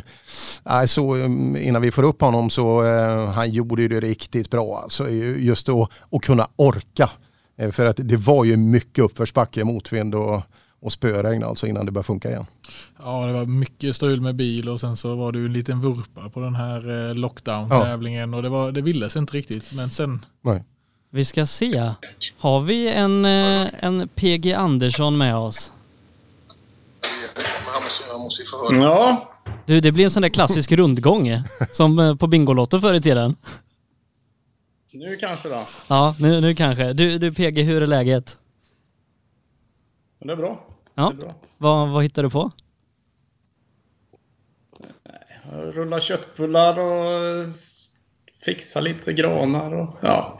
[0.64, 4.50] nej, så, um, innan vi får upp honom så eh, han gjorde ju det riktigt
[4.50, 4.80] bra.
[4.82, 7.10] Alltså, just det att, att kunna orka.
[7.58, 10.42] Eh, För att det var ju mycket uppförsbacke, motvind och,
[10.80, 12.46] och spöregn alltså innan det började funka igen.
[12.98, 15.80] Ja, det var mycket strul med bil och sen så var det ju en liten
[15.80, 19.72] vurpa på den här lockdown-tävlingen och det, var, det ville sig inte riktigt.
[19.72, 20.64] Men sen, Nej.
[21.10, 21.92] Vi ska se.
[22.38, 25.72] Har vi en, en PG Andersson med oss?
[27.66, 28.84] Han måste, han måste ju få höra.
[28.84, 29.32] Ja,
[29.66, 31.40] Du, det blir en sån där klassisk rundgång eh,
[31.72, 33.36] som eh, på Bingolotto förr i tiden.
[34.92, 35.66] nu kanske då.
[35.88, 36.92] Ja, nu, nu kanske.
[36.92, 38.36] Du, du PG, hur är läget?
[40.24, 40.66] Det är bra.
[40.94, 41.12] Ja.
[41.16, 41.34] Det är bra.
[41.58, 42.50] Vad, vad hittar du på?
[45.50, 47.46] Jag rullar köttbullar och
[48.44, 50.38] fixar lite granar och ja.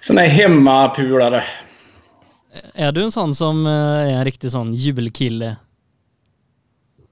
[0.00, 1.44] Sån här hemmapulare.
[2.74, 5.56] Är du en sån som eh, är en riktig sån julkille?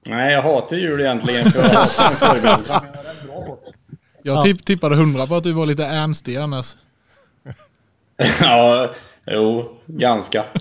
[0.05, 1.51] Nej, jag hatar jul egentligen.
[1.51, 2.81] För jag hatar förberedelser.
[4.23, 6.75] Jag tipp, tippade hundra på att du var lite ernstig annars.
[8.41, 8.89] ja,
[9.25, 10.43] jo, ganska.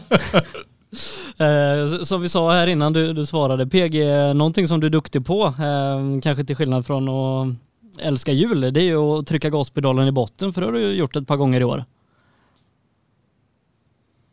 [1.39, 4.05] Eh, som vi sa här innan du, du svarade, PG,
[4.35, 7.57] någonting som du är duktig på, eh, kanske till skillnad från att
[8.01, 11.17] älska jul, det är ju att trycka gaspedalen i botten, för det har du gjort
[11.17, 11.85] ett par gånger i år.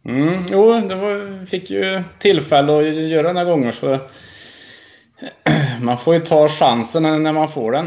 [0.06, 4.00] Mm, jo, det var, fick ju tillfälle att göra den här gången så
[5.82, 7.86] man får ju ta chansen när man får den.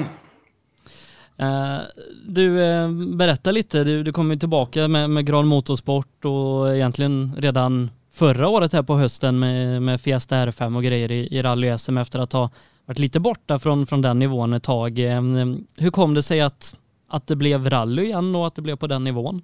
[1.42, 1.78] Uh,
[2.26, 7.36] du, uh, berätta lite, du, du kom ju tillbaka med, med Gran Motorsport och egentligen
[7.38, 12.00] redan förra året här på hösten med, med Fiesta R5 och grejer i, i rally-SM
[12.00, 12.50] efter att ha
[12.86, 14.98] varit lite borta från, från den nivån ett tag.
[14.98, 16.74] Uh, hur kom det sig att,
[17.08, 19.42] att det blev rally igen och att det blev på den nivån?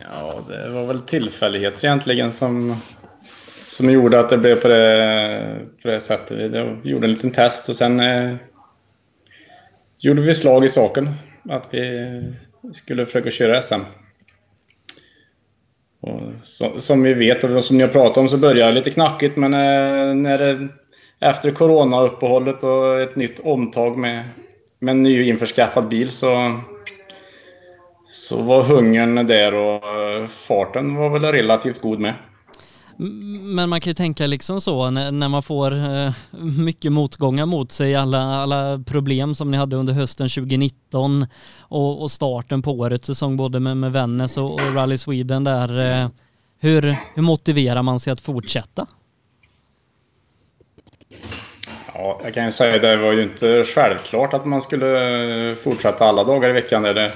[0.00, 2.76] Ja, det var väl tillfälligheter egentligen som,
[3.68, 6.52] som gjorde att det blev på det, på det sättet.
[6.82, 8.34] Vi gjorde en liten test och sen eh,
[9.98, 11.08] gjorde vi slag i saken.
[11.48, 12.22] Att vi
[12.72, 13.80] skulle försöka köra SM.
[16.00, 18.90] Och så, som vi vet och som ni har pratat om så började det lite
[18.90, 20.68] knackigt men eh, när det,
[21.20, 24.24] efter coronauppehållet och ett nytt omtag med,
[24.78, 26.60] med en ny införskaffad bil så
[28.08, 32.14] så var hungern där och eh, farten var väl relativt god med.
[33.56, 36.12] Men man kan ju tänka liksom så när, man får eh,
[36.58, 41.26] mycket motgångar mot sig, alla, alla problem som ni hade under hösten 2019
[41.60, 46.02] och, och starten på årets säsong både med, med Vännäs och, och Rally Sweden där.
[46.02, 46.08] Eh,
[46.60, 48.86] hur, hur motiverar man sig att fortsätta?
[51.94, 56.24] Ja, jag kan ju säga det var ju inte självklart att man skulle fortsätta alla
[56.24, 56.84] dagar i veckan.
[56.84, 57.10] Eh,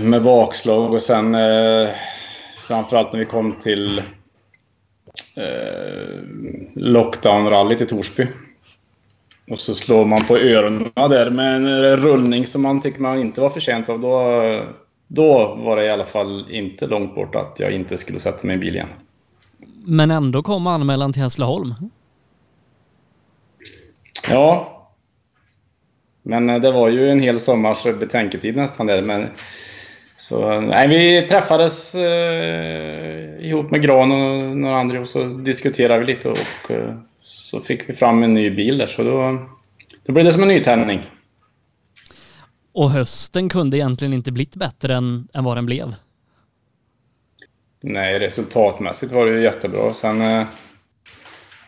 [0.00, 1.90] med bakslag och sen eh,
[2.66, 3.98] framförallt när vi kom till
[5.36, 6.22] eh,
[6.74, 8.26] lockdown-rallyt i Torsby.
[9.50, 13.40] Och så slår man på öronen där med en rullning som man tycker man inte
[13.40, 14.00] var förtjänt av.
[14.00, 14.12] Då,
[15.08, 18.56] då var det i alla fall inte långt bort att jag inte skulle sätta mig
[18.56, 18.88] i bil igen.
[19.84, 21.74] Men ändå kom anmälan till Hässleholm?
[24.28, 24.71] Ja,
[26.22, 29.02] men eh, det var ju en hel sommars betänketid nästan där.
[29.02, 29.26] Men,
[30.16, 36.06] så, nej, vi träffades eh, ihop med Gran och några andra och så diskuterade vi
[36.06, 38.86] lite och eh, så fick vi fram en ny bil där.
[38.86, 39.46] Så då,
[40.06, 41.00] då blev det som en nytändning.
[42.72, 45.94] Och hösten kunde egentligen inte blivit bättre än, än vad den blev?
[47.82, 49.94] Nej, resultatmässigt var det ju jättebra.
[49.94, 50.46] Sen eh,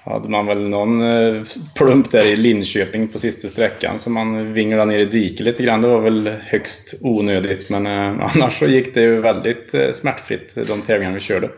[0.05, 1.43] hade man väl någon eh,
[1.75, 5.81] plump där i Linköping på sista sträckan som man vinglade ner i diket lite grann.
[5.81, 10.55] Det var väl högst onödigt men eh, annars så gick det ju väldigt eh, smärtfritt
[10.67, 11.51] de tävlingar vi körde.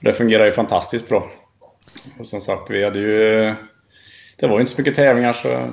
[0.00, 1.26] Det fungerade ju fantastiskt bra.
[2.18, 3.54] Och som sagt, vi hade ju...
[4.36, 5.66] Det var ju inte så mycket tävlingar så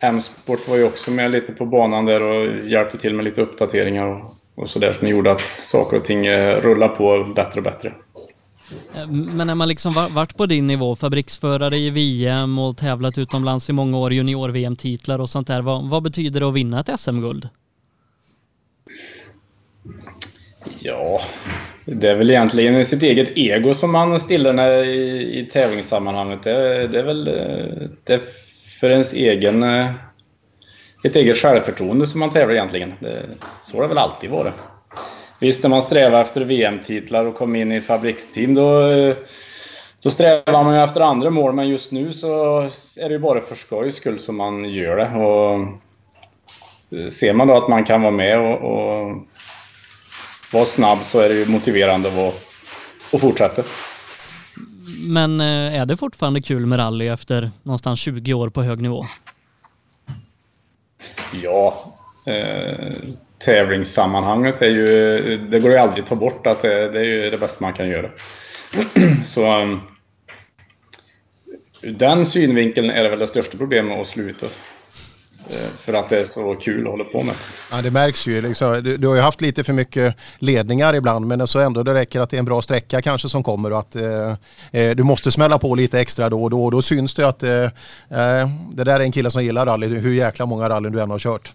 [0.00, 4.06] M-sport var ju också med lite på banan där och hjälpte till med lite uppdateringar
[4.06, 7.92] och, och sådär som gjorde att saker och ting rullade på bättre och bättre.
[8.96, 13.70] Eh, men när man liksom varit på din nivå, fabriksförare i VM och tävlat utomlands
[13.70, 15.62] i många år, junior-VM-titlar och sånt där.
[15.62, 17.48] Vad, vad betyder det att vinna ett SM-guld?
[20.78, 21.20] Ja,
[21.84, 26.42] det är väl egentligen sitt eget ego som man stillar i, i tävlingssammanhanget.
[26.42, 28.20] Det, det är väl eh, det är
[28.80, 29.62] för ens egen...
[29.62, 29.90] Eh,
[31.04, 32.92] ett eget självförtroende som man tävlar egentligen.
[32.98, 33.22] Det,
[33.62, 34.54] så har det väl alltid varit.
[35.44, 38.88] Visst, när man strävar efter VM-titlar och kommer in i fabriksteam då,
[40.02, 41.52] då strävar man ju efter andra mål.
[41.52, 42.60] Men just nu så
[43.00, 45.08] är det ju bara för skojs skull som man gör det.
[45.24, 45.68] Och
[47.12, 49.16] ser man då att man kan vara med och, och
[50.52, 52.32] vara snabb så är det ju motiverande att, vara,
[53.12, 53.62] att fortsätta.
[55.06, 59.04] Men eh, är det fortfarande kul med rally efter någonstans 20 år på hög nivå?
[61.42, 61.94] Ja.
[62.26, 62.96] Eh,
[63.44, 67.30] tävlingssammanhanget är ju, det går ju aldrig att ta bort att det, det är ju
[67.30, 68.10] det bästa man kan göra.
[69.24, 69.80] Så um,
[71.82, 74.46] ur den synvinkeln är det väl det största problemet att sluta.
[75.50, 77.34] Eh, för att det är så kul att hålla på med.
[77.70, 78.42] Ja, det märks ju.
[78.42, 81.94] Liksom, du, du, har ju haft lite för mycket ledningar ibland men så ändå det
[81.94, 84.30] räcker att det är en bra sträcka kanske som kommer och att eh,
[84.72, 86.64] eh du måste smälla på lite extra då och då.
[86.64, 89.86] Och då syns det att eh, eh, det där är en kille som gillar rally,
[89.86, 91.52] hur jäkla många rallyn du än har kört.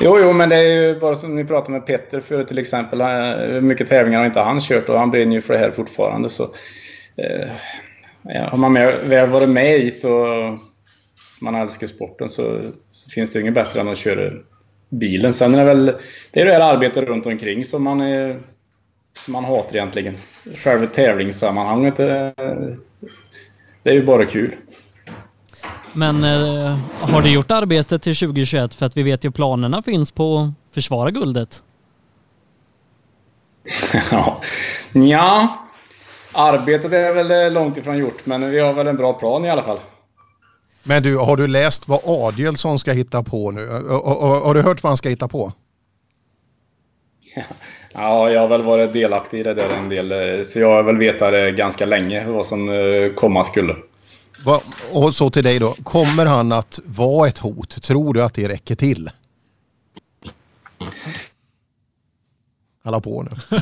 [0.00, 3.02] Jo, jo, men det är ju bara som ni pratade med Petter förut till exempel.
[3.52, 6.28] Hur mycket tävlingar har inte han kört och han brinner ju för det här fortfarande.
[6.28, 6.42] Så,
[7.16, 7.48] eh,
[8.50, 10.58] har man med, väl varit med hit och
[11.40, 12.60] man älskar sporten så,
[12.90, 14.32] så, finns det inget bättre än att köra
[14.88, 15.34] bilen.
[15.34, 15.84] Sen är det väl
[16.30, 18.38] det, är det här arbetet runt omkring som man är,
[19.16, 20.14] som man hatar egentligen.
[20.56, 22.34] Själva tävlingssammanhanget, det,
[23.82, 24.54] det är ju bara kul.
[25.96, 28.74] Men eh, har du gjort arbetet till 2021?
[28.74, 31.62] För att vi vet ju planerna finns på att försvara guldet.
[34.10, 34.40] ja.
[34.92, 35.48] ja,
[36.32, 39.62] arbetet är väl långt ifrån gjort, men vi har väl en bra plan i alla
[39.62, 39.78] fall.
[40.82, 43.68] Men du, har du läst vad Adielsson ska hitta på nu?
[43.68, 45.52] Har du hört vad han ska hitta på?
[47.96, 50.46] Ja, jag har väl varit delaktig i det där en del.
[50.46, 53.76] Så jag har väl vetat ganska länge vad som eh, komma skulle.
[54.92, 55.74] Och så till dig då.
[55.82, 57.82] Kommer han att vara ett hot?
[57.82, 59.10] Tror du att det räcker till?
[62.82, 63.30] Alla på nu.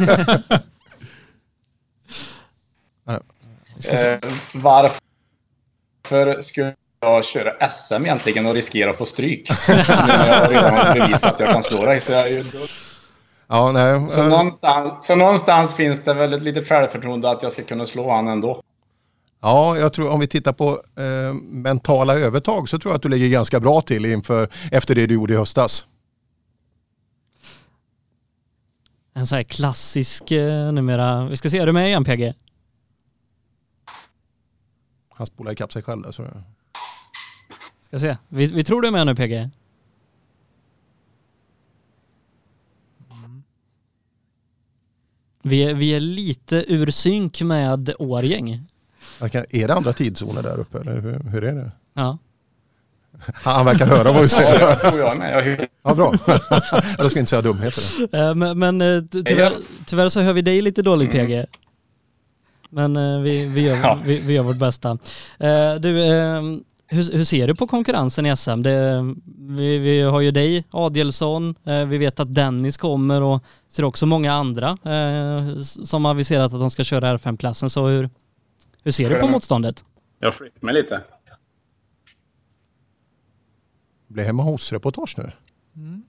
[3.90, 4.18] eh,
[4.54, 9.50] varför skulle jag köra SM egentligen och riskera att få stryk?
[9.68, 12.00] när jag har redan bevisat att jag kan slå dig.
[12.00, 12.46] Så jag.
[13.46, 14.10] Ja, nej.
[14.10, 18.10] Så, någonstans, så någonstans finns det väl ett litet självförtroende att jag ska kunna slå
[18.10, 18.62] han ändå.
[19.42, 23.08] Ja, jag tror om vi tittar på eh, mentala övertag så tror jag att du
[23.08, 25.86] ligger ganska bra till inför, efter det du gjorde i höstas.
[29.14, 31.26] En sån här klassisk eh, numera.
[31.26, 32.34] Vi ska se, är du med igen PG?
[35.10, 36.10] Han spolar ikapp sig själv där.
[36.10, 36.26] Så.
[37.82, 38.16] Ska se.
[38.28, 39.50] Vi, vi tror du är med nu PG.
[45.42, 48.66] Vi är, vi är lite ur synk med Årgäng.
[49.50, 51.70] Är det andra tidszoner där uppe eller hur, hur är det?
[51.94, 52.18] Ja.
[53.34, 54.60] Han verkar höra vad vi säger.
[54.60, 55.68] Ja, jag tror jag med.
[55.82, 56.14] Ja, bra.
[56.98, 57.82] Jag ska inte säga dumheter.
[58.16, 59.52] Eh, men, men eh, tyvärr,
[59.86, 61.32] tyvärr, så hör vi dig lite dåligt PG.
[61.32, 61.46] Mm.
[62.70, 63.98] Men eh, vi, vi, gör, ja.
[64.04, 64.98] vi, vi, gör vårt bästa.
[65.80, 65.88] Du,
[66.86, 68.62] hur, hur, ser du på konkurrensen i SM?
[68.62, 74.06] Det, vi, vi, har ju dig, Adielsson, vi vet att Dennis kommer och ser också
[74.06, 74.78] många andra
[75.84, 77.70] som aviserat att de ska köra R5-klassen.
[77.70, 78.10] Så hur,
[78.82, 79.84] hur ser du på motståndet?
[80.18, 81.00] Jag flyttar mig lite.
[84.06, 85.32] Blir hemma hos-reportage nu.
[85.76, 86.02] Mm.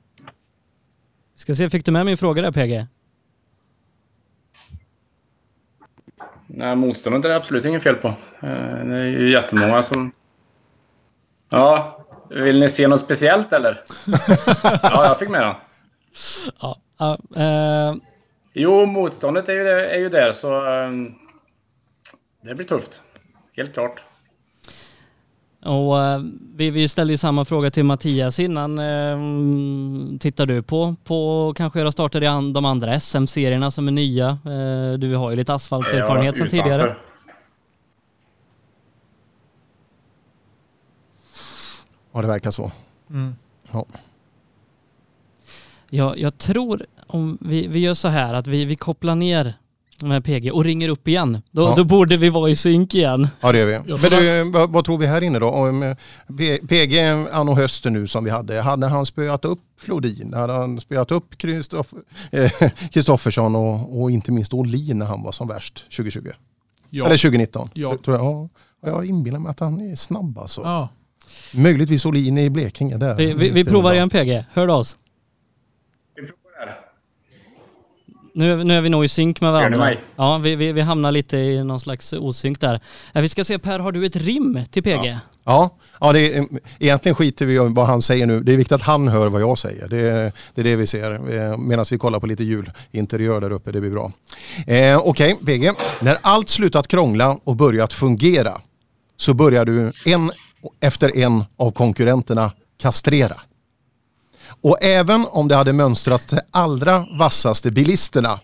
[1.35, 2.87] Ska se, fick du med min fråga där PG?
[6.47, 8.07] Nej, motståndet är det absolut inget fel på.
[8.07, 10.11] Eh, det är ju jättemånga som...
[11.49, 13.83] Ja, vill ni se något speciellt eller?
[14.83, 15.55] ja, jag fick med den.
[16.59, 17.95] Ja, uh, uh...
[18.53, 20.65] Jo, motståndet är ju, är ju där så...
[20.65, 21.15] Um,
[22.43, 23.01] det blir tufft.
[23.57, 24.03] Helt klart.
[25.65, 26.25] Och uh,
[26.55, 28.79] vi, vi ställde ju samma fråga till Mattias innan.
[28.79, 33.91] Uh, tittar du på, på kanske göra starter i an, de andra SM-serierna som är
[33.91, 34.37] nya?
[34.45, 36.95] Uh, du har ju lite asfaltserfarenhet ja, sedan tidigare.
[42.11, 42.71] Ja, det verkar så.
[43.09, 43.35] Mm.
[43.71, 43.85] Ja.
[45.89, 49.53] Ja, jag tror om vi, vi gör så här att vi, vi kopplar ner
[50.03, 51.41] med PG och ringer upp igen.
[51.51, 51.73] Då, ja.
[51.77, 53.27] då borde vi vara i synk igen.
[53.41, 53.79] Ja det gör vi.
[53.87, 55.49] Men du, vad, vad, tror vi här inne då?
[55.49, 55.95] Om
[56.69, 56.99] PG
[57.31, 60.33] anno hösten nu som vi hade, hade han spöat upp Flodin?
[60.33, 61.37] Hade han spöat upp
[62.91, 66.29] Kristoffersson och, och inte minst Olin när han var som värst 2020?
[66.89, 67.05] Ja.
[67.05, 67.69] Eller 2019?
[67.73, 67.97] Ja.
[68.05, 68.49] Tror jag, ja.
[68.85, 70.61] Jag inbillar mig att han är snabb alltså.
[70.61, 70.89] Ja.
[71.53, 73.15] Möjligtvis Olin i Blekinge där.
[73.15, 74.97] Vi, vi, vi provar igen PG, hör du oss?
[78.35, 79.93] Nu, nu är vi nog i synk med varandra.
[80.15, 82.79] Ja, vi, vi, vi hamnar lite i någon slags osynk där.
[83.13, 85.05] Eh, vi ska se Per, har du ett rim till PG?
[85.05, 85.19] Ja.
[85.45, 86.45] Ja, ja det är,
[86.79, 88.39] egentligen skiter vi i vad han säger nu.
[88.39, 89.87] Det är viktigt att han hör vad jag säger.
[89.87, 93.71] Det, det är det vi ser eh, medan vi kollar på lite julinteriör där uppe.
[93.71, 94.11] Det blir bra.
[94.67, 95.71] Eh, Okej, okay, PG.
[96.01, 98.61] När allt slutat krångla och börjat fungera
[99.17, 100.31] så börjar du en
[100.79, 102.51] efter en av konkurrenterna
[102.81, 103.35] kastrera.
[104.63, 108.39] Och även om det hade mönstrats de allra vassaste bilisterna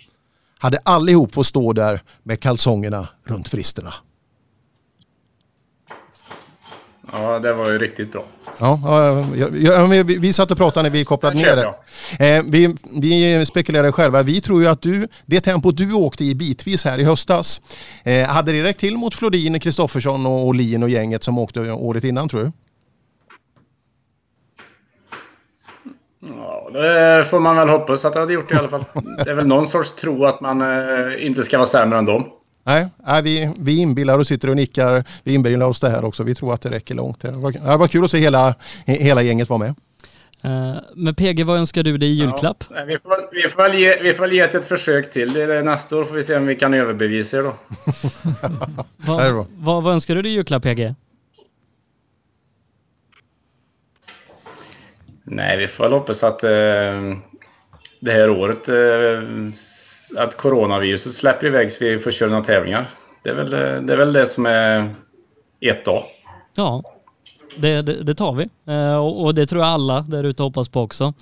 [0.59, 3.93] hade allihop fått stå där med kalsongerna runt fristerna.
[7.11, 8.23] Ja, det var ju riktigt bra.
[8.59, 8.79] Ja,
[9.35, 12.35] ja, ja vi, vi satt och pratade när vi kopplade ner det.
[12.37, 14.23] Eh, vi, vi spekulerade själva.
[14.23, 17.61] Vi tror ju att du, det tempo du åkte i bitvis här i höstas,
[18.03, 22.03] eh, hade det räckt till mot Flodin, Kristoffersson och Olin och gänget som åkte året
[22.03, 22.51] innan tror du?
[26.19, 28.83] Ja, det får man väl hoppas att det hade gjort i alla fall.
[29.25, 32.25] Det är väl någon sorts tro att man eh, inte ska vara sämre än dem.
[32.63, 35.03] Nej, nej vi, vi inbillar och sitter och nickar.
[35.23, 36.23] Vi inbillar oss det här också.
[36.23, 37.21] Vi tror att det räcker långt.
[37.21, 38.55] Det var, det var kul att se hela,
[38.85, 39.75] hela gänget vara med.
[40.45, 42.63] Uh, men PG, vad önskar du dig i julklapp?
[42.75, 45.47] Ja, vi, får, vi, får väl ge, vi får väl ge ett försök till.
[45.63, 47.53] Nästa år får vi se om vi kan överbevisa er då.
[48.95, 50.95] vad, vad, vad önskar du dig i julklapp PG?
[55.31, 56.49] Nej, vi får väl hoppas att, eh,
[57.99, 58.69] det här året.
[58.69, 62.89] Eh, att coronaviruset släpper iväg så vi får köra några tävlingar.
[63.23, 64.89] Det är väl det, är väl det som är
[65.61, 66.03] ett dag.
[66.55, 66.83] Ja,
[67.57, 68.49] det, det, det tar vi.
[68.73, 71.13] Eh, och, och, det tror jag alla där ute hoppas på också.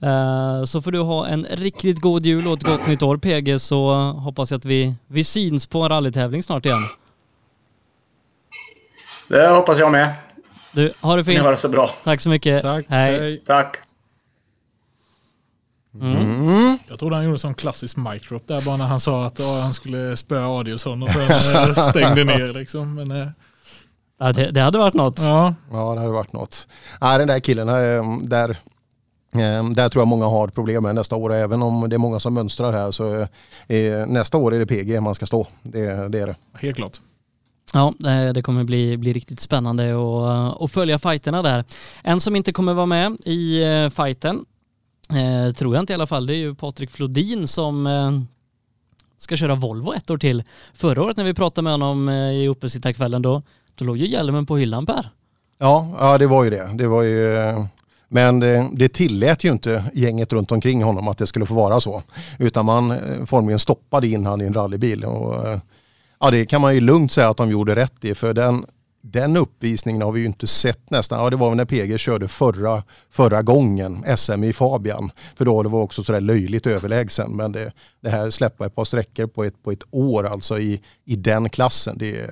[0.00, 3.60] Eh, så får du ha en riktigt god jul och ett gott nytt år PG
[3.60, 6.82] så hoppas jag att vi, vi syns på en rallytävling snart igen.
[9.28, 10.14] Det hoppas jag med.
[10.72, 11.38] Du, ha det fint.
[11.38, 11.90] Ni har det så bra.
[12.04, 12.62] Tack så mycket.
[12.62, 12.86] Tack.
[12.88, 13.20] Hej.
[13.20, 13.42] Hej.
[13.46, 13.76] Tack.
[15.94, 16.78] Mm.
[16.88, 19.60] Jag trodde han gjorde som klassisk mic drop där bara när han sa att ja,
[19.60, 22.94] han skulle spöa Adielsson och sen stängde ner liksom.
[22.94, 23.28] Men, eh,
[24.22, 25.20] Ja, det, det hade varit något.
[25.20, 26.68] ja, Ja, det hade varit något.
[27.00, 28.50] Nej, den där killen, eh, där,
[29.34, 31.32] eh, där tror jag många har problem med nästa år.
[31.32, 33.20] Även om det är många som mönstrar här så
[33.68, 35.46] eh, nästa år är det PG man ska stå.
[35.62, 36.36] Det, det är det.
[36.60, 37.00] helt klart.
[37.72, 41.64] Ja, eh, det kommer bli, bli riktigt spännande eh, att, följa fighterna där.
[42.02, 44.44] En som inte kommer vara med i eh, fighten,
[45.10, 48.20] eh, tror jag inte i alla fall, det är ju Patrik Flodin som eh,
[49.18, 50.44] ska köra Volvo ett år till.
[50.74, 53.42] Förra året när vi pratade med honom eh, i uppesittarkvällen då,
[53.74, 55.10] då låg ju hjälmen på hyllan Per.
[55.58, 56.70] Ja, ja det var ju det.
[56.74, 57.36] det, var ju,
[58.08, 61.80] men det, det tillät ju inte gänget runt omkring honom att det skulle få vara
[61.80, 62.02] så.
[62.38, 62.94] Utan man
[63.26, 65.04] formligen stoppade in han i en rallybil.
[65.04, 65.58] Och, eh,
[66.20, 68.14] ja, det kan man ju lugnt säga att de gjorde rätt i.
[68.14, 68.66] För den,
[69.02, 71.24] den uppvisningen har vi ju inte sett nästan.
[71.24, 75.12] Ja, det var när PG körde förra, förra gången SM i Fabian.
[75.36, 77.36] För då det var också sådär löjligt överlägsen.
[77.36, 80.80] Men det, det här släppa ett par sträckor på ett, på ett år alltså i,
[81.04, 81.98] i den klassen.
[81.98, 82.30] Det,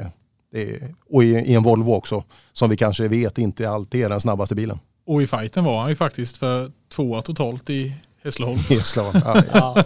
[0.52, 2.24] det, och i, i en Volvo också.
[2.52, 4.78] Som vi kanske vet inte alltid är den snabbaste bilen.
[5.06, 8.58] Och i fighten var han ju faktiskt för tvåa totalt i Hässleholm.
[8.68, 9.42] Hässleholm, ja.
[9.52, 9.84] Ja,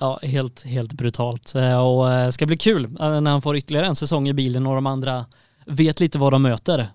[0.00, 1.54] ja helt, helt brutalt.
[1.54, 4.66] Eh, Och eh, ska bli kul eh, när han får ytterligare en säsong i bilen
[4.66, 5.24] och de andra
[5.66, 6.88] vet lite vad de möter.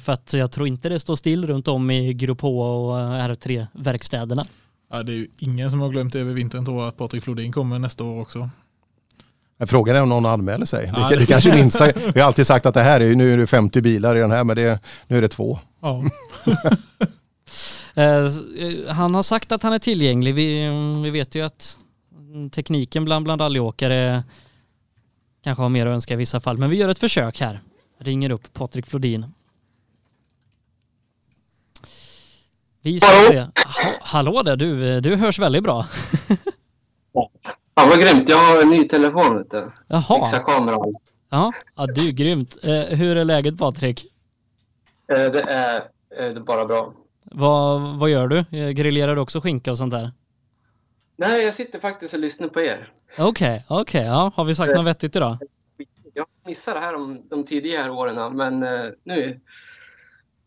[0.00, 3.28] För att jag tror inte det står still runt om i Grupp H och eh,
[3.28, 4.44] R3-verkstäderna.
[4.92, 7.52] Ja, det är ju ingen som har glömt över vintern tror jag att Patrik Flodin
[7.52, 8.50] kommer nästa år också.
[9.58, 10.90] Men Frågan är om någon anmäler sig.
[10.94, 11.92] Ja, det, det- det kanske minsta.
[12.14, 14.30] Vi har alltid sagt att det här är, nu är det 50 bilar i den
[14.30, 15.58] här men det, nu är det två.
[15.82, 16.04] Ja.
[18.88, 20.34] Han har sagt att han är tillgänglig.
[20.34, 20.68] Vi,
[21.02, 21.78] vi vet ju att
[22.52, 24.24] tekniken bland, bland rallyåkare
[25.42, 26.58] kanske har mer att önska i vissa fall.
[26.58, 27.60] Men vi gör ett försök här.
[27.98, 29.26] Ringer upp Patrik Flodin.
[32.82, 33.38] Vi ska se.
[33.38, 33.48] Ha,
[34.00, 35.86] hallå där, du, du hörs väldigt bra.
[37.12, 37.30] Ja,
[37.74, 38.28] vad grymt.
[38.28, 39.36] Jag har en ny telefon.
[39.38, 39.72] Vet du.
[39.86, 40.26] Jaha.
[40.26, 40.94] Fixa kameran.
[41.30, 42.56] Ja, ja du är grymt.
[42.62, 44.06] Eh, hur är läget Patrik?
[45.12, 45.80] Eh, Det är, eh,
[46.18, 46.92] det är bara bra.
[47.24, 48.44] Vad, vad gör du?
[48.72, 50.12] Grillerar du också skinka och sånt där?
[51.16, 52.92] Nej, jag sitter faktiskt och lyssnar på er.
[53.18, 54.04] Okej, okej.
[54.04, 54.32] ja.
[54.34, 55.38] Har vi sagt något vettigt idag?
[56.14, 59.40] Jag missade det här om de tidigare åren, men eh, nu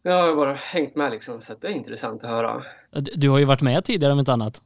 [0.04, 2.64] jag har bara hängt med liksom, så det är intressant att höra.
[2.92, 4.62] Du du har ju varit med tidigare om inte annat.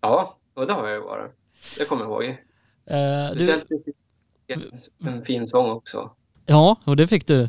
[0.00, 1.32] Ja, och det har jag ju varit.
[1.78, 2.36] Det kommer jag ihåg.
[2.84, 3.66] Du, Speciellt
[4.46, 4.62] en,
[5.08, 6.10] en fin sång också.
[6.46, 7.42] ja, och det fick du.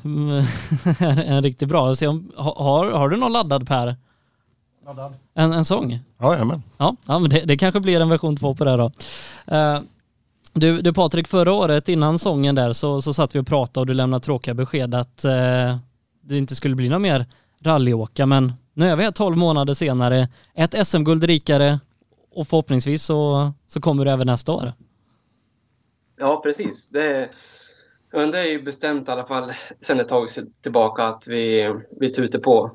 [0.99, 1.95] En riktigt bra.
[1.95, 3.95] Se om, har, har du någon laddad Per?
[5.33, 5.99] En, en sång?
[6.17, 6.63] Ja, jajamän.
[6.77, 8.91] Ja, ja men det, det kanske blir en version två på det då.
[9.55, 9.79] Eh,
[10.53, 13.87] du, du Patrik, förra året innan sången där så, så satt vi och pratade och
[13.87, 15.77] du lämnade tråkiga besked att eh,
[16.21, 17.25] det inte skulle bli någon mer
[17.61, 21.79] rallyåka men nu är vi här 12 månader senare, ett SM-guld rikare
[22.31, 24.73] och förhoppningsvis så, så kommer det även nästa år.
[26.17, 26.89] Ja, precis.
[26.89, 27.29] Det,
[28.11, 30.29] men det är ju bestämt i alla fall sen ett tag
[30.61, 32.71] tillbaka att vi, vi tuter på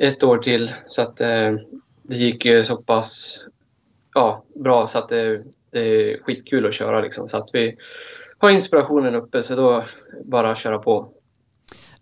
[0.00, 0.72] ett år till.
[0.88, 1.52] Så att eh,
[2.02, 3.38] det gick ju så pass
[4.14, 7.00] ja, bra så att det, det är skitkul att köra.
[7.00, 7.28] Liksom.
[7.28, 7.76] Så att vi
[8.38, 9.84] har inspirationen uppe så då
[10.24, 11.12] bara köra på.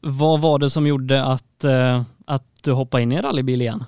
[0.01, 3.85] Vad var det som gjorde att, eh, att du hoppade in i rallybil igen?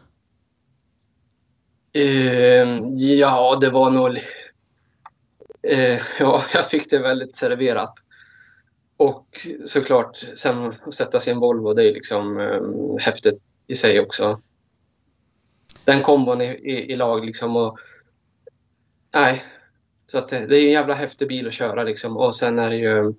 [1.92, 4.16] Eh, ja, det var nog...
[5.62, 7.94] Eh, ja, jag fick det väldigt serverat.
[8.96, 9.26] Och
[9.64, 14.00] såklart, sen att sätta sig i en Volvo, det är liksom eh, häftigt i sig
[14.00, 14.40] också.
[15.84, 17.78] Den kombon i, i, i lag liksom och...
[19.14, 19.44] Nej.
[20.06, 22.16] Så att det, det är en jävla häftig bil att köra liksom.
[22.16, 23.14] Och sen är det ju...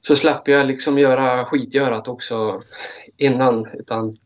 [0.00, 2.62] Så slapp jag liksom göra skitgörat också
[3.16, 3.66] innan.
[3.72, 4.16] Utan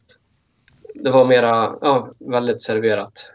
[0.95, 3.33] det var mera, ja, väldigt serverat.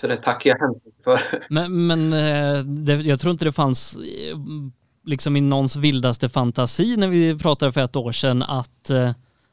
[0.00, 1.44] Så det tackar jag hemskt mycket för.
[1.48, 4.38] Men, men eh, det, jag tror inte det fanns eh,
[5.04, 9.10] liksom i någons vildaste fantasi när vi pratade för ett år sedan att, eh,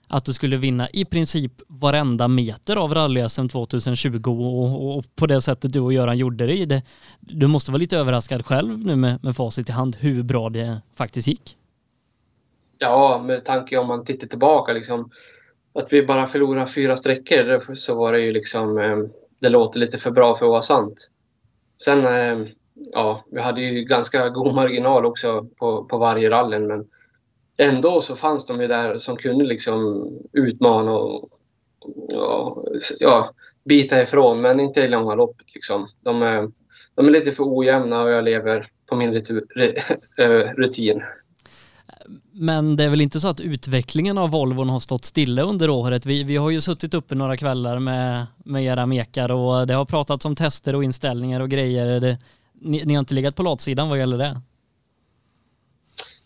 [0.07, 5.41] att du skulle vinna i princip varenda meter av rally-SM 2020 och, och på det
[5.41, 6.81] sättet du och Göran gjorde det i det.
[7.19, 10.81] Du måste vara lite överraskad själv nu med, med facit i hand hur bra det
[10.95, 11.57] faktiskt gick.
[12.77, 15.11] Ja, med tanke om man tittar tillbaka liksom.
[15.73, 18.77] Att vi bara förlorade fyra sträckor, så var det ju liksom...
[18.77, 18.97] Eh,
[19.39, 21.11] det låter lite för bra för att vara sant.
[21.83, 22.47] Sen, eh,
[22.93, 26.87] ja, vi hade ju ganska god marginal också på, på varje rallen men
[27.57, 31.29] ändå så fanns de ju där som kunde liksom utmana och
[32.15, 32.65] och
[32.99, 33.29] ja,
[33.65, 35.45] bita ifrån, men inte i långa loppet.
[35.55, 35.87] Liksom.
[36.03, 36.51] De, är,
[36.95, 39.15] de är lite för ojämna och jag lever på min
[40.17, 40.27] eh,
[40.57, 41.03] rutin.
[42.31, 46.05] Men det är väl inte så att utvecklingen av Volvon har stått stilla under året?
[46.05, 49.85] Vi, vi har ju suttit uppe några kvällar med, med era mekar och det har
[49.85, 51.99] pratats om tester och inställningar och grejer.
[51.99, 52.17] Det,
[52.53, 54.41] ni, ni har inte legat på latsidan vad gäller det?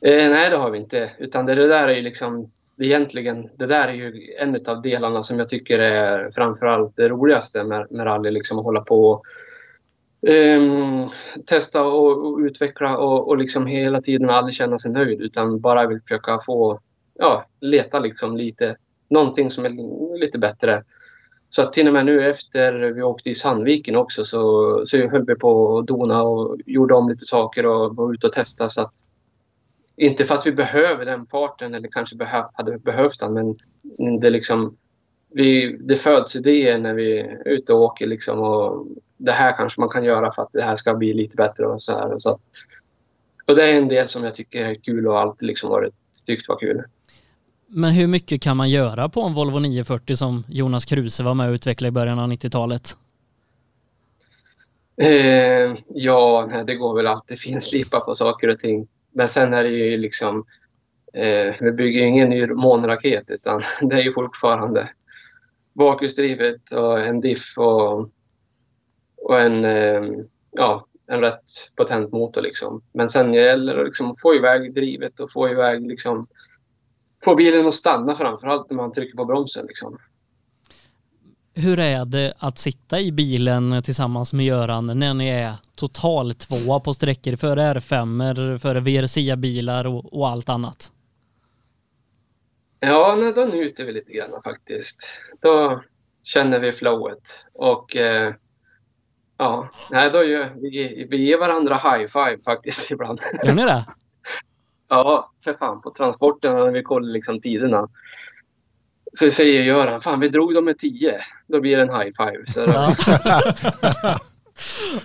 [0.02, 1.12] Eh, nej, det har vi inte.
[1.18, 5.24] Utan det, det där är ju liksom egentligen, det där är ju en av delarna
[5.24, 8.32] som jag tycker är framförallt det roligaste med, med rally.
[8.32, 9.26] Liksom att hålla på och
[10.30, 11.10] um,
[11.46, 15.88] testa och, och, utveckla och, och liksom hela tiden aldrig känna sig nöjd utan bara
[15.88, 16.80] vill försöka få,
[17.14, 18.76] ja, leta liksom lite,
[19.10, 20.84] någonting som är lite bättre.
[21.50, 25.26] Så att till och med nu efter vi åkte i Sandviken också så, så höll
[25.26, 28.82] vi på att dona och gjorde om lite saker och var ute och testa så
[28.82, 28.94] att
[30.02, 33.58] inte för att vi behöver den farten eller kanske behö hade behövt den men
[34.20, 34.78] det liksom
[35.34, 38.88] vi, det föds idéer när vi är ute och åker liksom och
[39.18, 41.84] det här kanske man kan göra för att det här ska bli lite bättre och
[41.84, 42.14] så här.
[42.14, 42.40] Och, så.
[43.46, 45.94] och det är en del som jag tycker är kul och alltid liksom varit,
[46.26, 46.84] tyckt var kul.
[47.68, 51.50] Men hur mycket kan man göra på en Volvo 940 som Jonas Kruse var med
[51.50, 52.98] och utvecklade i början av 90-talet?
[54.98, 58.88] Eh, ja, det går väl alltid finslipa på saker och ting.
[59.12, 60.46] Men sen är det ju liksom,
[61.14, 64.90] eh, vi bygger ju ingen ny månraket utan det är ju fortfarande
[65.74, 68.10] bakhjulsdrivet och en diff och,
[69.18, 70.04] och en, eh,
[70.52, 71.44] ja, en rätt
[71.78, 72.42] potent motor.
[72.42, 72.82] Liksom.
[72.94, 76.26] Men sen gäller det liksom att få iväg drivet och få iväg liksom,
[77.24, 79.66] få bilen att stanna framförallt när man trycker på bromsen.
[79.68, 79.98] Liksom.
[81.54, 86.80] Hur är det att sitta i bilen tillsammans med Göran när ni är total tvåa
[86.80, 90.92] på sträckor före R5, före VRC-bilar och, och, allt annat?
[92.80, 95.10] Ja, nej, då njuter vi lite grann faktiskt.
[95.42, 95.82] Då
[96.24, 98.34] känner vi flowet och eh,
[99.38, 103.22] ja, nej, då gör vi, vi ger varandra high five faktiskt ibland.
[103.44, 103.86] Gör ni det?
[104.92, 107.90] ja, för fan på transporten när vi kollar liksom tiderna.
[109.14, 111.22] Så säger Göran, fan vi drog dem med 10.
[111.48, 112.52] Då blir det en high five.
[112.54, 112.96] Så ja.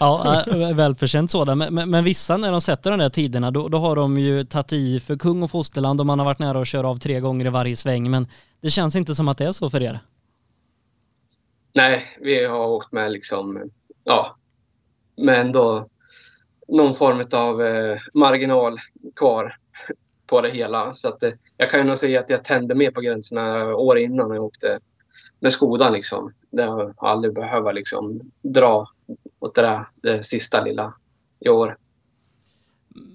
[0.00, 1.58] ja, välförtjänt sådan.
[1.58, 4.44] Men, men, men, vissa när de sätter de där tiderna, då, då har de ju
[4.44, 7.20] tagit i för kung och fosterland och man har varit nära att köra av tre
[7.20, 8.10] gånger i varje sväng.
[8.10, 8.26] Men
[8.60, 10.00] det känns inte som att det är så för er.
[11.74, 13.70] Nej, vi har åkt med liksom,
[14.04, 14.36] ja,
[15.16, 15.88] men då
[16.68, 18.80] någon form av eh, marginal
[19.16, 19.56] kvar
[20.26, 20.94] på det hela.
[20.94, 23.98] Så att, eh, jag kan ju nog säga att jag tände mer på gränserna år
[23.98, 24.78] innan jag åkte
[25.40, 25.90] med Skoda.
[25.90, 26.32] Liksom.
[26.50, 28.88] Det har aldrig behövt liksom, dra
[29.40, 30.94] åt det där det sista lilla
[31.40, 31.76] i år.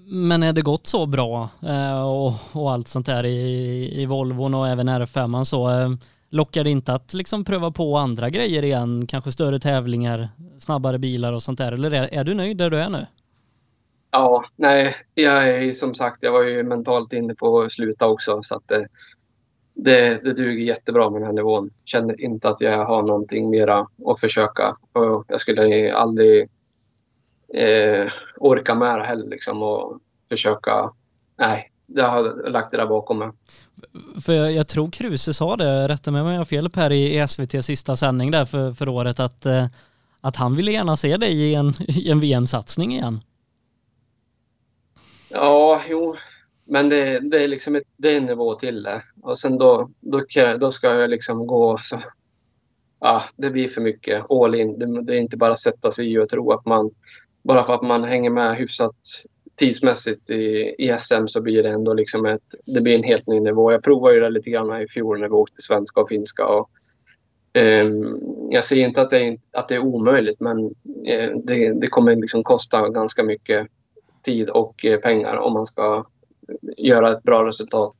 [0.05, 4.53] Men är det gått så bra eh, och, och, allt sånt där i, i Volvon
[4.53, 5.89] och även R5 så eh,
[6.29, 9.07] lockar det inte att liksom pröva på andra grejer igen?
[9.07, 10.29] Kanske större tävlingar,
[10.59, 11.71] snabbare bilar och sånt där?
[11.71, 13.05] Eller är, är du nöjd där du är nu?
[14.11, 18.43] Ja, nej, jag är som sagt, jag var ju mentalt inne på att sluta också
[18.43, 18.87] så att det,
[19.73, 21.69] det, det duger jättebra med den här nivån.
[21.85, 26.49] Känner inte att jag har någonting mera att försöka och jag skulle aldrig
[27.53, 30.91] eh, orka med det heller liksom och försöka.
[31.37, 33.29] Nej, jag har lagt det där bakom mig.
[34.21, 37.27] För jag, jag tror Kruse sa det, rätta mig om jag har fel här i,
[37.27, 39.65] SVT sista sändning där för, för året att, eh,
[40.21, 43.21] att han ville gärna se dig i en, i en VM-satsning igen.
[45.31, 46.15] Ja, jo.
[46.65, 49.03] Men det, det är liksom ett, det är en nivå till det.
[49.21, 50.21] Och sen då, då,
[50.59, 52.01] då ska jag liksom gå så...
[52.99, 54.79] Ja, det blir för mycket all in.
[54.79, 56.91] Det, det är inte bara att sätta sig i och tro att man...
[57.43, 58.95] Bara för att man hänger med hyfsat
[59.55, 63.39] tidsmässigt i, i SM så blir det ändå liksom ett, det blir en helt ny
[63.39, 63.71] nivå.
[63.71, 66.45] Jag provade ju det lite grann i fjol när vi åkte svenska och finska.
[66.45, 66.69] Och,
[67.53, 68.19] um,
[68.51, 72.15] jag säger inte att det är, att det är omöjligt men uh, det, det kommer
[72.15, 73.67] liksom kosta ganska mycket
[74.23, 76.05] tid och eh, pengar om man ska
[76.77, 77.95] göra ett bra resultat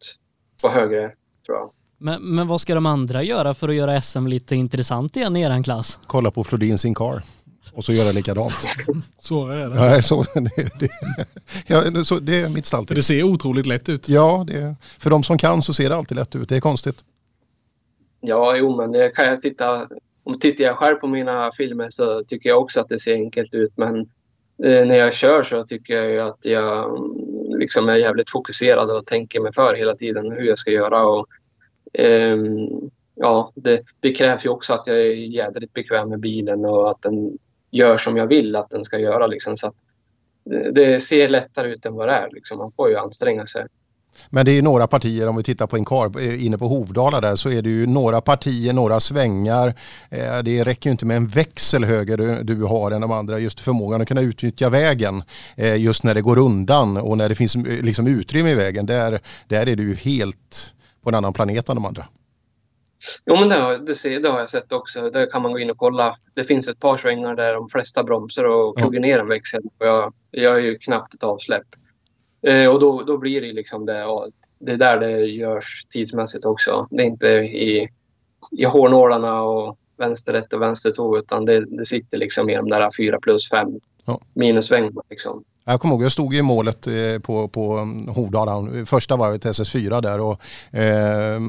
[0.64, 1.12] på högre,
[1.46, 1.72] tror jag.
[1.98, 5.42] Men, men vad ska de andra göra för att göra SM lite intressant igen i
[5.42, 6.00] er klass?
[6.08, 7.22] Kolla på Flodin sin car
[7.74, 8.54] och så göra likadant.
[9.20, 9.76] så är det.
[9.76, 10.90] Ja, så, det, det,
[11.68, 12.96] ja, så, det är mitt stalltips.
[12.96, 14.10] Det ser otroligt lätt ut.
[14.10, 16.50] Ja, det, för de som kan så ser det alltid lätt ut.
[16.50, 17.04] Det är konstigt.
[18.20, 19.88] Ja, jo, men det kan jag titta.
[20.24, 23.54] Om tittar jag själv på mina filmer så tycker jag också att det ser enkelt
[23.54, 23.74] ut.
[23.76, 24.10] Men
[24.64, 28.92] Eh, när jag kör så tycker jag ju att jag mm, liksom är jävligt fokuserad
[28.92, 31.06] och tänker mig för hela tiden hur jag ska göra.
[31.06, 31.28] Och,
[31.94, 32.38] eh,
[33.16, 37.02] ja, det, det krävs ju också att jag är jädrigt bekväm med bilen och att
[37.02, 37.38] den
[37.72, 39.28] gör som jag vill att den ska göra.
[39.28, 39.58] Liksom.
[39.58, 39.76] Så att
[40.44, 42.30] det, det ser lättare ut än vad det är.
[42.32, 42.58] Liksom.
[42.58, 43.66] Man får ju anstränga sig.
[44.30, 47.22] Men det är några partier, om vi tittar på en kar eh, inne på Hovdala
[47.22, 49.74] där, så är det ju några partier, några svängar.
[50.10, 53.40] Eh, det räcker ju inte med en växel höger du, du har än de andra,
[53.40, 55.24] just förmågan att kunna utnyttja vägen
[55.56, 58.86] eh, just när det går undan och när det finns liksom utrymme i vägen.
[58.86, 60.74] Där, där är du ju helt
[61.04, 62.06] på en annan planet än de andra.
[63.26, 65.10] Jo, men det har, det, ser, det har jag sett också.
[65.10, 66.18] Där kan man gå in och kolla.
[66.34, 69.62] Det finns ett par svängar där de flesta bromsar och pluggar ner en växel.
[69.80, 71.68] Och jag, jag är ju knappt ett avsläpp.
[72.42, 73.98] Eh, och då, då blir det liksom det.
[73.98, 74.28] Ja,
[74.60, 76.88] det är där det görs tidsmässigt också.
[76.92, 77.90] Det är inte i,
[78.52, 82.70] i hårnålarna och vänster ett och vänster två utan det, det sitter liksom i de
[82.70, 83.70] där fyra plus fem
[84.06, 84.20] ja.
[84.34, 85.02] minusvängarna.
[85.10, 85.44] Liksom.
[85.66, 90.02] Jag kommer ihåg, jag stod i målet eh, på, på mm, Hordala, första varvet SS4
[90.02, 90.42] där och
[90.80, 91.42] eh,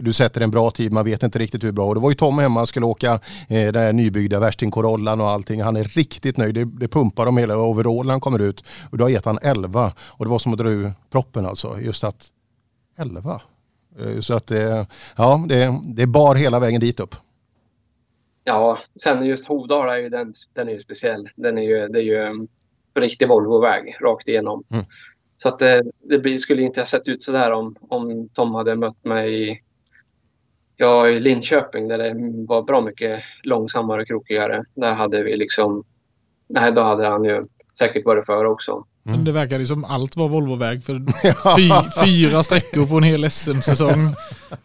[0.00, 1.86] du sätter en bra tid, man vet inte riktigt hur bra.
[1.86, 3.12] Och det var ju Tom hemma, skulle åka
[3.48, 5.62] eh, den här nybyggda värsting Corollan och allting.
[5.62, 8.64] Han är riktigt nöjd, det, det pumpar om hela overallen när han kommer ut.
[8.90, 11.80] Och då har gett han 11 och det var som att dra ur proppen alltså,
[11.80, 12.28] just att
[12.98, 13.40] 11.
[13.98, 14.84] Eh, så att eh,
[15.16, 17.14] ja, det, det bar hela vägen dit upp.
[18.44, 21.28] Ja, sen just Hovdala är ju den, den är ju speciell.
[21.36, 22.48] Den är ju, det är ju mm,
[22.94, 24.64] riktig Volvo-väg rakt igenom.
[24.70, 24.84] Mm.
[25.42, 25.82] Så att det,
[26.22, 29.60] det, skulle inte ha sett ut så där om, om Tom hade mött mig i,
[30.76, 32.14] ja, i Linköping där det
[32.48, 34.64] var bra mycket långsammare och krokigare.
[34.74, 35.84] Där hade vi liksom...
[36.48, 37.42] Nej, då hade han ju
[37.78, 38.84] säkert varit före också.
[39.06, 39.24] Mm.
[39.24, 40.94] Det verkade som allt var Volvoväg för
[41.56, 41.70] fy,
[42.04, 44.14] fyra sträckor på en hel SM-säsong.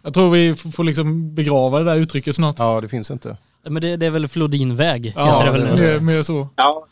[0.01, 2.55] Jag tror vi får liksom begrava det där uttrycket snart.
[2.59, 3.37] Ja, det finns inte.
[3.63, 5.13] Men det, det är väl Flodinväg?
[5.15, 6.47] Ja, det väl mer, mer så.
[6.55, 6.87] Ja,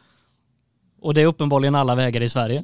[1.04, 2.64] och det är uppenbarligen alla vägar i Sverige?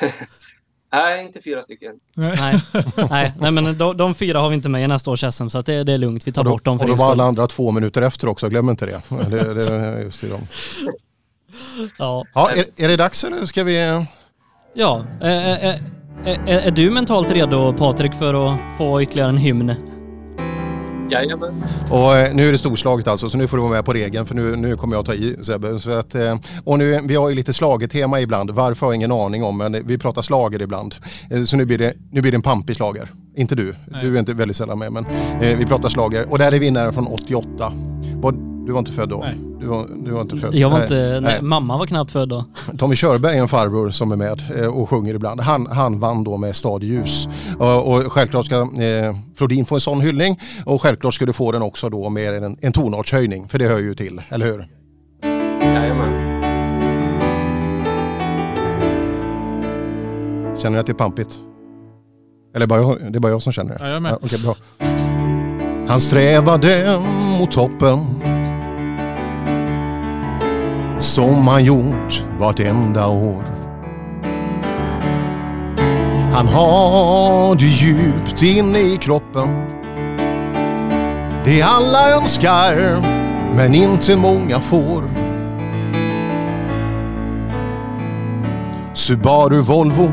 [0.92, 1.94] nej, inte fyra stycken.
[2.14, 2.60] Nej,
[3.10, 5.58] nej, nej men de, de, fyra har vi inte med i nästa års SM så
[5.58, 6.26] att det, det är lugnt.
[6.26, 8.48] Vi tar då, bort dem för Och då var alla andra två minuter efter också,
[8.48, 9.02] glöm inte det.
[9.30, 10.40] det, det just i dem.
[11.98, 12.24] Ja.
[12.34, 14.04] ja är, är det dags eller ska vi...
[14.74, 15.80] Ja, är, är,
[16.24, 19.93] är, är du mentalt redo Patrik för att få ytterligare en hymn?
[21.10, 21.64] Jajamän.
[21.90, 24.26] Och eh, nu är det storslaget alltså, så nu får du vara med på regeln
[24.26, 25.78] för nu, nu kommer jag ta i Sebbe.
[25.78, 29.12] Så att, eh, och nu, vi har ju lite slagetema ibland, varför har jag ingen
[29.12, 30.94] aning om, men vi pratar slager ibland.
[31.30, 33.08] Eh, så nu blir det, nu blir det en pampig slager.
[33.36, 34.04] Inte du, Nej.
[34.04, 35.06] du är inte väldigt sällan med, men
[35.40, 36.32] vi pratar slager.
[36.32, 37.72] Och där är vinnaren från 88.
[38.66, 39.16] Du var inte född då?
[39.16, 39.36] Nej.
[39.60, 40.54] Du var, du var inte född?
[40.54, 42.44] Jag var nej, inte, nej, mamma var knappt född då.
[42.78, 45.40] Tommy Körberg är en farbror som är med eh, och sjunger ibland.
[45.40, 47.28] Han, han vann då med Stadljus.
[47.58, 51.52] Och, och självklart ska eh, Flodin få en sån hyllning och självklart ska du få
[51.52, 54.68] den också då med en, en tonartshöjning, för det hör ju till, eller hur?
[55.60, 56.34] Jajamän.
[60.58, 61.38] Känner du att det är pampigt?
[62.54, 63.84] Eller bara jag, det är bara jag som känner det?
[63.84, 64.16] Jajamän.
[64.20, 64.56] Ja, okay, bra.
[65.88, 67.00] Han strävade
[67.38, 67.98] mot toppen
[71.14, 73.44] som han gjort vartenda år.
[76.32, 79.48] Han har det djupt inne i kroppen.
[81.44, 83.00] Det alla önskar,
[83.56, 85.04] men inte många får.
[88.94, 90.12] Subaru, Volvo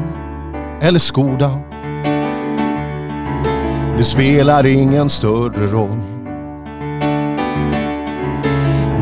[0.82, 1.60] eller Skoda.
[3.98, 6.11] Det spelar ingen större roll.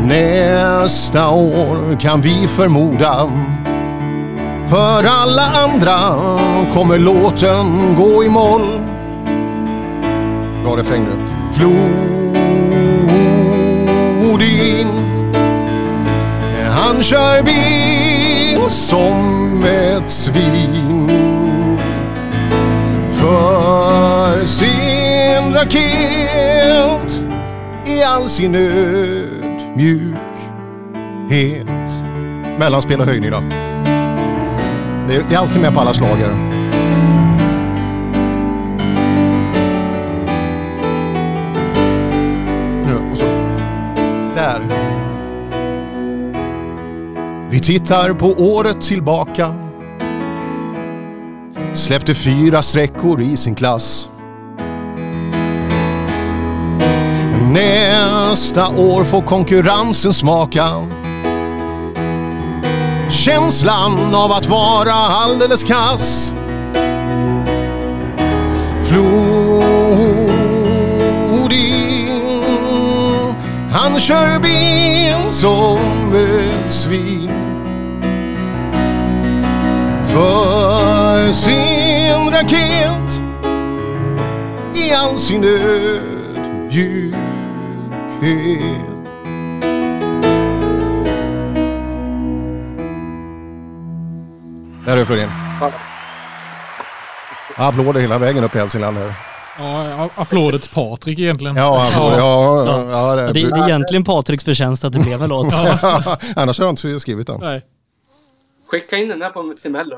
[0.09, 3.29] Nästa år kan vi förmoda
[4.69, 5.97] för alla andra
[6.73, 8.79] kommer låten gå i moll.
[10.63, 11.11] Bra refräng nu.
[14.31, 14.87] Flodin
[16.69, 21.09] Han kör bil som ett svin
[23.09, 27.23] För sin raket
[27.85, 29.18] i all sin nöd
[29.75, 31.69] mjukhet.
[32.59, 33.43] Mellanspel och höjning då.
[35.07, 36.29] Det är, det är alltid med på alla slager.
[42.85, 43.25] Nu och så.
[44.35, 44.61] Där.
[47.49, 49.55] Vi tittar på året tillbaka.
[51.73, 54.09] Släppte fyra sträckor i sin klass.
[57.53, 60.87] Nästa år får konkurrensen smaka
[63.09, 66.33] känslan av att vara alldeles kass.
[68.83, 69.69] Flodin,
[73.71, 75.79] han kör bil som
[76.15, 77.31] ett svin.
[80.05, 83.23] För sin raket
[84.75, 87.28] i all sin ödmjukhet
[88.21, 88.99] mjukhet.
[94.85, 95.29] Där är Flodin.
[97.55, 99.13] Applåder hela vägen upp i Hälsingland här.
[99.59, 101.55] Ja, applåder till Patrik egentligen.
[101.55, 105.29] Ja, applåder, ja, ja, ja, det, det är egentligen Patriks förtjänst att det blev en
[105.29, 105.53] låt.
[106.35, 107.39] Annars har jag inte skrivit den.
[107.39, 107.61] Nej.
[108.71, 109.95] Skicka in den här på, till Mello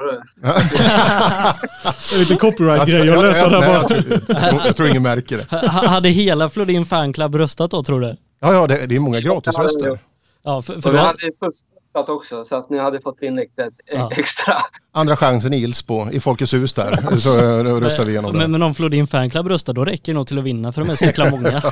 [2.17, 4.65] lite copyright-grej att lösa där bara.
[4.65, 5.57] jag, tror, ingen märker det.
[5.67, 8.15] Ha- Hade hela Flodin fanclub röstat då tror du?
[8.39, 9.99] Ja, ja det, det är många gratisröster.
[10.43, 13.21] Ja, för, för Och vi då, hade ju pustat också så att ni hade fått
[13.21, 14.11] in lite Ja.
[14.11, 14.53] extra.
[14.93, 18.37] Andra chansen i Ilsbo, i Folkets hus där, så eh, röstar vi igenom det.
[18.37, 20.89] men, men om Flodin fanclub röstar då räcker det nog till att vinna för de
[20.89, 21.61] är så jäkla många.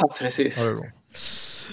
[0.00, 0.54] Ja, precis.
[0.58, 0.84] Ja, det är bra.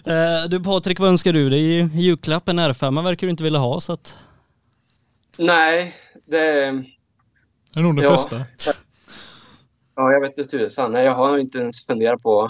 [0.07, 2.49] Eh, du Patrik, vad önskar du dig i julklapp?
[2.49, 4.17] En R5 verkar du inte vilja ha så att...
[5.37, 5.95] Nej,
[6.25, 6.71] det...
[7.73, 8.11] Det är nog det Ja.
[8.17, 8.45] första.
[9.95, 10.91] Ja, jag vet inte tusan.
[10.91, 12.49] Nej, jag har inte ens funderat på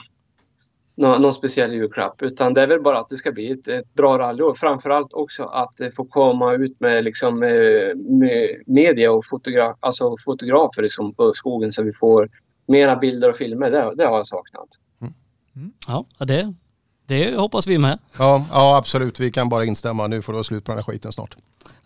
[0.95, 2.21] nå- någon speciell julklapp.
[2.21, 5.13] Utan det är väl bara att det ska bli ett, ett bra rally och framförallt
[5.13, 11.13] också att få komma ut med, liksom, eh, med media och fotogra alltså fotografer liksom,
[11.13, 12.29] på skogen så vi får
[12.67, 13.71] mera bilder och filmer.
[13.71, 14.67] Det, det har jag saknat.
[15.87, 16.53] Ja, det,
[17.11, 17.99] det hoppas vi med.
[18.17, 19.19] Ja, ja, absolut.
[19.19, 20.07] Vi kan bara instämma.
[20.07, 21.35] Nu får det vara slut på den här skiten snart.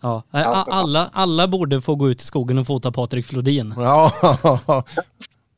[0.00, 3.74] Ja, alla, alla borde få gå ut i skogen och fota Patrik Flodin.
[3.76, 4.12] Ja,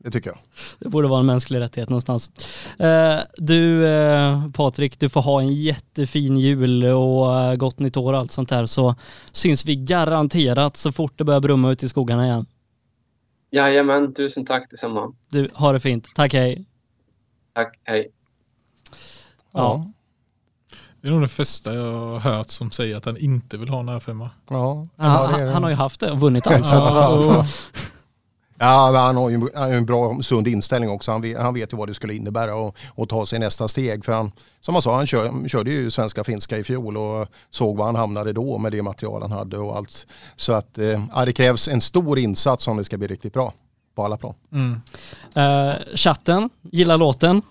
[0.03, 0.37] det tycker jag.
[0.79, 2.31] Det borde vara en mänsklig rättighet någonstans.
[2.79, 8.13] Eh, du eh, Patrik, du får ha en jättefin jul och eh, gott nytt år
[8.13, 8.95] och allt sånt där så
[9.31, 12.45] syns vi garanterat så fort det börjar brumma ut i skogarna igen.
[13.51, 15.13] Jajamän, tusen tack detsamma.
[15.29, 16.07] Du, ha det fint.
[16.15, 16.65] Tack, hej.
[17.53, 18.11] Tack, hej.
[19.53, 19.85] Ja.
[21.01, 23.79] Det är nog det första jag har hört som säger att han inte vill ha
[23.79, 24.29] en R5.
[24.49, 26.67] Ja, Han, han, han har ju haft det och vunnit allt.
[26.69, 27.45] så att- Ja,
[28.61, 31.11] Ja, men han har ju en bra sund inställning också.
[31.11, 34.05] Han vet, han vet ju vad det skulle innebära och, och ta sig nästa steg.
[34.05, 34.31] För han,
[34.61, 37.95] som han sa, han kör, körde ju svenska finska i fjol och såg var han
[37.95, 40.07] hamnade då med det material han hade och allt.
[40.35, 43.53] Så att eh, ja, det krävs en stor insats om det ska bli riktigt bra
[43.95, 44.33] på alla plan.
[44.51, 44.81] Mm.
[45.33, 47.41] Eh, chatten, gillar låten.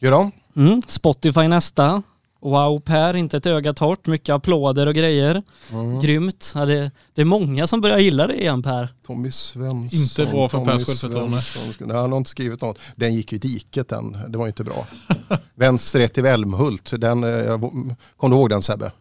[0.00, 0.32] Gör de?
[0.58, 2.02] Mm, Spotify nästa.
[2.40, 4.06] Wow Per, inte ett öga torrt.
[4.06, 5.42] Mycket applåder och grejer.
[5.72, 6.00] Mm.
[6.00, 6.52] Grymt.
[6.54, 8.88] Ja, det, det är många som börjar gilla det igen Per.
[9.06, 10.00] Tommy Svensson.
[10.00, 11.40] Inte bra för Tommy Pers självförtroende.
[11.80, 12.78] Nej, han har inte skrivit något.
[12.96, 14.16] Den gick ju i diket den.
[14.28, 14.86] Det var inte bra.
[15.54, 16.92] Vänster i Älmhult.
[16.98, 18.92] Den, eh, jag- kom du ihåg den Sebbe?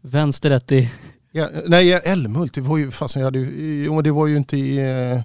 [0.00, 0.90] Vänsterrätt i...
[1.34, 4.78] Ja, nej, Älmhult, det var ju fasen, jag hade, ju- det var ju inte i,
[4.78, 5.20] eh,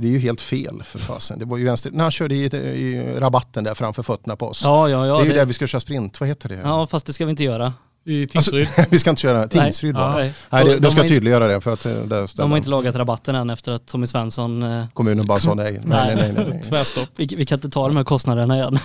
[0.00, 1.38] det är ju helt fel för fasen.
[1.38, 4.60] Det var ju vänster, när han körde i, i rabatten där framför fötterna på oss.
[4.64, 5.14] Ja, ja, ja.
[5.16, 6.58] det är ju det- där vi ska köra sprint, vad heter det?
[6.64, 7.72] Ja, fast det ska vi inte göra.
[8.04, 8.86] I Alltså, Tingsryd.
[8.90, 10.14] vi ska inte köra Tingsryd bara.
[10.14, 10.32] Nej.
[10.50, 12.96] Nej, det, De de ska tydliggöra det för att eh, där De har inte lagat
[12.96, 14.62] rabatten än efter att Tommy Svensson...
[14.62, 15.80] eh, kommunen bara sa nej.
[15.84, 16.62] Nej, nej, nej, nej.
[16.68, 17.08] Tvärstopp.
[17.16, 18.78] Vi, vi kan inte ta de här kostnaderna igen.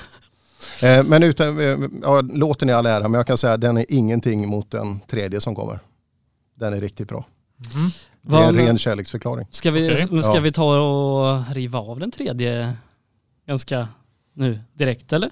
[1.06, 1.58] Men utan,
[2.04, 5.00] ja, låten är all ära, men jag kan säga att den är ingenting mot den
[5.00, 5.80] tredje som kommer.
[6.60, 7.26] Den är riktigt bra.
[8.22, 9.48] Det är en ren kärleksförklaring.
[9.52, 10.40] Ska vi, men ska Ja.
[10.42, 12.74] vi ta och riva av den tredje
[13.48, 13.88] ganska
[14.34, 15.30] nu direkt eller?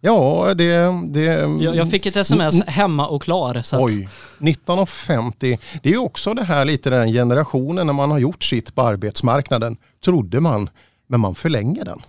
[0.00, 0.74] Ja, det...
[1.08, 1.20] det
[1.60, 3.62] Jag, jag fick ett sms hemma och klar.
[3.62, 4.08] Så Oj,
[4.40, 5.58] 1950.
[5.82, 8.82] Det är ju också det här lite den generationen när man har gjort sitt på
[8.82, 9.76] arbetsmarknaden.
[10.04, 10.70] Trodde man,
[11.06, 12.02] men man förlänger den.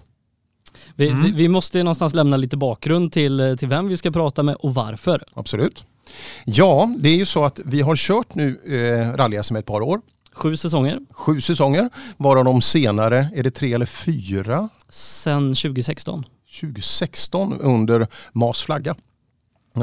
[0.96, 1.24] vi, Mm.
[1.24, 4.56] vi, vi måste ju någonstans lämna lite bakgrund till, till vem vi ska prata med
[4.56, 5.24] och varför.
[5.34, 5.86] Absolut.
[6.46, 10.02] Ja, det är ju så att vi har kört nu eh, rally-SM ett par år.
[10.34, 14.70] Sju säsonger Sju säsonger, varav de senare, är det tre eller fyra?
[14.90, 16.26] sedan 2016.
[16.62, 18.96] 2016 under MAS flagga.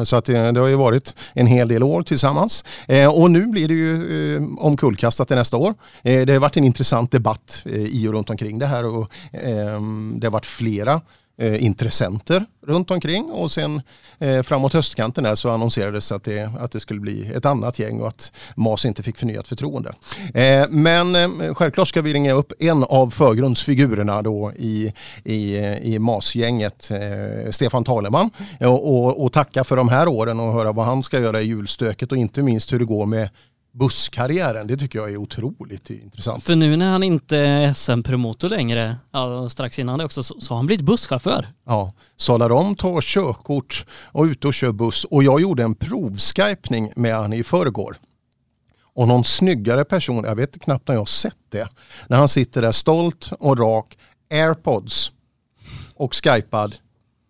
[0.05, 2.65] Så att det, det har ju varit en hel del år tillsammans.
[2.89, 5.75] Eh, och nu blir det ju eh, omkullkastat till nästa år.
[6.03, 9.11] Eh, det har varit en intressant debatt eh, i och runt omkring det här och
[9.33, 9.81] eh,
[10.15, 11.01] det har varit flera
[11.41, 13.83] eh, intressenter runt omkring och sen
[14.19, 18.01] eh, framåt höstkanten här så annonserades att det, att det skulle bli ett annat gäng
[18.01, 19.93] och att MAS inte fick förnyat förtroende.
[20.35, 24.93] Eh, men eh, självklart ska vi ringa upp en av förgrundsfigurerna då i,
[25.25, 28.31] i, i MAS-gänget, eh, Stefan Taleman
[28.61, 31.47] och, och, och tacka för de här åren och höra vad han ska göra i
[31.47, 33.29] julstöket och inte minst hur det går med
[33.73, 34.67] busskarriären.
[34.67, 36.45] Det tycker jag är otroligt intressant.
[36.45, 40.53] För nu när han inte är SM-promotor längre, ja, strax innan det också, så, så
[40.55, 41.49] har han blivit busschaufför.
[41.67, 45.05] Ja, sadlar om, tar körkort och ute och kör buss.
[45.05, 47.97] Och jag gjorde en provskypning med han i förrgår.
[48.95, 51.69] Och någon snyggare person, jag vet knappt när jag har sett det,
[52.09, 53.99] när han sitter där stolt och rak,
[54.31, 55.13] airpods
[55.95, 56.75] och skypad,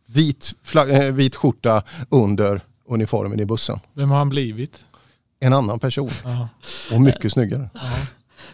[0.06, 3.78] vit, fla- eh, vit skjorta under uniformen i bussen.
[3.94, 4.84] Vem har han blivit?
[5.40, 6.48] En annan person Ja.
[6.94, 7.70] och mycket snyggare.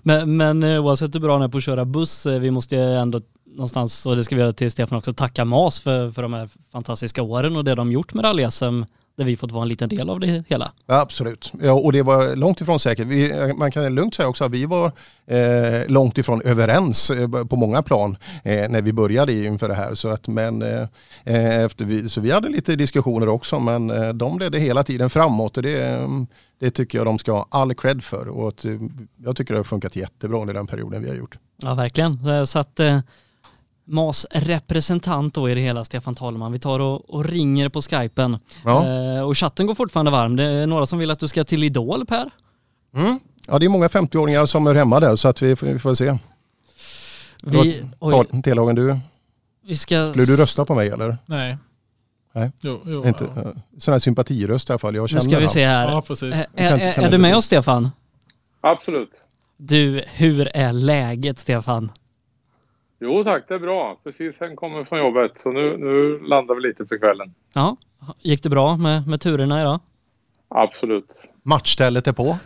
[0.02, 2.76] Men, men eh, oavsett hur bra han är på att köra buss, eh, vi måste
[2.78, 3.20] ändå
[3.54, 6.48] någonstans, och det ska vi göra till Stefan också, tacka MAS för, för de här
[6.72, 8.84] fantastiska åren och det de gjort med rally-SM
[9.16, 10.72] där vi fått vara en liten del av det hela.
[10.86, 13.06] Ja, absolut, ja, och det var långt ifrån säkert.
[13.06, 14.92] Vi, man kan lugnt säga också att vi var
[15.26, 19.94] eh, långt ifrån överens eh, på många plan eh, när vi började inför det här.
[19.94, 20.82] Så, att, men, eh,
[21.24, 25.10] eh, efter vi, så vi hade lite diskussioner också men eh, de ledde hela tiden
[25.10, 26.08] framåt och det,
[26.60, 28.28] det tycker jag de ska ha all cred för.
[28.28, 28.64] Och att,
[29.24, 31.38] jag tycker det har funkat jättebra under den perioden vi har gjort.
[31.62, 32.46] Ja, verkligen.
[32.46, 32.80] Så att
[33.88, 36.52] MAS representant då i det hela, Stefan Talman.
[36.52, 38.38] Vi tar och, och ringer på skypen.
[38.64, 38.86] Ja.
[38.86, 40.36] Eh, och chatten går fortfarande varm.
[40.36, 42.30] Det är några som vill att du ska till Idol, Per.
[42.96, 43.20] Mm.
[43.46, 46.18] Ja, det är många 50-åringar som är hemma där så att vi, vi får se.
[47.42, 47.84] Vi,
[48.44, 48.98] Telhagen, du,
[49.66, 50.10] vi ska...
[50.10, 51.18] Skulle du rösta på mig eller?
[51.26, 51.58] Nej.
[52.32, 53.42] Nej, jo, jo, inte, ja.
[53.78, 54.94] sån här sympatiröst i alla fall.
[54.94, 55.92] Jag känner nu ska vi se här.
[55.92, 56.34] Ja, precis.
[56.54, 57.90] Är, är, är du med oss Stefan?
[58.60, 59.24] Absolut.
[59.56, 61.92] Du, hur är läget Stefan?
[63.00, 64.00] Jo tack, det är bra.
[64.04, 67.34] Precis sen kommer från jobbet så nu, nu landar vi lite för kvällen.
[67.52, 67.76] Ja,
[68.20, 69.80] gick det bra med, med turerna idag?
[70.48, 71.28] Absolut.
[71.42, 72.36] Matchstället är på?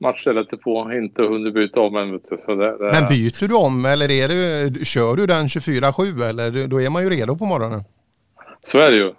[0.00, 2.20] Matchstället är på, inte hunnit byta om än.
[2.46, 2.92] Så det, det...
[2.92, 7.02] Men byter du om eller är du, kör du den 24-7 eller då är man
[7.02, 7.80] ju redo på morgonen?
[8.62, 9.14] Så är det ju.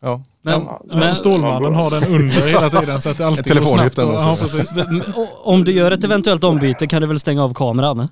[0.00, 0.22] Ja.
[0.42, 3.62] Men, ja, men alltså Stålmannen har den under hela tiden så att det alltid går
[3.62, 3.98] snabbt.
[3.98, 4.74] Och, ja, precis.
[5.44, 8.08] Om du gör ett eventuellt ombyte kan du väl stänga av kameran?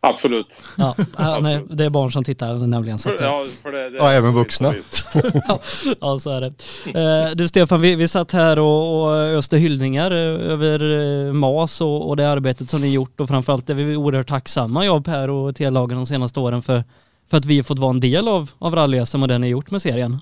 [0.00, 0.62] Absolut.
[0.78, 0.94] Ja,
[1.42, 2.98] nej, det är barn som tittar nämligen.
[2.98, 4.74] Så att, ja, för det, det ja, även vuxna.
[6.00, 6.54] ja, så är det.
[7.00, 12.08] Eh, du Stefan, vi, vi satt här och, och öste hyllningar över eh, MAS och,
[12.08, 15.56] och det arbetet som ni gjort och framförallt är vi oerhört tacksamma, jag, Per och
[15.56, 16.84] T-lagen de senaste åren för,
[17.30, 19.70] för att vi har fått vara en del av, av rally och det ni gjort
[19.70, 20.20] med serien.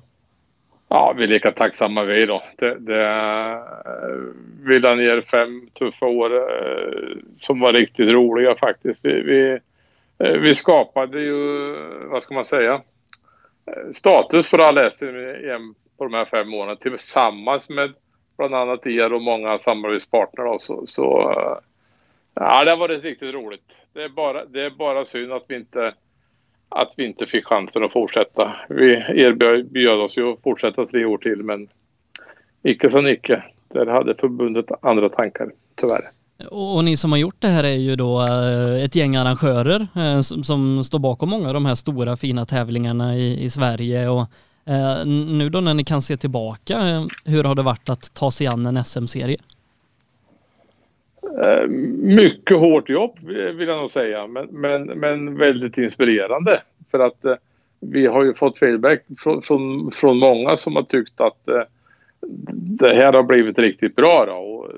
[0.89, 2.43] Ja, vi är lika tacksamma vi då.
[2.57, 4.19] Det, det, eh,
[4.63, 9.05] vi la ner fem tuffa år eh, som var riktigt roliga faktiskt.
[9.05, 9.59] Vi, vi,
[10.19, 11.73] eh, vi skapade ju,
[12.11, 12.83] vad ska man säga,
[13.93, 15.07] status för alla SM
[15.99, 17.93] på de här fem åren tillsammans med
[18.39, 20.59] bland annat er och många samarbetspartner.
[20.59, 21.35] Så, så
[22.35, 23.77] ja, det har varit riktigt roligt.
[23.93, 25.95] Det är, bara, det är bara synd att vi inte
[26.69, 28.57] att vi inte fick chansen att fortsätta.
[28.69, 31.69] Vi erbjöd oss ju att fortsätta tre år till men
[32.63, 33.43] icke som icke.
[33.69, 36.11] Där hade förbundet andra tankar, tyvärr.
[36.51, 40.21] Och ni som har gjort det här är ju då eh, ett gäng arrangörer eh,
[40.21, 44.21] som står bakom många av de här stora fina tävlingarna i, i Sverige och
[44.67, 48.31] eh, nu då när ni kan se tillbaka, eh, hur har det varit att ta
[48.31, 49.39] sig an en SM-serie?
[51.45, 51.67] Eh,
[52.03, 56.63] mycket hårt jobb eh, vill jag nog säga, men, men, men väldigt inspirerande.
[56.91, 57.35] För att eh,
[57.81, 61.63] vi har ju fått feedback från, från, från många som har tyckt att eh,
[62.79, 64.27] det här har blivit riktigt bra.
[64.27, 64.33] Då.
[64.33, 64.77] Och eh,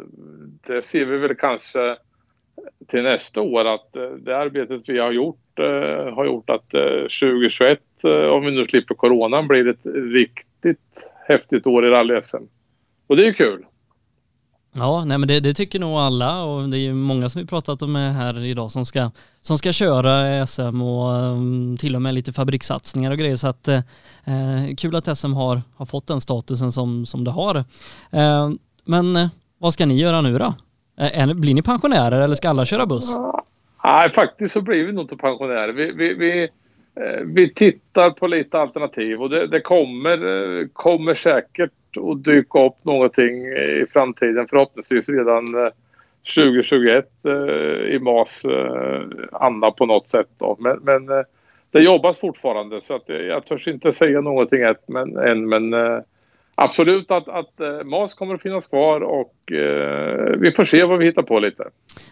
[0.66, 1.96] det ser vi väl kanske
[2.86, 6.70] till nästa år att eh, det arbetet vi har gjort eh, har gjort att
[7.20, 12.42] 2021, eh, om vi nu slipper coronan, blir ett riktigt häftigt år i rally-SM.
[13.06, 13.64] Och det är kul.
[14.78, 17.46] Ja, nej men det, det, tycker nog alla och det är ju många som vi
[17.46, 19.10] pratat med här idag som ska,
[19.40, 23.68] som ska köra SM och um, till och med lite fabrikssatsningar och grejer så att
[23.68, 23.76] eh,
[24.24, 27.56] eh kul att SM har, har fått den statusen som, som det har.
[28.10, 28.50] Eh,
[28.84, 29.28] men eh,
[29.58, 30.54] vad ska ni göra nu då?
[31.00, 33.16] Eh, blir ni pensionärer eller ska alla köra buss?
[33.84, 35.72] Nej, faktiskt så blir vi nog inte pensionärer.
[35.72, 36.42] Vi, vi, vi,
[36.94, 40.26] eh, vi tittar på lite alternativ och det, det kommer,
[40.60, 43.46] eh, kommer säkert att dyka upp någonting
[43.82, 44.46] i framtiden.
[44.48, 45.72] Förhoppningsvis redan eh,
[46.34, 47.32] 2021 eh,
[47.94, 49.02] i MAS eh,
[49.32, 50.28] anda på något sätt.
[50.38, 50.56] Då.
[50.58, 51.24] Men, men
[51.70, 54.60] det jobbas fortfarande så att jag törs inte säga någonting
[55.26, 55.48] än.
[55.48, 55.74] Men,
[56.54, 59.34] absolut att, att MAS kommer att finnas kvar och
[60.38, 61.64] vi får se vad vi hittar på lite.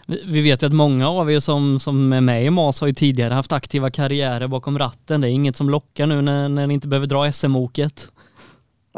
[0.06, 2.94] Vi vet ju att många av er som, som är med i MAS har ju
[2.94, 5.20] tidigare haft aktiva karriärer bakom ratten.
[5.20, 8.08] Det är inget som lockar nu när, när ni inte behöver dra SM-oket.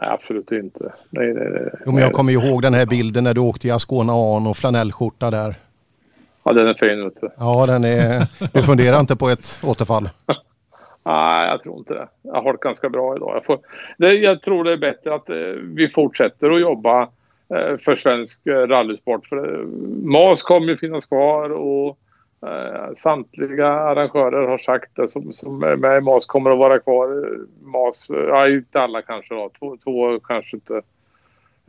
[0.01, 0.93] Nej, absolut inte.
[1.11, 1.71] Nej, nej, nej.
[1.87, 4.57] Jo, men jag kommer ihåg den här bilden när du åkte i Ascona An och
[4.57, 5.55] flanellskjorta där.
[6.43, 7.05] Ja, den är fin.
[7.05, 7.31] Vet du.
[7.39, 8.27] Ja, den är...
[8.53, 10.09] Du funderar inte på ett återfall?
[11.05, 12.09] Nej, jag tror inte det.
[12.23, 13.33] Jag har det ganska bra idag.
[13.35, 13.59] Jag, får...
[13.99, 17.03] det, jag tror det är bättre att eh, vi fortsätter att jobba
[17.55, 19.27] eh, för svensk eh, rallysport.
[19.27, 19.67] För, eh,
[20.03, 21.99] MAS kommer ju finnas kvar och
[22.47, 26.79] Eh, samtliga arrangörer har sagt det som, som är med i MAS kommer att vara
[26.79, 27.39] kvar.
[27.63, 30.83] MAS, ja inte alla kanske då, två, två kanske inte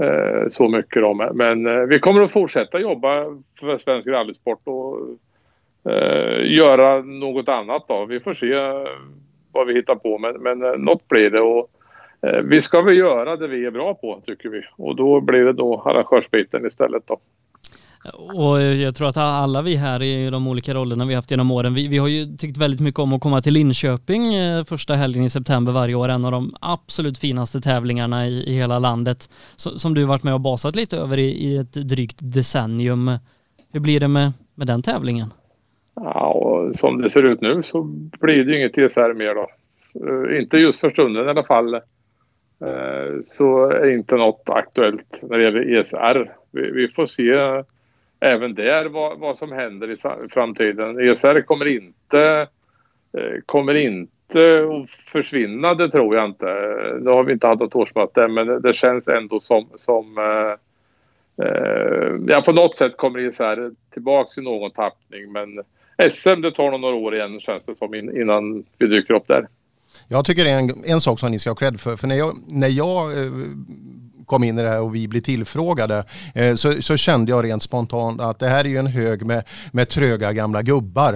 [0.04, 1.14] eh, så mycket då.
[1.34, 3.26] Men eh, vi kommer att fortsätta jobba
[3.60, 4.98] för svensk rallysport och
[5.92, 8.06] eh, göra något annat då.
[8.06, 8.88] Vi får se eh,
[9.52, 11.42] vad vi hittar på men, men eh, något blir det.
[11.42, 11.70] Och,
[12.22, 15.46] eh, vi ska väl göra det vi är bra på tycker vi och då blir
[15.46, 17.20] det då arrangörsbiten istället då.
[18.14, 21.74] Och jag tror att alla vi här i de olika rollerna vi haft genom åren,
[21.74, 25.24] vi, vi har ju tyckt väldigt mycket om att komma till Linköping eh, första helgen
[25.24, 29.80] i september varje år, en av de absolut finaste tävlingarna i, i hela landet, som,
[29.80, 33.12] som du varit med och basat lite över i, i ett drygt decennium.
[33.72, 35.34] Hur blir det med, med den tävlingen?
[35.96, 37.82] Ja, och som det ser ut nu så
[38.20, 39.48] blir det ju inget ESR mer då.
[39.78, 41.74] Så, eh, inte just för stunden i alla fall.
[41.74, 41.82] Eh,
[43.24, 46.32] så är inte något aktuellt när det gäller ESR.
[46.52, 47.64] Vi, vi får se
[48.20, 49.96] även där vad, vad som händer i
[50.30, 51.10] framtiden.
[51.10, 52.48] ESR kommer inte,
[53.18, 56.46] eh, kommer inte att försvinna, det tror jag inte.
[57.02, 62.14] Nu har vi inte haft något årsmöte men det, känns ändå som, som eh, eh,
[62.28, 65.62] ja, på något sätt kommer ESR tillbaka i någon tappning men
[66.10, 69.48] SM det tar nog några år igen känns det som innan vi dyker upp där.
[70.08, 71.98] Jag tycker det är en, en sak som ni ska ha cred för.
[71.98, 73.32] För när jag, när jag eh,
[74.30, 77.64] kom in i det här och vi blev tillfrågade eh, så, så, kände jag rent
[77.64, 81.14] spontant att det här är ju en hög med, med tröga gamla gubbar.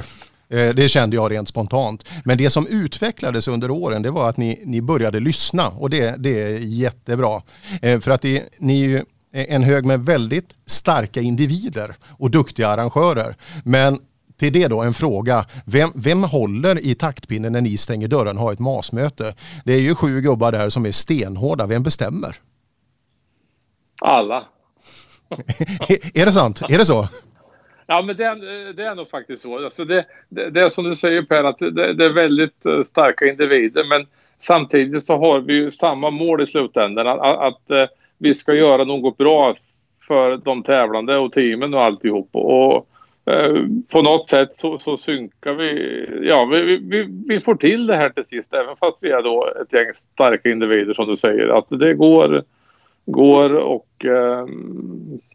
[0.50, 2.06] Eh, det kände jag rent spontant.
[2.26, 6.16] Men det som utvecklades under åren det var att ni, ni började lyssna och det,
[6.18, 7.42] det är jättebra.
[7.82, 9.02] Eh, för att det, ni är ju
[9.34, 13.36] en hög med väldigt starka individer och duktiga arrangörer.
[13.64, 14.00] Men
[14.40, 15.46] till det då en fråga.
[15.66, 19.36] Vem, vem håller i taktpinnen när ni stänger dörren och har ett masmöte?
[19.66, 21.68] Det är ju sju gubbar där som är stenhårda.
[21.68, 22.36] Vem bestämmer?
[24.02, 24.46] Alla.
[26.14, 26.62] är det sant?
[26.70, 27.08] Är det så?
[27.88, 29.66] Ja, men det är, det är nog faktiskt så.
[29.66, 32.82] Alltså det, det, det är som du säger Per, att det, det, är väldigt eh,
[32.84, 33.84] starka individer.
[33.90, 34.08] Men
[34.40, 37.08] samtidigt så har vi ju samma mål i slutändan.
[37.08, 37.86] Att, att, att eh,
[38.18, 39.56] vi ska göra något bra
[40.08, 42.30] för de tävlande och teamen och alltihop.
[42.32, 42.88] Och,
[43.26, 46.28] Eh, på något sätt så, så synkar vi.
[46.30, 48.54] Ja, vi, vi, vi, får till det här till sist.
[48.54, 51.48] Även fast vi är då ett gäng starka individer som du säger.
[51.48, 52.44] Att det går,
[53.06, 54.48] går och eh,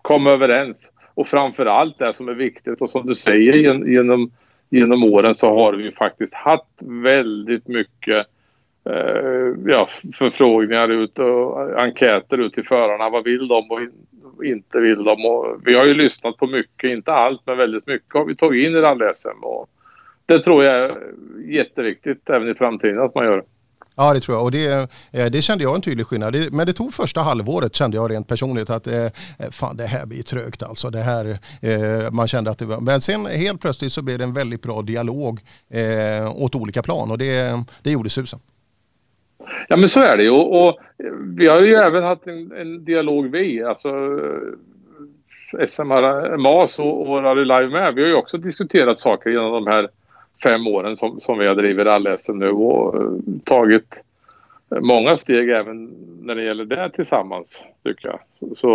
[0.02, 0.90] kommer överens.
[1.14, 3.52] Och framför allt det som är viktigt och som du säger
[3.88, 4.30] genom,
[4.70, 8.26] genom åren så har vi faktiskt haft väldigt mycket
[8.84, 13.10] eh, ja, förfrågningar ut och enkäter ut till förarna.
[13.10, 13.80] Vad vill de och
[14.44, 15.26] inte vill de?
[15.26, 18.66] Och vi har ju lyssnat på mycket, inte allt men väldigt mycket har vi tagit
[18.66, 19.66] in i rally-SM.
[20.26, 20.96] Det tror jag är
[21.44, 23.44] jätteviktigt även i framtiden att man gör.
[24.00, 26.36] Ja det tror jag och det, eh, det kände jag en tydlig skillnad.
[26.52, 29.10] Men det tog första halvåret kände jag rent personligt att eh, eh,
[29.50, 30.90] fan det här blir trögt alltså.
[30.90, 31.38] Det här,
[32.10, 34.82] man kände att det var, men sen helt plötsligt så blev det en väldigt bra
[34.82, 35.40] dialog
[36.34, 38.38] åt olika plan och det, det gjorde susen.
[39.68, 40.78] Ja men så är det ju och, och
[41.36, 43.88] vi har ju även haft en, en dialog vi, alltså
[45.66, 47.94] SMR, MAS och, och Rally Live med.
[47.94, 49.88] Vi har ju också diskuterat saker genom de här
[50.42, 54.02] fem åren som, som vi har drivit rally-SM nu och uh, tagit
[54.80, 55.84] många steg även
[56.20, 58.20] när det gäller det tillsammans tycker jag.
[58.56, 58.68] Så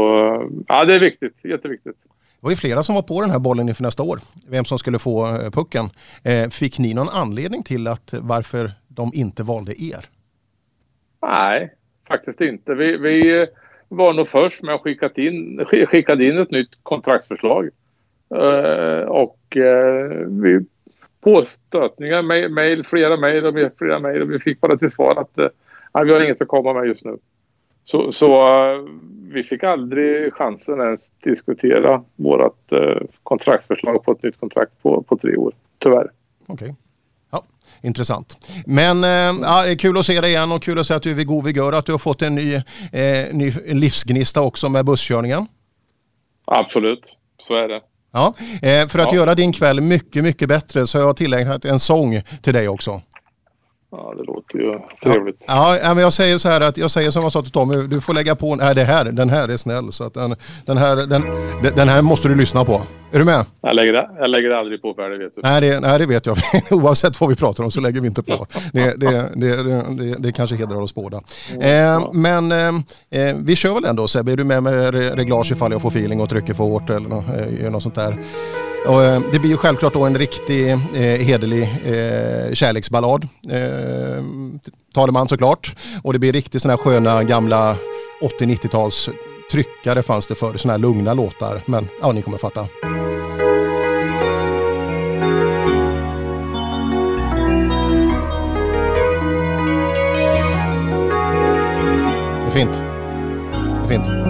[0.67, 1.97] ja, det är viktigt, jätteviktigt.
[2.03, 4.19] Det var ju flera som var på den här bollen inför nästa år,
[4.49, 5.89] vem som skulle få eh, pucken.
[6.23, 10.05] Eh, fick ni någon anledning till att varför de inte valde er?
[11.21, 11.73] Nej,
[12.07, 12.73] faktiskt inte.
[12.73, 13.47] Vi, vi
[13.89, 17.69] var nog först med att skicka in, skickade in ett nytt kontraktsförslag.
[19.07, 19.57] Och
[20.27, 20.65] vi
[21.23, 26.03] påstötningar, mejl, flera mejl och flera mejl och vi fick bara till svar att uh,
[26.03, 27.17] vi har inget att komma med just nu.
[27.85, 28.45] Så, så
[29.33, 32.73] vi fick aldrig chansen ens diskutera vårt
[33.23, 36.11] kontraktsförslag på ett nytt kontrakt på, på tre år, tyvärr.
[36.47, 36.53] Okej.
[36.55, 36.73] Okay
[37.83, 38.47] intressant.
[38.65, 41.03] Men äh, ja, det är kul att se dig igen och kul att se att
[41.03, 42.61] du är vid god vigör, att du har fått en ny, eh,
[43.31, 45.47] ny livsgnista också med busskörningen.
[46.45, 47.17] Absolut,
[47.47, 47.81] så är det.
[48.13, 49.15] Ja, eh, för att ja.
[49.15, 53.01] göra din kväll mycket, mycket bättre så har jag tillägnat en sång till dig också.
[53.95, 55.43] Ja, det låter ju trevligt.
[55.47, 57.73] Ja, ja, men jag säger så här att jag säger som jag sa till Tommy,
[57.87, 60.77] du får lägga på, nej det här, den här är snäll så att den, den,
[60.77, 61.21] här, den,
[61.75, 62.81] den här måste du lyssna på.
[63.11, 63.45] Är du med?
[63.61, 65.41] Jag lägger, jag lägger aldrig på för det vet du.
[65.43, 66.37] Nej det, nej, det vet jag.
[66.71, 68.47] Oavsett vad vi pratar om så lägger vi inte på.
[68.73, 69.55] Det, det, det,
[69.97, 71.17] det, det kanske hedrar oss båda.
[71.61, 75.81] Eh, men eh, vi kör väl ändå Sebbe, är du med med reglage ifall jag
[75.81, 77.25] får feeling och trycker för hårt eller något,
[77.61, 78.17] eh, något sånt där?
[78.87, 80.77] Och, eh, det blir ju självklart då en riktig eh,
[81.19, 83.27] hederlig eh, kärleksballad.
[83.51, 84.23] Eh,
[84.93, 85.75] Taleman såklart.
[86.03, 87.77] Och det blir riktigt sådana här sköna gamla
[88.39, 89.09] 80-90-tals
[89.51, 90.57] tryckare fanns det förr.
[90.57, 91.61] Sådana här lugna låtar.
[91.65, 92.67] Men ja, ni kommer fatta.
[102.41, 102.81] Det är fint.
[103.87, 104.22] Det är fint.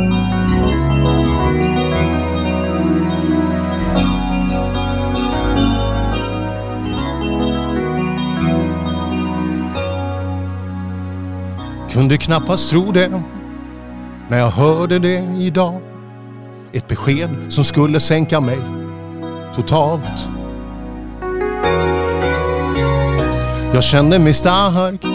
[11.93, 13.23] Kunde knappast tro det
[14.29, 15.81] när jag hörde det idag.
[16.71, 18.57] Ett besked som skulle sänka mig
[19.55, 20.29] totalt.
[23.73, 25.05] Jag kände mig stark,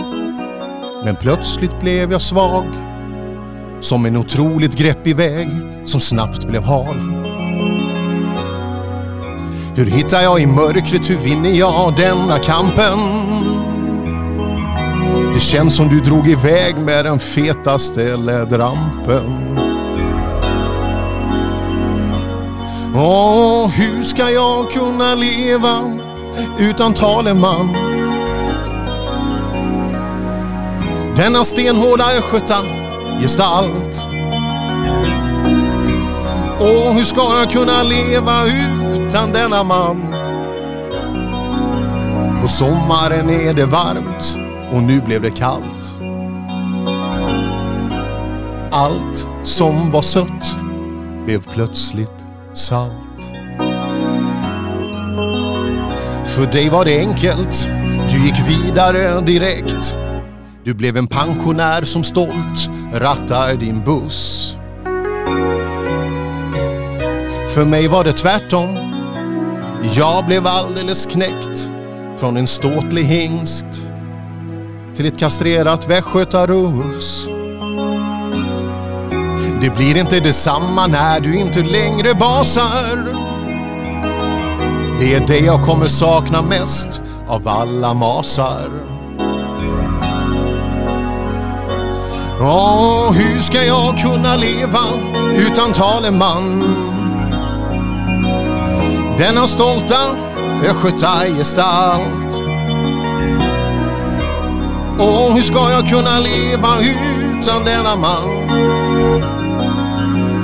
[1.05, 2.64] men plötsligt blev jag svag.
[3.80, 5.48] Som en otroligt greppig väg
[5.84, 6.96] som snabbt blev hal.
[9.76, 12.98] Hur hittar jag i mörkret, hur vinner jag denna kampen?
[15.35, 19.59] Det känns som du drog iväg med den fetaste läderampen.
[22.97, 25.98] Åh, hur ska jag kunna leva
[26.59, 27.74] utan taleman?
[31.16, 32.56] Denna stenhårda östgöta
[33.22, 34.09] gestalt.
[36.60, 40.14] Åh, hur ska jag kunna leva utan denna man?
[42.43, 45.97] På sommaren är det varmt och nu blev det kallt.
[48.70, 50.57] Allt som var sött
[51.24, 52.93] blev plötsligt salt.
[56.27, 57.69] För dig var det enkelt,
[58.11, 59.97] du gick vidare direkt.
[60.65, 64.55] Du blev en pensionär som stolt rattar din buss.
[67.55, 68.77] För mig var det tvärtom.
[69.97, 71.70] Jag blev alldeles knäckt
[72.16, 73.65] från en ståtlig hingst
[74.98, 77.26] till ett kastrerat västgötarus.
[79.60, 83.08] Det blir inte detsamma när du inte längre basar.
[85.00, 88.70] Det är det jag kommer sakna mest av alla masar.
[92.40, 94.84] Åh, hur ska jag kunna leva
[95.36, 96.64] utan taleman?
[99.18, 100.00] Denna stolta
[100.64, 102.27] östgötagestalt.
[104.98, 108.48] Och hur ska jag kunna leva utan denna man?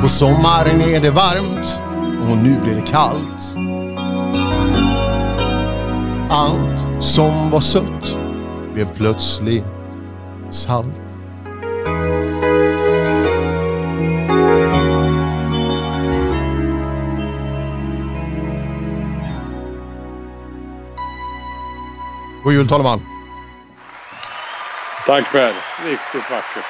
[0.03, 1.81] På sommaren är det varmt
[2.31, 3.57] och nu blir det kallt.
[6.31, 8.17] Allt som var sött
[8.75, 9.65] blev plötsligt
[10.51, 11.01] salt.
[22.45, 23.14] God jul talman!
[25.07, 25.53] Tack Per.
[25.85, 26.65] Riktigt vackert.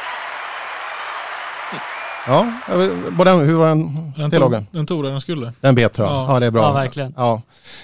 [2.27, 2.47] Ja,
[3.11, 5.53] var den, hur var den, Den tog, den tog det den skulle.
[5.61, 6.07] Den bet jag.
[6.07, 6.27] Ja.
[6.29, 6.41] Ja.
[6.41, 6.63] det är bra.
[6.63, 7.15] Ja, verkligen.
[7.17, 7.43] Ja,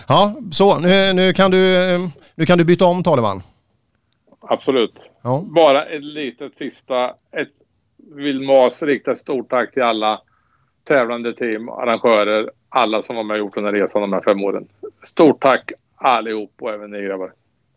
[0.08, 1.58] ja så nu, nu, kan du,
[2.34, 3.42] nu kan du byta om Taleman.
[4.40, 5.10] Absolut.
[5.22, 5.44] Ja.
[5.44, 7.04] Bara ett litet sista.
[7.32, 7.48] Ett
[8.14, 10.20] vill Mas rikta stort tack till alla
[10.88, 14.44] tävlande team, arrangörer, alla som var med och gjort den här resan de här fem
[14.44, 14.68] åren.
[15.02, 17.32] Stort tack allihop och även ni grabbar.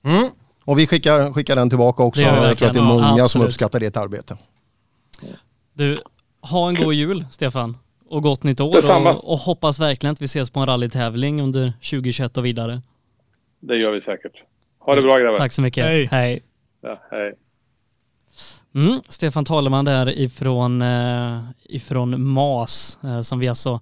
[0.06, 0.30] Mm.
[0.66, 2.22] Och vi skickar, skickar den tillbaka också.
[2.22, 4.38] Jag tror att det är många Ja, som uppskattar ditt arbete.
[5.74, 5.98] Du,
[6.42, 7.78] ha en god jul Stefan
[8.10, 11.74] och gott nytt år och, och hoppas verkligen att vi ses på en rallytävling under
[11.90, 12.82] 2021 och vidare.
[13.60, 14.44] Det gör vi säkert.
[14.80, 15.38] Ha det bra grabbar.
[15.38, 15.86] Tack så mycket.
[15.86, 16.06] Hej.
[16.12, 16.44] Hej.
[16.82, 17.34] Ja, hej.
[18.76, 23.82] Mm, Stefan Taleman där ifrån, eh, ifrån MAS eh, som vi alltså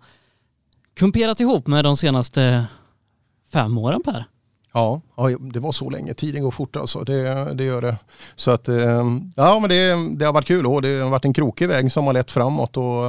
[0.93, 2.65] kumperat ihop med de senaste
[3.53, 4.25] fem åren Per.
[4.73, 5.01] Ja,
[5.53, 6.13] det var så länge.
[6.13, 7.03] Tiden går fort alltså.
[7.03, 7.97] Det, det gör det.
[8.35, 11.33] Så att, eh, ja men det, det har varit kul och det har varit en
[11.33, 12.77] krokig väg som har lett framåt.
[12.77, 13.05] Och,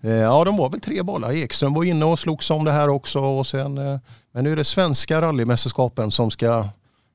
[0.00, 1.32] eh, ja, de var väl tre bollar.
[1.32, 3.20] Ekström var inne och slogs om det här också.
[3.20, 3.98] Och sen, eh,
[4.32, 6.68] men nu är det svenska rallymästerskapen som ska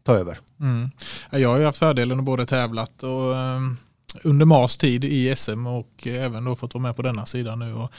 [0.03, 0.38] ta över.
[0.60, 0.89] Mm.
[1.31, 3.35] Jag har ju haft fördelen att både tävlat och
[4.23, 7.73] under MAS tid i SM och även då fått vara med på denna sidan nu.
[7.73, 7.91] Och,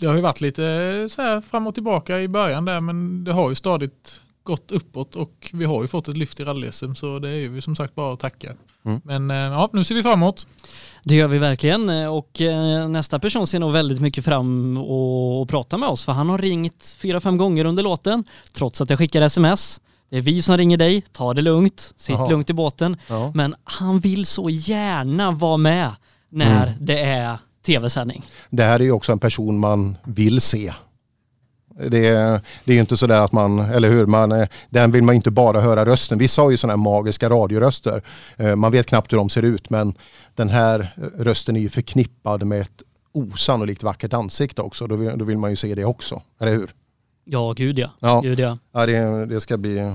[0.00, 0.62] det har ju varit lite
[1.10, 5.16] så här fram och tillbaka i början där men det har ju stadigt gått uppåt
[5.16, 7.94] och vi har ju fått ett lyft i rally-SM så det är ju som sagt
[7.94, 8.52] bara att tacka.
[8.84, 9.00] Mm.
[9.04, 10.46] Men eh, ja, nu ser vi framåt.
[11.04, 15.40] Det gör vi verkligen eh, och eh, nästa person ser nog väldigt mycket fram och,
[15.42, 18.90] och prata med oss för han har ringt fyra, fem gånger under låten trots att
[18.90, 19.80] jag skickar sms.
[20.10, 22.30] Det är vi som ringer dig, ta det lugnt, sitt Jaha.
[22.30, 22.96] lugnt i båten.
[23.08, 23.32] Ja.
[23.34, 25.90] Men han vill så gärna vara med
[26.28, 26.78] när Mm.
[26.86, 28.24] det är tv-sändning.
[28.50, 30.72] Det här är ju också en person man vill se.
[31.90, 35.02] Det är, det är ju inte sådär att man, eller hur, man, eh, den vill
[35.02, 36.18] man inte bara höra rösten.
[36.18, 38.02] Vissa har ju sådana här magiska radioröster.
[38.36, 39.94] Eh, man vet knappt hur de ser ut men
[40.34, 42.82] den här rösten är ju förknippad med ett
[43.12, 44.86] osannolikt vackert ansikte också.
[44.86, 46.70] Då vill, då vill man ju se det också, eller hur?
[47.28, 47.90] Ja, gud ja.
[48.00, 48.20] Ja.
[48.20, 48.58] Gud ja.
[48.72, 49.92] Ja, det, det, ska bli,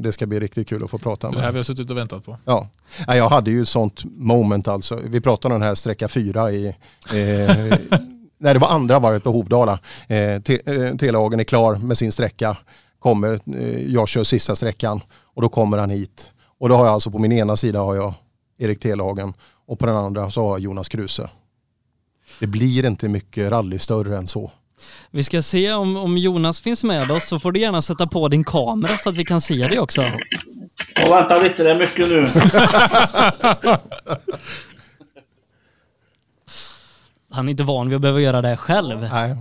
[0.00, 1.44] det ska bli riktigt kul att få prata Det med.
[1.44, 2.38] här vi har suttit och väntat på.
[2.44, 2.68] Ja.
[3.06, 5.00] ja, jag hade ju ett sånt moment alltså.
[5.04, 6.74] Vi pratade om den här sträcka fyra i, eh,
[8.38, 9.78] när det var andra varvet på Hovdala.
[10.08, 12.56] Eh, te, eh, Telehagen är klar med sin sträcka,
[12.98, 15.00] kommer, eh, jag kör sista sträckan
[15.34, 16.30] och då kommer han hit.
[16.58, 18.14] Och då har jag alltså på min ena sida har jag
[18.58, 19.34] Erik Telehagen
[19.66, 21.30] och på den andra så har jag Jonas Kruse.
[22.40, 24.50] Det blir inte mycket rally större än så.
[25.10, 28.28] Vi ska se om, om Jonas finns med oss så får du gärna sätta på
[28.28, 30.02] din kamera så att vi kan se dig också.
[31.04, 32.28] Och vänta lite, det är mycket nu.
[37.30, 39.08] Han är inte van vid att behöva göra det själv.
[39.12, 39.36] Nej,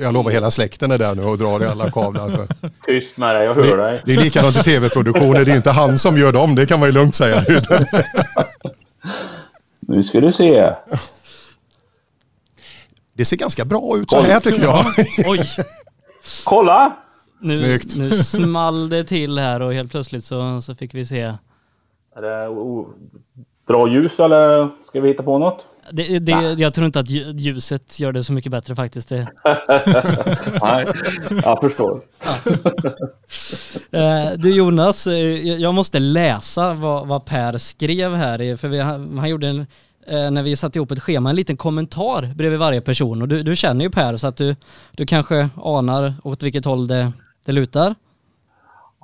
[0.00, 2.48] jag lovar hela släkten är där nu och drar i alla kablar.
[2.86, 4.00] Tyst med dig, jag hör dig.
[4.04, 6.88] Det är likadant i tv-produktioner, det är inte han som gör dem, det kan man
[6.88, 7.44] ju lugnt säga.
[9.80, 10.72] nu ska du se.
[13.16, 14.84] Det ser ganska bra ut så här tycker jag.
[15.26, 15.40] Oj!
[16.44, 16.96] Kolla!
[17.40, 17.96] Nu, Snyggt.
[17.96, 21.20] nu small det till här och helt plötsligt så, så fick vi se.
[22.16, 22.88] Är det o-
[23.66, 25.66] bra ljus eller ska vi hitta på något?
[25.92, 29.08] Det, det, jag tror inte att lju- ljuset gör det så mycket bättre faktiskt.
[29.08, 29.28] Det.
[30.62, 30.86] Nej,
[31.44, 32.00] jag förstår.
[33.90, 35.14] Eh, Du Jonas, eh,
[35.54, 39.66] jag måste läsa vad, vad Per skrev här, för vi, han gjorde en,
[40.08, 43.22] när vi satte ihop ett schema, en liten kommentar bredvid varje person.
[43.22, 44.56] Och du, du känner ju Per så att du,
[44.92, 47.12] du kanske anar åt vilket håll det,
[47.44, 47.94] det lutar.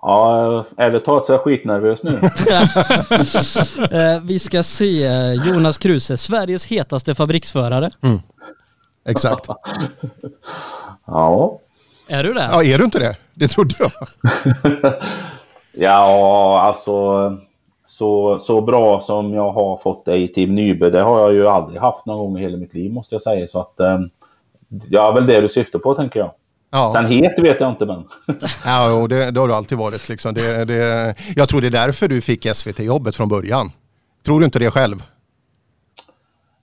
[0.04, 2.10] Ja, Evert har sig skitnervös nu.
[3.98, 7.90] Eh, Vi ska se eh, Jonas Kruse, Sveriges hetaste fabriksförare.
[9.08, 9.46] Exakt.
[11.06, 11.58] Ja.
[12.08, 12.48] Är du det?
[12.52, 13.16] Ja, är du inte det?
[13.34, 13.90] Det trodde jag.
[15.74, 16.92] Ja, alltså
[17.92, 21.48] så, så bra som jag har fått det i Team Nybe, det har jag ju
[21.48, 23.46] aldrig haft någon gång i hela mitt liv måste jag säga.
[23.46, 24.00] Så att eh,
[24.88, 26.30] ja, väl det du syftar på tänker jag.
[26.70, 26.90] Ja.
[26.92, 28.04] Sen het vet jag inte men.
[28.64, 30.08] Ja, jo, det, det har du alltid varit.
[30.08, 30.34] Liksom.
[30.34, 33.70] Det, det, jag tror det är därför du fick SVT-jobbet från början.
[34.26, 35.02] Tror du inte det själv?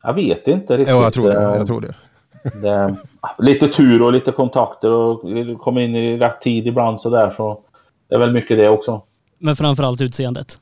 [0.04, 0.96] Jag vet inte riktigt.
[0.96, 1.38] Jo, jag tror det.
[1.38, 1.96] Eh, Jag tror det.
[2.62, 2.96] det
[3.38, 5.22] lite tur och lite kontakter och
[5.60, 7.60] komma in i rätt tid ibland så där så
[8.10, 9.02] det är väl mycket det också.
[9.40, 10.60] Men framförallt utseendet.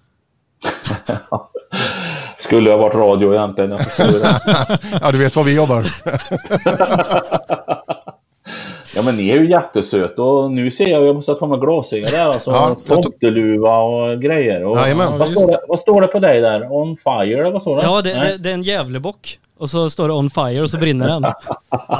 [2.37, 3.71] Skulle ha varit radio egentligen.
[3.71, 4.79] Jag förstår det.
[5.01, 5.83] ja, du vet var vi jobbar.
[8.95, 12.09] Ja men ni är ju jättesöta och nu ser jag, jag måste ta med glasögon
[12.11, 12.51] där alltså.
[12.51, 14.65] Ja, Tomteluva och grejer.
[14.65, 15.17] Och, Jajamän.
[15.17, 16.67] vad, står det, vad står det på dig där?
[16.71, 17.83] On fire eller vad står det?
[17.83, 19.39] Ja, det, det, det är en Gävlebock.
[19.59, 21.21] Och så står det on fire och så brinner den.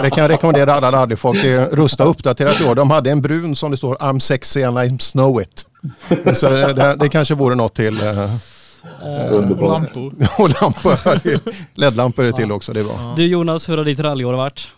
[0.04, 1.40] Det kan jag rekommendera alla rallyfolk.
[1.44, 2.76] Det är Rusta uppdaterat i år.
[2.76, 5.66] De hade en brun som det står I'm sexy and I snow it.
[6.38, 8.02] Så det, det kanske vore något till.
[8.02, 8.08] eh,
[8.84, 10.14] eh, Och lampor.
[10.40, 11.20] och lampor.
[11.74, 12.74] LED-lampor är till också.
[12.74, 13.14] Det är bra.
[13.18, 14.72] Du Jonas, hur har ditt rallyår varit?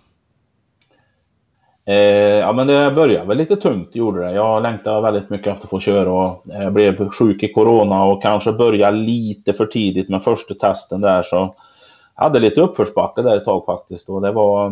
[1.89, 1.95] Eh,
[2.39, 4.31] ja men det började väl lite tungt gjorde det.
[4.31, 8.21] Jag längtade väldigt mycket efter att få köra och jag blev sjuk i corona och
[8.21, 11.55] kanske började lite för tidigt med första testen där så
[12.15, 14.65] jag hade lite uppförsbacke där ett tag faktiskt och det var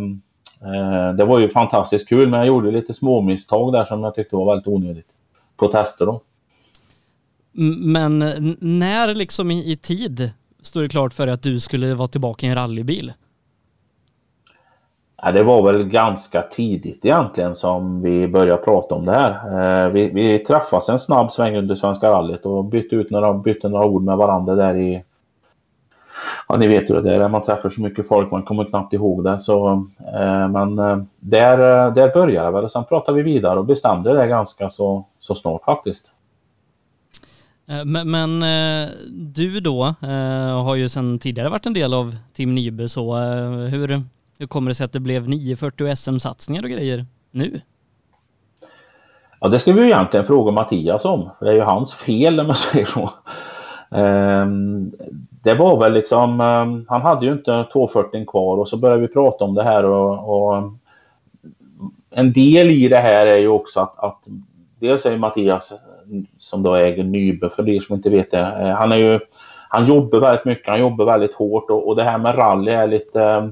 [0.62, 4.16] eh, det var ju fantastiskt kul men jag gjorde lite små misstag där som jag
[4.16, 5.10] tyckte var väldigt onödigt
[5.58, 6.22] på tester då.
[7.60, 8.20] Men
[8.60, 12.46] när liksom i, i tid stod det klart för dig att du skulle vara tillbaka
[12.46, 13.14] i en rallybil?
[15.22, 19.32] Ja, det var väl ganska tidigt egentligen som vi började prata om det här.
[19.86, 23.70] Eh, vi, vi träffades en snabb sväng under Svenska rallyt och bytte ut några, bytte
[23.70, 25.04] några ord med varandra där i...
[26.48, 27.28] Ja, ni vet ju det är.
[27.28, 29.40] Man träffar så mycket folk, man kommer knappt ihåg det.
[29.40, 32.70] Så, eh, men eh, där, eh, där började det väl.
[32.70, 36.14] Sen pratade vi vidare och bestämde det ganska så, så snart faktiskt.
[37.70, 42.16] Eh, men, men eh, du då eh, har ju sedan tidigare varit en del av
[42.34, 43.16] Team Nybe så
[43.72, 44.02] hur,
[44.40, 47.62] hur kommer det sig att det blev 940 och SM-satsningar och grejer nu?
[49.40, 51.30] Ja, det ska vi ju egentligen fråga Mattias om.
[51.40, 53.10] För det är ju hans fel om man säger så.
[53.92, 54.92] Ehm,
[55.44, 59.08] det var väl liksom, ehm, han hade ju inte 240 kvar och så började vi
[59.08, 60.72] prata om det här och, och
[62.10, 64.28] en del i det här är ju också att, att
[64.80, 65.74] dels är ju Mattias
[66.40, 68.40] som då äger Nybe för er som inte vet det.
[68.40, 69.20] Eh, han är ju,
[69.70, 72.88] han jobbar väldigt mycket, han jobbar väldigt hårt och, och det här med rally är
[72.88, 73.48] lite eh,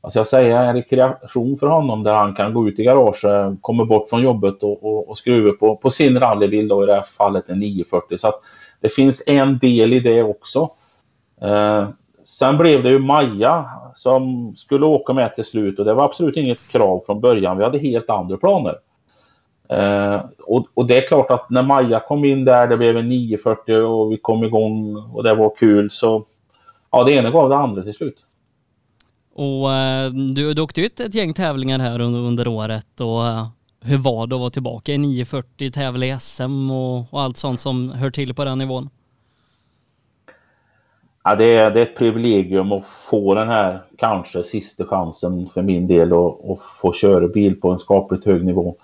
[0.00, 3.58] vad ska jag säga, en rekreation för honom där han kan gå ut i garaget,
[3.60, 6.94] komma bort från jobbet och, och, och skruva på, på sin rallybil då i det
[6.94, 8.18] här fallet en 940.
[8.18, 8.40] Så att
[8.80, 10.70] det finns en del i det också.
[11.40, 11.88] Eh,
[12.24, 16.36] sen blev det ju Maja som skulle åka med till slut och det var absolut
[16.36, 17.58] inget krav från början.
[17.58, 18.74] Vi hade helt andra planer.
[19.68, 23.08] Eh, och, och det är klart att när Maja kom in där, det blev en
[23.08, 26.24] 940 och vi kom igång och det var kul så
[26.90, 28.16] ja, det ena gav det andra till slut.
[29.34, 33.46] Och eh, du, du åkte ut ett gäng tävlingar här under, under året och eh,
[33.80, 37.60] hur var det att vara tillbaka i 940, tävla i SM och, och allt sånt
[37.60, 38.90] som hör till på den nivån?
[41.24, 45.62] Ja, det, är, det är ett privilegium att få den här kanske sista chansen för
[45.62, 48.76] min del och, och få köra bil på en skapligt hög nivå.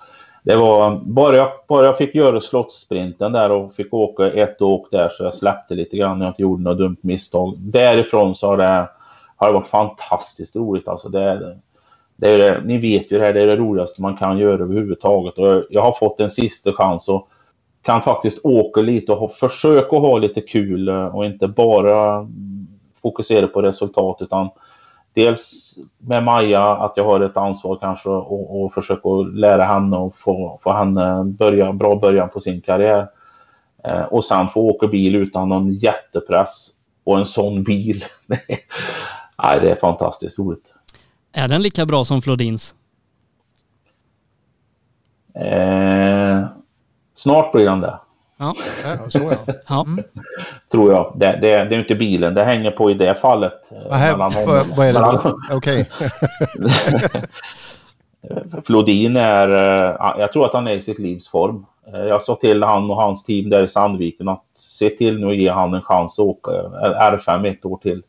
[0.42, 4.90] Det var bara jag, bara jag fick göra slottsprinten där och fick åka ett åk
[4.90, 7.54] där så jag släppte lite grann när jag inte gjorde något dumt misstag.
[7.58, 8.88] Därifrån så har det,
[9.36, 10.88] har det varit fantastiskt roligt.
[10.88, 11.56] Alltså det,
[12.16, 15.38] det är, ni vet ju det här, det är det roligaste man kan göra överhuvudtaget.
[15.38, 17.28] Och jag har fått en sista chans och
[17.82, 22.28] kan faktiskt åka lite och ha, försöka ha lite kul och inte bara
[23.02, 24.48] fokusera på resultat utan
[25.14, 30.16] dels med Maja att jag har ett ansvar kanske och, och försöka lära henne och
[30.16, 33.08] få, få henne börja bra början på sin karriär.
[33.84, 36.68] Eh, och sen få åka bil utan någon jättepress
[37.04, 38.04] och en sån bil.
[39.42, 40.74] Nej, det är fantastiskt roligt.
[41.32, 42.74] Är den lika bra som Flodins?
[45.34, 46.44] Eh,
[47.14, 47.98] snart blir den det.
[48.40, 48.54] Ja.
[48.84, 49.54] ja, så ja.
[49.68, 49.86] ja.
[50.72, 51.12] Tror jag.
[51.16, 53.72] Det, det, det är inte bilen, det hänger på i det fallet.
[53.88, 55.34] Vad, här, vad, vad är det?
[55.56, 55.90] Okej.
[58.66, 61.66] Flodin är, eh, jag tror att han är i sitt livs form.
[61.92, 65.26] Eh, jag sa till han och hans team där i Sandviken att se till nu
[65.26, 68.02] och ge han en chans att åka eh, R5 ett år till.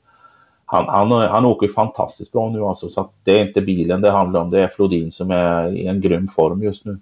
[0.65, 4.41] Han, han, han åker fantastiskt bra nu alltså, så det är inte bilen det handlar
[4.41, 4.49] om.
[4.49, 6.99] Det är Flodin som är i en grym form just nu.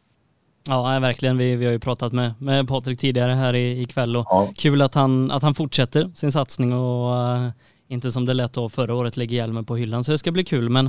[0.68, 1.38] Ja, verkligen.
[1.38, 4.48] Vi, vi har ju pratat med, med Patrik tidigare här i, ikväll och ja.
[4.58, 7.50] kul att han, att han fortsätter sin satsning och uh,
[7.88, 10.04] inte som det lät då förra året lägger hjälmen på hyllan.
[10.04, 10.70] Så det ska bli kul.
[10.70, 10.86] Men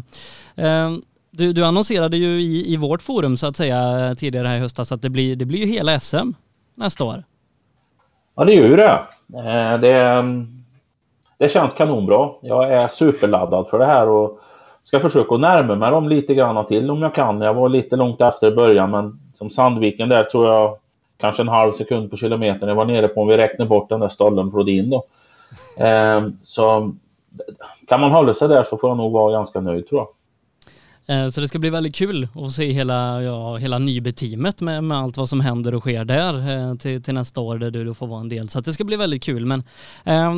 [0.59, 0.99] uh,
[1.31, 4.93] du, du annonserade ju i, i vårt forum så att säga tidigare här i höstas
[4.93, 6.33] att det blir, det blir ju hela SM
[6.75, 7.25] nästa år.
[8.37, 9.03] Ja, det gör ju det.
[9.35, 10.25] Eh, det,
[11.39, 12.31] det känns kanonbra.
[12.43, 14.39] Jag är superladdad för det här och
[14.83, 17.41] ska försöka närma mig dem lite grann till om jag kan.
[17.41, 20.79] Jag var lite långt efter i början, men som Sandviken där tror jag
[21.17, 22.69] kanske en halv sekund på kilometern.
[22.69, 25.05] Jag var nere på om vi räknar bort den där stollen Flodin då.
[25.85, 26.95] Eh, så
[27.89, 30.09] kan man hålla sig där så får jag nog vara ganska nöjd tror jag.
[31.17, 34.99] Eh, så det ska bli väldigt kul att se hela, ja, hela Nybe-teamet med, med
[34.99, 38.07] allt vad som händer och sker där eh, till, till nästa år där du får
[38.07, 38.49] vara en del.
[38.49, 39.47] Så det ska bli väldigt kul.
[39.47, 39.63] Men
[40.05, 40.31] eh,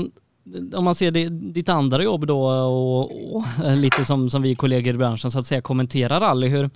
[0.74, 3.44] om man ser det, ditt andra jobb då och, och,
[3.76, 6.48] lite som, som vi kollegor i branschen så att säga kommenterar rally.
[6.48, 6.70] Hur,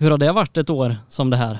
[0.00, 1.58] hur har det varit ett år som det här?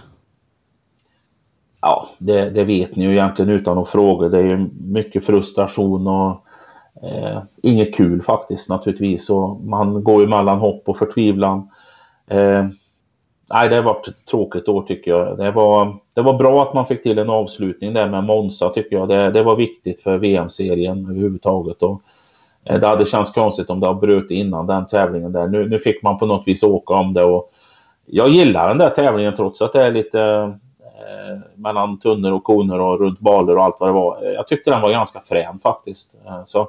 [1.81, 4.29] Ja, det, det vet ni ju egentligen utan att fråga.
[4.29, 6.45] Det är ju mycket frustration och
[7.03, 11.69] Eh, inget kul faktiskt naturligtvis och man går ju mellan hopp och förtvivlan.
[12.27, 12.67] Eh,
[13.53, 15.39] nej, det har varit ett tråkigt år tycker jag.
[15.39, 18.97] Det var, det var bra att man fick till en avslutning där med Monza tycker
[18.97, 19.09] jag.
[19.09, 21.83] Det, det var viktigt för VM-serien överhuvudtaget.
[21.83, 22.03] Och,
[22.65, 25.49] eh, det hade känts konstigt om det hade brutit innan den tävlingen där.
[25.49, 27.53] Nu, nu fick man på något vis åka om det och
[28.13, 30.21] jag gillar den där tävlingen trots att det är lite
[30.83, 34.23] eh, mellan tunnor och koner och runt baler och allt vad det var.
[34.35, 36.17] Jag tyckte den var ganska frän faktiskt.
[36.27, 36.69] Eh, så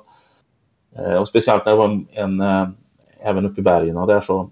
[0.96, 2.68] Eh, och speciellt när det var en, en eh,
[3.20, 4.50] även uppe i bergen och där så.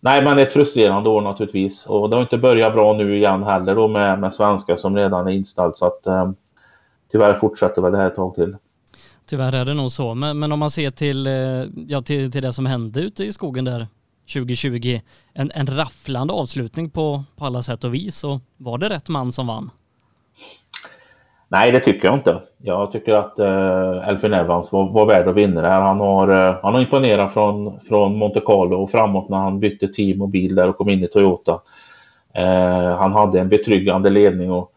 [0.00, 3.74] Nej, men ett frustrerande år naturligtvis och det har inte börjat bra nu igen heller
[3.74, 6.30] då med, med svenska som redan är inställd så att eh,
[7.12, 8.56] tyvärr fortsätter väl det här ett tag till.
[9.26, 11.32] Tyvärr är det nog så, men, men om man ser till, eh,
[11.86, 13.86] ja, till, till det som hände ute i skogen där
[14.32, 15.00] 2020,
[15.34, 19.32] en, en rafflande avslutning på, på alla sätt och vis, Och var det rätt man
[19.32, 19.70] som vann?
[21.50, 22.40] Nej, det tycker jag inte.
[22.58, 25.80] Jag tycker att eh, Elfin Evans var, var värd att vinna det här.
[25.80, 29.88] Han har, eh, han har imponerat från, från Monte Carlo och framåt när han bytte
[29.88, 31.60] team och bil där och kom in i Toyota.
[32.34, 34.72] Eh, han hade en betryggande ledning och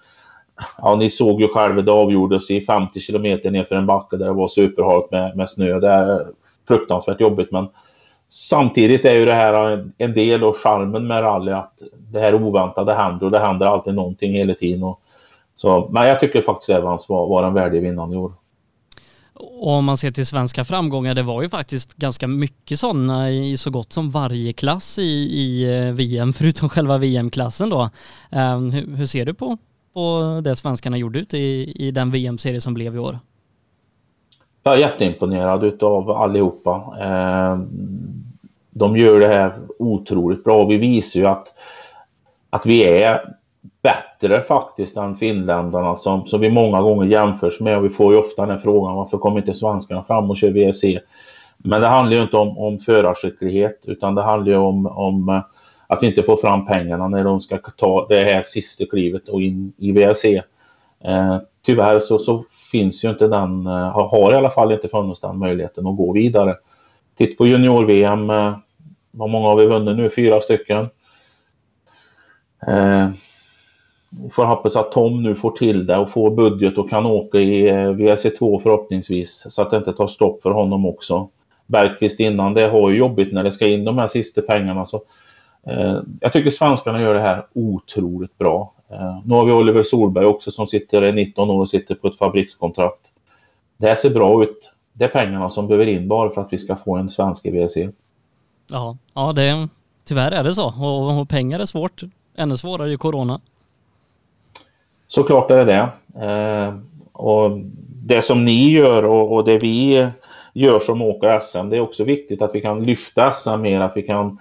[0.78, 4.34] ja, ni såg ju själva det avgjordes i 50 kilometer nerför en backe där det
[4.34, 5.80] var superhalt med, med snö.
[5.80, 6.28] Det är
[6.68, 7.68] fruktansvärt jobbigt men
[8.32, 12.93] samtidigt är ju det här en del av charmen med rally att det här oväntade
[12.93, 14.84] händer och det händer alltid någonting hela tiden.
[14.84, 15.01] Och,
[15.56, 18.34] så, men jag tycker faktiskt Evans var, var en värdig vinnare i år.
[19.34, 23.58] Och om man ser till svenska framgångar, det var ju faktiskt ganska mycket sådana i
[23.58, 25.11] så gott som varje klass i,
[25.42, 27.90] i eh, VM, förutom själva VM-klassen då.
[28.30, 29.58] Ehm, um, hur, hur, ser du på,
[29.93, 33.19] på det svenskarna gjorde ute i, i den VM-serie som blev i år?
[34.64, 36.83] Jag är jätteimponerad utav allihopa.
[36.99, 37.59] Eh,
[38.69, 40.65] de gör det här otroligt bra.
[40.65, 41.48] Vi visar ju att,
[42.49, 43.35] att vi är
[43.81, 47.77] bättre faktiskt än finländarna som, som vi många gånger jämförs med.
[47.77, 50.99] Och vi får ju ofta den frågan varför kommer inte svenskarna fram och kör VRC?
[51.57, 55.41] Men det handlar ju inte om, om förarskicklighet utan det handlar ju om, om eh,
[55.88, 59.41] att vi inte får fram pengarna när de ska ta det här sista klivet och
[59.41, 60.25] in i VRC.
[61.03, 65.22] Eh, tyvärr så, så finns ju inte den, eh, har i alla fall inte funnits
[65.22, 66.56] den möjligheten att gå vidare.
[67.17, 68.58] Titta på junior-VM, eh,
[69.11, 70.09] vad många har vi vunnit nu?
[70.09, 70.90] Fyra stycken.
[72.67, 73.09] Eh,
[74.24, 77.40] vi får hoppas att Tom nu får till det och får budget och kan åka
[77.40, 81.30] i eh, VRC2 förhoppningsvis så att det inte tar stopp för honom också.
[81.66, 84.85] Bergqvist innan det har ju jobbigt när det ska in de här sista pengarna.
[84.85, 85.01] Så,
[85.67, 88.74] eh, jag tycker svenskarna gör det här otroligt bra.
[88.92, 92.18] Eh, nu har vi Oliver Solberg också som sitter 19 år och sitter på ett
[92.18, 93.11] fabrikskontrakt.
[93.78, 94.72] Det här ser bra ut.
[94.94, 97.50] det är pengarna som behöver in bara för att vi ska få en svensk i
[97.50, 97.90] WRC.
[98.72, 99.68] Ja, ja det,
[100.03, 100.66] tyvärr är det så.
[100.66, 102.02] Och, och pengar är svårt.
[102.36, 103.42] Ännu svårare i corona.
[105.08, 105.90] Såklart är det det.
[106.26, 106.76] Eh,
[107.11, 107.52] och
[108.06, 110.08] det som ni gör och, och, det vi
[110.53, 113.94] gör som åker SM, det är också viktigt att vi kan lyfta SM mer, att
[113.95, 114.40] vi kan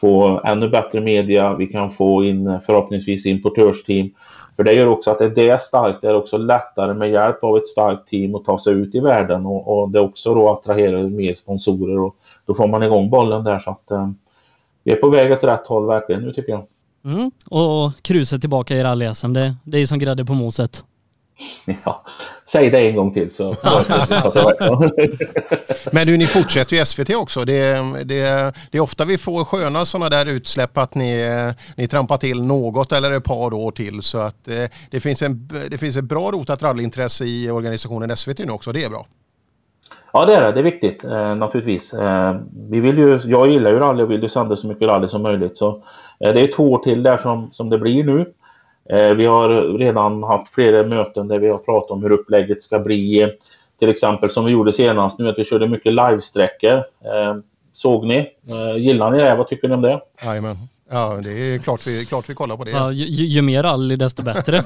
[0.00, 4.10] få ännu bättre media, vi kan få in förhoppningsvis importörsteam.
[4.56, 7.56] För det gör också att det är starkt, det är också lättare med hjälp av
[7.56, 11.02] ett starkt team att ta sig ut i världen och, och det också då attraherar
[11.02, 14.10] mer sponsorer och då får man igång bollen där så att eh,
[14.84, 16.66] vi är på väg åt rätt håll verkligen nu tycker jag.
[17.04, 17.30] Mm.
[17.46, 20.84] Och kruset tillbaka i rally-SM, det, det är som grädde på moset.
[21.84, 22.04] Ja,
[22.46, 23.54] säg det en gång till så.
[25.92, 27.44] Men du, ni fortsätter ju SVT också.
[27.44, 27.72] Det,
[28.04, 31.24] det, det är ofta vi får sköna sådana där utsläpp att ni,
[31.76, 34.02] ni trampar till något eller ett par år till.
[34.02, 38.38] Så att eh, det finns, en, det finns ett bra rotat rallyintresse i organisationen SVT
[38.38, 38.72] nu också.
[38.72, 39.06] Det är bra.
[40.12, 40.52] Ja, det är det.
[40.52, 41.94] Det är viktigt eh, naturligtvis.
[41.94, 42.36] Eh,
[42.70, 45.22] vi vill ju, jag gillar ju rally och vill ju sända så mycket rally som
[45.22, 45.58] möjligt.
[45.58, 45.82] Så
[46.20, 48.26] eh, det är två år till där som, som det blir nu.
[48.92, 52.78] Eh, vi har redan haft flera möten där vi har pratat om hur upplägget ska
[52.78, 53.32] bli.
[53.78, 56.76] Till exempel som vi gjorde senast nu att vi körde mycket livesträckor.
[56.76, 57.36] Eh,
[57.74, 58.16] såg ni?
[58.48, 59.34] Eh, gillar ni det?
[59.34, 60.00] Vad tycker ni om det?
[60.24, 60.56] Jajamän.
[60.92, 62.70] Ja, det är klart vi, klart vi kollar på det.
[62.70, 64.56] Ja, ju, ju mer rally desto bättre.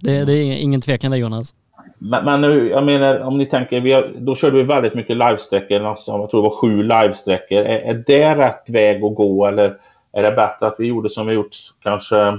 [0.00, 1.54] det, det, är ingen tvekan där Jonas.
[1.98, 5.16] Men, men nu, jag menar om ni tänker, vi har, då körde vi väldigt mycket
[5.16, 7.58] livesträckor, alltså, jag tror det var sju livesträckor.
[7.58, 9.76] Är, är det rätt väg att gå eller
[10.12, 12.38] är det bättre att vi gjorde som vi gjort kanske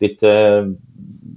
[0.00, 0.64] lite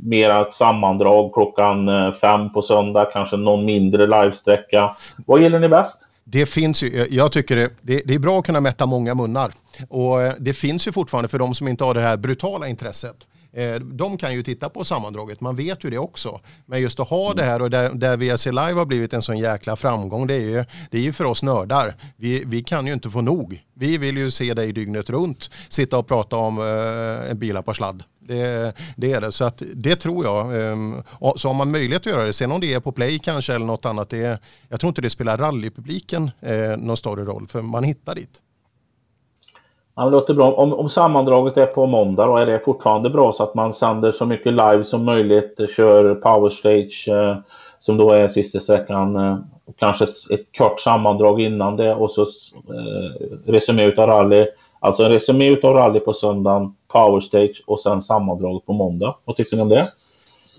[0.03, 4.95] mera sammandrag klockan eh, fem på söndag, kanske någon mindre livesträcka.
[5.25, 6.07] Vad gillar ni bäst?
[6.23, 9.51] Det finns ju, jag tycker det, det, det, är bra att kunna mätta många munnar.
[9.89, 13.15] Och eh, det finns ju fortfarande för de som inte har det här brutala intresset.
[13.53, 16.39] Eh, de kan ju titta på sammandraget, man vet ju det också.
[16.65, 19.37] Men just att ha det här och där, där VRC Live har blivit en sån
[19.37, 21.95] jäkla framgång, det är ju, det är ju för oss nördar.
[22.17, 23.61] Vi, vi kan ju inte få nog.
[23.73, 26.59] Vi vill ju se dig dygnet runt sitta och prata om
[27.29, 28.03] en bilar på sladd.
[28.27, 29.31] Det, det, är det.
[29.31, 30.71] Så att det tror jag.
[30.71, 31.03] Ehm,
[31.35, 33.65] så har man möjlighet att göra det, sen om det är på play kanske eller
[33.65, 37.83] något annat, det, jag tror inte det spelar rallypubliken eh, någon större roll, för man
[37.83, 38.41] hittar dit.
[39.95, 40.51] Ja, det låter bra.
[40.51, 44.11] Om, om sammandraget är på måndag då är det fortfarande bra så att man sänder
[44.11, 47.37] så mycket live som möjligt, kör powerstage eh,
[47.79, 49.37] som då är sista sträckan, eh,
[49.79, 54.45] kanske ett, ett kort sammandrag innan det och så eh, resumé utav rally.
[54.83, 59.15] Alltså en resumé utav rally på söndagen, powerstage och sen sammandraget på måndag.
[59.25, 59.87] Vad tycker ni om det?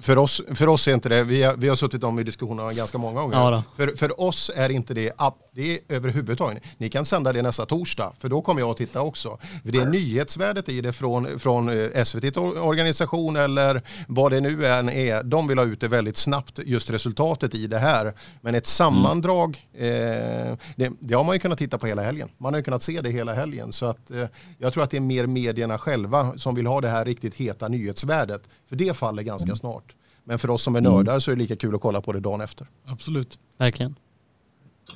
[0.02, 2.72] För oss, för oss är inte det, vi har, vi har suttit om i diskussionerna
[2.72, 3.36] ganska många gånger.
[3.36, 5.12] Ja för, för oss är inte det,
[5.54, 6.62] det är överhuvudtaget.
[6.78, 9.38] Ni kan sända det nästa torsdag, för då kommer jag att titta också.
[9.64, 14.66] För det är nyhetsvärdet i det från, från eh, SVT organisation eller vad det nu
[14.66, 15.22] än är.
[15.22, 18.14] De vill ha ut det väldigt snabbt, just resultatet i det här.
[18.40, 20.50] Men ett sammandrag, mm.
[20.50, 22.28] eh, det, det, har man ju kunnat titta på hela helgen.
[22.38, 23.72] Man har ju kunnat se det hela helgen.
[23.72, 24.26] Så att, eh,
[24.58, 27.68] jag tror att det är mer medierna själva som vill ha det här riktigt heta
[27.68, 28.42] nyhetsvärdet.
[28.68, 29.56] För det faller ganska mm.
[29.56, 29.94] snart.
[30.24, 32.20] Men för oss som är nördar så är det lika kul att kolla på det
[32.20, 32.66] dagen efter.
[32.86, 33.38] Absolut.
[33.58, 33.96] Verkligen.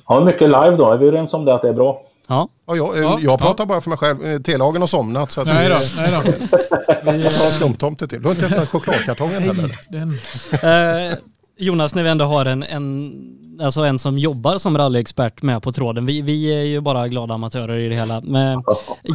[0.07, 0.91] Ja, mycket live då.
[0.91, 2.01] Är vi överens om det att det är bra?
[2.27, 2.47] Ja.
[2.65, 3.65] ja, jag, ja jag pratar ja.
[3.65, 4.25] bara för mig själv.
[4.25, 5.31] Eh, Telagen har somnat.
[5.31, 7.11] Så att nej, då, nej då.
[7.11, 8.21] Vi har skumtomte till.
[8.21, 9.71] Du har inte öppnat chokladkartongen heller.
[9.89, 10.09] Den.
[10.51, 11.17] Eh,
[11.57, 13.13] Jonas, när vi ändå har en, en,
[13.61, 16.05] alltså en som jobbar som rallyexpert med på tråden.
[16.05, 18.21] Vi, vi är ju bara glada amatörer i det hela.
[18.21, 18.63] Med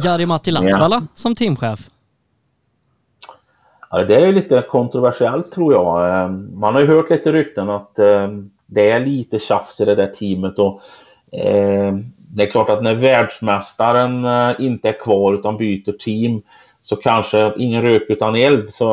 [0.03, 1.07] Jari Matti Latvala ja.
[1.15, 1.89] som teamchef.
[3.89, 6.09] Ja, det är lite kontroversiellt tror jag.
[6.09, 8.27] Eh, man har ju hört lite rykten att eh,
[8.65, 10.81] det är lite tjafs i det där teamet och
[11.31, 11.93] eh,
[12.35, 16.41] det är klart att när världsmästaren eh, inte är kvar utan byter team
[16.81, 18.69] så kanske ingen rök utan eld.
[18.69, 18.91] Så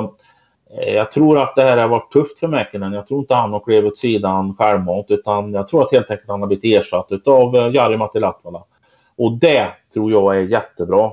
[0.79, 2.93] eh, jag tror att det här har varit tufft för Mäkinen.
[2.93, 6.29] Jag tror inte han har klivit åt sidan självmant utan jag tror att helt enkelt
[6.29, 8.65] han har blivit ersatt av eh, Jari Matti Latvala.
[9.17, 11.11] Och det tror jag är jättebra.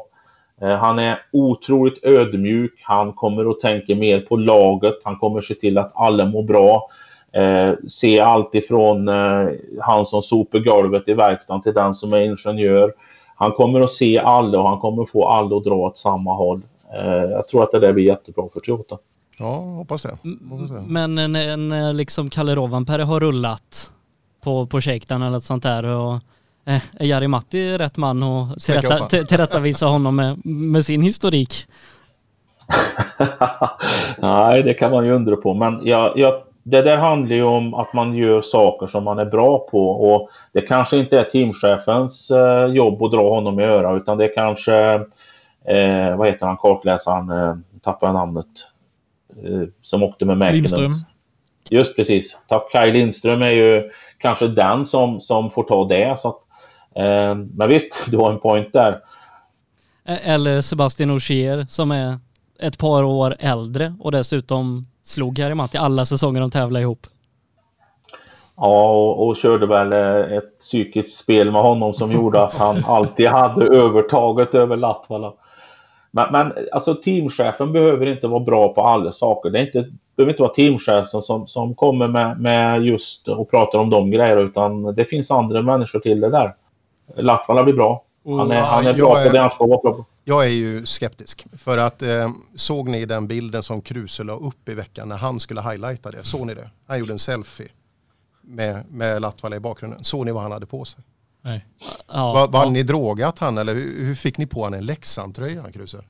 [0.59, 2.73] Han är otroligt ödmjuk.
[2.83, 4.95] Han kommer att tänka mer på laget.
[5.03, 6.89] Han kommer att se till att alla mår bra.
[7.31, 9.47] Eh, se allt ifrån eh,
[9.81, 12.93] han som sopar golvet i verkstaden till den som är ingenjör.
[13.35, 16.35] Han kommer att se alla och han kommer att få alla att dra åt samma
[16.35, 16.61] håll.
[16.93, 18.97] Eh, jag tror att det där blir jättebra för Toyota.
[19.37, 20.17] Ja, hoppas det.
[20.49, 20.83] Hoppas det.
[20.87, 23.91] Men när liksom Kalle Rovanperä har rullat
[24.43, 26.19] på, på shakedown eller något sånt där och
[26.67, 31.53] Eh, är Jari Matti rätt man att tillrätta, tillrättavisa honom med, med sin historik?
[34.17, 35.53] Nej, det kan man ju undra på.
[35.53, 36.33] Men jag, jag,
[36.69, 39.89] det där handlar ju om att man gör saker som man är bra på.
[39.89, 44.23] Och det kanske inte är teamchefens eh, jobb att dra honom i öra, utan det
[44.23, 44.75] är kanske,
[45.65, 48.45] eh, vad heter han, kartläsaren, eh, tappar namnet,
[49.43, 50.61] eh, som åkte med Mäkinen.
[50.61, 50.91] Lindström.
[51.69, 52.37] Just precis.
[52.47, 56.19] Tack Kaj Lindström är ju kanske den som, som får ta det.
[56.19, 56.37] Så att,
[56.95, 58.99] eh, men visst, du har en point där.
[60.05, 62.19] Eller Sebastian Ogier som är
[62.59, 67.07] ett par år äldre och dessutom slog Harry Matti alla säsonger de tävlade ihop.
[68.57, 72.83] Ja, och, och körde väl eh, ett psykiskt spel med honom som gjorde att han
[72.87, 75.33] alltid hade övertaget över Latvala.
[76.11, 79.49] Men, men alltså teamchefen behöver inte vara bra på alla saker.
[79.49, 83.79] Det är inte, behöver inte vara teamchefen som, som kommer med, med just och pratar
[83.79, 86.51] om de grejerna utan det finns andra människor till det där.
[87.15, 88.03] Latvala blir bra.
[88.27, 90.05] Han är, han är bra jag på är- det han ska vara bra på.
[90.23, 91.45] Jag är ju skeptisk.
[91.57, 95.39] För att eh, såg ni den bilden som Kruse la upp i veckan när han
[95.39, 96.23] skulle highlighta det?
[96.23, 96.69] Såg ni det?
[96.87, 97.67] Han gjorde en selfie
[98.41, 100.03] med, med Latvala i bakgrunden.
[100.03, 101.03] Såg ni vad han hade på sig?
[101.41, 101.65] Nej.
[102.13, 102.69] Ja, var var ja.
[102.69, 106.03] ni drogat han eller hur, hur fick ni på han en Leksand-tröja Kruse?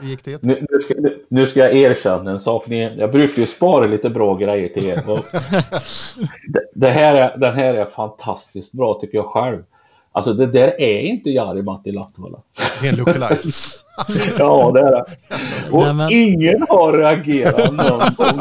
[0.00, 0.42] Hur gick det?
[0.42, 0.94] Nu, nu, ska,
[1.30, 2.66] nu- ska jag erkänna en sak.
[2.68, 5.02] Ni, jag brukar ju spara lite bra grejer till er.
[6.48, 9.64] Det, det här är, den här är fantastiskt bra tycker jag själv.
[10.18, 12.38] Alltså det där är inte Jari-Matti Latvala.
[12.80, 13.48] Det är en lookalike.
[14.38, 15.04] ja, det är det.
[15.70, 18.40] Och Nej, men- ingen har reagerat någon gång.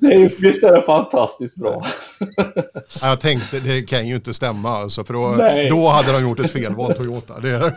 [0.00, 1.82] Det är, ju- visst är det fantastiskt bra?
[2.36, 5.70] Ja, Jag tänkte det kan ju inte stämma alltså, för då, Nej.
[5.70, 7.40] då hade de gjort ett felval Toyota.
[7.40, 7.72] Det,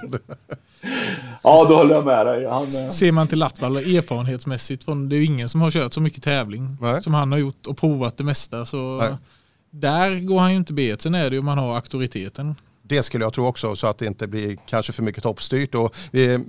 [1.44, 2.46] Ja, då håller jag med dig.
[2.48, 6.02] Han, Ser man till Latvala erfarenhetsmässigt, från, det är ju ingen som har kört så
[6.02, 7.04] mycket tävling Nej.
[7.04, 8.66] som han har gjort och provat det mesta.
[8.66, 9.10] Så Nej.
[9.70, 11.02] där går han ju inte bet.
[11.02, 12.56] Sen är det ju om man har auktoriteten.
[12.88, 15.76] Det skulle jag tro också så att det inte blir kanske för mycket toppstyrt.
[15.76, 15.96] Och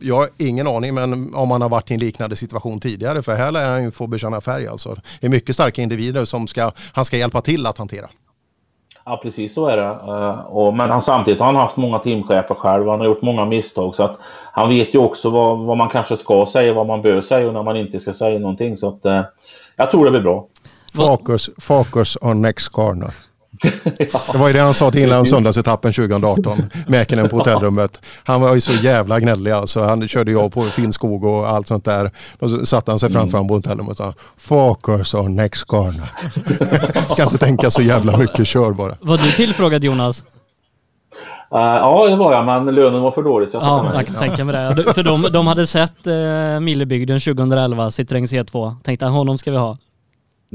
[0.00, 3.34] jag har ingen aning men om han har varit i en liknande situation tidigare för
[3.34, 4.96] här lär han ju få bekänna färg alltså.
[5.20, 8.06] Det är mycket starka individer som ska, han ska hjälpa till att hantera.
[9.04, 9.82] Ja, precis så är det.
[9.82, 12.88] Eh, och, men han, samtidigt har han haft många teamchefer själv.
[12.88, 13.94] Han har gjort många misstag.
[13.94, 14.18] Så att
[14.52, 17.54] han vet ju också vad, vad man kanske ska säga, vad man bör säga och
[17.54, 18.76] när man inte ska säga någonting.
[18.76, 19.22] Så att, eh,
[19.76, 20.46] jag tror det blir bra.
[20.94, 23.14] Focus, focus on next corner.
[24.32, 26.70] Det var ju det han sa till innan söndagsetappen 2018.
[26.86, 28.00] Mäkinen på hotellrummet.
[28.24, 29.84] Han var ju så jävla gnällig alltså.
[29.84, 32.10] Han körde jag på Finnskog och allt sånt där.
[32.38, 33.48] Då satte han sig framför mm.
[33.48, 36.12] på hotellrummet och sa Focus on next corner.
[37.12, 38.96] Ska inte tänka så jävla mycket, kör bara.
[39.00, 40.24] Var du tillfrågad Jonas?
[41.54, 43.50] Eh, ja, det var jag, men lönen var för dålig.
[43.50, 44.94] Så jag Ja, jag kan tänka mig det.
[44.94, 48.74] För de, de hade sett eh, Millebygden 2011, Citroën C2.
[48.82, 49.78] Tänkte honom ska vi ha.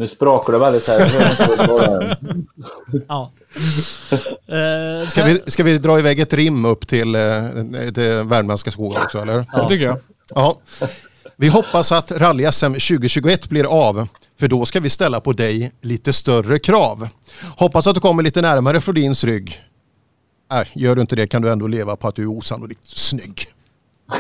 [0.02, 2.18] Nu sprakar det väldigt här.
[3.08, 3.32] Ja.
[4.52, 7.22] Eh, Ska vi, ska vi dra iväg ett rim upp till, eh,
[7.94, 9.38] till värmländska skogar också eller?
[9.38, 9.98] Det tycker jag.
[10.36, 10.56] Ja.
[11.36, 14.08] Vi hoppas att rally-SM 2021 blir av,
[14.40, 17.08] för då ska vi ställa på dig lite större krav.
[17.58, 19.62] Hoppas att du kommer lite närmare Flodins rygg.
[20.52, 23.42] Nej, gör du inte det kan du ändå leva på att du är osannolikt snygg.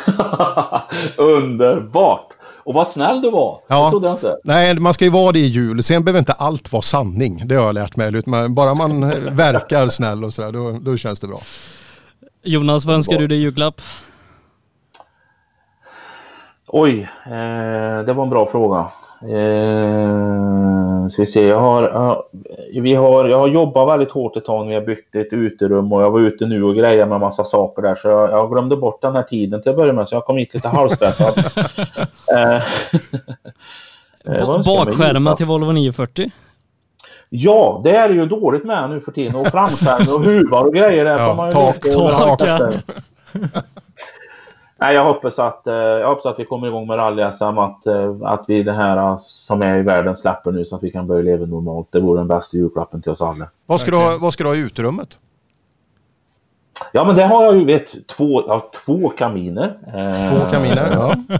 [1.17, 2.27] Underbart!
[2.63, 3.59] Och vad snäll du var.
[3.67, 3.85] Ja.
[3.85, 4.37] Det trodde jag inte.
[4.43, 5.83] Nej, man ska ju vara det i jul.
[5.83, 7.47] Sen behöver inte allt vara sanning.
[7.47, 8.15] Det har jag lärt mig.
[8.15, 11.39] Utan Bara man verkar snäll och sådär, då, då känns det bra.
[12.43, 13.81] Jonas, vad önskar du dig i julklapp?
[16.67, 18.91] Oj, eh, det var en bra fråga.
[19.23, 22.23] Eh, vi se, jag har,
[22.81, 25.93] vi har, jag har jobbat väldigt hårt ett tag när vi har byggt ett uterum
[25.93, 28.77] och jag var ute nu och grejade med massa saker där så jag, jag glömde
[28.77, 31.37] bort den här tiden till att börja med så jag kom hit lite halvstressad.
[32.31, 32.61] eh, eh,
[34.23, 34.63] jag?
[34.65, 36.31] Bakskärmar till Volvo 940?
[37.29, 39.35] Ja, det är ju dåligt med nu för tiden.
[39.35, 41.05] Och framskärmar och huvar och grejer.
[41.05, 42.73] Där Ja, får man ju tak, tak.
[44.81, 47.57] Nej, jag hoppas att, eh, jag hoppas att vi kommer igång med rally-SM.
[47.57, 50.83] Att, eh, att vi det här eh, som är i världen släpper nu så att
[50.83, 51.87] vi kan börja leva normalt.
[51.91, 53.49] Det vore den bästa julklappen till oss alla.
[53.65, 55.19] Vad ska, du ha, vad ska du ha i uterummet?
[56.91, 59.77] Ja, men det har jag ju vet, två, ja, två kaminer.
[60.29, 61.15] Två kaminer, ja.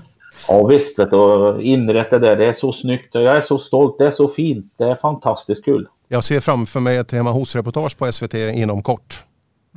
[0.47, 2.19] Ja visst, vet du, och inrätt det.
[2.35, 3.15] Det är så snyggt.
[3.15, 3.95] Jag är så stolt.
[3.97, 4.73] Det är så fint.
[4.77, 5.87] Det är fantastiskt kul.
[6.07, 9.23] Jag ser framför mig ett hemma hos-reportage på SVT inom kort.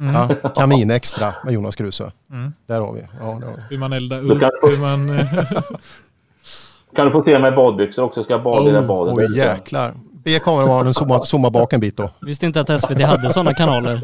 [0.00, 0.14] Mm.
[0.14, 2.12] Ja, kamin extra med Jonas Kruse.
[2.30, 2.52] Mm.
[2.66, 3.00] Där har vi.
[3.20, 3.62] Ja, där har vi.
[3.70, 5.18] Hur man eldar upp, kan- hur man...
[5.18, 5.26] eh,
[6.96, 8.24] Kan du få se mig i badbyxor också?
[8.24, 9.14] Ska jag bada i det badet?
[9.16, 9.92] Oj jäklar.
[10.24, 12.10] Be kameramannen zooma, zooma bak en bit då.
[12.20, 14.00] Visste inte att SVT hade sådana kanaler.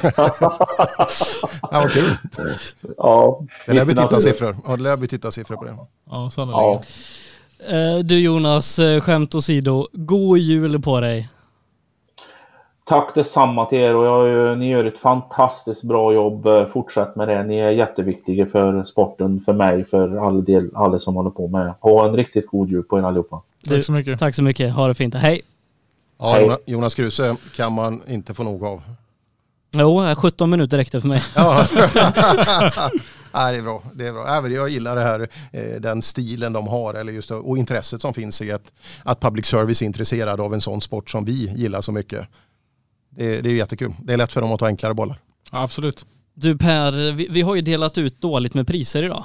[1.70, 2.16] Ja, vad kul.
[2.96, 4.56] Ja, Det lär bli tittarsiffror.
[4.66, 5.76] Ja, det lär bli tittarsiffror på det.
[6.10, 6.88] ja, sannolikt.
[7.68, 7.76] Ja.
[7.76, 9.88] Eh, Du Jonas, eh, skämt åsido.
[9.92, 11.28] God jul på dig.
[12.84, 16.46] Tack detsamma till er och jag, ni gör ett fantastiskt bra jobb.
[16.46, 17.42] Eh, Fortsätt med det.
[17.44, 21.74] Ni är jätteviktiga för sporten, för mig, för alla, del, alla som håller på med.
[21.80, 23.40] Ha en riktigt god jul på er allihopa.
[23.68, 24.18] Tack så mycket.
[24.18, 24.72] Tack så mycket.
[24.72, 25.14] Ha det fint.
[25.14, 25.42] Hej.
[26.18, 26.56] Ja, Hej.
[26.66, 28.82] Jonas- Kruse kan man inte få nog av.
[29.76, 31.22] Jo, 17 minuter räckte för mig.
[31.36, 31.64] Ja.
[33.34, 33.82] Ja, det är bra.
[33.94, 34.26] Det är bra.
[34.26, 38.14] Även jag gillar det här, eh, den stilen de har eller just, och intresset som
[38.14, 38.72] finns i att,
[39.04, 42.28] att public service är intresserad av en sån sport som vi gillar så mycket.
[43.16, 43.94] Det, det är jättekul.
[44.02, 45.20] Det är lätt för dem att ta enklare bollar.
[45.52, 46.06] Ja, absolut.
[46.34, 49.24] Du Per, vi, vi har ju delat ut dåligt med priser idag.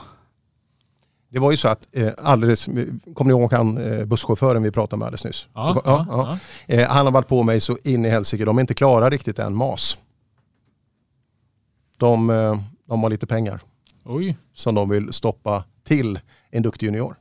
[1.30, 2.66] Det var ju så att eh, alldeles,
[3.14, 5.48] kommer ni ihåg han eh, busschauffören vi pratade med alldeles nyss?
[5.54, 6.06] Ja, Det ja,
[6.68, 6.76] ja.
[6.76, 9.40] Eh, han har varit på mig så in i helsike, de är inte klara riktigt
[9.40, 9.98] än, MAS.
[11.98, 13.60] De, eh, de har lite pengar
[14.06, 14.38] Oj.
[14.54, 16.20] som de vill stoppa till
[16.52, 17.16] en duktig junior.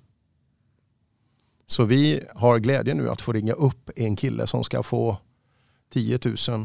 [1.66, 5.16] Så vi har glädjen nu att få ringa upp en kille som ska få
[5.96, 6.58] 10 000 Ja,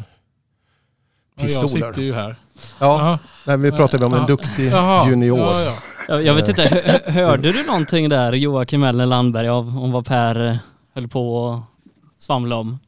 [1.35, 1.67] jag pistoler.
[1.67, 2.35] sitter ju här.
[2.79, 4.25] Ja, nej, vi pratade om en Ja.
[4.27, 5.39] duktig Jaha, junior.
[5.39, 5.73] ja, ja.
[6.07, 6.61] Jag, jag vet inte,
[7.05, 10.55] hö- hörde du någonting där Joakim eller Landberg av om vad Per eh,
[10.95, 12.79] höll på att svamla om?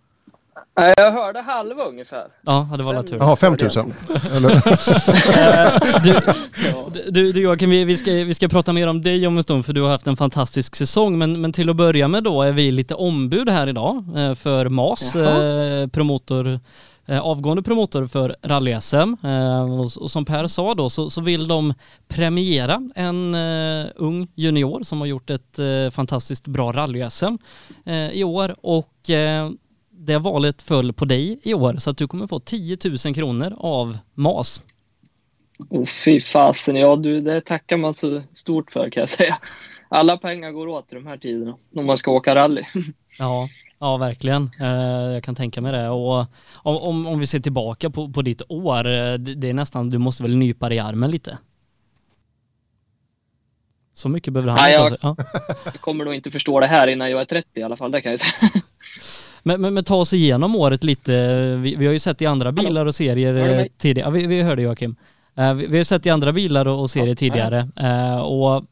[0.75, 2.27] Nej, jag hörde halva ungefär.
[2.41, 3.17] Ja, det var tur.
[3.17, 3.69] Jaha, 5 000.
[4.35, 4.63] Eller?
[5.33, 6.19] Eh, du,
[7.11, 9.65] du, du Joakim, vi, vi, ska, vi ska prata mer om dig om en stund
[9.65, 11.17] för du har haft en fantastisk säsong.
[11.17, 14.69] Men, men till att börja med då är vi lite ombud här idag eh, för
[14.69, 16.59] MAS, eh, promotor,
[17.07, 19.17] eh, avgående promotor för rally-SM.
[19.23, 21.73] Eh, och, och som Per sa då så, så vill de
[22.07, 27.37] premiera en eh, ung junior som har gjort ett eh, fantastiskt bra rally-SM
[27.85, 28.55] eh, i år.
[28.61, 29.49] Och eh,
[30.06, 33.53] det valet föll på dig i år så att du kommer få 10 000 kronor
[33.57, 34.61] av MAS.
[35.69, 39.38] Oh, fy fasen, ja du, det tackar man så stort för kan jag säga.
[39.90, 42.64] Alla pengar går åt i de här tiderna om man ska åka rally.
[43.19, 43.48] Ja,
[43.80, 44.49] ja verkligen.
[44.59, 45.90] Eh, jag kan tänka mig det.
[45.90, 49.98] Och om, om, vi ser tillbaka på, på ditt år, eh, det, är nästan, du
[49.98, 51.38] måste väl nypa dig i armen lite?
[53.93, 54.98] Så mycket behöver han Nej, jag- sig.
[55.01, 55.15] ja.
[55.65, 58.01] Jag kommer nog inte förstå det här innan jag är 30 i alla fall, det
[58.01, 58.49] kan jag säga.
[59.43, 61.11] Men, men, men ta oss igenom året lite.
[61.55, 64.07] Vi, vi har ju sett i andra bilar och serier eh, tidigare.
[64.07, 64.95] Ja, vi, vi hörde Joakim.
[65.35, 67.67] Eh, vi, vi har sett i andra bilar och, och serier tidigare.
[67.75, 68.65] Eh, och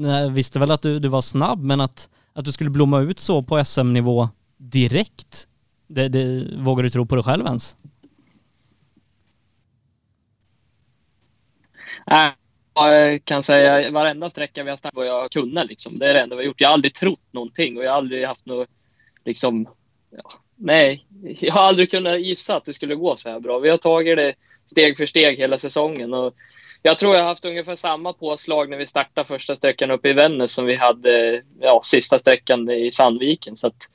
[0.00, 3.18] nej, visste väl att du, du var snabb, men att, att du skulle blomma ut
[3.18, 5.46] så på SM-nivå direkt,
[5.86, 7.76] det, det, vågar du tro på dig själv ens?
[12.06, 12.32] Nej,
[12.74, 15.98] jag kan säga varenda sträcka vi har startat vad jag kunde liksom.
[15.98, 16.60] Det är det enda vi har gjort.
[16.60, 18.68] Jag har aldrig trott någonting och jag har aldrig haft något
[19.24, 19.68] liksom,
[20.10, 21.06] ja, nej,
[21.40, 23.58] jag har aldrig kunnat gissa att det skulle gå så här bra.
[23.58, 24.34] Vi har tagit det
[24.66, 26.34] steg för steg hela säsongen och
[26.82, 30.12] jag tror jag har haft ungefär samma påslag när vi startade första sträckan uppe i
[30.12, 33.56] Vännäs som vi hade ja, sista sträckan i Sandviken.
[33.56, 33.88] Så att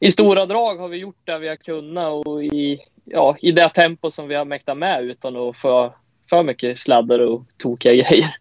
[0.00, 3.68] i stora drag har vi gjort det vi har kunnat och i, ja, i det
[3.68, 5.94] tempo som vi har mäktat med utan att få
[6.30, 8.36] för mycket sladdar och tokiga grejer.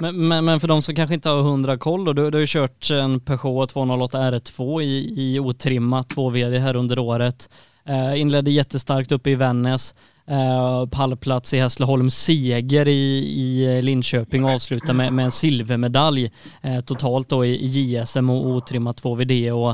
[0.00, 2.40] Men, men, men för de som kanske inte har hundra koll då, du, du har
[2.40, 7.48] ju kört en Peugeot 208 R2 i, i otrimmat 2VD här under året.
[7.86, 9.94] Eh, inledde jättestarkt uppe i Vännäs.
[10.26, 12.92] Eh, pallplats i Hässleholm, seger i,
[13.40, 16.30] i Linköping och avsluta med, med en silvermedalj
[16.62, 19.50] eh, totalt då i, i JSM och otrimmat 2VD.
[19.50, 19.70] Och,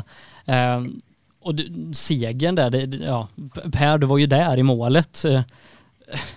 [0.54, 0.82] eh,
[1.42, 3.28] och du, segern där, det, det- ja,
[3.72, 5.24] Per du var ju där i målet.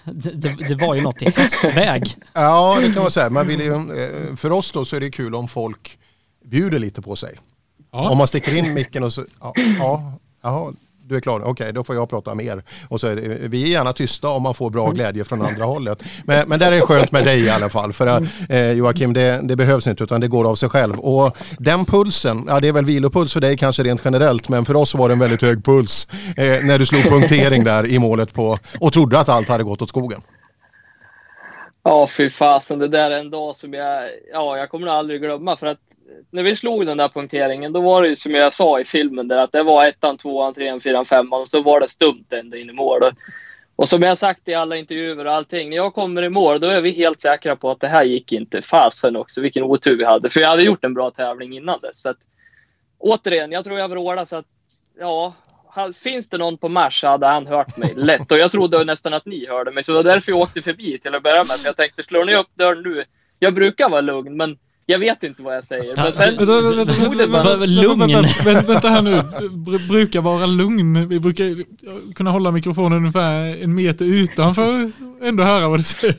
[0.03, 2.15] Det, det, var ju något i hästväg.
[2.33, 3.29] Ja, det kan man säga.
[3.29, 5.99] Man vill ju, eh, för oss då så är det kul om folk
[6.45, 7.35] bjuder lite på sig.
[7.91, 8.09] Ja.
[8.09, 10.73] Om man sticker in micken och så, ja, ja jaha,
[11.13, 12.63] du är klar, okej då får jag prata mer.
[12.89, 15.65] Och så är det, vi är gärna tysta om man får bra glädje från andra
[15.65, 16.03] hållet.
[16.25, 17.93] Men, men där är det skönt med dig i alla fall.
[17.93, 20.99] För att, eh, Joakim, det, det behövs inte utan det går av sig själv.
[20.99, 24.75] Och den pulsen, ja det är väl vilopuls för dig kanske rent generellt, men för
[24.75, 28.33] oss var det en väldigt hög puls eh, när du slog punktering där i målet
[28.33, 30.21] på och trodde att allt hade gått åt skogen.
[31.83, 32.79] Ja, fy fasen.
[32.79, 35.57] Det där är en dag som jag, ja, jag kommer aldrig glömma.
[35.57, 35.79] För att
[36.31, 39.27] när vi slog den där punkteringen, då var det ju som jag sa i filmen
[39.27, 42.57] där att det var ettan, tvåan, trean, fyran, femman och så var det stumt ända
[42.57, 43.01] in i mål.
[43.03, 43.11] Och,
[43.75, 46.67] och som jag sagt i alla intervjuer och allting, när jag kommer i mål då
[46.67, 48.61] är vi helt säkra på att det här gick inte.
[48.61, 50.29] Fasen också, vilken otur vi hade.
[50.29, 52.01] För jag hade gjort en bra tävling innan dess.
[52.01, 52.19] Så att,
[52.97, 54.45] återigen, jag tror jag vrålade så att,
[54.99, 55.33] ja,
[56.03, 58.31] Finns det någon på Mars så hade han hört mig lätt.
[58.31, 59.83] Och jag trodde nästan att ni hörde mig.
[59.83, 61.47] Så det var därför jag åkte förbi till att börja med.
[61.47, 63.03] För jag tänkte, slår ni upp dörren nu?
[63.39, 65.95] Jag brukar vara lugn, men jag vet inte vad jag säger.
[65.95, 69.11] Men sen Vänta, vänta, vänta, det vänta, här nu.
[69.11, 71.07] Br- brukar vara lugn.
[71.09, 71.63] Vi brukar
[72.13, 74.91] kunna hålla mikrofonen ungefär en meter utanför
[75.23, 76.15] ändå höra vad du säger.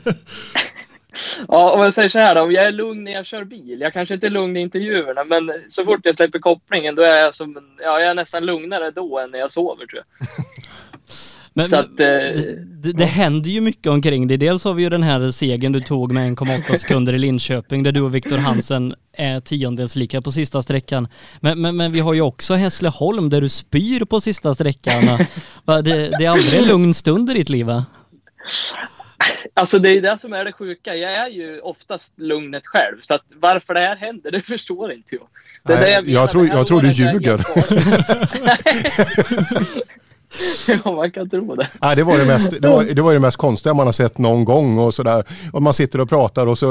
[1.49, 3.81] Ja, om jag säger så här då, om jag är lugn när jag kör bil.
[3.81, 7.17] Jag kanske inte är lugn i intervjuerna, men så fort jag släpper kopplingen då är
[7.17, 10.29] jag som, ja, jag är nästan lugnare då än när jag sover tror jag.
[11.57, 14.37] Men, Så att, eh, det, det händer ju mycket omkring det.
[14.37, 17.93] Dels har vi ju den här segern du tog med 1,8 sekunder i Linköping där
[17.93, 21.09] du och Viktor Hansen är tiondels lika på sista sträckan.
[21.41, 25.05] Men, men, men vi har ju också Hässleholm där du spyr på sista sträckan.
[25.67, 25.83] Det,
[26.19, 27.85] det är aldrig en lugn stund i ditt liv va?
[29.55, 30.95] Alltså det är det som är det sjuka.
[30.95, 32.97] Jag är ju oftast lugnet själv.
[33.01, 35.27] Så att varför det här händer, det förstår inte jag.
[35.63, 36.27] Det Nej, det jag, menar.
[36.27, 37.39] tror, jag tror du ljuger.
[40.85, 41.69] ja, man kan tro det.
[41.83, 44.19] Nej, det, var det, mest, det, var, det var det mest konstiga man har sett
[44.19, 45.25] någon gång och sådär.
[45.53, 46.69] Och man sitter och pratar och så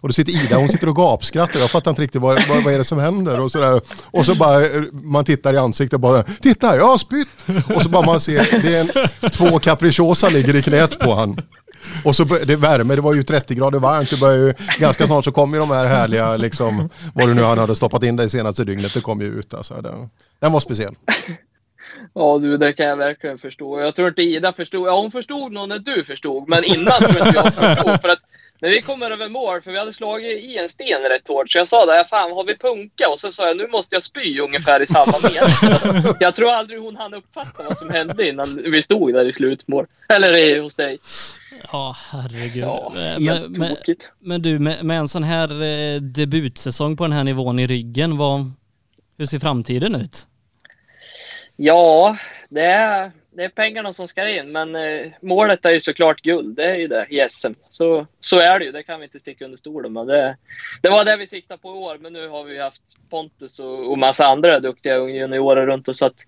[0.00, 1.60] och då sitter Ida, hon sitter och gapskrattar.
[1.60, 3.80] Jag fattar inte riktigt vad, vad, vad är det som händer och sådär.
[4.04, 4.60] Och så bara
[4.92, 7.28] man tittar i ansiktet och bara titta jag har spytt.
[7.74, 11.40] Och så bara man ser det är en, två capricciosa ligger i knät på han.
[12.04, 14.10] Och så det värme, det var ju 30 grader varmt.
[14.10, 17.42] Det började ju, ganska snart så kommer ju de här härliga, liksom, vad det nu
[17.42, 19.54] han hade stoppat in det senaste dygnet, det kom ju ut.
[19.54, 20.94] Alltså, den, den var speciell.
[22.18, 23.80] Ja du, det kan jag verkligen förstå.
[23.80, 24.88] Jag tror inte Ida förstod.
[24.88, 26.48] Ja, hon förstod nog när du förstod.
[26.48, 28.00] Men innan tror jag inte jag förstod.
[28.02, 28.18] För att
[28.60, 31.50] när vi kommer över mål, för vi hade slagit i en sten rätt hårt.
[31.50, 33.08] Så jag sa det, fan har vi punka?
[33.12, 36.14] Och så sa jag, nu måste jag spy ungefär i samma mening.
[36.20, 39.86] Jag tror aldrig hon hann uppfatta vad som hände innan vi stod där i slutmål.
[40.08, 40.98] Eller i- hos dig.
[41.72, 42.64] Ja, herregud.
[42.64, 43.76] Ja, men, men,
[44.20, 48.16] men du, med, med en sån här eh, debutsäsong på den här nivån i ryggen,
[48.16, 48.52] vad,
[49.18, 50.26] hur ser framtiden ut?
[51.56, 52.16] Ja,
[52.48, 56.56] det är, det är pengarna som ska in, men eh, målet är ju såklart guld.
[56.56, 57.52] Det är ju det i SM.
[57.70, 60.06] Så, så är det ju, det kan vi inte sticka under stolen med.
[60.06, 60.36] Det,
[60.82, 63.58] det var det vi siktade på i år, men nu har vi ju haft Pontus
[63.58, 65.98] och, och massa andra duktiga juniorer runt oss.
[65.98, 66.26] Så att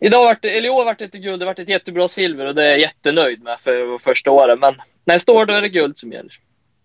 [0.00, 2.54] idag vart, eller i år vart det inte guld, det vart ett jättebra silver och
[2.54, 4.58] det är jag jättenöjd med för första året.
[4.60, 6.38] Men nästa år då är det guld som gäller.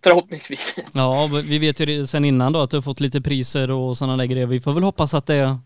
[0.04, 0.78] Förhoppningsvis.
[0.94, 4.18] Ja, vi vet ju sen innan då att du har fått lite priser och sådana
[4.18, 4.46] där grejer.
[4.46, 5.58] Vi får väl hoppas att det är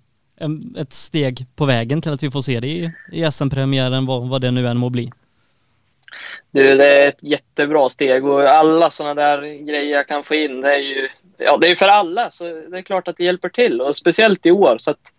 [0.41, 4.29] en, ett steg på vägen till att vi får se det i, i SM-premiären, vad,
[4.29, 5.11] vad det nu än må bli.
[6.51, 10.61] Du, det är ett jättebra steg och alla sådana där grejer jag kan få in,
[10.61, 11.09] det är ju
[11.41, 12.31] ja, det är för alla.
[12.31, 14.77] Så det är klart att det hjälper till och speciellt i år.
[14.77, 15.13] Så att,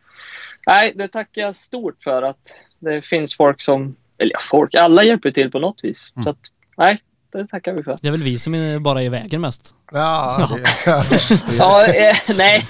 [0.67, 5.05] nej, det tackar jag stort för att det finns folk som, eller ja, folk, alla
[5.05, 6.12] hjälper till på något vis.
[6.25, 6.39] Så att,
[6.76, 7.02] nej,
[7.33, 7.97] det tackar vi för.
[8.02, 9.75] Det är väl vi som är bara är i vägen mest.
[9.93, 10.51] Ja,
[11.59, 12.67] Ja, eh, nej,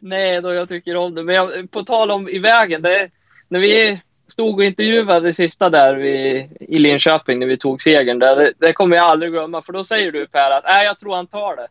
[0.00, 1.22] nej då jag tycker om det.
[1.22, 3.08] Men jag, på tal om i vägen, det,
[3.48, 8.18] när vi stod och intervjuade det sista där vi, i Linköping när vi tog segern,
[8.18, 9.62] där, det, det kommer jag aldrig glömma.
[9.62, 11.66] För då säger du Per att nej, jag tror han tar det.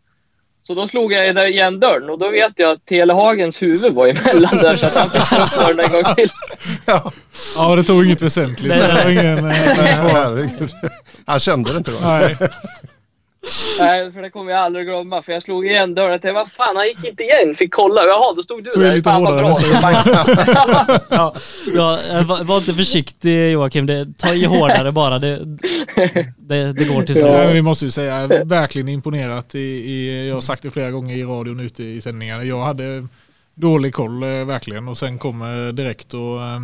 [0.67, 3.93] Så då slog jag i där igen dörren och då vet jag att Telehagens huvud
[3.93, 6.29] var emellan där så att han fick slå upp dörren en gång till.
[7.57, 8.77] Ja, det tog inget väsentligt.
[8.77, 10.73] så det var ingen, eh, Nej, herregud.
[11.25, 11.97] Han kände det inte då?
[12.03, 12.35] Nej.
[13.79, 15.21] Nej, för det kommer jag aldrig glömma.
[15.21, 17.53] För jag slog igen dörren och tänkte, vad fan, han gick inte igen.
[17.53, 18.01] Fick kolla.
[18.05, 18.95] Jaha, då stod du Tog där.
[18.95, 19.57] lite Fan vad bra.
[21.09, 21.35] ja,
[21.75, 25.19] ja, eh, var, inte försiktig Joakim, det, ta i hårdare bara.
[25.19, 25.39] Det,
[26.37, 27.55] det, det går till Ja, slut.
[27.55, 29.55] vi måste ju säga, verkligen imponerat.
[29.55, 32.43] I, i, jag har sagt det flera gånger i radion ute i sändningarna.
[32.43, 33.07] Jag hade
[33.55, 36.59] dålig koll eh, verkligen och sen kommer direkt och eh,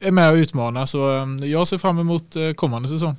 [0.00, 0.86] är med och utmanar.
[0.86, 3.16] Så jag ser fram emot kommande säsong.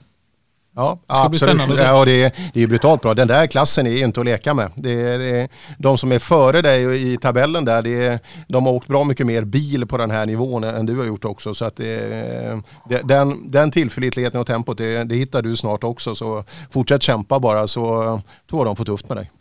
[0.78, 1.80] Ja, Det absolut.
[1.80, 3.14] Ja, det, är, det är ju brutalt bra.
[3.14, 4.72] Den där klassen är ju inte att leka med.
[4.76, 8.66] Det är, det är, de som är före dig i tabellen där, det är, de
[8.66, 11.54] har åkt bra mycket mer bil på den här nivån än du har gjort också.
[11.54, 16.16] Så att det, det, den, den tillförlitligheten och tempot, det, det hittar du snart också.
[16.16, 19.32] Så fortsätt kämpa bara så tror de får tufft med dig.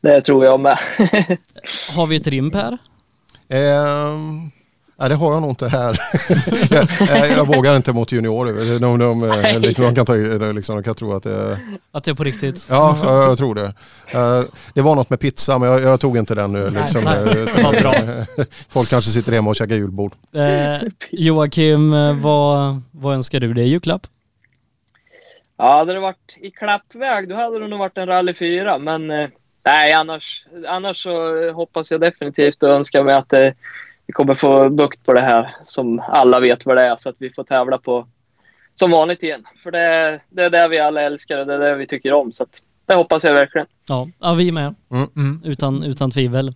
[0.00, 0.78] Det tror jag med.
[1.90, 2.78] Har vi ett rim Per?
[3.48, 4.50] Ehm,
[4.96, 5.98] nej, det har jag nog inte här.
[6.70, 8.52] jag, jag, jag vågar inte mot juniorer.
[8.78, 10.14] De, de, de, de, kan ta,
[10.52, 11.58] liksom, de kan tro att det
[11.92, 12.66] Att det är på riktigt?
[12.70, 13.72] Ja, ja, jag tror det.
[14.10, 14.42] Eh,
[14.74, 16.70] Det var något med pizza men jag, jag tog inte den nu.
[16.70, 17.38] Liksom, Nej, nej.
[17.42, 17.94] utan- Vad bra.
[18.68, 20.12] Folk kanske sitter hemma och käkar julbord.
[20.34, 24.06] Eh, Joakim, eh, vad, vad önskar du dig i julklapp?
[25.58, 28.78] Ja, hade det varit i klappväg, då hade det nog varit en Rally 4.
[28.78, 29.28] Men eh,
[29.64, 33.48] nej, annars, annars så eh, hoppas jag definitivt och önskar mig att eh,
[34.06, 36.96] vi kommer få bukt på det här som alla vet vad det är.
[36.96, 38.06] Så att vi får tävla på
[38.74, 39.44] som vanligt igen.
[39.62, 42.32] För det, det är det vi alla älskar och det är det vi tycker om.
[42.32, 43.66] Så att, det hoppas jag verkligen.
[43.88, 44.74] Ja, ja vi med.
[45.44, 46.54] Utan, utan tvivel.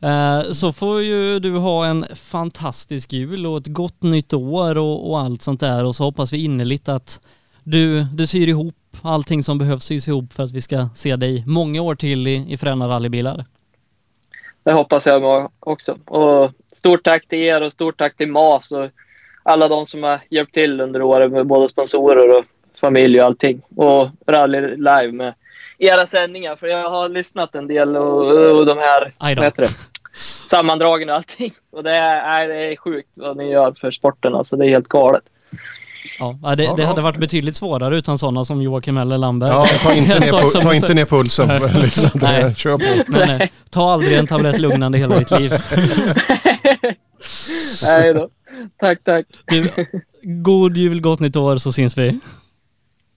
[0.00, 5.10] Eh, Så får ju du ha en fantastisk jul och ett gott nytt år och,
[5.10, 7.20] och allt sånt där och så hoppas vi innerligt att
[7.64, 11.44] du, du syr ihop allting som behövs sys ihop för att vi ska se dig
[11.46, 13.44] många år till i, i Fräna rallybilar.
[14.66, 15.98] Det hoppas jag också.
[16.04, 18.88] Och stort tack till er och stort tack till MAS och
[19.42, 22.44] alla de som har hjälpt till under året med både sponsorer och
[22.80, 23.62] familj och allting.
[23.76, 25.34] Och Rally Live med
[25.78, 26.56] era sändningar.
[26.56, 29.40] För jag har lyssnat en del och, och de här Aj då.
[29.40, 29.68] vad heter det?
[30.48, 31.52] sammandragen och allting.
[31.70, 34.34] Och det är, det är sjukt vad ni gör för sporten.
[34.34, 35.24] Alltså, det är helt galet.
[36.18, 39.50] Ja, ja, det, det hade varit betydligt svårare utan sådana som Joakim eller Lamberg.
[39.50, 41.60] Ja, ta inte ner pu- ta inte ner pulsen, Nej.
[41.82, 42.10] liksom.
[42.14, 42.54] Det- Nej.
[42.54, 42.84] kör på.
[43.12, 43.52] Nej, nej.
[43.70, 45.52] Ta aldrig en tablett lugnande hela ditt liv.
[47.82, 48.28] Nej då.
[48.80, 49.26] Tack, tack.
[49.46, 49.70] Du,
[50.22, 52.20] god jul, gott nytt år så syns vi.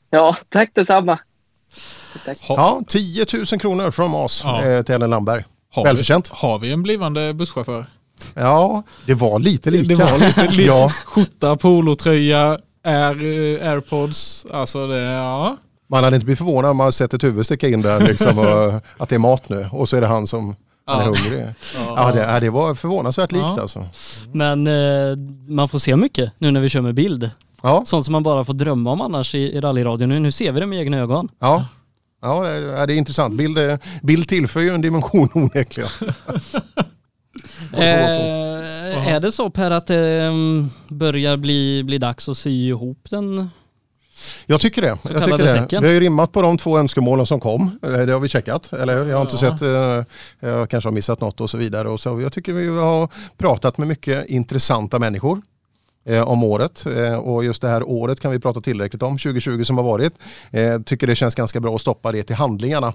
[0.09, 1.19] Ja, tack detsamma.
[2.26, 2.38] Tack.
[2.50, 4.64] Ja, 10 000 kronor från oss Ja.
[4.66, 5.43] eh, till Ellen Landberg.
[5.72, 6.30] Har Välförtjänt.
[6.30, 7.85] Vi, har vi en blivande busschaufför?
[8.34, 9.95] Ja, det var lite lika.
[9.95, 10.90] Det var lite, lite ja.
[11.06, 13.24] skjorta, polotröja, air,
[13.61, 14.45] eh, airpods.
[14.53, 15.58] Alltså det, ja.
[15.91, 18.82] Man hade inte blivit förvånad om man sett ett huvud sticka in där liksom, och,
[19.03, 21.45] att det är mat nu och så är det han som han är hungrig.
[21.75, 21.93] Ja.
[21.95, 23.61] Ja, det, det var förvånansvärt likt Ja.
[23.61, 23.85] alltså.
[24.32, 25.17] Men eh,
[25.48, 27.30] man får se mycket nu när vi kör med bild.
[27.64, 27.83] Ja.
[27.85, 30.09] Sånt som man bara får drömma om annars i, i rallyradion.
[30.09, 31.30] Nu, nu ser vi det med egna ögon.
[31.40, 31.66] Ja,
[32.22, 33.33] ja det, är- det är intressant.
[33.33, 35.90] Bild, eh, bild tillför ju en dimension onekligen.
[37.73, 43.07] Eh, är det så Per att det mm, börjar bli, bli dags att sy ihop
[43.09, 43.49] den?
[44.45, 44.88] Jag tycker det.
[44.88, 45.48] Jag tycker det.
[45.48, 45.81] säcken.
[45.81, 47.80] Vi har ju rimmat på de två önskemålen som kom.
[47.83, 49.06] Eh, Det har vi checkat, eller hur?
[49.09, 49.57] Jag har inte Ja.
[49.57, 51.89] sett, eh, jag kanske har missat något och så vidare.
[51.89, 55.41] Och så, jag tycker vi har pratat med mycket intressanta människor
[56.25, 56.85] om året.
[57.22, 60.14] Och just det här året kan vi prata tillräckligt om, 2020 som har varit.
[60.85, 62.93] Tycker det känns ganska bra att stoppa det till handlingarna.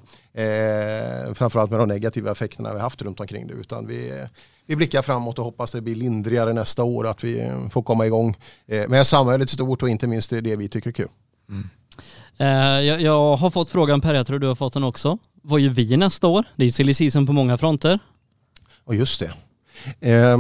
[1.34, 3.54] Framförallt med de negativa effekterna vi haft runt omkring det.
[3.54, 4.12] Utan vi,
[4.66, 8.06] vi blickar framåt och hoppas det blir lindrigare nästa år, att vi eh, får komma
[8.06, 8.36] igång
[8.66, 11.08] eh, med samhället stort och inte minst det, vi tycker är kul.
[12.36, 15.18] Eh, jag, jag har fått frågan Per, jag tror du har fått den också.
[15.42, 16.44] Vad gör vi nästa år?
[16.56, 17.98] Det är ju silly season på många fronter.
[18.84, 19.32] Och just det.
[20.10, 20.38] Eh,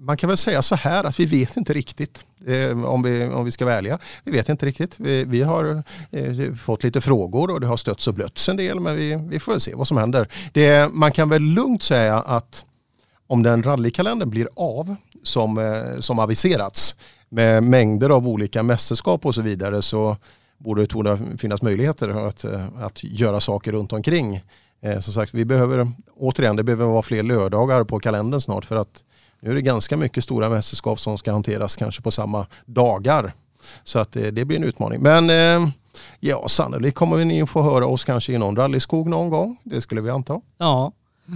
[0.00, 3.44] man kan väl säga så här att vi vet inte riktigt eh, om, vi, om
[3.44, 3.98] vi ska ärliga.
[4.24, 5.00] Vi vet inte riktigt.
[5.00, 8.80] Vi, vi har eh, fått lite frågor och det har stötts och blötts en del
[8.80, 10.28] men vi, vi får väl se vad som händer.
[10.52, 12.64] Det, man kan väl lugnt säga att
[13.32, 16.96] om den rallykalendern blir av som, eh, som aviserats
[17.28, 20.16] med mängder av olika mästerskap och så vidare så
[20.58, 24.40] borde det finnas möjligheter att, eh, att göra saker runt omkring.
[24.82, 28.76] Eh, som sagt, vi behöver, återigen, det behöver vara fler lördagar på kalendern snart för
[28.76, 29.02] att
[29.40, 33.32] nu är det ganska mycket stora mästerskap som ska hanteras kanske på samma dagar.
[33.84, 35.02] Så att det, det blir en utmaning.
[35.02, 35.68] Men eh,
[36.20, 39.56] ja, sannolikt kommer ni att få höra oss kanske i någon rallyskog någon gång.
[39.62, 40.40] Det skulle vi anta.
[40.58, 40.92] Ja.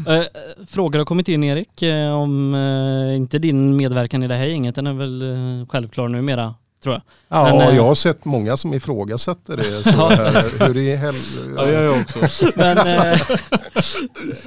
[0.06, 0.22] Eh,
[0.66, 4.74] frågor har kommit in Erik eh, om eh, inte din medverkan i det här gänget.
[4.74, 7.02] Den är väl eh, självklar numera tror jag.
[7.28, 9.82] Ja, Men, eh, jag har sett många som ifrågasätter det.
[9.82, 11.14] Så här, hur i hel...
[11.56, 12.18] Ja, jag också.
[12.56, 13.18] Men eh,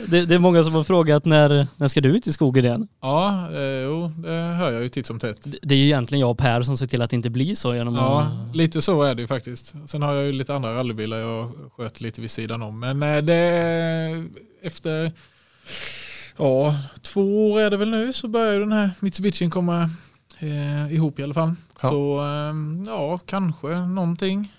[0.08, 2.88] det, det är många som har frågat när, när ska du ut i skogen igen?
[3.02, 5.38] Ja, eh, jo, det hör jag ju titt som tätt.
[5.44, 7.56] Det, det är ju egentligen jag och Per som ser till att det inte blir
[7.56, 8.56] så genom Ja, att...
[8.56, 9.74] lite så är det ju faktiskt.
[9.88, 12.80] Sen har jag ju lite andra rallybilar jag sköt lite vid sidan om.
[12.80, 14.26] Men eh, det
[14.64, 15.12] efter
[16.38, 19.90] ja, två år är det väl nu så börjar den här Mitsubishin komma
[20.40, 21.54] eh, ihop i alla fall.
[21.82, 21.90] Ja.
[21.90, 22.54] Så eh,
[22.94, 24.54] ja, kanske någonting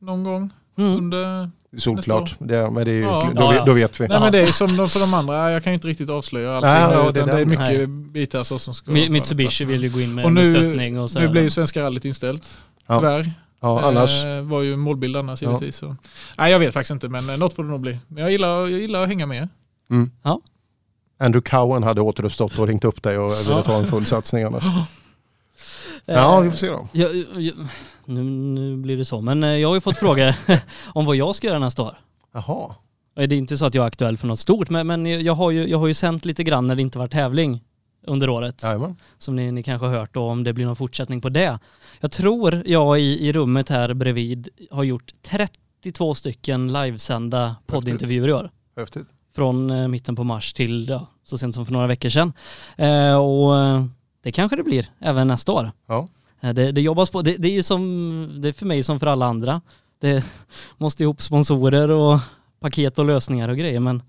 [0.00, 0.96] någon gång Mm.
[0.96, 3.30] under Solklart, det, men det är ju, Ja.
[3.34, 4.08] då, vet- då vet vi.
[4.08, 6.56] Nej men det är som de- för de andra, jag kan ju inte riktigt avslöja
[6.56, 6.70] allting.
[6.70, 7.86] Nej, ja, det är det, är mycket Nej.
[7.86, 11.10] bitar så som ska Mitsubishi vill ju gå in med, Och med nu, stöttning och
[11.10, 11.18] så.
[11.20, 12.58] nu blir ju Svenska rallyt inställt.
[12.86, 12.98] Ja.
[12.98, 13.32] Tyvärr.
[13.60, 14.24] Ja, annars...
[14.24, 15.48] Eh, var ju målbild annars Ja.
[15.48, 15.76] givetvis.
[15.76, 15.96] Så.
[16.38, 17.98] Nej jag vet faktiskt inte men något får det nog bli.
[18.08, 19.48] Men jag gillar, jag gillar att hänga med.
[19.90, 20.10] Mm.
[20.22, 20.40] Ja.
[21.18, 24.64] Andrew Cowan hade återuppstått och ringt upp dig och ville ta en full satsning annars.
[26.04, 26.88] Ja, vi får se då.
[26.92, 27.52] Ja, ja,
[28.04, 30.36] nu, nu blir det så, men eh, jag har ju fått fråga
[30.86, 31.98] om vad jag ska göra nästa år.
[32.32, 32.74] Jaha.
[33.14, 35.50] Det är inte så att jag är aktuell för något stort, men, men jag, har
[35.50, 37.64] ju, jag har ju sänt lite grann när det inte var tävling
[38.06, 38.62] under året.
[38.62, 38.96] Jajamän.
[39.18, 41.58] Som ni, ni kanske har hört då, om det blir någon fortsättning på det.
[42.00, 48.32] Jag tror jag i, i rummet här bredvid har gjort 32 stycken livesända poddintervjuer i
[48.32, 48.50] år.
[48.76, 49.06] Häftigt.
[49.34, 52.32] Från eh, mitten på mars till ja, så sent som för några veckor sedan.
[52.76, 53.84] Eh, och eh,
[54.22, 55.72] det kanske det blir även nästa år.
[55.86, 56.08] Ja.
[56.40, 59.06] Det, det jobbas på, det, det är ju som, det är för mig som för
[59.06, 59.60] alla andra.
[60.00, 60.24] Det
[60.76, 62.20] måste ihop sponsorer och
[62.60, 64.02] paket och lösningar och grejer men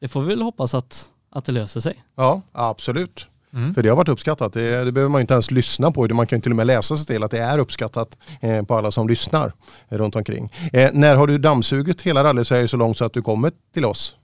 [0.00, 2.04] det får vi väl hoppas att, att det löser sig.
[2.16, 3.26] Ja, absolut.
[3.56, 3.74] Mm.
[3.74, 4.52] För det har varit uppskattat.
[4.52, 6.14] Det, det behöver man inte ens lyssna på.
[6.14, 8.74] Man kan ju till och med läsa sig till att det är uppskattat eh, på
[8.74, 9.52] alla som lyssnar
[9.88, 10.52] runt omkring.
[10.72, 14.14] Eh, när har du dammsugit hela rally-Sverige så långt så att du kommer till oss?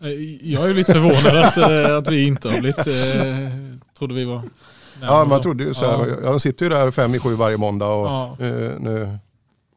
[0.00, 0.08] Eh,
[0.52, 3.58] Jag är lite förvånad att, eh, att vi inte har blivit, eh,
[3.98, 4.42] trodde vi var
[5.02, 6.06] Ja, man trodde ju så här.
[6.06, 6.30] Ja.
[6.30, 8.36] Jag sitter ju där fem i sju varje måndag och Ja.
[8.80, 9.18] nu...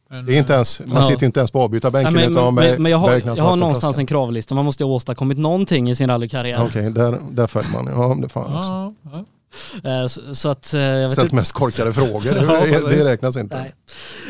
[0.10, 1.04] Men, Det är inte ens, man Ja.
[1.04, 3.56] sitter ju inte ens på avbytarbänken men, utan men, med men jag har, jag har
[3.56, 6.64] någonstans en kravlista, man måste ju ha åstadkommit någonting i sin rallykarriär.
[6.66, 7.88] Okej, där, där föll man.
[7.88, 8.70] Ja, det fan också.
[8.70, 9.18] ja, ja.
[9.18, 9.24] Eh,
[10.10, 12.22] Så, så att eh, jag vet Ställt mest korkade frågor.
[12.82, 13.58] Det, det räknas inte.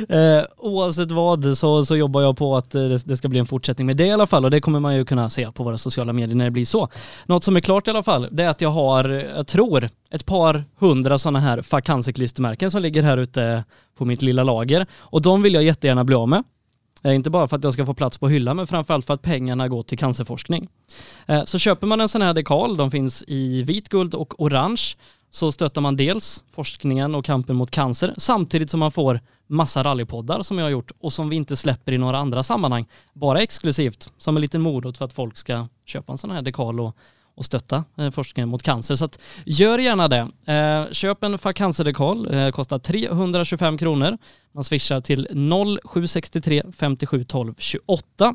[0.10, 3.46] Eh, oavsett vad så, så jobbar jag på att eh, det, det ska bli en
[3.46, 5.78] fortsättning med det i alla fall och det kommer man ju kunna se på våra
[5.78, 6.90] sociala medier när det blir så.
[7.26, 10.26] Något som är klart i alla fall, det är att jag har, jag tror, ett
[10.26, 13.64] par hundra sådana här Fuck Cancer-klistermärken som ligger här ute
[13.98, 16.44] på mitt lilla lager och de vill jag jättegärna bli av med.
[17.04, 19.22] Eh, inte bara för att jag ska få plats på hyllan men framförallt för att
[19.22, 20.68] pengarna går till cancerforskning.
[21.26, 24.96] Eh, så köper man en sån här dekal, de finns i vit, guld och orange
[25.32, 30.42] så stöttar man dels forskningen och kampen mot cancer samtidigt som man får massa rallypoddar
[30.42, 32.86] som jag har gjort och som vi inte släpper i några andra sammanhang.
[33.14, 36.80] Bara exklusivt som en liten morot för att folk ska köpa en sån här dekal
[36.80, 36.96] och,
[37.36, 38.96] och stötta eh, forskningen mot cancer.
[38.96, 40.28] Så att gör gärna det.
[40.46, 44.18] Eh, köp en Fuck Cancer-dekal, eh, kostar 325 kronor.
[44.54, 45.28] Man swishar till
[45.84, 48.34] 0763 57 12 28.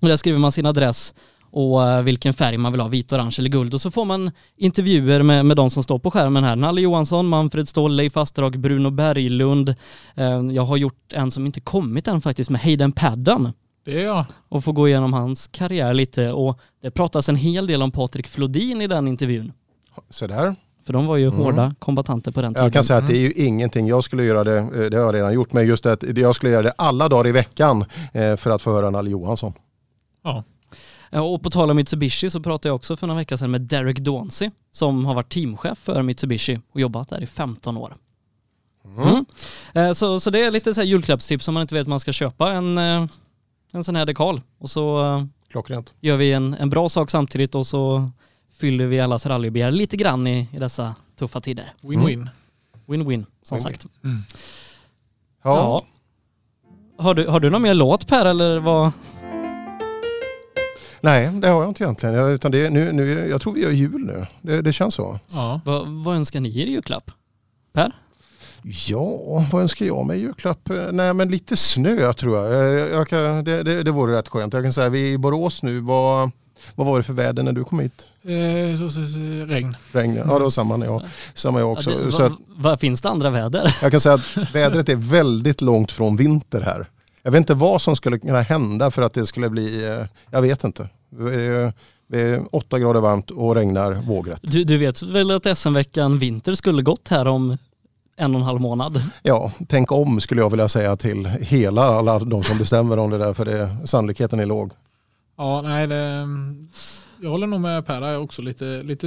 [0.00, 1.14] Och där skriver man sin adress
[1.52, 3.74] och vilken färg man vill ha, vit, orange eller guld.
[3.74, 6.56] Och så får man intervjuer med, med de som står på skärmen här.
[6.56, 9.74] Nalle Johansson, Manfred Ståhl, Leif Asterhag, Bruno Berglund.
[10.52, 13.52] Jag har gjort en som inte kommit än faktiskt med Hayden Paddan.
[13.84, 14.24] Det är jag.
[14.48, 18.26] Och få gå igenom hans karriär lite och det pratas en hel del om Patrik
[18.28, 19.52] Flodin i den intervjun.
[20.10, 20.54] Så där.
[20.86, 21.38] För de var ju Mm.
[21.38, 22.64] hårda kombatanter på den tiden.
[22.64, 25.04] Jag kan säga att det är ju ingenting, jag skulle göra det, eh, det har
[25.04, 27.84] jag redan gjort, men just det att jag skulle göra det alla dagar i veckan
[28.12, 29.52] eh, för att få höra Nalle Johansson.
[30.24, 30.44] Ja.
[31.22, 33.98] Och på tal om Mitsubishi så pratade jag också för några veckor sedan med Derek
[33.98, 37.96] Dauncey som har varit teamchef för Mitsubishi och jobbat där i 15 år.
[38.84, 39.24] Mm.
[39.74, 42.12] Eh, Så, så det är lite så här julklappstips om man inte vet man ska
[42.12, 43.06] köpa en, eh,
[43.72, 44.40] en sån här dekal.
[44.58, 45.94] Och så eh, Klockrent.
[46.00, 48.10] gör vi en, en bra sak samtidigt och så
[48.58, 51.72] fyller vi allas rallybegär lite grann i, i dessa tuffa tider.
[51.80, 52.28] Win-win.
[52.86, 53.62] Win-win, som Win-win.
[53.62, 53.86] sagt.
[54.02, 54.10] Ja.
[55.42, 55.84] Ja.
[57.02, 58.92] Har, du, har du någon mer låt Per eller vad?
[61.00, 62.14] Nej, det har jag inte egentligen.
[62.14, 64.26] Jag, utan det, nu, nu, jag tror vi gör jul nu.
[64.42, 65.18] Det, det känns så.
[65.28, 65.60] Ja.
[65.64, 67.10] Vad, vad önskar ni er i julklapp?
[67.72, 67.92] Per?
[68.62, 70.70] Ja, vad önskar jag mig i julklapp?
[70.70, 72.70] Eh, Nej, men lite snö tror jag.
[72.72, 74.54] jag, jag kan, det, det, det vore rätt skönt.
[74.54, 75.80] Jag kan säga, vi är i Borås nu.
[75.80, 76.30] Vad,
[76.74, 78.06] vad var det för väder när du kom hit?
[78.22, 79.76] Eh, så, så, så, regn.
[79.92, 80.16] Regn?
[80.16, 81.02] Ja, det var samma när jag,
[81.34, 81.90] samma jag också.
[81.90, 83.76] Ja, det, så vad, att, vad finns det andra väder?
[83.82, 86.86] jag kan säga att vädret är väldigt långt från vinter här.
[87.22, 90.42] Jag vet inte vad som skulle kunna hända för att det skulle bli, eh, jag
[90.42, 90.88] vet inte.
[92.08, 94.40] Det är åtta grader varmt och regnar vågrätt.
[94.42, 97.58] Du, du vet väl att SM-veckan vinter skulle gått här om
[98.20, 99.02] en och en halv månad?
[99.22, 103.18] Ja, tänk om skulle jag vilja säga till hela alla de som bestämmer om det
[103.18, 104.72] där för det, sannolikheten är låg.
[105.36, 106.26] Ja, nej, det,
[107.22, 108.02] jag håller nog med Per.
[108.02, 109.06] Jag är också lite, lite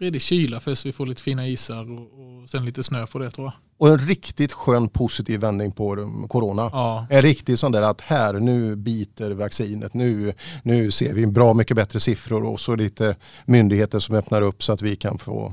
[0.00, 3.30] redig kyla först vi får lite fina isar och, och sen lite snö på det
[3.30, 3.52] tror jag.
[3.78, 6.70] Och en riktigt skön positiv vändning på corona.
[6.72, 7.06] Ja.
[7.10, 9.94] En riktig sån där att här nu biter vaccinet.
[9.94, 14.62] Nu, nu ser vi bra mycket bättre siffror och så lite myndigheter som öppnar upp
[14.62, 15.52] så att vi kan få,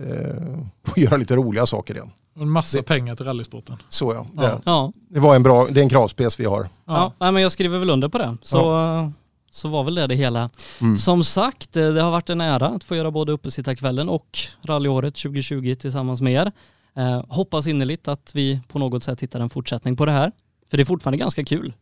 [0.00, 2.10] eh, få göra lite roliga saker igen.
[2.36, 3.76] Och en massa pengar till rallysporten.
[3.88, 4.26] Så ja.
[4.36, 4.42] Ja.
[4.42, 6.68] Det, Ja, det var en bra, det är en kravspec vi har.
[6.84, 7.12] ja.
[7.18, 8.36] nej, men jag skriver väl under på det.
[8.42, 9.12] Så,
[9.50, 10.50] så var väl det det hela.
[10.80, 10.96] Mm.
[10.96, 15.14] Som sagt, eh, det har varit en ära att få göra både Uppesittarkvällen och rallyåret
[15.14, 16.52] 2020 tillsammans med er.
[16.96, 20.32] Eh, hoppas innerligt att vi på något sätt hittar en fortsättning på det här.
[20.70, 21.72] För det är fortfarande ganska kul.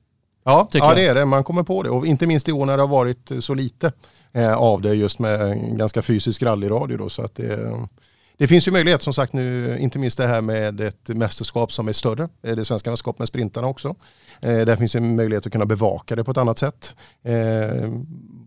[0.46, 1.24] Ja, ja det är det.
[1.24, 1.90] Man kommer på det.
[1.90, 3.92] Och inte minst i år när det har varit så lite
[4.32, 6.96] eh, av det just med ganska fysisk rallyradio.
[6.96, 7.72] Då, så att det,
[8.38, 11.88] det finns ju möjlighet som sagt nu, inte minst det här med ett mästerskap som
[11.88, 12.28] är större.
[12.42, 13.94] eh, Det svenska mästerskapet med sprintarna också.
[14.40, 16.94] Eh, där finns en möjlighet att kunna bevaka det på ett annat sätt.
[17.22, 17.90] Eh,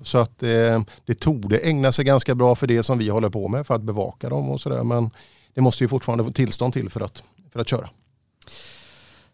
[0.04, 3.48] så att eh, det torde ägna sig ganska bra för det som vi håller på
[3.48, 4.84] med för att bevaka dem och sådär.
[4.84, 5.10] Men
[5.54, 7.90] det måste ju fortfarande få tillstånd till för att, för att köra.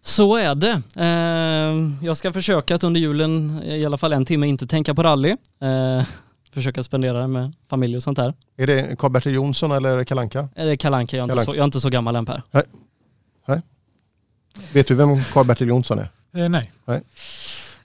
[0.07, 0.81] Så är det.
[0.95, 5.03] Eh, jag ska försöka att under julen i alla fall en timme inte tänka på
[5.03, 5.29] rally.
[5.61, 6.05] Eh,
[6.53, 8.33] försöka spendera det med familj och sånt där.
[8.57, 10.49] Är det Karl-Bertil Jonsson eller Kalanka?
[10.55, 11.17] Är det Kalanka?
[11.17, 12.41] Jag, är inte Kalle så- jag är inte så gammal än Per.
[14.73, 16.09] Vet du vem Karl-Bertil Jonsson är?
[16.43, 16.71] Eh, nej.
[16.85, 17.01] Nej.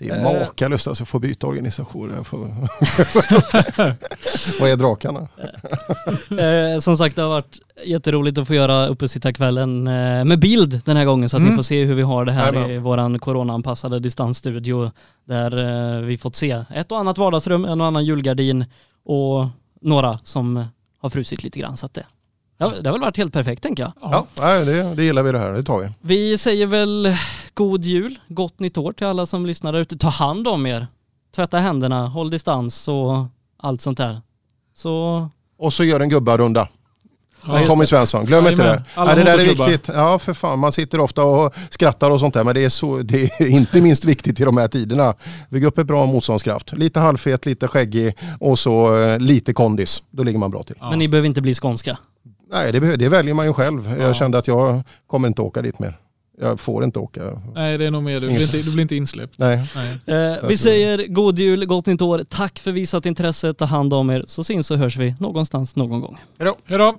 [0.00, 0.22] Det är Eh.
[0.40, 2.24] makalöst alltså, få byta organisation.
[2.24, 2.38] Får...
[4.60, 5.28] Vad är drakarna?
[6.74, 10.96] Eh, som sagt, det har varit jätteroligt att få göra Uppesittarkvällen eh, med bild den
[10.96, 11.50] här gången så att Mm.
[11.50, 12.70] ni får se hur vi har det här Jajamän.
[12.70, 14.90] i våran coronaanpassade distansstudio
[15.24, 18.64] där vi fått se ett och annat vardagsrum, en och annan julgardin
[19.04, 19.46] och
[19.80, 20.64] några som
[21.00, 21.76] har frusit lite grann.
[21.76, 22.06] Så att det,
[22.60, 23.92] ja, det har väl varit helt perfekt tänker jag.
[24.02, 25.88] Ja, nej, det, det gillar vi det här, det tar vi.
[26.00, 27.16] Vi säger väl
[27.54, 29.98] god jul, gott nytt år till alla som lyssnar där ute.
[29.98, 30.86] Ta hand om er.
[31.36, 33.24] Tvätta händerna, håll distans och
[33.56, 34.20] allt sånt där.
[34.76, 36.68] Så Och så gör en gubbarunda.
[37.46, 37.86] Ja, Tommy.
[37.86, 38.82] Svensson, glöm inte det.
[38.96, 39.88] Ja, det där är viktigt.
[39.88, 40.58] Ja, för fan.
[40.58, 43.80] Man sitter ofta och skrattar och sånt där, men det är, så, det är inte
[43.80, 45.14] minst viktigt i de här tiderna.
[45.50, 46.72] Bygga upp ett bra motståndskraft.
[46.72, 50.02] Lite halvfet, lite skäggig och så eh, lite kondis.
[50.10, 50.76] Då ligger man bra till.
[50.80, 51.98] Men ni behöver inte bli skånska.
[52.52, 53.94] Nej, det, det väljer man ju själv.
[53.98, 54.04] Ja.
[54.04, 55.98] Jag kände att jag kommer inte åka dit mer.
[56.40, 57.42] Jag får inte åka.
[57.54, 58.20] Nej, det är nog mer.
[58.20, 59.38] Du blir inte, du blir inte insläppt.
[59.38, 59.70] Nej.
[60.06, 60.32] Nej.
[60.32, 62.24] Eh, vi säger god jul, gott nytt år.
[62.28, 63.54] Tack för visat intresse.
[63.54, 66.18] Ta hand om er så syns och hörs vi någonstans någon gång.
[66.38, 66.56] Hej då.
[66.64, 66.94] Hej då!